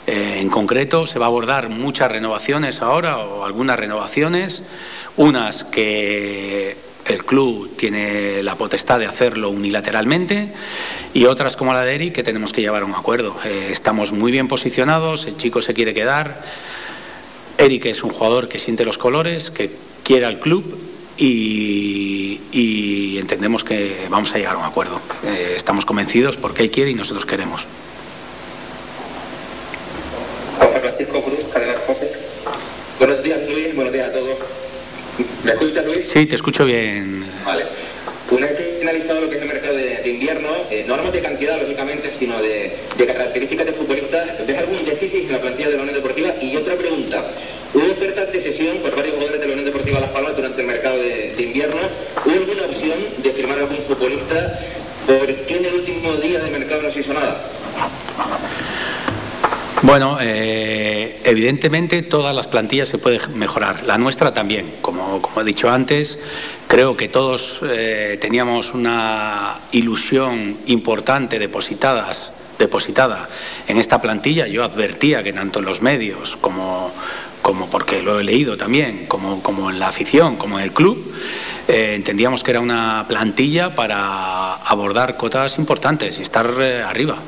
eh, 0.07 0.39
en 0.41 0.49
concreto, 0.49 1.07
se 1.07 1.19
va 1.19 1.27
a 1.27 1.29
abordar 1.29 1.69
muchas 1.69 2.13
renovaciones 2.13 2.81
ahora 2.81 3.19
o 3.19 3.45
algunas 3.45 3.79
renovaciones, 3.79 4.63
unas 5.17 5.65
que 5.65 6.77
el 7.07 7.25
club 7.25 7.77
tiene 7.77 8.43
la 8.43 8.57
potestad 8.57 8.99
de 8.99 9.07
hacerlo 9.07 9.51
unilateralmente 9.51 10.49
y 11.13 11.27
otras 11.27 11.57
como 11.57 11.73
la 11.75 11.83
de 11.83 11.95
Eric 11.95 12.15
que 12.15 12.23
tenemos 12.23 12.53
que 12.53 12.61
llevar 12.61 12.83
a 12.83 12.85
un 12.87 12.95
acuerdo. 12.95 13.37
Eh, 13.45 13.69
estamos 13.71 14.13
muy 14.13 14.33
bien 14.33 14.49
posicionados, 14.49 15.27
el 15.27 15.37
chico 15.37 15.63
se 15.63 15.75
quiere 15.75 15.95
quedar. 15.95 16.43
Eric 17.59 17.87
es 17.87 18.03
un 18.03 18.11
jugador 18.11 18.49
que 18.49 18.59
siente 18.59 18.85
los 18.85 18.99
colores, 18.99 19.51
que 19.51 19.71
quiere 20.03 20.27
al 20.27 20.41
club 20.41 20.65
y, 21.17 22.41
entendemos 23.19 23.65
que 23.65 24.07
vamos 24.11 24.35
a 24.35 24.39
llegar 24.39 24.55
a 24.55 24.59
un 24.59 24.65
acuerdo. 24.65 25.01
Eh, 25.25 25.55
estamos 25.57 25.85
convencidos 25.87 26.37
porque 26.37 26.63
él 26.63 26.71
quiere 26.71 26.91
y 26.91 26.95
nosotros 26.95 27.25
queremos. 27.25 27.67
Francisco 30.85 31.23
Cruz. 31.23 31.39
Buenos 32.99 33.23
días 33.23 33.41
Luis, 33.49 33.75
buenos 33.75 33.93
días 33.93 34.09
a 34.09 34.13
todos. 34.13 34.64
¿Me 35.45 35.53
escuchas 35.53 35.85
Luis? 35.85 36.09
Sí, 36.09 36.27
te 36.27 36.35
escucho 36.35 36.65
bien. 36.65 37.25
Vale. 37.45 37.65
Una 38.31 38.47
vez 38.47 38.59
finalizado 38.81 39.21
lo 39.21 39.31
que 39.31 39.37
es 39.37 39.43
el 39.43 39.49
mercado 39.49 39.77
de, 39.77 39.99
de 39.99 40.09
invierno, 40.11 40.49
eh, 40.71 40.85
no 40.87 40.95
hablamos 40.95 41.13
de 41.13 41.21
cantidad, 41.21 41.61
lógicamente, 41.61 42.11
sino 42.11 42.41
de, 42.41 42.75
de 42.97 43.07
características 43.07 43.67
de 43.67 43.73
futbolistas, 43.73 44.47
¿ves 44.47 44.59
algún 44.59 44.83
déficit 44.85 45.27
en 45.27 45.33
la 45.33 45.41
plantilla 45.41 45.69
de 45.69 45.77
la 45.77 45.83
Unión 45.83 45.95
Deportiva? 45.95 46.35
Y 46.41 46.57
otra 46.57 46.75
pregunta, 46.75 47.23
¿hubo 47.75 47.85
ofertas 47.93 48.33
de 48.33 48.41
sesión 48.41 48.79
por 48.79 48.97
varios 48.97 49.15
jugadores 49.15 49.41
de 49.41 49.47
la 49.47 49.53
Unión 49.53 49.67
Deportiva 49.67 50.01
Las 50.01 50.11
Palmas 50.11 50.35
durante 50.35 50.61
el 50.63 50.67
mercado 50.67 50.99
de, 50.99 51.35
de 51.37 51.43
invierno? 51.43 51.81
¿Hubo 52.25 52.35
alguna 52.35 52.63
opción 52.63 52.99
de 53.19 53.31
firmar 53.31 53.59
algún 53.59 53.77
futbolista? 53.77 54.59
¿Por 55.07 55.27
qué 55.27 55.57
en 55.57 55.65
el 55.67 55.75
último 55.75 56.13
día 56.17 56.41
de 56.41 56.51
mercado 56.51 56.83
no 56.83 56.91
se 56.91 57.01
hizo 57.01 57.13
nada? 57.13 57.45
Bueno, 59.85 60.17
eh, 60.19 61.21
evidentemente 61.25 62.01
todas 62.01 62.35
las 62.35 62.47
plantillas 62.47 62.89
se 62.89 62.97
pueden 62.97 63.21
mejorar, 63.39 63.83
la 63.85 63.99
nuestra 63.99 64.33
también. 64.33 64.77
Como, 64.81 65.21
como 65.21 65.43
he 65.43 65.45
dicho 65.45 65.69
antes, 65.69 66.19
creo 66.69 66.97
que 66.97 67.09
todos 67.09 67.61
eh, 67.63 68.17
teníamos 68.19 68.73
una 68.73 69.57
ilusión 69.73 70.57
importante 70.69 71.39
depositadas, 71.39 72.33
depositada 72.59 73.29
en 73.69 73.77
esta 73.77 74.01
plantilla. 74.01 74.47
Yo 74.47 74.65
advertía 74.65 75.23
que 75.23 75.35
tanto 75.35 75.59
en 75.59 75.67
los 75.67 75.83
medios 75.83 76.39
como, 76.41 76.91
como 77.43 77.69
porque 77.69 78.01
lo 78.01 78.19
he 78.19 78.25
leído 78.25 78.57
también, 78.57 79.05
como, 79.07 79.43
como 79.43 79.69
en 79.69 79.79
la 79.79 79.89
afición, 79.89 80.37
como 80.37 80.59
en 80.59 80.65
el 80.65 80.73
club, 80.73 81.15
eh, 81.69 81.93
entendíamos 81.95 82.43
que 82.43 82.53
era 82.53 82.61
una 82.61 83.05
plantilla 83.07 83.75
para 83.75 84.55
abordar 84.55 85.19
cotas 85.19 85.59
importantes 85.59 86.21
y 86.21 86.23
estar 86.23 86.47
arriba. 86.87 87.19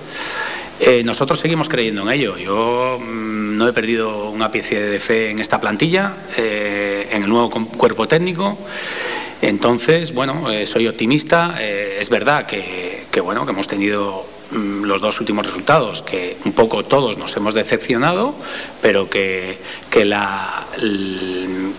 Eh, 0.78 1.02
nosotros 1.04 1.38
seguimos 1.40 1.68
creyendo 1.68 2.02
en 2.02 2.08
ello. 2.10 2.36
Yo 2.36 2.98
mm, 3.00 3.56
no 3.56 3.68
he 3.68 3.72
perdido 3.72 4.28
una 4.30 4.50
pieza 4.50 4.74
de 4.74 5.00
fe 5.00 5.30
en 5.30 5.38
esta 5.38 5.60
plantilla, 5.60 6.14
eh, 6.36 7.08
en 7.10 7.22
el 7.22 7.28
nuevo 7.28 7.50
cuerpo 7.50 8.06
técnico. 8.06 8.58
Entonces, 9.40 10.12
bueno, 10.12 10.50
eh, 10.50 10.66
soy 10.66 10.86
optimista. 10.88 11.54
Es 11.60 12.08
verdad 12.08 12.46
que, 12.46 13.20
bueno, 13.20 13.46
que 13.46 13.52
hemos 13.52 13.68
tenido 13.68 14.26
mm, 14.50 14.84
los 14.84 15.00
dos 15.00 15.18
últimos 15.20 15.46
resultados, 15.46 16.02
que 16.02 16.36
un 16.44 16.52
poco 16.52 16.84
todos 16.84 17.16
nos 17.16 17.34
hemos 17.36 17.54
decepcionado, 17.54 18.34
pero 18.82 19.08
que, 19.08 19.58
que, 19.90 20.04
la, 20.04 20.66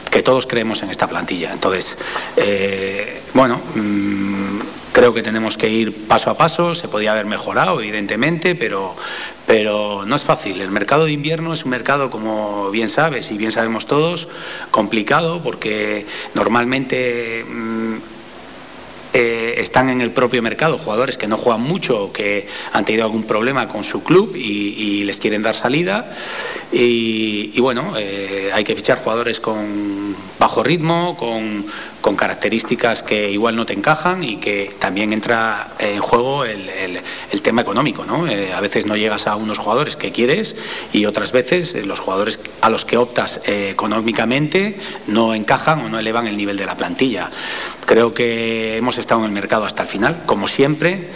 que 0.10 0.24
todos 0.24 0.48
creemos 0.48 0.82
en 0.82 0.90
esta 0.90 1.08
plantilla. 1.08 1.52
Entonces, 1.54 1.98
bueno, 3.34 3.60
mm, 3.76 4.57
creo 4.98 5.14
que 5.14 5.22
tenemos 5.22 5.60
que 5.60 5.70
ir 5.70 5.94
paso 6.08 6.32
a 6.32 6.38
paso. 6.38 6.74
Se 6.74 6.88
podía 6.88 7.12
haber 7.12 7.28
mejorado, 7.28 7.80
evidentemente, 7.80 8.56
pero, 8.56 8.96
pero 9.46 10.06
no 10.08 10.16
es 10.16 10.24
fácil. 10.24 10.60
El 10.60 10.72
mercado 10.72 11.06
de 11.06 11.12
invierno 11.12 11.54
es 11.54 11.66
un 11.66 11.70
mercado, 11.70 12.10
como 12.10 12.72
bien 12.72 12.90
sabes 12.90 13.30
y 13.30 13.38
bien 13.38 13.52
sabemos 13.52 13.86
todos, 13.86 14.28
complicado 14.72 15.44
porque 15.44 16.08
normalmente 16.34 17.46
mm, 17.48 17.96
eh, 19.14 19.56
están 19.60 19.90
en 19.90 20.02
el 20.02 20.10
propio 20.10 20.42
mercado 20.42 20.80
jugadores 20.80 21.18
que 21.18 21.28
no 21.28 21.38
juegan 21.38 21.62
mucho 21.62 22.12
que 22.12 22.48
han 22.74 22.84
tenido 22.84 23.06
algún 23.06 23.24
problema 23.24 23.68
con 23.68 23.84
su 23.84 24.04
club 24.04 24.36
y, 24.36 25.04
les 25.04 25.18
quieren 25.18 25.44
dar 25.44 25.54
salida. 25.54 26.12
Y, 26.72 27.52
y 27.54 27.60
bueno, 27.62 27.94
eh, 27.98 28.50
hay 28.52 28.64
que 28.64 28.76
fichar 28.76 28.98
jugadores 29.04 29.40
con 29.40 30.16
bajo 30.38 30.64
ritmo, 30.64 31.16
con, 31.18 31.66
con 32.08 32.16
características 32.16 33.04
que 33.04 33.30
igual 33.30 33.58
no 33.58 33.66
te 33.66 33.74
encajan 33.74 34.24
y 34.24 34.38
que 34.38 34.74
también 34.80 35.12
entra 35.12 35.68
en 35.78 36.00
juego 36.00 36.46
el, 36.46 36.64
tema 37.44 37.60
económico. 37.62 38.06
¿no? 38.06 38.26
Eh, 38.30 38.54
a 38.54 38.62
veces 38.62 38.86
no 38.86 38.96
llegas 38.96 39.28
a 39.28 39.36
unos 39.36 39.58
jugadores 39.58 39.98
que 39.98 40.14
quieres 40.14 40.56
y 40.94 41.06
otras 41.06 41.34
veces 41.34 41.76
los 41.86 42.00
jugadores 42.00 42.40
a 42.62 42.70
los 42.70 42.86
que 42.86 42.96
optas 42.96 43.42
eh, 43.46 43.72
económicamente 43.72 44.78
no 45.08 45.36
encajan 45.36 45.82
o 45.82 45.90
no 45.90 46.00
elevan 46.00 46.28
el 46.28 46.38
nivel 46.38 46.56
de 46.56 46.66
la 46.66 46.78
plantilla. 46.78 47.30
Creo 47.86 48.14
que 48.14 48.78
hemos 48.78 48.98
estado 48.98 49.20
en 49.20 49.26
el 49.26 49.34
mercado 49.34 49.66
hasta 49.66 49.84
el 49.84 49.90
final, 49.90 50.24
como 50.26 50.48
siempre. 50.48 51.10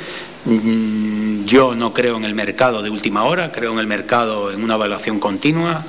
Mm, 0.43 1.45
Yo 1.45 1.73
no 1.73 1.93
creo 1.93 2.18
en 2.18 2.26
el 2.26 2.34
mercado 2.35 2.81
de 2.84 2.89
última 2.89 3.23
hora, 3.23 3.53
creo 3.53 3.72
en 3.72 3.80
el 3.80 3.88
mercado 3.88 4.51
en 4.51 4.61
una 4.61 4.76
evaluación 4.76 5.22
continua. 5.22 5.85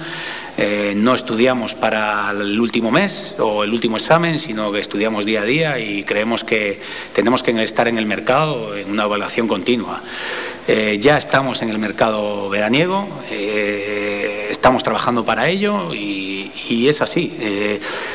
Eh, 0.64 0.94
no 0.94 1.12
estudiamos 1.12 1.74
para 1.74 2.30
el 2.30 2.60
último 2.60 2.92
mes 2.92 3.34
o 3.40 3.64
el 3.64 3.72
último 3.72 3.96
examen, 3.96 4.38
sino 4.38 4.70
que 4.70 4.78
estudiamos 4.78 5.24
día 5.24 5.42
a 5.42 5.44
día 5.44 5.78
y 5.80 6.04
creemos 6.04 6.44
que 6.44 6.80
tenemos 7.12 7.42
que 7.42 7.50
estar 7.64 7.88
en 7.88 7.98
el 7.98 8.06
mercado 8.06 8.76
en 8.76 8.88
una 8.88 9.02
evaluación 9.02 9.48
continua. 9.48 10.00
Eh, 10.68 10.98
ya 11.00 11.18
estamos 11.18 11.62
en 11.62 11.70
el 11.70 11.80
mercado 11.80 12.48
veraniego, 12.48 13.08
eh, 13.32 14.46
estamos 14.52 14.84
trabajando 14.84 15.24
para 15.24 15.48
ello 15.48 15.92
y, 15.92 16.30
es 16.88 17.02
así. 17.02 17.36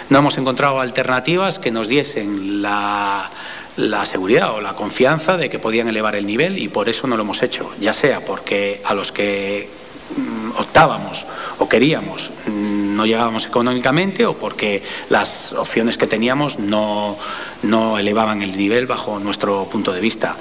No 0.09 0.17
hemos 0.17 0.37
encontrado 0.37 0.81
alternativas 0.81 1.59
que 1.59 1.69
nos 1.69 1.87
diesen 1.87 2.61
la 2.61 3.29
la 3.77 4.05
seguridad 4.05 4.55
o 4.55 4.61
la 4.61 4.73
confianza 4.73 5.37
de 5.37 5.49
que 5.49 5.59
podían 5.59 5.87
elevar 5.87 6.15
el 6.15 6.25
nivel 6.25 6.57
y 6.57 6.67
por 6.67 6.89
eso 6.89 7.05
no 7.05 7.15
lo 7.15 7.21
hemos 7.21 7.43
hecho, 7.43 7.71
ya 7.79 7.93
sea 7.93 8.25
porque 8.25 8.81
a 8.83 8.95
los 8.95 9.11
que 9.11 9.69
mm, 10.17 10.59
optábamos 10.59 11.27
o 11.59 11.67
queríamos 11.67 12.31
mm, 12.47 12.77
no 12.97 13.05
llegábamos 13.05 13.45
económicamente 13.45 14.25
o 14.25 14.34
porque 14.34 14.84
las 15.09 15.53
opciones 15.53 15.97
que 15.97 16.07
teníamos 16.07 16.59
no, 16.59 17.15
no 17.63 17.97
elevaban 17.99 18.41
el 18.41 18.57
nivel 18.57 18.88
bajo 18.88 19.19
nuestro 19.19 19.65
punto 19.65 19.93
de 19.93 20.01
vista. 20.01 20.35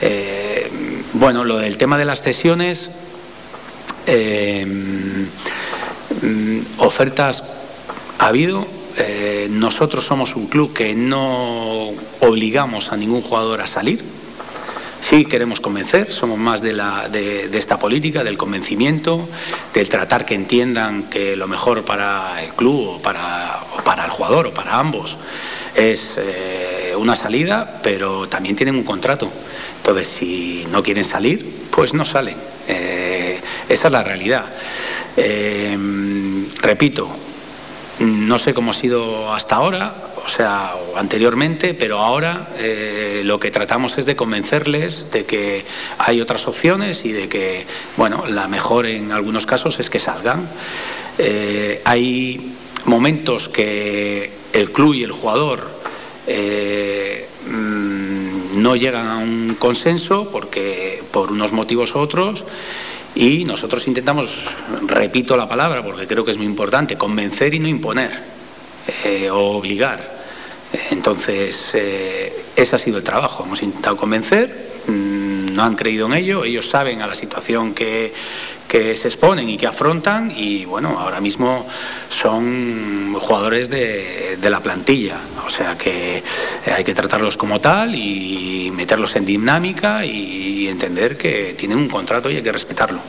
Eh, 0.00 0.68
bueno, 1.12 1.44
lo 1.44 1.58
del 1.58 1.76
tema 1.76 1.98
de 1.98 2.06
las 2.06 2.22
cesiones, 2.22 2.90
eh, 4.06 4.64
mm, 6.22 6.58
ofertas 6.78 7.44
ha 8.18 8.26
habido. 8.26 8.66
Eh, 8.96 9.48
nosotros 9.50 10.04
somos 10.04 10.34
un 10.34 10.46
club 10.46 10.72
que 10.72 10.94
no 10.94 11.90
obligamos 12.20 12.92
a 12.92 12.96
ningún 12.96 13.22
jugador 13.22 13.60
a 13.60 13.66
salir. 13.66 14.02
Sí 15.00 15.24
queremos 15.24 15.60
convencer, 15.60 16.12
somos 16.12 16.38
más 16.38 16.60
de, 16.60 16.72
la, 16.72 17.08
de, 17.08 17.48
esta 17.58 17.78
política, 17.78 18.22
del 18.22 18.36
convencimiento, 18.36 19.28
del 19.72 19.88
tratar 19.88 20.26
que 20.26 20.34
entiendan 20.34 21.04
que 21.04 21.36
lo 21.36 21.48
mejor 21.48 21.84
para 21.84 22.42
el 22.42 22.50
club 22.50 22.96
o 22.96 23.02
para, 23.02 23.60
o 23.78 23.82
para 23.82 24.04
el 24.04 24.10
jugador 24.10 24.48
o 24.48 24.54
para 24.54 24.78
ambos 24.78 25.16
es 25.74 26.16
eh, 26.18 26.94
una 26.96 27.16
salida, 27.16 27.80
pero 27.82 28.28
también 28.28 28.56
tienen 28.56 28.74
un 28.74 28.84
contrato. 28.84 29.30
Entonces, 29.78 30.08
si 30.08 30.66
no 30.70 30.82
quieren 30.82 31.04
salir, 31.04 31.68
pues 31.70 31.94
no 31.94 32.04
salen. 32.04 32.36
Eh, 32.68 33.40
esa 33.68 33.88
es 33.88 33.92
la 33.92 34.02
realidad. 34.02 34.44
Eh, 35.16 35.76
repito, 36.60 37.08
no 38.00 38.38
sé 38.38 38.54
cómo 38.54 38.72
ha 38.72 38.74
sido 38.74 39.32
hasta 39.32 39.56
ahora, 39.56 39.94
o 40.24 40.28
sea, 40.28 40.74
anteriormente, 40.96 41.74
pero 41.74 41.98
ahora 41.98 42.48
eh, 42.58 43.22
lo 43.24 43.38
que 43.40 43.50
tratamos 43.50 43.98
es 43.98 44.06
de 44.06 44.16
convencerles 44.16 45.10
de 45.10 45.24
que 45.24 45.64
hay 45.98 46.20
otras 46.20 46.46
opciones 46.46 47.04
y 47.04 47.12
de 47.12 47.28
que, 47.28 47.66
bueno, 47.96 48.24
la 48.28 48.48
mejor 48.48 48.86
en 48.86 49.12
algunos 49.12 49.46
casos 49.46 49.80
es 49.80 49.90
que 49.90 49.98
salgan. 49.98 50.48
Eh, 51.18 51.80
hay 51.84 52.54
momentos 52.84 53.48
que 53.48 54.32
el 54.52 54.72
club 54.72 54.94
y 54.94 55.04
el 55.04 55.12
jugador 55.12 55.68
eh, 56.26 57.26
mm, 57.46 58.60
no 58.60 58.76
llegan 58.76 59.06
a 59.06 59.18
un 59.18 59.56
consenso 59.58 60.30
porque 60.30 61.02
por 61.12 61.30
unos 61.30 61.52
motivos 61.52 61.94
u 61.94 61.98
otros 61.98 62.44
y 63.14 63.44
nosotros 63.44 63.86
intentamos, 63.88 64.46
repito 64.86 65.36
la 65.36 65.48
palabra 65.48 65.82
porque 65.82 66.06
creo 66.06 66.24
que 66.24 66.30
es 66.30 66.36
muy 66.36 66.46
importante, 66.46 66.96
convencer 66.96 67.54
y 67.54 67.58
no 67.58 67.68
imponer 67.68 68.39
eh, 69.04 69.30
o 69.30 69.56
obligar. 69.56 70.20
Entonces, 70.90 71.70
eh, 71.74 72.44
ese 72.56 72.76
ha 72.76 72.78
sido 72.78 72.98
el 72.98 73.04
trabajo. 73.04 73.44
Hemos 73.44 73.62
intentado 73.62 73.96
convencer, 73.96 74.54
mm, 74.86 75.54
no 75.54 75.62
han 75.62 75.74
creído 75.74 76.06
en 76.06 76.14
ello, 76.14 76.44
ellos 76.44 76.68
saben 76.68 77.02
a 77.02 77.06
la 77.06 77.14
situación 77.14 77.74
que, 77.74 78.12
que 78.68 78.96
se 78.96 79.08
exponen 79.08 79.48
y 79.48 79.56
que 79.56 79.66
afrontan 79.66 80.32
y 80.34 80.64
bueno, 80.64 80.96
ahora 81.00 81.20
mismo 81.20 81.66
son 82.08 83.14
jugadores 83.14 83.68
de, 83.68 84.38
de 84.40 84.50
la 84.50 84.60
plantilla, 84.60 85.18
o 85.44 85.50
sea 85.50 85.76
que 85.76 86.22
hay 86.72 86.84
que 86.84 86.94
tratarlos 86.94 87.36
como 87.36 87.60
tal 87.60 87.96
y 87.96 88.70
meterlos 88.72 89.16
en 89.16 89.26
dinámica 89.26 90.06
y 90.06 90.68
entender 90.68 91.18
que 91.18 91.54
tienen 91.58 91.78
un 91.78 91.88
contrato 91.88 92.30
y 92.30 92.36
hay 92.36 92.42
que 92.42 92.52
respetarlo. 92.52 93.00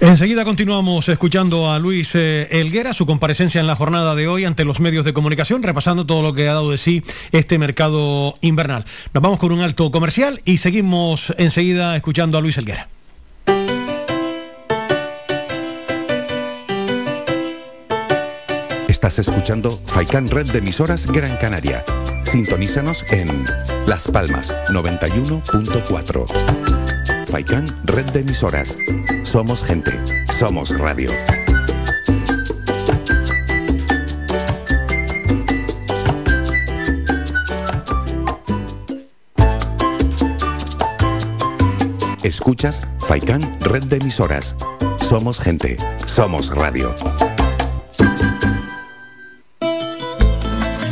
Enseguida 0.00 0.44
continuamos 0.44 1.08
escuchando 1.08 1.70
a 1.70 1.78
Luis 1.78 2.14
eh, 2.14 2.48
Elguera, 2.50 2.92
su 2.92 3.06
comparecencia 3.06 3.62
en 3.62 3.66
la 3.66 3.76
jornada 3.76 4.14
de 4.14 4.28
hoy 4.28 4.44
ante 4.44 4.64
los 4.64 4.78
medios 4.78 5.06
de 5.06 5.14
comunicación, 5.14 5.62
repasando 5.62 6.04
todo 6.04 6.22
lo 6.22 6.34
que 6.34 6.48
ha 6.48 6.52
dado 6.52 6.70
de 6.70 6.76
sí 6.76 7.02
este 7.32 7.58
mercado 7.58 8.34
invernal. 8.42 8.84
Nos 9.14 9.22
vamos 9.22 9.38
con 9.38 9.52
un 9.52 9.60
alto 9.60 9.90
comercial 9.90 10.42
y 10.44 10.58
seguimos 10.58 11.32
enseguida 11.38 11.96
escuchando 11.96 12.36
a 12.36 12.42
Luis 12.42 12.58
Elguera. 12.58 12.88
Estás 18.88 19.18
escuchando 19.18 19.70
Faikan 19.86 20.28
Red 20.28 20.52
de 20.52 20.58
emisoras 20.58 21.06
Gran 21.06 21.38
Canaria. 21.38 21.84
Sintonízanos 22.24 23.02
en 23.10 23.46
Las 23.86 24.08
Palmas 24.08 24.54
91.4. 24.68 26.85
Faikan 27.26 27.66
Red 27.84 28.12
de 28.12 28.20
emisoras. 28.20 28.78
Somos 29.24 29.62
gente. 29.64 29.92
Somos 30.32 30.70
radio. 30.78 31.10
Escuchas 42.22 42.86
Faikan 43.00 43.42
Red 43.60 43.84
de 43.84 43.96
emisoras. 43.96 44.56
Somos 45.00 45.40
gente. 45.40 45.76
Somos 46.06 46.50
radio. 46.50 46.94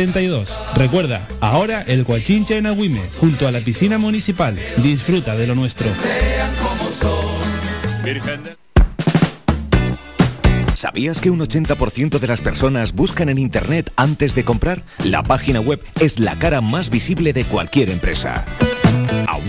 72. 0.00 0.48
Recuerda, 0.76 1.28
ahora 1.40 1.82
el 1.82 2.06
Coachincha 2.06 2.56
en 2.56 2.66
Agüimes, 2.66 3.16
junto 3.18 3.46
a 3.46 3.52
la 3.52 3.60
piscina 3.60 3.98
municipal. 3.98 4.58
Disfruta 4.78 5.36
de 5.36 5.46
lo 5.46 5.54
nuestro. 5.54 5.90
¿Sabías 10.74 11.20
que 11.20 11.28
un 11.28 11.40
80% 11.40 12.18
de 12.18 12.26
las 12.26 12.40
personas 12.40 12.94
buscan 12.94 13.28
en 13.28 13.36
Internet 13.36 13.92
antes 13.96 14.34
de 14.34 14.42
comprar? 14.42 14.84
La 15.04 15.22
página 15.22 15.60
web 15.60 15.82
es 16.00 16.18
la 16.18 16.38
cara 16.38 16.62
más 16.62 16.88
visible 16.88 17.34
de 17.34 17.44
cualquier 17.44 17.90
empresa. 17.90 18.46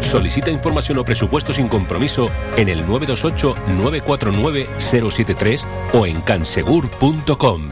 Solicita 0.00 0.50
información 0.50 0.98
o 0.98 1.04
presupuesto 1.04 1.54
sin 1.54 1.68
compromiso 1.68 2.30
en 2.56 2.68
el 2.68 2.84
928-949-073 2.86 5.64
o 5.92 6.06
en 6.06 6.20
cansegur.com. 6.22 7.70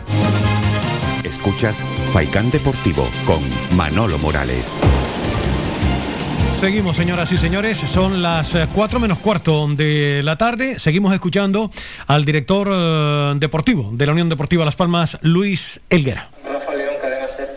Escuchas 1.25 1.83
Faikán 2.13 2.49
Deportivo 2.51 3.09
con 3.27 3.41
Manolo 3.77 4.19
Morales. 4.19 4.73
Seguimos, 6.63 6.97
señoras 6.97 7.33
y 7.33 7.37
señores. 7.37 7.77
Son 7.77 8.23
las 8.23 8.57
4 8.73 9.01
menos 9.01 9.19
cuarto 9.19 9.67
de 9.67 10.23
la 10.23 10.39
tarde. 10.39 10.79
Seguimos 10.79 11.13
escuchando 11.13 11.73
al 12.07 12.25
director 12.25 12.69
eh, 12.71 13.33
deportivo 13.35 13.91
de 13.93 14.07
la 14.07 14.13
Unión 14.13 14.29
Deportiva 14.29 14.65
Las 14.65 14.77
Palmas, 14.77 15.19
Luis 15.23 15.81
Elguera. 15.91 16.29
Rafa 16.49 16.73
León, 16.77 16.95
Cadena 17.03 17.27
Ser. 17.27 17.51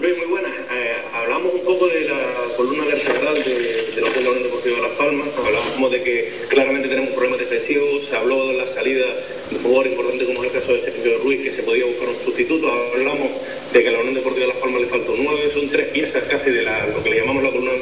Luis, 0.00 0.16
muy 0.16 0.26
buenas. 0.28 0.52
Eh, 0.52 0.96
hablamos 1.14 1.52
un 1.52 1.64
poco 1.66 1.88
de 1.88 2.08
la 2.08 2.16
columna 2.56 2.84
vertebral 2.86 3.34
de, 3.34 3.92
de 3.94 4.00
lo 4.00 4.62
que 4.62 4.72
es 4.72 4.80
la 4.80 4.88
Palmas. 5.04 5.28
Hablábamos 5.36 5.92
de 5.92 6.02
que 6.02 6.32
claramente 6.48 6.88
tenemos 6.88 7.10
problemas 7.10 7.38
defensivos. 7.38 8.04
Se 8.04 8.16
habló 8.16 8.48
de 8.48 8.54
la 8.54 8.66
salida 8.66 9.04
de 9.50 9.56
un 9.56 9.62
jugador 9.62 9.86
importante 9.88 10.24
como 10.24 10.42
es 10.42 10.50
el 10.50 10.58
caso 10.58 10.72
de 10.72 10.78
Sergio 10.78 11.18
Ruiz, 11.18 11.42
que 11.42 11.50
se 11.50 11.62
podía 11.62 11.84
buscar 11.84 12.08
un 12.08 12.24
sustituto. 12.24 12.70
Hablamos 12.70 13.28
de 13.72 13.82
que 13.82 13.88
a 13.88 13.92
la 13.92 13.98
Unión 13.98 14.14
Deportiva 14.14 14.46
Las 14.46 14.56
Palmas 14.56 14.80
le 14.80 14.86
faltó 14.86 15.14
nueve. 15.18 15.50
Son 15.52 15.68
tres 15.68 15.88
piezas 15.88 16.24
casi 16.24 16.50
de 16.50 16.62
lo 16.62 17.02
que 17.02 17.10
le 17.10 17.20
llamamos 17.20 17.42
la 17.42 17.50
columna 17.50 17.72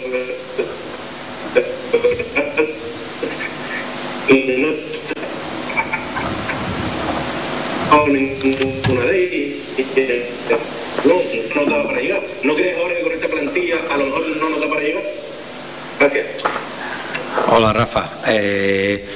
no 7.89 8.07
ninguna 8.07 9.05
de 9.07 9.25
ellas 9.25 10.23
no, 11.05 11.15
no 11.55 11.61
nos 11.63 11.71
da 11.71 11.85
para 11.85 12.01
llegar. 12.01 12.23
¿No 12.43 12.55
crees 12.55 12.77
ahora 12.79 12.97
que 12.97 13.03
con 13.03 13.13
esta 13.13 13.29
plantilla 13.29 13.77
a 13.91 13.97
lo 13.97 14.07
mejor 14.07 14.37
no 14.37 14.49
nos 14.49 14.61
da 14.61 14.69
para 14.69 14.81
llegar? 14.81 15.03
Gracias. 16.01 16.27
Hola 17.49 17.73
Rafa. 17.73 18.11
Eh, 18.27 19.07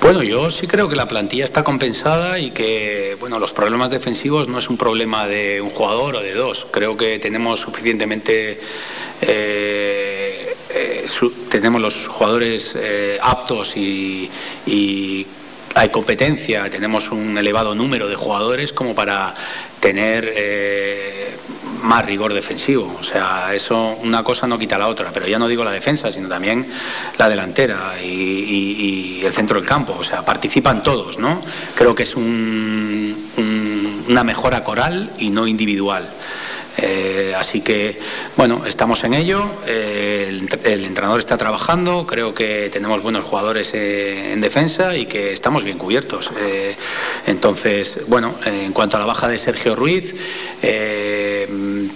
bueno, 0.00 0.22
yo 0.22 0.50
sí 0.50 0.66
creo 0.66 0.88
que 0.88 0.96
la 0.96 1.06
plantilla 1.06 1.44
está 1.44 1.62
compensada 1.62 2.38
y 2.38 2.52
que 2.52 3.16
bueno, 3.20 3.38
los 3.38 3.52
problemas 3.52 3.90
defensivos 3.90 4.48
no 4.48 4.58
es 4.58 4.70
un 4.70 4.78
problema 4.78 5.26
de 5.26 5.60
un 5.60 5.70
jugador 5.70 6.16
o 6.16 6.22
de 6.22 6.32
dos. 6.32 6.66
Creo 6.70 6.96
que 6.96 7.18
tenemos 7.18 7.60
suficientemente 7.60 8.60
eh, 9.20 10.56
eh, 10.70 11.06
tenemos 11.50 11.82
los 11.82 12.06
jugadores 12.06 12.76
aptos 13.20 13.76
y, 13.76 14.30
hay 15.72 15.88
competencia, 15.90 16.68
tenemos 16.68 17.12
un 17.12 17.38
elevado 17.38 17.76
número 17.76 18.08
de 18.08 18.16
jugadores 18.16 18.72
como 18.72 18.94
para 18.94 19.32
tener 19.78 20.24
más 21.82 22.04
rigor 22.04 22.32
defensivo. 22.34 22.96
O 23.00 23.02
sea, 23.04 23.54
eso 23.54 23.96
una 24.02 24.22
cosa 24.22 24.46
no 24.46 24.58
quita 24.58 24.78
la 24.78 24.88
otra, 24.88 25.10
pero 25.12 25.26
ya 25.26 25.38
no 25.38 25.48
digo 25.48 25.64
la 25.64 25.70
defensa, 25.72 26.10
sino 26.12 26.28
también 26.28 26.66
la 27.18 27.28
delantera 27.28 27.94
y, 28.02 29.20
el 29.24 29.32
centro 29.32 29.58
del 29.60 29.68
campo. 29.68 29.94
O 29.98 30.02
sea, 30.04 30.22
participan 30.22 30.82
todos, 30.82 31.18
¿no? 31.18 31.40
Creo 31.74 31.94
que 31.94 32.04
es 32.04 32.16
un- 32.16 33.30
un- 33.36 34.04
una 34.08 34.24
mejora 34.24 34.64
coral 34.64 35.10
y 35.18 35.30
no 35.30 35.46
individual. 35.46 36.08
Eh, 36.78 37.34
así 37.36 37.60
que, 37.60 37.98
bueno, 38.36 38.64
estamos 38.66 39.04
en 39.04 39.14
ello. 39.14 39.44
Eh, 39.66 40.28
el, 40.64 40.84
entrenador 40.84 41.18
está 41.18 41.36
trabajando. 41.36 42.06
Creo 42.06 42.34
que 42.34 42.68
tenemos 42.72 43.02
buenos 43.02 43.24
jugadores 43.24 43.72
eh, 43.74 44.32
en 44.32 44.40
defensa 44.40 44.96
y 44.96 45.06
que 45.06 45.32
estamos 45.32 45.64
bien 45.64 45.78
cubiertos. 45.78 46.30
entonces, 47.26 48.00
bueno, 48.08 48.34
en 48.44 48.72
cuanto 48.72 48.96
a 48.96 49.00
la 49.00 49.06
baja 49.06 49.28
de 49.28 49.38
Sergio 49.38 49.74
Ruiz, 49.76 50.14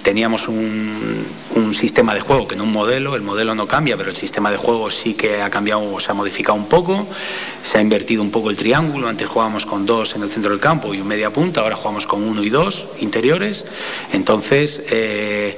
teníamos 0.02 0.48
un, 0.48 1.26
un, 1.74 1.80
sistema 1.80 2.14
de 2.14 2.20
juego 2.20 2.46
que 2.46 2.56
no 2.56 2.64
un 2.64 2.72
modelo. 2.72 3.16
El 3.16 3.22
modelo 3.22 3.55
no 3.55 3.66
cambia, 3.66 3.96
pero 3.96 4.10
el 4.10 4.16
sistema 4.16 4.51
de 4.51 4.56
juego 4.56 4.90
sí 4.90 5.14
que 5.14 5.42
ha 5.42 5.51
cambiado, 5.51 5.98
se 6.01 6.10
ha 6.10 6.14
modificado 6.14 6.56
un 6.56 6.66
poco. 6.66 7.06
Se 7.62 7.78
ha 7.78 7.80
invertido 7.80 8.22
un 8.22 8.30
poco 8.30 8.51
el 8.51 8.56
triángulo. 8.56 9.09
Antes 9.09 9.28
jugábamos 9.28 9.66
con 9.66 9.84
dos 9.86 10.14
en 10.14 10.22
el 10.22 10.30
centro 10.30 10.51
del 10.51 10.60
campo 10.60 10.94
y 10.94 11.01
un 11.01 11.09
media 11.09 11.30
punta. 11.30 11.60
Ahora 11.60 11.76
jugamos 11.76 12.06
con 12.06 12.22
uno 12.22 12.42
y 12.42 12.51
dos 12.51 12.86
interiores. 13.01 13.64
Entonces, 14.12 14.82
eh, 14.90 15.56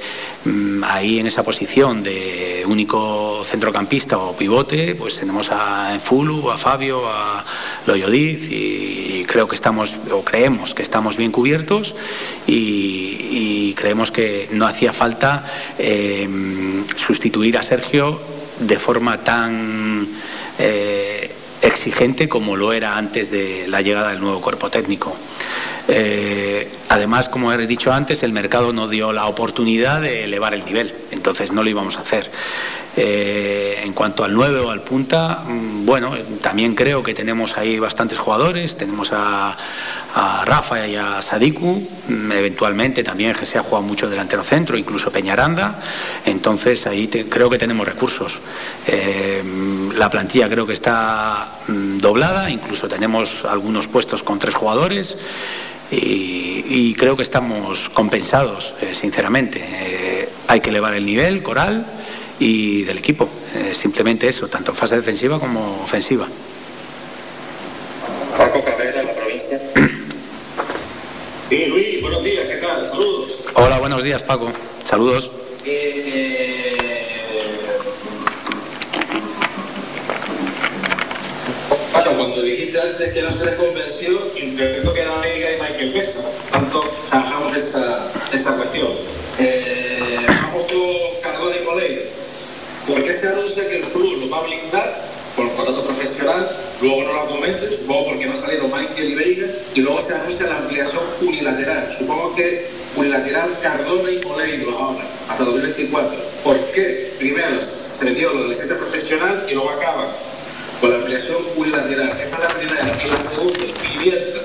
ahí 0.83 1.19
en 1.19 1.27
esa 1.27 1.43
posición 1.43 2.03
de 2.03 2.63
único 2.67 3.43
centrocampista 3.43 4.17
o 4.17 4.35
pivote, 4.35 4.95
pues 4.95 5.17
tenemos 5.17 5.51
a 5.51 5.93
Enfulu, 5.93 6.49
a 6.51 6.57
Fabio, 6.57 7.07
a 7.07 7.43
Loyodiz 7.85 8.51
y 8.51 9.25
creo 9.27 9.47
que 9.47 9.55
estamos, 9.55 9.97
o 10.11 10.23
creemos 10.23 10.73
que 10.73 10.83
estamos 10.83 11.17
bien 11.17 11.31
cubiertos 11.31 11.95
y, 12.45 13.73
creemos 13.77 14.09
que 14.09 14.49
no 14.53 14.65
hacía 14.65 14.91
falta 14.91 15.45
eh, 15.77 16.27
sustituir 16.95 17.59
a 17.59 17.61
Sergio 17.61 18.19
de 18.59 18.79
forma 18.79 19.19
tan 19.19 20.07
eh, 20.57 21.29
exigente 21.61 22.27
como 22.27 22.55
lo 22.55 22.73
era 22.73 22.97
antes 22.97 23.29
de 23.29 23.67
la 23.67 23.81
llegada 23.81 24.09
del 24.09 24.19
nuevo 24.19 24.41
cuerpo 24.41 24.71
técnico. 24.71 25.15
Eh, 25.87 26.69
además, 26.89 27.29
como 27.29 27.51
he 27.53 27.67
dicho 27.67 27.93
antes, 27.93 28.23
el 28.23 28.33
mercado 28.33 28.73
no 28.73 28.87
dio 28.87 29.13
la 29.13 29.27
oportunidad 29.27 30.01
de 30.01 30.25
elevar 30.25 30.53
el 30.53 30.65
nivel, 30.65 30.93
entonces 31.11 31.51
no 31.51 31.63
lo 31.63 31.69
íbamos 31.69 31.97
a 31.97 32.01
hacer. 32.01 32.29
Eh, 32.99 33.81
en 33.83 33.93
cuanto 33.93 34.23
al 34.23 34.33
9 34.33 34.59
o 34.59 34.71
al 34.71 34.81
punta, 34.81 35.43
mm, 35.47 35.85
bueno, 35.85 36.13
también 36.41 36.73
creo 36.73 37.03
que 37.03 37.13
tenemos 37.13 37.55
ahí 37.55 37.77
bastantes 37.77 38.17
jugadores, 38.17 38.75
tenemos 38.75 39.11
a, 39.13 39.55
Rafa 40.45 40.87
y 40.87 40.95
a 40.95 41.21
Sadiku, 41.21 41.87
mm, 42.07 42.31
eventualmente 42.31 43.03
también 43.03 43.35
se 43.45 43.59
ha 43.59 43.61
jugado 43.61 43.83
mucho 43.83 44.09
delantero 44.09 44.41
centro, 44.41 44.75
incluso 44.75 45.11
Peñaranda, 45.11 45.79
entonces 46.25 46.87
ahí 46.87 47.07
creo 47.07 47.51
que 47.51 47.59
tenemos 47.59 47.87
recursos. 47.87 48.39
Eh, 48.87 49.43
la 49.95 50.09
plantilla 50.09 50.49
creo 50.49 50.65
que 50.65 50.73
está 50.73 51.47
mm, 51.67 51.99
doblada, 51.99 52.49
incluso 52.49 52.87
tenemos 52.87 53.45
algunos 53.45 53.87
puestos 53.87 54.23
con 54.23 54.39
tres 54.39 54.55
jugadores 54.55 55.17
y, 55.91 56.93
creo 56.95 57.15
que 57.15 57.23
estamos 57.23 57.89
compensados, 57.89 58.75
eh, 58.81 58.93
sinceramente. 58.93 59.63
Eh, 59.63 60.29
hay 60.47 60.59
que 60.61 60.69
elevar 60.69 60.93
el 60.93 61.05
nivel 61.05 61.43
coral 61.43 61.85
y 62.39 62.83
del 62.83 62.97
equipo. 62.97 63.29
Eh, 63.55 63.73
simplemente 63.73 64.27
eso, 64.27 64.47
tanto 64.47 64.71
en 64.71 64.77
fase 64.77 64.95
defensiva 64.95 65.39
como 65.39 65.81
ofensiva. 65.83 66.27
Paco 68.37 68.63
Cabrera, 68.63 69.03
la 69.03 69.13
provincia. 69.13 69.59
Sí, 71.47 71.65
Luis, 71.67 72.01
buenos 72.01 72.23
días, 72.23 72.45
¿qué 72.47 72.57
tal? 72.57 72.85
Saludos. 72.85 73.49
Hola, 73.53 73.79
buenos 73.79 74.03
días, 74.03 74.21
Paco. 74.21 74.51
Saludos. 74.83 75.31
Cuando 82.15 82.41
dijiste 82.41 82.79
antes 82.79 83.11
que 83.11 83.21
no 83.21 83.31
se 83.31 83.45
les 83.45 83.55
convenció, 83.55 84.31
interpreto 84.35 84.93
que 84.93 85.01
era 85.01 85.15
Vega 85.17 85.51
y 85.51 85.61
Michael 85.61 85.93
Mesa. 85.93 86.21
Tanto 86.51 86.81
trabajamos 87.09 87.55
esta, 87.55 88.11
esta 88.31 88.55
cuestión. 88.55 88.87
Eh, 89.39 90.25
vamos 90.27 90.71
con 90.71 91.21
Cardona 91.21 91.55
y 91.55 91.65
Moleiro. 91.65 92.01
¿Por 92.87 93.03
qué 93.03 93.13
se 93.13 93.27
anuncia 93.27 93.67
que 93.67 93.77
el 93.77 93.83
club 93.83 94.21
lo 94.21 94.29
va 94.29 94.37
a 94.37 94.43
blindar 94.43 95.03
con 95.35 95.49
el 95.49 95.55
contrato 95.55 95.83
profesional? 95.83 96.49
Luego 96.81 97.03
no 97.03 97.13
lo 97.13 97.25
comenten, 97.27 97.73
supongo 97.73 98.05
porque 98.05 98.25
no 98.27 98.35
salieron 98.35 98.71
Michael 98.71 99.09
y 99.09 99.15
Veiga, 99.15 99.47
y 99.75 99.81
luego 99.81 99.99
se 99.99 100.13
anuncia 100.13 100.47
la 100.47 100.57
ampliación 100.57 101.03
unilateral. 101.21 101.93
Supongo 101.97 102.33
que 102.35 102.67
unilateral 102.95 103.49
Cardona 103.61 104.09
y 104.11 104.25
Moleiro 104.25 104.77
ahora, 104.77 105.03
hasta 105.27 105.43
2024. 105.43 106.17
¿Por 106.43 106.57
qué? 106.71 107.13
Primero 107.19 107.61
se 107.61 108.05
dio 108.11 108.33
lo 108.33 108.43
de 108.43 108.49
licencia 108.49 108.77
profesional 108.77 109.45
y 109.49 109.53
luego 109.53 109.69
acaba 109.71 110.07
con 110.79 110.89
la 110.89 110.97
ampliación 110.97 111.37
unilateral. 111.55 112.15
Esa 112.19 112.35
es 112.35 112.39
la 112.39 112.47
primera. 112.49 112.85
Y 113.03 113.09
la 113.09 113.29
segunda, 113.29 113.59
vivienda. 113.93 114.41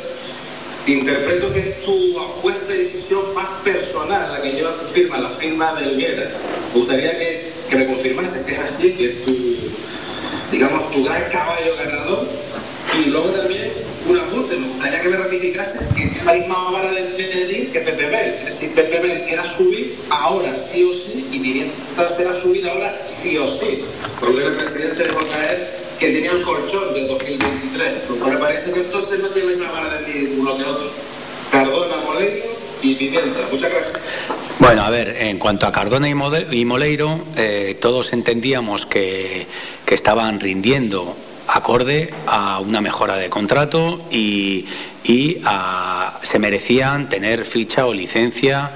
Interpreto 0.86 1.52
que 1.52 1.60
es 1.60 1.82
tu 1.82 2.18
apuesta 2.18 2.74
y 2.74 2.78
decisión 2.78 3.34
más 3.34 3.46
personal 3.62 4.32
la 4.32 4.42
que 4.42 4.50
lleva 4.50 4.76
tu 4.80 4.86
firma, 4.88 5.18
la 5.18 5.30
firma 5.30 5.72
de 5.74 5.84
Elguera. 5.90 6.28
Me 6.72 6.80
gustaría 6.80 7.16
que, 7.16 7.52
que 7.70 7.76
me 7.76 7.86
confirmase 7.86 8.44
que 8.44 8.52
es 8.52 8.58
así, 8.58 8.90
que 8.92 9.10
es 9.10 9.24
tu, 9.24 9.32
digamos, 10.50 10.90
tu 10.90 11.04
gran 11.04 11.22
caballo 11.30 11.76
ganador. 11.76 12.26
Y 12.98 13.10
luego 13.10 13.28
también 13.28 13.70
un 14.08 14.18
apunte, 14.18 14.56
me 14.56 14.66
gustaría 14.66 15.00
que 15.00 15.08
me 15.08 15.16
ratificase 15.16 15.78
que 15.94 16.06
tiene 16.06 16.24
la 16.24 16.32
misma 16.32 16.70
vara 16.72 16.90
de 16.90 17.02
medir 17.02 17.70
que 17.70 17.80
Mel. 17.80 18.34
Es 18.38 18.44
decir, 18.46 18.72
Mel 18.74 19.24
era 19.28 19.44
subir 19.44 19.94
ahora 20.10 20.52
sí 20.54 20.82
o 20.82 20.92
sí 20.92 21.28
y 21.30 21.38
Vivienda 21.38 21.74
será 22.08 22.34
subir 22.34 22.68
ahora 22.68 23.00
sí 23.06 23.38
o 23.38 23.46
sí. 23.46 23.84
Porque 24.18 24.44
el 24.44 24.54
presidente 24.54 25.04
dejó 25.04 25.20
caer 25.28 25.81
que 25.98 26.12
tenía 26.12 26.32
el 26.32 26.42
colchón 26.42 26.94
de 26.94 27.06
2023. 27.06 27.92
me 28.26 28.36
parece 28.36 28.72
que 28.72 28.80
entonces 28.80 29.20
no 29.20 29.28
tiene 29.28 29.50
misma 29.50 29.70
vara 29.70 29.98
de 30.00 30.34
uno 30.38 30.56
que 30.56 30.64
otro. 30.64 30.90
Cardona, 31.50 31.96
Moleiro 32.04 32.46
y 32.82 32.94
Pimienta. 32.94 33.40
Muchas 33.50 33.70
gracias. 33.70 33.92
Bueno, 34.58 34.82
a 34.82 34.90
ver, 34.90 35.16
en 35.18 35.38
cuanto 35.38 35.66
a 35.66 35.72
Cardona 35.72 36.08
y 36.08 36.64
Moleiro, 36.64 37.20
eh, 37.36 37.76
todos 37.80 38.12
entendíamos 38.12 38.86
que, 38.86 39.46
que 39.84 39.94
estaban 39.94 40.40
rindiendo 40.40 41.16
acorde 41.48 42.12
a 42.26 42.60
una 42.60 42.80
mejora 42.80 43.16
de 43.16 43.28
contrato 43.28 44.00
y, 44.10 44.66
y 45.04 45.38
se 46.22 46.38
merecían 46.38 47.08
tener 47.08 47.44
ficha 47.44 47.86
o 47.86 47.92
licencia 47.92 48.70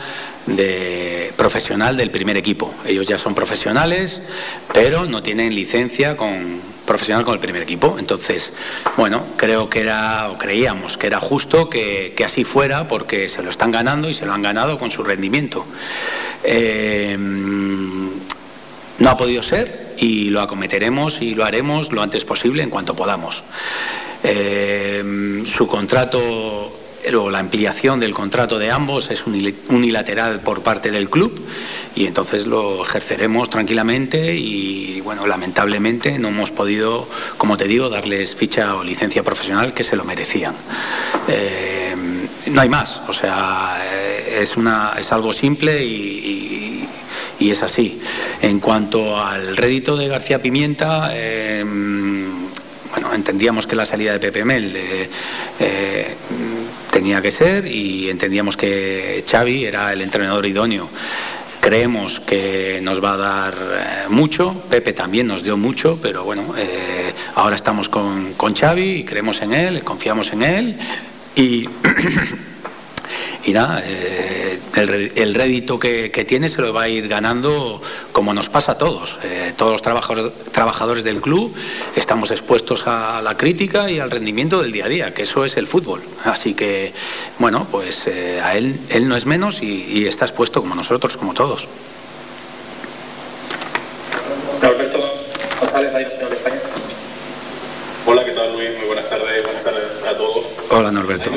de 0.47 1.33
profesional 1.37 1.97
del 1.97 2.11
primer 2.11 2.37
equipo. 2.37 2.73
Ellos 2.87 3.07
ya 3.07 3.19
son 3.19 3.35
profesionales, 3.35 4.23
pero 4.73 5.07
no 5.07 5.23
tienen 5.23 5.55
licencia 5.55 6.17
con 6.17 6.61
profesional 6.87 7.25
con 7.25 7.35
el 7.35 7.41
primer 7.41 7.63
equipo. 7.63 7.97
Entonces, 7.99 8.53
bueno, 8.97 9.23
creo 9.37 9.69
que 9.69 9.81
era, 9.81 10.31
o 10.31 10.39
creíamos 10.39 10.97
que 10.97 11.07
era 11.07 11.21
justo 11.21 11.69
que, 11.69 12.15
así 12.25 12.45
fuera, 12.45 12.89
porque 12.89 13.29
se 13.29 13.43
lo 13.43 13.51
están 13.51 13.71
ganando 13.71 14.09
y 14.09 14.15
se 14.15 14.25
lo 14.25 14.33
han 14.33 14.43
ganado 14.43 14.79
con 14.79 14.91
su 14.91 15.03
rendimiento. 15.03 15.67
Eh, 16.45 17.17
no 18.99 19.11
ha 19.11 19.17
podido 19.17 19.43
ser 19.43 19.95
y 19.99 20.31
lo 20.31 20.41
acometeremos 20.41 21.21
y 21.21 21.35
lo 21.35 21.45
haremos 21.45 21.93
lo 21.93 22.03
antes 22.03 22.25
posible 22.25 22.63
en 22.63 22.71
cuanto 22.71 22.95
podamos. 22.95 23.43
Eh, 24.23 25.43
su 25.47 25.67
contrato 25.67 26.76
la 27.31 27.39
ampliación 27.39 28.01
del 28.01 28.13
contrato 28.13 28.59
de 28.59 28.71
ambos 28.71 29.11
es 29.11 29.25
unilateral 29.27 30.41
por 30.41 30.63
parte 30.63 30.91
del 30.91 31.09
club 31.09 31.33
y 31.95 32.07
entonces 32.07 32.47
lo 32.47 32.85
ejerceremos 32.85 33.49
tranquilamente 33.49 34.35
y 34.35 35.01
bueno, 35.01 35.27
lamentablemente 35.27 36.19
no 36.19 36.29
hemos 36.29 36.51
podido, 36.51 37.09
como 37.39 37.57
te 37.57 37.67
digo, 37.67 37.89
darles 37.89 38.35
ficha 38.35 38.75
o 38.77 38.85
licencia 38.85 39.23
profesional 39.23 39.73
que 39.73 39.83
se 39.83 39.97
lo 39.97 40.05
merecían. 40.05 40.55
Eh, 41.29 41.95
no 42.47 42.61
hay 42.61 42.69
más, 42.69 43.03
o 43.09 43.13
sea, 43.13 43.79
eh, 43.85 44.41
es, 44.43 44.57
una, 44.57 44.93
es 44.99 45.11
algo 45.13 45.33
simple 45.33 45.85
y, 45.85 46.89
es 47.39 47.63
así. 47.63 48.01
En 48.43 48.59
cuanto 48.59 49.21
al 49.25 49.57
rédito 49.57 49.97
de 49.97 50.09
García 50.09 50.43
Pimienta, 50.43 51.11
eh, 51.13 51.65
bueno, 51.65 53.15
entendíamos 53.15 53.69
que 53.69 53.77
la 53.77 53.87
salida 53.87 54.13
de 54.13 54.19
Pepe 54.19 54.45
Mel 54.45 54.77
tenía 56.97 57.21
que 57.21 57.31
ser 57.31 57.67
y 57.67 58.09
entendíamos 58.09 58.57
que 58.57 59.23
Xavi 59.31 59.67
era 59.67 59.93
el 59.93 60.01
entrenador 60.01 60.47
idóneo. 60.47 60.89
Creemos 61.61 62.21
que 62.21 62.81
nos 62.83 63.05
va 63.05 63.13
a 63.13 63.17
dar 63.19 63.55
eh, 63.55 64.09
mucho, 64.09 64.65
Pepe 64.71 64.95
también 64.95 65.27
nos 65.27 65.43
dio 65.43 65.59
mucho, 65.59 65.99
pero 66.01 66.25
bueno, 66.25 66.55
eh, 66.57 67.13
ahora 67.35 67.55
estamos 67.55 67.91
con, 67.91 68.33
con 68.33 68.55
Xavi 68.55 69.01
y 69.01 69.05
creemos 69.05 69.43
en 69.43 69.53
él, 69.53 69.85
confiamos 69.85 70.33
en 70.33 70.43
él 70.43 70.79
y 71.35 71.69
y 73.47 73.53
nada, 73.53 73.81
eh, 73.87 74.59
el, 75.15 75.35
rédito 75.35 75.79
que, 75.79 76.11
tiene 76.27 76.49
se 76.49 76.61
lo 76.61 76.73
va 76.73 76.83
a 76.83 76.89
ir 76.89 77.07
ganando 77.07 77.81
como 78.11 78.35
nos 78.35 78.49
pasa 78.49 78.73
a 78.73 78.79
todos. 78.79 79.21
Eh, 79.23 79.55
todos 79.57 79.73
los 79.73 79.83
trabajadores, 80.53 81.05
del 81.05 81.21
club 81.21 81.55
estamos 81.95 82.33
expuestos 82.33 82.89
a 82.89 83.23
la 83.23 83.37
crítica 83.37 83.89
y 83.89 84.01
al 84.01 84.11
rendimiento 84.11 84.61
del 84.61 84.73
día 84.73 84.87
a 84.87 84.89
día, 84.89 85.15
que 85.15 85.23
eso 85.23 85.45
es 85.45 85.57
el 85.57 85.69
fútbol. 85.69 86.03
Así 86.25 86.55
que, 86.55 86.93
bueno, 87.39 87.69
pues 87.71 88.09
eh, 88.09 88.41
a 88.43 88.57
él, 88.57 88.81
él 88.91 89.09
no 89.09 89.17
es 89.17 89.27
menos 89.27 89.63
y, 89.63 90.07
está 90.07 90.25
expuesto 90.25 90.61
como 90.61 90.75
nosotros, 90.75 91.17
como 91.17 91.33
todos. 91.33 91.69
Hola, 98.07 98.25
¿qué 98.25 98.33
tal 98.33 98.53
Luis? 98.53 98.71
Muy 98.77 98.87
buenas 98.87 99.09
tardes, 99.09 99.43
buenas 99.45 99.65
tardes 99.65 99.83
a 100.05 100.17
todos. 100.17 100.47
Hola 100.71 100.91
Norberto 100.91 101.31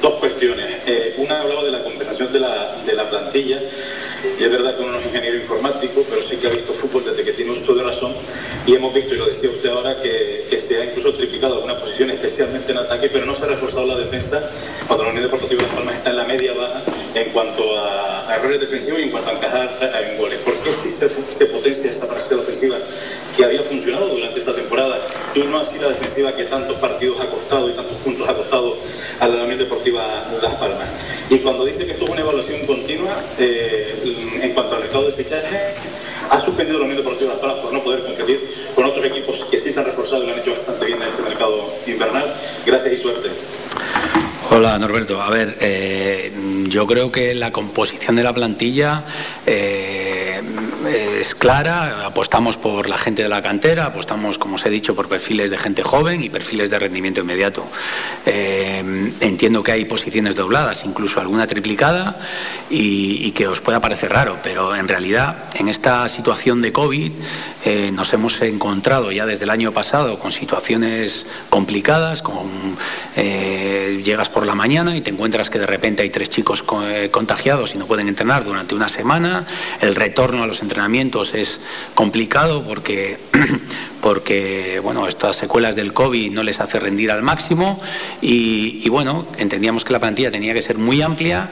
dos 0.00 0.14
cuestiones. 0.14 0.66
Eh, 0.86 1.14
una 1.18 1.40
hablaba 1.40 1.64
de 1.64 1.72
la 1.72 1.82
compensación 1.82 2.32
de 2.32 2.40
la, 2.40 2.76
de 2.84 2.94
la 2.94 3.08
plantilla. 3.08 3.58
Y 4.38 4.44
es 4.44 4.50
verdad 4.50 4.76
que 4.76 4.82
uno 4.82 4.92
no 4.92 4.98
es 4.98 5.06
ingeniero 5.06 5.36
informático, 5.36 6.04
pero 6.08 6.22
sí 6.22 6.36
que 6.36 6.46
ha 6.46 6.50
visto 6.50 6.72
fútbol 6.72 7.04
desde 7.04 7.24
que 7.24 7.32
tiene 7.32 7.50
uso 7.50 7.74
de 7.74 7.82
razón. 7.82 8.12
Y 8.66 8.74
hemos 8.74 8.92
visto, 8.92 9.14
y 9.14 9.18
lo 9.18 9.26
decía 9.26 9.50
usted 9.50 9.70
ahora, 9.70 9.98
que, 10.00 10.46
que 10.48 10.58
se 10.58 10.80
ha 10.80 10.84
incluso 10.84 11.12
triplicado 11.12 11.54
alguna 11.54 11.78
posición, 11.78 12.10
especialmente 12.10 12.72
en 12.72 12.78
ataque, 12.78 13.08
pero 13.08 13.26
no 13.26 13.34
se 13.34 13.44
ha 13.44 13.48
reforzado 13.48 13.86
la 13.86 13.96
defensa 13.96 14.42
cuando 14.86 15.04
la 15.04 15.10
Unión 15.10 15.24
Deportiva 15.24 15.62
Las 15.62 15.72
Palmas 15.72 15.94
está 15.94 16.10
en 16.10 16.16
la 16.16 16.24
media 16.24 16.52
baja 16.54 16.82
en 17.14 17.30
cuanto 17.30 17.78
a, 17.78 18.30
a 18.30 18.36
errores 18.36 18.60
defensivos 18.60 19.00
y 19.00 19.04
en 19.04 19.10
cuanto 19.10 19.30
a 19.30 19.34
encajar 19.34 19.78
en 20.08 20.18
goles. 20.18 20.38
¿Por 20.40 20.54
qué 20.54 20.70
sí 20.70 20.88
se, 20.88 21.08
se 21.08 21.46
potencia 21.46 21.88
esa 21.90 22.08
parcela 22.08 22.42
ofensiva 22.42 22.76
que 23.36 23.44
había 23.44 23.62
funcionado 23.62 24.08
durante 24.08 24.38
esta 24.38 24.52
temporada 24.52 24.98
y 25.34 25.40
no 25.40 25.58
así 25.58 25.78
la 25.78 25.88
defensiva 25.88 26.34
que 26.34 26.44
tantos 26.44 26.76
partidos 26.78 27.20
ha 27.20 27.26
costado 27.26 27.68
y 27.68 27.72
tantos 27.72 27.96
puntos 27.98 28.28
ha 28.28 28.34
costado 28.34 28.76
a 29.20 29.28
la 29.28 29.44
Unión 29.44 29.58
Deportiva 29.58 30.02
Las 30.42 30.54
Palmas? 30.54 30.88
Y 31.30 31.38
cuando 31.38 31.64
dice 31.64 31.86
que 31.86 31.92
esto 31.92 32.04
es 32.04 32.10
una 32.10 32.20
evaluación 32.20 32.66
continua, 32.66 33.22
eh, 33.38 33.94
en 34.42 34.52
cuanto 34.52 34.74
al 34.74 34.82
mercado 34.82 35.06
de 35.06 35.12
fichaje, 35.12 35.74
ha 36.30 36.40
suspendido 36.40 36.78
la 36.78 36.84
Unión 36.84 36.98
Deportiva 36.98 37.32
Las 37.42 37.54
por 37.56 37.72
no 37.72 37.82
poder 37.82 38.02
competir 38.04 38.40
con 38.74 38.84
otros 38.84 39.04
equipos 39.04 39.44
que 39.50 39.58
sí 39.58 39.72
se 39.72 39.80
han 39.80 39.86
reforzado 39.86 40.22
y 40.22 40.26
lo 40.26 40.32
han 40.32 40.38
hecho 40.38 40.50
bastante 40.50 40.86
bien 40.86 41.00
en 41.02 41.08
este 41.08 41.22
mercado 41.22 41.74
invernal. 41.86 42.34
Gracias 42.64 42.92
y 42.92 42.96
suerte. 42.96 43.30
Hola 44.50 44.78
Norberto, 44.78 45.20
a 45.20 45.28
ver, 45.28 45.56
eh, 45.60 46.32
yo 46.68 46.86
creo 46.86 47.10
que 47.10 47.34
la 47.34 47.50
composición 47.50 48.16
de 48.16 48.22
la 48.22 48.32
plantilla 48.32 49.02
eh, 49.44 50.15
es 50.88 51.34
clara, 51.34 52.06
apostamos 52.06 52.56
por 52.56 52.88
la 52.88 52.98
gente 52.98 53.22
de 53.22 53.28
la 53.28 53.42
cantera, 53.42 53.86
apostamos, 53.86 54.38
como 54.38 54.56
os 54.56 54.66
he 54.66 54.70
dicho, 54.70 54.94
por 54.94 55.08
perfiles 55.08 55.50
de 55.50 55.58
gente 55.58 55.82
joven 55.82 56.22
y 56.22 56.28
perfiles 56.28 56.70
de 56.70 56.78
rendimiento 56.78 57.20
inmediato. 57.20 57.64
Eh, 58.24 59.12
entiendo 59.20 59.62
que 59.62 59.72
hay 59.72 59.84
posiciones 59.84 60.36
dobladas, 60.36 60.84
incluso 60.84 61.20
alguna 61.20 61.46
triplicada, 61.46 62.16
y, 62.70 63.30
que 63.32 63.46
os 63.46 63.60
pueda 63.60 63.80
parecer 63.80 64.12
raro, 64.12 64.38
pero 64.42 64.74
en 64.74 64.88
realidad 64.88 65.36
en 65.54 65.68
esta 65.68 66.08
situación 66.08 66.62
de 66.62 66.72
COVID 66.72 67.12
eh, 67.66 67.90
nos 67.92 68.12
hemos 68.12 68.40
encontrado 68.42 69.10
ya 69.10 69.26
desde 69.26 69.42
el 69.42 69.50
año 69.50 69.72
pasado 69.72 70.20
con 70.20 70.30
situaciones 70.30 71.26
complicadas, 71.50 72.22
eh, 73.16 74.00
llegas 74.04 74.28
por 74.28 74.46
la 74.46 74.54
mañana 74.54 74.96
y 74.96 75.00
te 75.00 75.10
encuentras 75.10 75.50
que 75.50 75.58
de 75.58 75.66
repente 75.66 76.02
hay 76.02 76.10
tres 76.10 76.30
chicos 76.30 76.64
eh, 76.84 77.08
contagiados 77.10 77.74
y 77.74 77.78
no 77.78 77.86
pueden 77.86 78.06
entrenar 78.06 78.44
durante 78.44 78.76
una 78.76 78.88
semana, 78.88 79.44
el 79.80 79.96
retorno 79.96 80.44
a 80.44 80.46
los 80.46 80.62
entrenamientos 80.62 81.34
es 81.34 81.58
complicado 81.94 82.62
porque 82.62 83.18
porque 84.00 84.80
bueno, 84.80 85.08
estas 85.08 85.34
secuelas 85.34 85.74
del 85.74 85.92
COVID 85.92 86.30
no 86.30 86.44
les 86.44 86.60
hace 86.60 86.78
rendir 86.78 87.10
al 87.10 87.24
máximo 87.24 87.80
y, 88.22 88.80
y 88.84 88.88
bueno, 88.88 89.26
entendíamos 89.38 89.84
que 89.84 89.92
la 89.92 89.98
plantilla 89.98 90.30
tenía 90.30 90.54
que 90.54 90.62
ser 90.62 90.78
muy 90.78 91.02
amplia 91.02 91.50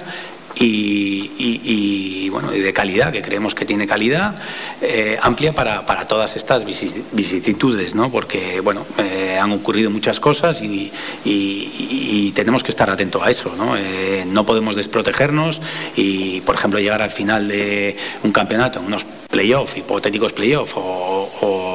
y, 0.56 2.28
bueno, 2.30 2.50
de 2.50 2.72
calidad, 2.72 3.12
que 3.12 3.22
creemos 3.22 3.54
que 3.54 3.64
tiene 3.64 3.86
calidad, 3.86 4.34
eh, 4.80 5.18
amplia 5.22 5.52
para, 5.52 5.86
para, 5.86 6.06
todas 6.06 6.36
estas 6.36 6.64
vicisitudes, 6.64 7.94
¿no? 7.94 8.10
porque 8.10 8.60
bueno, 8.60 8.86
eh, 8.98 9.38
han 9.40 9.52
ocurrido 9.52 9.90
muchas 9.90 10.20
cosas 10.20 10.60
y, 10.62 10.92
y, 11.24 12.32
tenemos 12.34 12.64
que 12.64 12.70
estar 12.70 12.90
atentos 12.90 13.22
a 13.22 13.30
eso. 13.30 13.54
¿no? 13.56 13.76
Eh, 13.76 14.24
no 14.26 14.44
podemos 14.44 14.74
desprotegernos 14.74 15.60
y, 15.96 16.40
por 16.40 16.56
ejemplo, 16.56 16.80
llegar 16.80 17.00
al 17.00 17.10
final 17.10 17.46
de 17.46 17.96
un 18.24 18.32
campeonato, 18.32 18.80
unos 18.80 19.06
playoffs, 19.30 19.76
hipotéticos 19.76 20.32
playoffs 20.32 20.72
o, 20.76 21.30
o 21.40 21.73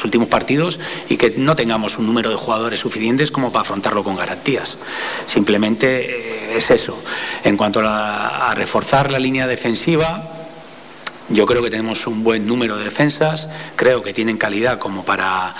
los 0.00 0.04
últimos 0.06 0.28
partidos 0.28 0.80
y 1.10 1.18
que 1.18 1.34
no 1.36 1.54
tengamos 1.54 1.98
un 1.98 2.06
número 2.06 2.30
de 2.30 2.36
jugadores 2.36 2.80
suficientes 2.80 3.30
como 3.30 3.52
para 3.52 3.62
afrontarlo 3.62 4.02
con 4.02 4.16
garantías. 4.16 4.78
Simplemente 5.26 6.54
eh, 6.54 6.56
es 6.56 6.70
eso. 6.70 6.98
En 7.44 7.58
cuanto 7.58 7.82
a, 7.84 8.54
reforzar 8.54 9.10
la 9.10 9.18
línea 9.18 9.46
defensiva, 9.46 10.22
yo 11.28 11.46
creo 11.46 11.62
que 11.62 11.70
tenemos 11.70 12.06
un 12.06 12.24
buen 12.24 12.46
número 12.46 12.78
de 12.78 12.84
defensas, 12.84 13.48
creo 13.76 14.02
que 14.02 14.12
tienen 14.12 14.38
calidad 14.38 14.78
como 14.78 15.04
para 15.04 15.54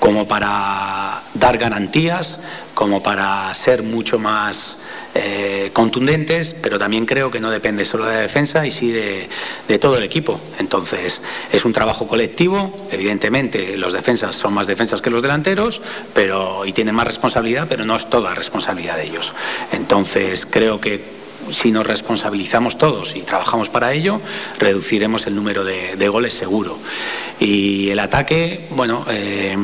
como 0.00 0.28
para 0.28 1.22
dar 1.34 1.56
garantías, 1.56 2.38
como 2.74 3.02
para 3.02 3.54
ser 3.54 3.82
mucho 3.82 4.18
más 4.18 4.76
eh, 5.18 5.70
contundentes, 5.72 6.54
pero 6.54 6.78
también 6.78 7.06
creo 7.06 7.30
que 7.30 7.40
no 7.40 7.50
depende 7.50 7.86
solo 7.86 8.04
de 8.04 8.16
la 8.16 8.20
defensa 8.20 8.66
y 8.66 8.70
sí 8.70 8.90
de, 8.92 9.28
todo 9.78 9.96
el 9.96 10.02
equipo. 10.02 10.38
Entonces, 10.58 11.22
es 11.50 11.64
un 11.64 11.72
trabajo 11.72 12.06
colectivo, 12.06 12.86
evidentemente 12.90 13.78
los 13.78 13.94
defensas 13.94 14.36
son 14.36 14.52
más 14.52 14.66
defensas 14.66 15.00
que 15.00 15.08
los 15.08 15.22
delanteros, 15.22 15.80
pero 16.12 16.66
y 16.66 16.72
tienen 16.72 16.94
más 16.94 17.06
responsabilidad, 17.06 17.66
pero 17.66 17.86
no 17.86 17.96
es 17.96 18.10
toda 18.10 18.34
responsabilidad 18.34 18.96
de 18.98 19.04
ellos. 19.04 19.32
Entonces, 19.72 20.44
creo 20.44 20.82
que 20.82 21.02
si 21.50 21.70
nos 21.70 21.86
responsabilizamos 21.86 22.76
todos 22.76 23.16
y 23.16 23.22
trabajamos 23.22 23.70
para 23.70 23.94
ello, 23.94 24.20
reduciremos 24.58 25.26
el 25.26 25.34
número 25.34 25.64
de, 25.64 25.96
de 25.96 26.08
goles 26.08 26.34
seguro. 26.34 26.76
Y 27.40 27.88
el 27.88 28.00
ataque, 28.00 28.66
bueno, 28.70 29.06
eh, 29.08 29.56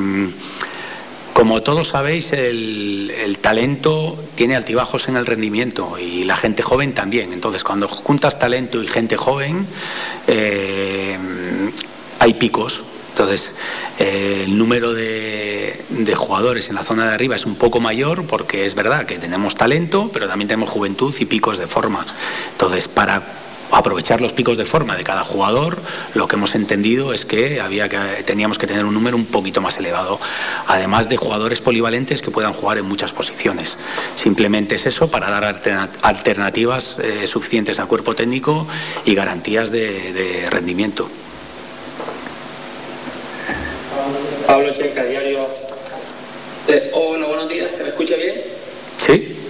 como 1.33 1.63
todos 1.63 1.89
sabéis, 1.89 2.33
el, 2.33 3.39
talento 3.41 4.17
tiene 4.37 4.55
altibajos 4.55 5.09
en 5.09 5.17
el 5.17 5.27
rendimiento 5.27 5.99
y 5.99 6.25
la 6.25 6.37
gente 6.37 6.63
joven 6.63 6.93
también. 6.93 7.33
Entonces, 7.33 7.65
cuando 7.65 7.89
juntas 7.89 8.39
talento 8.39 8.83
y 8.83 8.87
gente 8.87 9.17
joven, 9.17 9.67
eh, 10.29 11.19
hay 12.21 12.35
picos. 12.35 12.85
Entonces, 13.11 13.53
eh, 13.99 14.45
el 14.45 14.57
número 14.57 14.95
de, 14.95 15.85
jugadores 16.17 16.69
en 16.69 16.77
la 16.77 16.85
zona 16.85 17.09
de 17.09 17.15
arriba 17.15 17.37
es 17.37 17.47
un 17.47 17.57
poco 17.57 17.81
mayor 17.81 18.25
porque 18.27 18.65
es 18.65 18.75
verdad 18.75 19.07
que 19.07 19.19
tenemos 19.19 19.57
talento, 19.57 20.11
pero 20.13 20.29
también 20.29 20.49
tenemos 20.49 20.71
juventud 20.71 21.15
y 21.19 21.25
picos 21.25 21.59
de 21.59 21.67
forma. 21.67 22.07
Entonces, 22.53 22.89
para 22.89 23.23
aprovechar 23.73 24.21
los 24.21 24.33
picos 24.33 24.57
de 24.57 24.65
forma 24.65 24.97
de 24.97 25.03
cada 25.03 25.25
jugador, 25.25 25.79
lo 26.15 26.29
que 26.29 26.37
hemos 26.37 26.55
entendido 26.55 27.13
es 27.13 27.25
que, 27.25 27.61
había 27.61 27.89
que 27.89 27.99
teníamos 28.25 28.59
que 28.59 28.67
tener 28.67 28.85
un 28.85 28.95
número 28.95 29.17
un 29.17 29.27
poquito 29.27 29.61
más 29.61 29.79
elevado, 29.79 30.21
además 30.67 31.09
de 31.09 31.17
jugadores 31.17 31.61
polivalentes 31.61 32.23
que 32.23 32.31
puedan 32.31 32.53
jugar 32.53 32.79
en 32.79 32.85
muchas 32.85 33.13
posiciones. 33.13 33.77
Simplemente 34.17 34.77
es 34.77 34.87
eso 34.87 35.11
para 35.11 35.31
dar 35.31 35.45
alternativas 36.03 36.97
eh, 37.03 37.27
suficientes 37.27 37.81
al 37.81 37.89
cuerpo 37.89 38.15
técnico 38.15 38.67
y 39.05 39.15
garantías 39.15 39.71
de, 39.71 40.13
de 40.13 40.51
rendimiento. 40.51 41.09
Pablo 44.47 44.73
Checa, 44.73 45.05
diario. 45.05 45.41
Eh, 46.69 46.91
hola, 46.93 47.27
buenos 47.27 47.49
días, 47.49 47.71
¿se 47.71 47.83
me 47.83 47.89
escucha 47.89 48.17
bien? 48.17 48.35
Sí. 49.05 49.42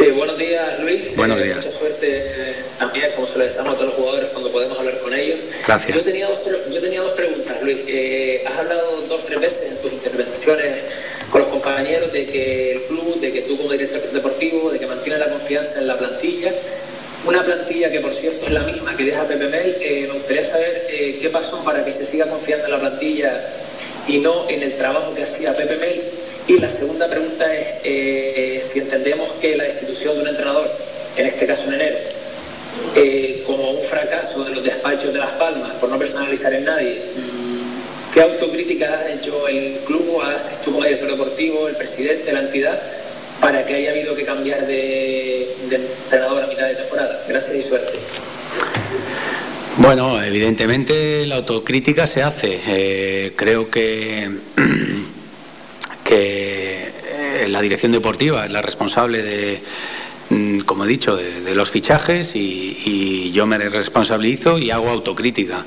Sí, 0.00 0.10
buenos 0.12 0.38
días 0.38 0.80
Luis. 0.80 1.14
Buenos 1.14 1.38
eh, 1.38 1.44
días. 1.44 1.56
Mucha 1.58 1.70
suerte 1.70 2.06
eh, 2.08 2.54
también, 2.78 3.10
como 3.14 3.26
se 3.26 3.36
lo 3.36 3.44
deseamos 3.44 3.74
a 3.74 3.74
todos 3.74 3.88
los 3.88 3.94
jugadores 3.96 4.30
cuando 4.30 4.50
podemos 4.50 4.78
hablar 4.78 4.98
con 5.00 5.12
ellos. 5.12 5.40
Gracias. 5.66 5.94
Yo 5.94 6.02
tenía 6.02 6.26
dos, 6.26 6.40
yo 6.72 6.80
tenía 6.80 7.02
dos 7.02 7.10
preguntas, 7.10 7.62
Luis. 7.62 7.80
Eh, 7.86 8.42
has 8.46 8.58
hablado 8.60 9.02
dos 9.10 9.24
tres 9.24 9.38
veces 9.38 9.72
en 9.72 9.76
tus 9.82 9.92
intervenciones 9.92 10.84
con 11.30 11.42
los 11.42 11.50
compañeros 11.50 12.10
de 12.14 12.24
que 12.24 12.72
el 12.72 12.82
club, 12.84 13.20
de 13.20 13.30
que 13.30 13.42
tú 13.42 13.58
como 13.58 13.72
director 13.72 14.00
deportivo, 14.10 14.70
de 14.70 14.78
que 14.78 14.86
mantiene 14.86 15.18
la 15.18 15.28
confianza 15.28 15.78
en 15.78 15.86
la 15.86 15.98
plantilla. 15.98 16.54
Una 17.26 17.44
plantilla 17.44 17.90
que 17.90 18.00
por 18.00 18.14
cierto 18.14 18.46
es 18.46 18.52
la 18.52 18.62
misma 18.62 18.96
que 18.96 19.04
deja. 19.04 19.26
Eh, 19.30 20.06
me 20.08 20.14
gustaría 20.14 20.46
saber 20.46 20.86
qué 21.20 21.28
pasó 21.30 21.62
para 21.62 21.84
que 21.84 21.92
se 21.92 22.04
siga 22.04 22.24
confiando 22.24 22.64
en 22.64 22.70
la 22.70 22.80
plantilla 22.80 23.50
y 24.10 24.18
no 24.18 24.48
en 24.48 24.60
el 24.62 24.76
trabajo 24.76 25.14
que 25.14 25.22
hacía 25.22 25.54
Pepe 25.54 25.76
Mel. 25.76 26.02
Y 26.48 26.58
la 26.58 26.68
segunda 26.68 27.08
pregunta 27.08 27.54
es 27.54 27.66
eh, 27.84 28.60
si 28.60 28.80
entendemos 28.80 29.30
que 29.40 29.56
la 29.56 29.64
destitución 29.64 30.16
de 30.16 30.22
un 30.22 30.28
entrenador, 30.28 30.68
en 31.16 31.26
este 31.26 31.46
caso 31.46 31.68
en 31.68 31.74
enero, 31.74 31.96
eh, 32.96 33.44
como 33.46 33.70
un 33.70 33.80
fracaso 33.82 34.42
de 34.44 34.50
los 34.50 34.64
despachos 34.64 35.12
de 35.12 35.20
Las 35.20 35.30
Palmas, 35.32 35.70
por 35.74 35.90
no 35.90 35.98
personalizar 35.98 36.52
en 36.52 36.64
nadie, 36.64 37.00
¿qué 38.12 38.20
autocrítica 38.22 38.92
ha 38.92 39.12
hecho 39.12 39.46
el 39.46 39.78
club, 39.86 40.20
haces 40.22 40.60
tú 40.64 40.72
como 40.72 40.84
director 40.84 41.10
deportivo, 41.12 41.68
el 41.68 41.76
presidente, 41.76 42.32
la 42.32 42.40
entidad, 42.40 42.82
para 43.40 43.64
que 43.64 43.74
haya 43.74 43.92
habido 43.92 44.16
que 44.16 44.24
cambiar 44.24 44.66
de 44.66 45.54
entrenador 45.70 46.42
a 46.42 46.46
mitad 46.48 46.66
de 46.66 46.74
temporada? 46.74 47.22
Gracias 47.28 47.54
y 47.54 47.62
suerte. 47.62 47.96
Bueno, 49.80 50.22
evidentemente 50.22 51.26
la 51.26 51.36
autocrítica 51.36 52.06
se 52.06 52.22
hace. 52.22 52.60
Eh, 52.66 53.32
creo 53.34 53.70
que, 53.70 54.28
que 56.04 56.92
eh, 57.06 57.46
la 57.48 57.62
dirección 57.62 57.90
deportiva 57.90 58.44
es 58.44 58.52
la 58.52 58.60
responsable 58.60 59.22
de, 59.22 59.62
mm, 60.28 60.58
como 60.60 60.84
he 60.84 60.86
dicho, 60.86 61.16
de, 61.16 61.54
los 61.54 61.70
fichajes 61.70 62.36
y, 62.36 62.78
y, 62.84 63.32
yo 63.32 63.46
me 63.46 63.56
responsabilizo 63.56 64.58
y 64.58 64.70
hago 64.70 64.90
autocrítica. 64.90 65.64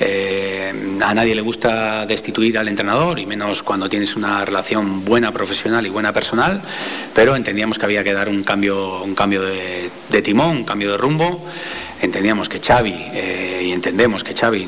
Eh, 0.00 0.72
a 1.00 1.14
nadie 1.14 1.36
le 1.36 1.40
gusta 1.40 2.06
destituir 2.06 2.58
al 2.58 2.66
entrenador 2.66 3.20
y 3.20 3.26
menos 3.26 3.62
cuando 3.62 3.88
tienes 3.88 4.16
una 4.16 4.44
relación 4.44 5.04
buena 5.04 5.30
profesional 5.30 5.86
y 5.86 5.90
buena 5.90 6.12
personal, 6.12 6.60
pero 7.14 7.36
entendíamos 7.36 7.78
que 7.78 7.84
había 7.84 8.02
que 8.02 8.14
dar 8.14 8.28
un 8.28 8.42
cambio, 8.42 9.04
un 9.04 9.14
cambio 9.14 9.42
de, 9.42 9.90
de 10.10 10.22
timón, 10.22 10.56
un 10.56 10.64
cambio 10.64 10.90
de 10.90 10.96
rumbo 10.96 11.40
entendíamos 12.00 12.48
que 12.48 12.60
Xavi 12.60 12.94
eh, 13.12 13.62
y 13.64 13.72
entendemos 13.72 14.24
que 14.24 14.34
Xavi 14.34 14.66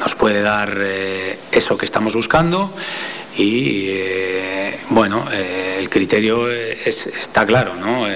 nos 0.00 0.14
puede 0.14 0.42
dar 0.42 0.72
eh, 0.78 1.38
eso 1.52 1.76
que 1.76 1.84
estamos 1.84 2.14
buscando 2.14 2.72
y 3.36 3.86
eh, 3.88 4.78
bueno 4.90 5.24
el 5.30 5.88
criterio 5.88 6.50
es, 6.50 7.06
está 7.06 7.46
claro 7.46 7.74
no 7.74 8.06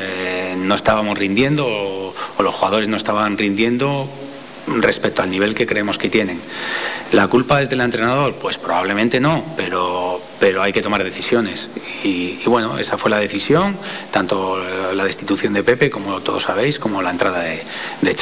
no 0.57 0.75
estábamos 0.75 1.19
rindiendo 1.19 1.67
o 1.67 2.43
los 2.43 2.55
jugadores 2.55 2.89
no 2.89 2.97
estaban 2.97 3.39
rindiendo 3.39 4.09
respecto 4.67 5.23
al 5.23 5.31
nivel 5.31 5.55
que 5.55 5.67
creemos 5.67 5.99
que 5.99 6.09
tienen. 6.09 6.41
¿La 7.13 7.29
culpa 7.29 7.61
es 7.61 7.69
del 7.69 7.81
entrenador? 7.81 8.35
Pues 8.35 8.59
probablemente 8.59 9.21
no, 9.21 9.45
pero, 9.57 10.21
pero 10.41 10.63
hay 10.63 10.73
que 10.73 10.81
tomar 10.81 11.05
decisiones. 11.05 11.69
Y, 12.05 12.39
bueno, 12.47 12.79
esa 12.79 12.97
fue 12.97 13.11
la 13.11 13.19
decisión, 13.19 13.77
tanto 14.11 14.63
la 14.95 15.05
destitución 15.05 15.53
de 15.53 15.63
Pepe, 15.63 15.91
como 15.91 16.21
todos 16.21 16.45
sabéis, 16.45 16.79
como 16.79 17.03
la 17.03 17.11
entrada 17.11 17.41
de, 17.41 17.63
de. 18.01 18.17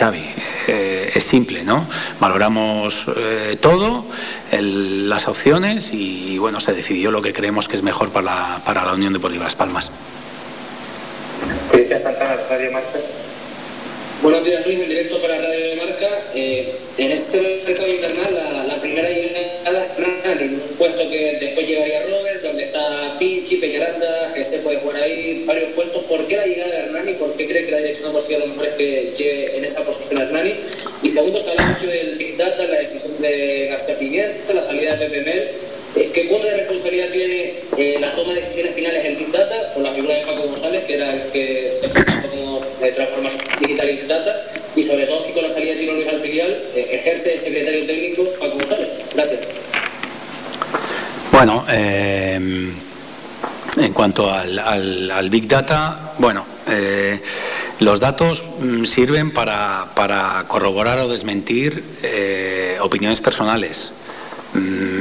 Eh, 0.67 1.13
es 1.15 1.25
simple, 1.25 1.63
¿no? 1.63 1.87
Valoramos 2.21 3.07
eh, 3.17 3.59
todo, 3.61 4.05
las 4.51 5.29
opciones 5.29 5.91
y, 5.93 6.39
bueno, 6.39 6.61
se 6.61 6.73
decidió 6.73 7.11
lo 7.11 7.23
que 7.23 7.33
creemos 7.33 7.69
que 7.69 7.77
es 7.77 7.83
mejor 7.83 8.11
para, 8.11 8.61
para 8.65 8.85
la 8.85 8.95
Unión 8.95 9.13
Deportiva 9.13 9.45
Las 9.45 9.55
Palmas. 9.55 9.91
Cristian 11.71 11.99
Santana. 11.99 12.37
Buenos 14.23 14.45
días 14.45 14.67
Luis, 14.67 14.79
en 14.79 14.89
directo 14.91 15.19
para 15.23 15.39
Radio 15.39 15.77
Marca. 15.77 16.09
Eh, 16.35 16.71
en 16.99 17.11
este 17.11 17.41
mercado 17.67 17.89
invernal 17.89 18.35
la, 18.35 18.65
la 18.65 18.79
primera 18.79 19.09
llegada 19.09 19.41
es 19.41 20.41
en 20.41 20.55
un 20.55 20.61
puesto 20.77 21.09
que 21.09 21.39
después 21.41 21.67
llegaría 21.67 22.03
Robert, 22.03 22.43
donde 22.43 22.65
está 22.65 23.17
Pinchi, 23.19 23.57
Peñaranda, 23.57 24.31
GC 24.37 24.63
puede 24.63 24.77
jugar 24.81 25.03
ahí, 25.03 25.45
varios 25.47 25.71
puestos. 25.73 26.05
¿Por 26.05 26.27
qué 26.27 26.37
la 26.37 26.45
llegada 26.45 26.71
de 26.71 26.79
Hernani? 26.81 27.13
¿Por 27.15 27.35
qué 27.35 27.47
cree 27.47 27.65
que 27.65 27.71
la 27.71 27.79
dirección 27.79 28.13
deportiva 28.13 28.39
a 28.39 28.41
lo 28.41 28.47
mejor 28.49 28.67
es 28.67 28.75
que 28.75 29.13
llegue 29.17 29.57
en 29.57 29.65
esa 29.65 29.85
posición 29.85 30.21
Hernani? 30.21 30.55
Y 31.03 31.09
segundo, 31.09 31.41
se 31.41 31.51
habla 31.51 31.63
mucho 31.63 31.87
del 31.87 32.17
Big 32.17 32.37
Data, 32.37 32.63
la 32.67 32.79
decisión 32.79 33.21
de 33.23 33.69
García 33.71 33.99
Pimienta, 33.99 34.53
la 34.53 34.63
salida 34.63 34.97
de 34.97 35.09
Pepe 35.09 35.23
Mel. 35.23 35.49
Eh, 35.97 36.11
¿Qué 36.13 36.29
cuota 36.29 36.47
de 36.47 36.59
responsabilidad 36.59 37.09
tiene 37.09 37.55
eh, 37.79 37.97
la 38.01 38.15
toma 38.15 38.35
de 38.35 38.41
decisiones 38.41 38.75
finales 38.75 39.05
en 39.05 39.19
Big 39.19 39.33
Data 39.33 39.73
con 39.75 39.83
la 39.83 39.93
figura 39.93 40.15
de 40.15 40.27
Paco 40.27 40.43
González, 40.43 40.85
que 40.85 40.95
era 40.95 41.15
el 41.15 41.23
que 41.33 41.71
se 41.71 41.89
presentó 41.89 42.29
como 42.31 42.50
de 42.81 42.93
transformación 42.93 43.43
digital 43.61 43.91
y 43.91 44.07
Data? 44.07 44.45
Y 44.77 44.83
sobre 44.83 45.05
todo 45.07 45.21
si 45.21 45.33
con 45.33 45.43
la 45.43 45.49
salida 45.49 45.73
de 45.73 45.81
Tino 45.81 45.93
Luis 45.93 46.09
al 46.09 46.25
eh, 46.25 46.89
ejerce 46.93 47.31
de 47.31 47.39
secretario 47.39 47.87
técnico 47.87 48.25
Paco 48.39 48.57
González. 48.57 48.89
Gracias. 49.15 49.41
Bueno, 51.33 51.65
eh, 51.71 52.73
en 53.77 53.93
cuanto 53.93 54.31
al, 54.33 54.59
al, 54.59 55.31
Big 55.31 55.49
Data, 55.49 56.15
bueno, 56.19 56.45
eh, 56.69 57.21
los 57.81 58.01
datos 58.01 58.45
mm, 58.61 58.85
sirven 58.85 59.33
para, 59.33 59.87
para, 59.95 60.45
corroborar 60.49 60.99
o 60.99 61.09
desmentir 61.09 61.83
opiniones 62.81 63.21
personales. 63.21 63.93
Mm, 64.55 65.00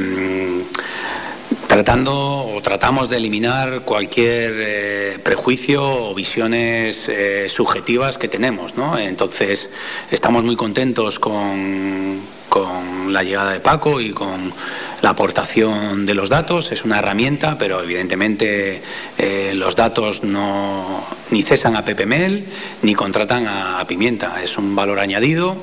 tratando 1.70 2.46
o 2.52 2.60
tratamos 2.62 3.08
de 3.08 3.18
eliminar 3.18 3.82
cualquier 3.82 4.54
eh, 4.56 5.18
prejuicio 5.22 5.80
o 5.84 6.14
visiones 6.16 7.08
eh, 7.08 7.48
subjetivas 7.48 8.18
que 8.18 8.26
tenemos. 8.26 8.74
¿no? 8.74 8.98
Entonces, 8.98 9.70
estamos 10.10 10.42
muy 10.42 10.56
contentos 10.56 11.20
con, 11.20 12.18
con, 12.48 13.12
la 13.12 13.22
llegada 13.22 13.52
de 13.52 13.60
Paco 13.60 14.00
y 14.00 14.10
con 14.10 14.52
la 15.00 15.10
aportación 15.10 16.06
de 16.06 16.14
los 16.14 16.28
datos. 16.28 16.72
Es 16.72 16.84
una 16.84 16.98
herramienta, 16.98 17.56
pero 17.56 17.80
evidentemente 17.84 18.82
eh, 19.16 19.52
los 19.54 19.76
datos 19.76 20.24
no 20.24 21.04
ni 21.30 21.44
cesan 21.44 21.76
a 21.76 21.84
PPML 21.84 22.42
ni 22.82 22.96
contratan 22.96 23.46
a, 23.46 23.78
a 23.78 23.86
Pimienta. 23.86 24.42
Es 24.42 24.58
un 24.58 24.74
valor 24.74 24.98
añadido. 24.98 25.56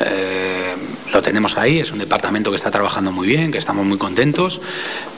Eh, 0.00 0.74
lo 1.12 1.22
tenemos 1.22 1.56
ahí, 1.56 1.78
es 1.78 1.92
un 1.92 1.98
departamento 1.98 2.50
que 2.50 2.56
está 2.56 2.70
trabajando 2.70 3.12
muy 3.12 3.28
bien, 3.28 3.52
que 3.52 3.58
estamos 3.58 3.84
muy 3.84 3.98
contentos, 3.98 4.60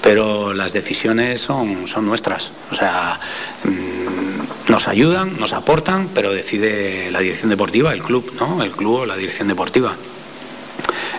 pero 0.03 0.53
las 0.53 0.73
decisiones 0.73 1.41
son, 1.41 1.87
son 1.87 2.07
nuestras. 2.07 2.51
O 2.73 2.75
sea, 2.75 3.21
mmm, 3.65 4.71
nos 4.71 4.89
ayudan, 4.89 5.39
nos 5.39 5.53
aportan, 5.53 6.09
pero 6.15 6.33
decide 6.33 7.11
la 7.11 7.21
dirección 7.21 7.51
deportiva, 7.51 7.93
el 7.93 8.03
club, 8.03 8.33
¿no? 8.41 8.63
El 8.63 8.73
club 8.73 9.01
o 9.01 9.07
la 9.07 9.17
dirección 9.17 9.49
deportiva. 9.49 9.95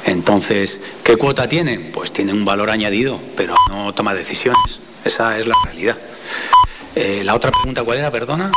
Entonces, 0.06 0.82
¿qué 1.04 1.16
cuota 1.16 1.50
tiene? 1.50 1.80
Pues 1.80 2.12
tiene 2.12 2.34
un 2.34 2.46
valor 2.46 2.70
añadido, 2.70 3.20
pero 3.36 3.56
no 3.70 3.94
toma 3.94 4.14
decisiones. 4.14 4.80
Esa 5.04 5.38
es 5.40 5.48
la 5.48 5.56
realidad. 5.64 5.98
Eh, 6.96 7.24
la 7.24 7.36
otra 7.36 7.52
pregunta, 7.52 7.84
¿cuál 7.84 8.00
era? 8.00 8.12
Perdona. 8.12 8.52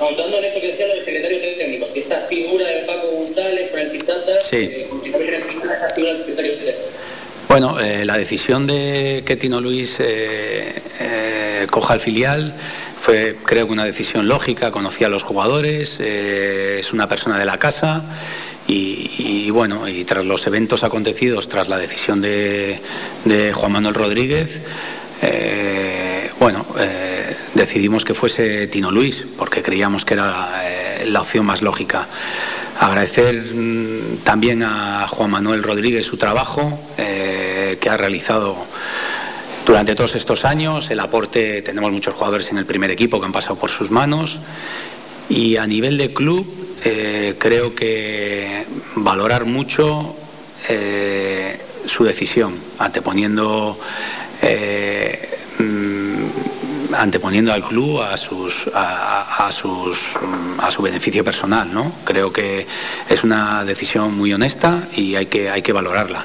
Ahondando 0.00 0.38
en 0.38 0.44
eso 0.44 0.60
que 0.60 0.68
decía 0.68 0.86
del 0.86 1.04
secretario 1.04 1.38
técnico, 1.40 1.86
si 1.86 1.98
esa 1.98 2.20
figura 2.20 2.66
de 2.66 2.82
Paco 2.82 3.08
González 3.08 3.70
con 3.70 3.80
el 3.80 3.90
Pintata, 3.90 4.40
sí. 4.42 4.56
eh, 4.56 4.88
en 5.04 5.34
el 5.34 5.42
final 5.42 5.76
esa 5.76 5.90
figura 5.90 6.12
del 6.12 6.16
secretario 6.16 6.52
técnico. 6.54 6.78
Bueno, 7.48 7.80
eh, 7.80 8.04
la 8.04 8.16
decisión 8.16 8.66
de 8.66 9.22
que 9.26 9.36
Tino 9.36 9.60
Luis 9.60 9.96
eh, 9.98 10.72
eh, 11.00 11.66
coja 11.70 11.94
el 11.94 12.00
filial 12.00 12.54
fue, 13.00 13.36
creo 13.44 13.66
que 13.66 13.72
una 13.72 13.84
decisión 13.84 14.28
lógica, 14.28 14.70
conocía 14.70 15.08
a 15.08 15.10
los 15.10 15.24
jugadores, 15.24 15.98
eh, 16.00 16.78
es 16.80 16.92
una 16.92 17.08
persona 17.08 17.38
de 17.38 17.44
la 17.44 17.58
casa 17.58 18.02
y, 18.68 19.10
y, 19.18 19.50
bueno, 19.50 19.88
y 19.88 20.04
tras 20.04 20.24
los 20.24 20.46
eventos 20.46 20.84
acontecidos, 20.84 21.48
tras 21.48 21.68
la 21.68 21.78
decisión 21.78 22.22
de, 22.22 22.78
de 23.24 23.52
Juan 23.52 23.72
Manuel 23.72 23.94
Rodríguez, 23.94 24.60
eh, 25.20 26.30
bueno, 26.38 26.64
decidimos 27.54 28.04
que 28.04 28.14
fuese 28.14 28.66
Tino 28.66 28.90
Luis, 28.90 29.24
porque 29.36 29.62
creíamos 29.62 30.04
que 30.04 30.14
era 30.14 30.62
eh, 30.64 31.06
la 31.06 31.20
opción 31.20 31.46
más 31.46 31.62
lógica. 31.62 32.08
Agradecer 32.80 33.52
mmm, 33.54 34.18
también 34.24 34.62
a 34.62 35.06
Juan 35.08 35.30
Manuel 35.30 35.62
Rodríguez 35.62 36.06
su 36.06 36.16
trabajo 36.16 36.78
eh, 36.98 37.78
que 37.80 37.90
ha 37.90 37.96
realizado 37.96 38.56
durante 39.66 39.94
todos 39.94 40.14
estos 40.14 40.44
años. 40.44 40.90
El 40.90 41.00
aporte, 41.00 41.62
tenemos 41.62 41.92
muchos 41.92 42.14
jugadores 42.14 42.50
en 42.50 42.58
el 42.58 42.66
primer 42.66 42.90
equipo 42.90 43.20
que 43.20 43.26
han 43.26 43.32
pasado 43.32 43.56
por 43.56 43.70
sus 43.70 43.90
manos. 43.90 44.40
Y 45.28 45.56
a 45.56 45.66
nivel 45.66 45.98
de 45.98 46.12
club, 46.12 46.46
eh, 46.84 47.34
creo 47.38 47.74
que 47.74 48.64
valorar 48.96 49.44
mucho 49.44 50.16
su 51.86 52.04
decisión, 52.04 52.54
anteponiendo 52.78 53.78
eh, 54.42 55.28
anteponiendo 56.96 57.52
al 57.52 57.64
club 57.64 58.00
a 58.00 58.16
sus 58.16 58.68
a, 58.74 59.46
a, 59.46 59.52
su 59.52 60.82
beneficio 60.82 61.24
personal 61.24 61.72
no 61.72 61.92
creo 62.04 62.32
que 62.32 62.66
es 63.08 63.24
una 63.24 63.64
decisión 63.64 64.16
muy 64.16 64.32
honesta 64.32 64.82
y 64.96 65.16
hay 65.16 65.26
que 65.26 65.50
hay 65.50 65.62
que 65.62 65.72
valorarla 65.72 66.24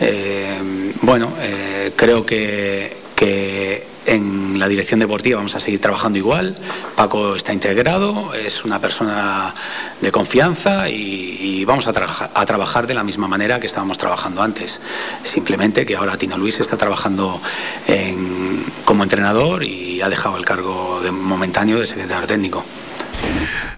eh, 0.00 0.92
bueno 1.02 1.32
eh, 1.40 1.92
creo 1.96 2.24
que, 2.24 2.96
que 3.14 3.92
en 4.06 4.58
la 4.58 4.68
dirección 4.68 5.00
deportiva 5.00 5.36
vamos 5.36 5.54
a 5.54 5.60
seguir 5.60 5.80
trabajando 5.80 6.18
igual. 6.18 6.56
Paco 6.96 7.36
está 7.36 7.52
integrado, 7.52 8.34
es 8.34 8.64
una 8.64 8.80
persona 8.80 9.54
de 10.00 10.10
confianza 10.10 10.88
y, 10.88 11.64
vamos 11.64 11.86
a, 11.86 11.90
a, 12.34 12.46
trabajar 12.46 12.88
de 12.88 12.94
la 12.94 13.04
misma 13.04 13.28
manera 13.28 13.60
que 13.60 13.68
estábamos 13.68 13.98
trabajando 13.98 14.42
antes. 14.42 14.80
Simplemente 15.22 15.86
que 15.86 15.94
ahora 15.94 16.16
Tino 16.16 16.36
Luis 16.36 16.58
está 16.58 16.76
trabajando 16.76 17.40
en, 17.86 18.41
como 18.84 19.02
entrenador 19.02 19.64
y 19.64 20.00
ha 20.00 20.08
dejado 20.08 20.36
el 20.36 20.44
cargo 20.44 21.00
de 21.02 21.10
momentáneo 21.10 21.78
de 21.78 21.86
secretario 21.86 22.26
técnico. 22.26 22.64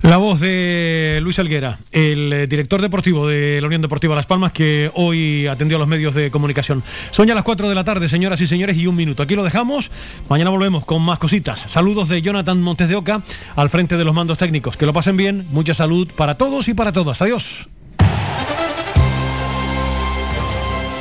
La 0.03 0.19
voz 0.19 0.41
de 0.41 1.19
Luis 1.23 1.39
Alguera, 1.39 1.79
el 1.91 2.31
eh, 2.31 2.47
director 2.47 2.83
deportivo 2.83 3.27
de 3.27 3.59
la 3.63 3.67
Unión 3.69 3.81
Deportiva 3.81 4.15
Las 4.15 4.27
Palmas, 4.27 4.53
que 4.53 4.91
hoy 4.95 5.47
atendió 5.47 5.79
a 5.79 5.81
los 5.81 5.89
medios 5.89 6.15
de 6.15 6.31
comunicación. 6.31 6.83
Son 7.11 7.27
ya 7.27 7.35
las 7.35 7.43
4 7.43 7.71
de 7.71 7.75
la 7.75 7.85
tarde, 7.85 8.11
señoras 8.11 8.39
y 8.43 8.47
señores, 8.47 8.77
y 8.77 8.87
un 8.87 8.97
minuto. 8.97 9.23
Aquí 9.23 9.35
lo 9.35 9.43
dejamos. 9.43 9.91
Mañana 10.29 10.51
volvemos 10.51 10.85
con 10.85 11.01
más 11.01 11.19
cositas. 11.19 11.61
Saludos 11.61 12.11
de 12.11 12.21
Jonathan 12.21 12.61
Montes 12.61 12.91
de 12.91 12.97
Oca 12.97 13.23
al 13.57 13.71
frente 13.71 13.97
de 13.97 14.05
los 14.05 14.15
mandos 14.15 14.37
técnicos. 14.37 14.77
Que 14.77 14.85
lo 14.85 14.93
pasen 14.93 15.17
bien. 15.17 15.47
Mucha 15.51 15.73
salud 15.73 16.07
para 16.15 16.37
todos 16.37 16.69
y 16.69 16.75
para 16.75 16.93
todas. 16.93 17.23
Adiós. 17.23 17.69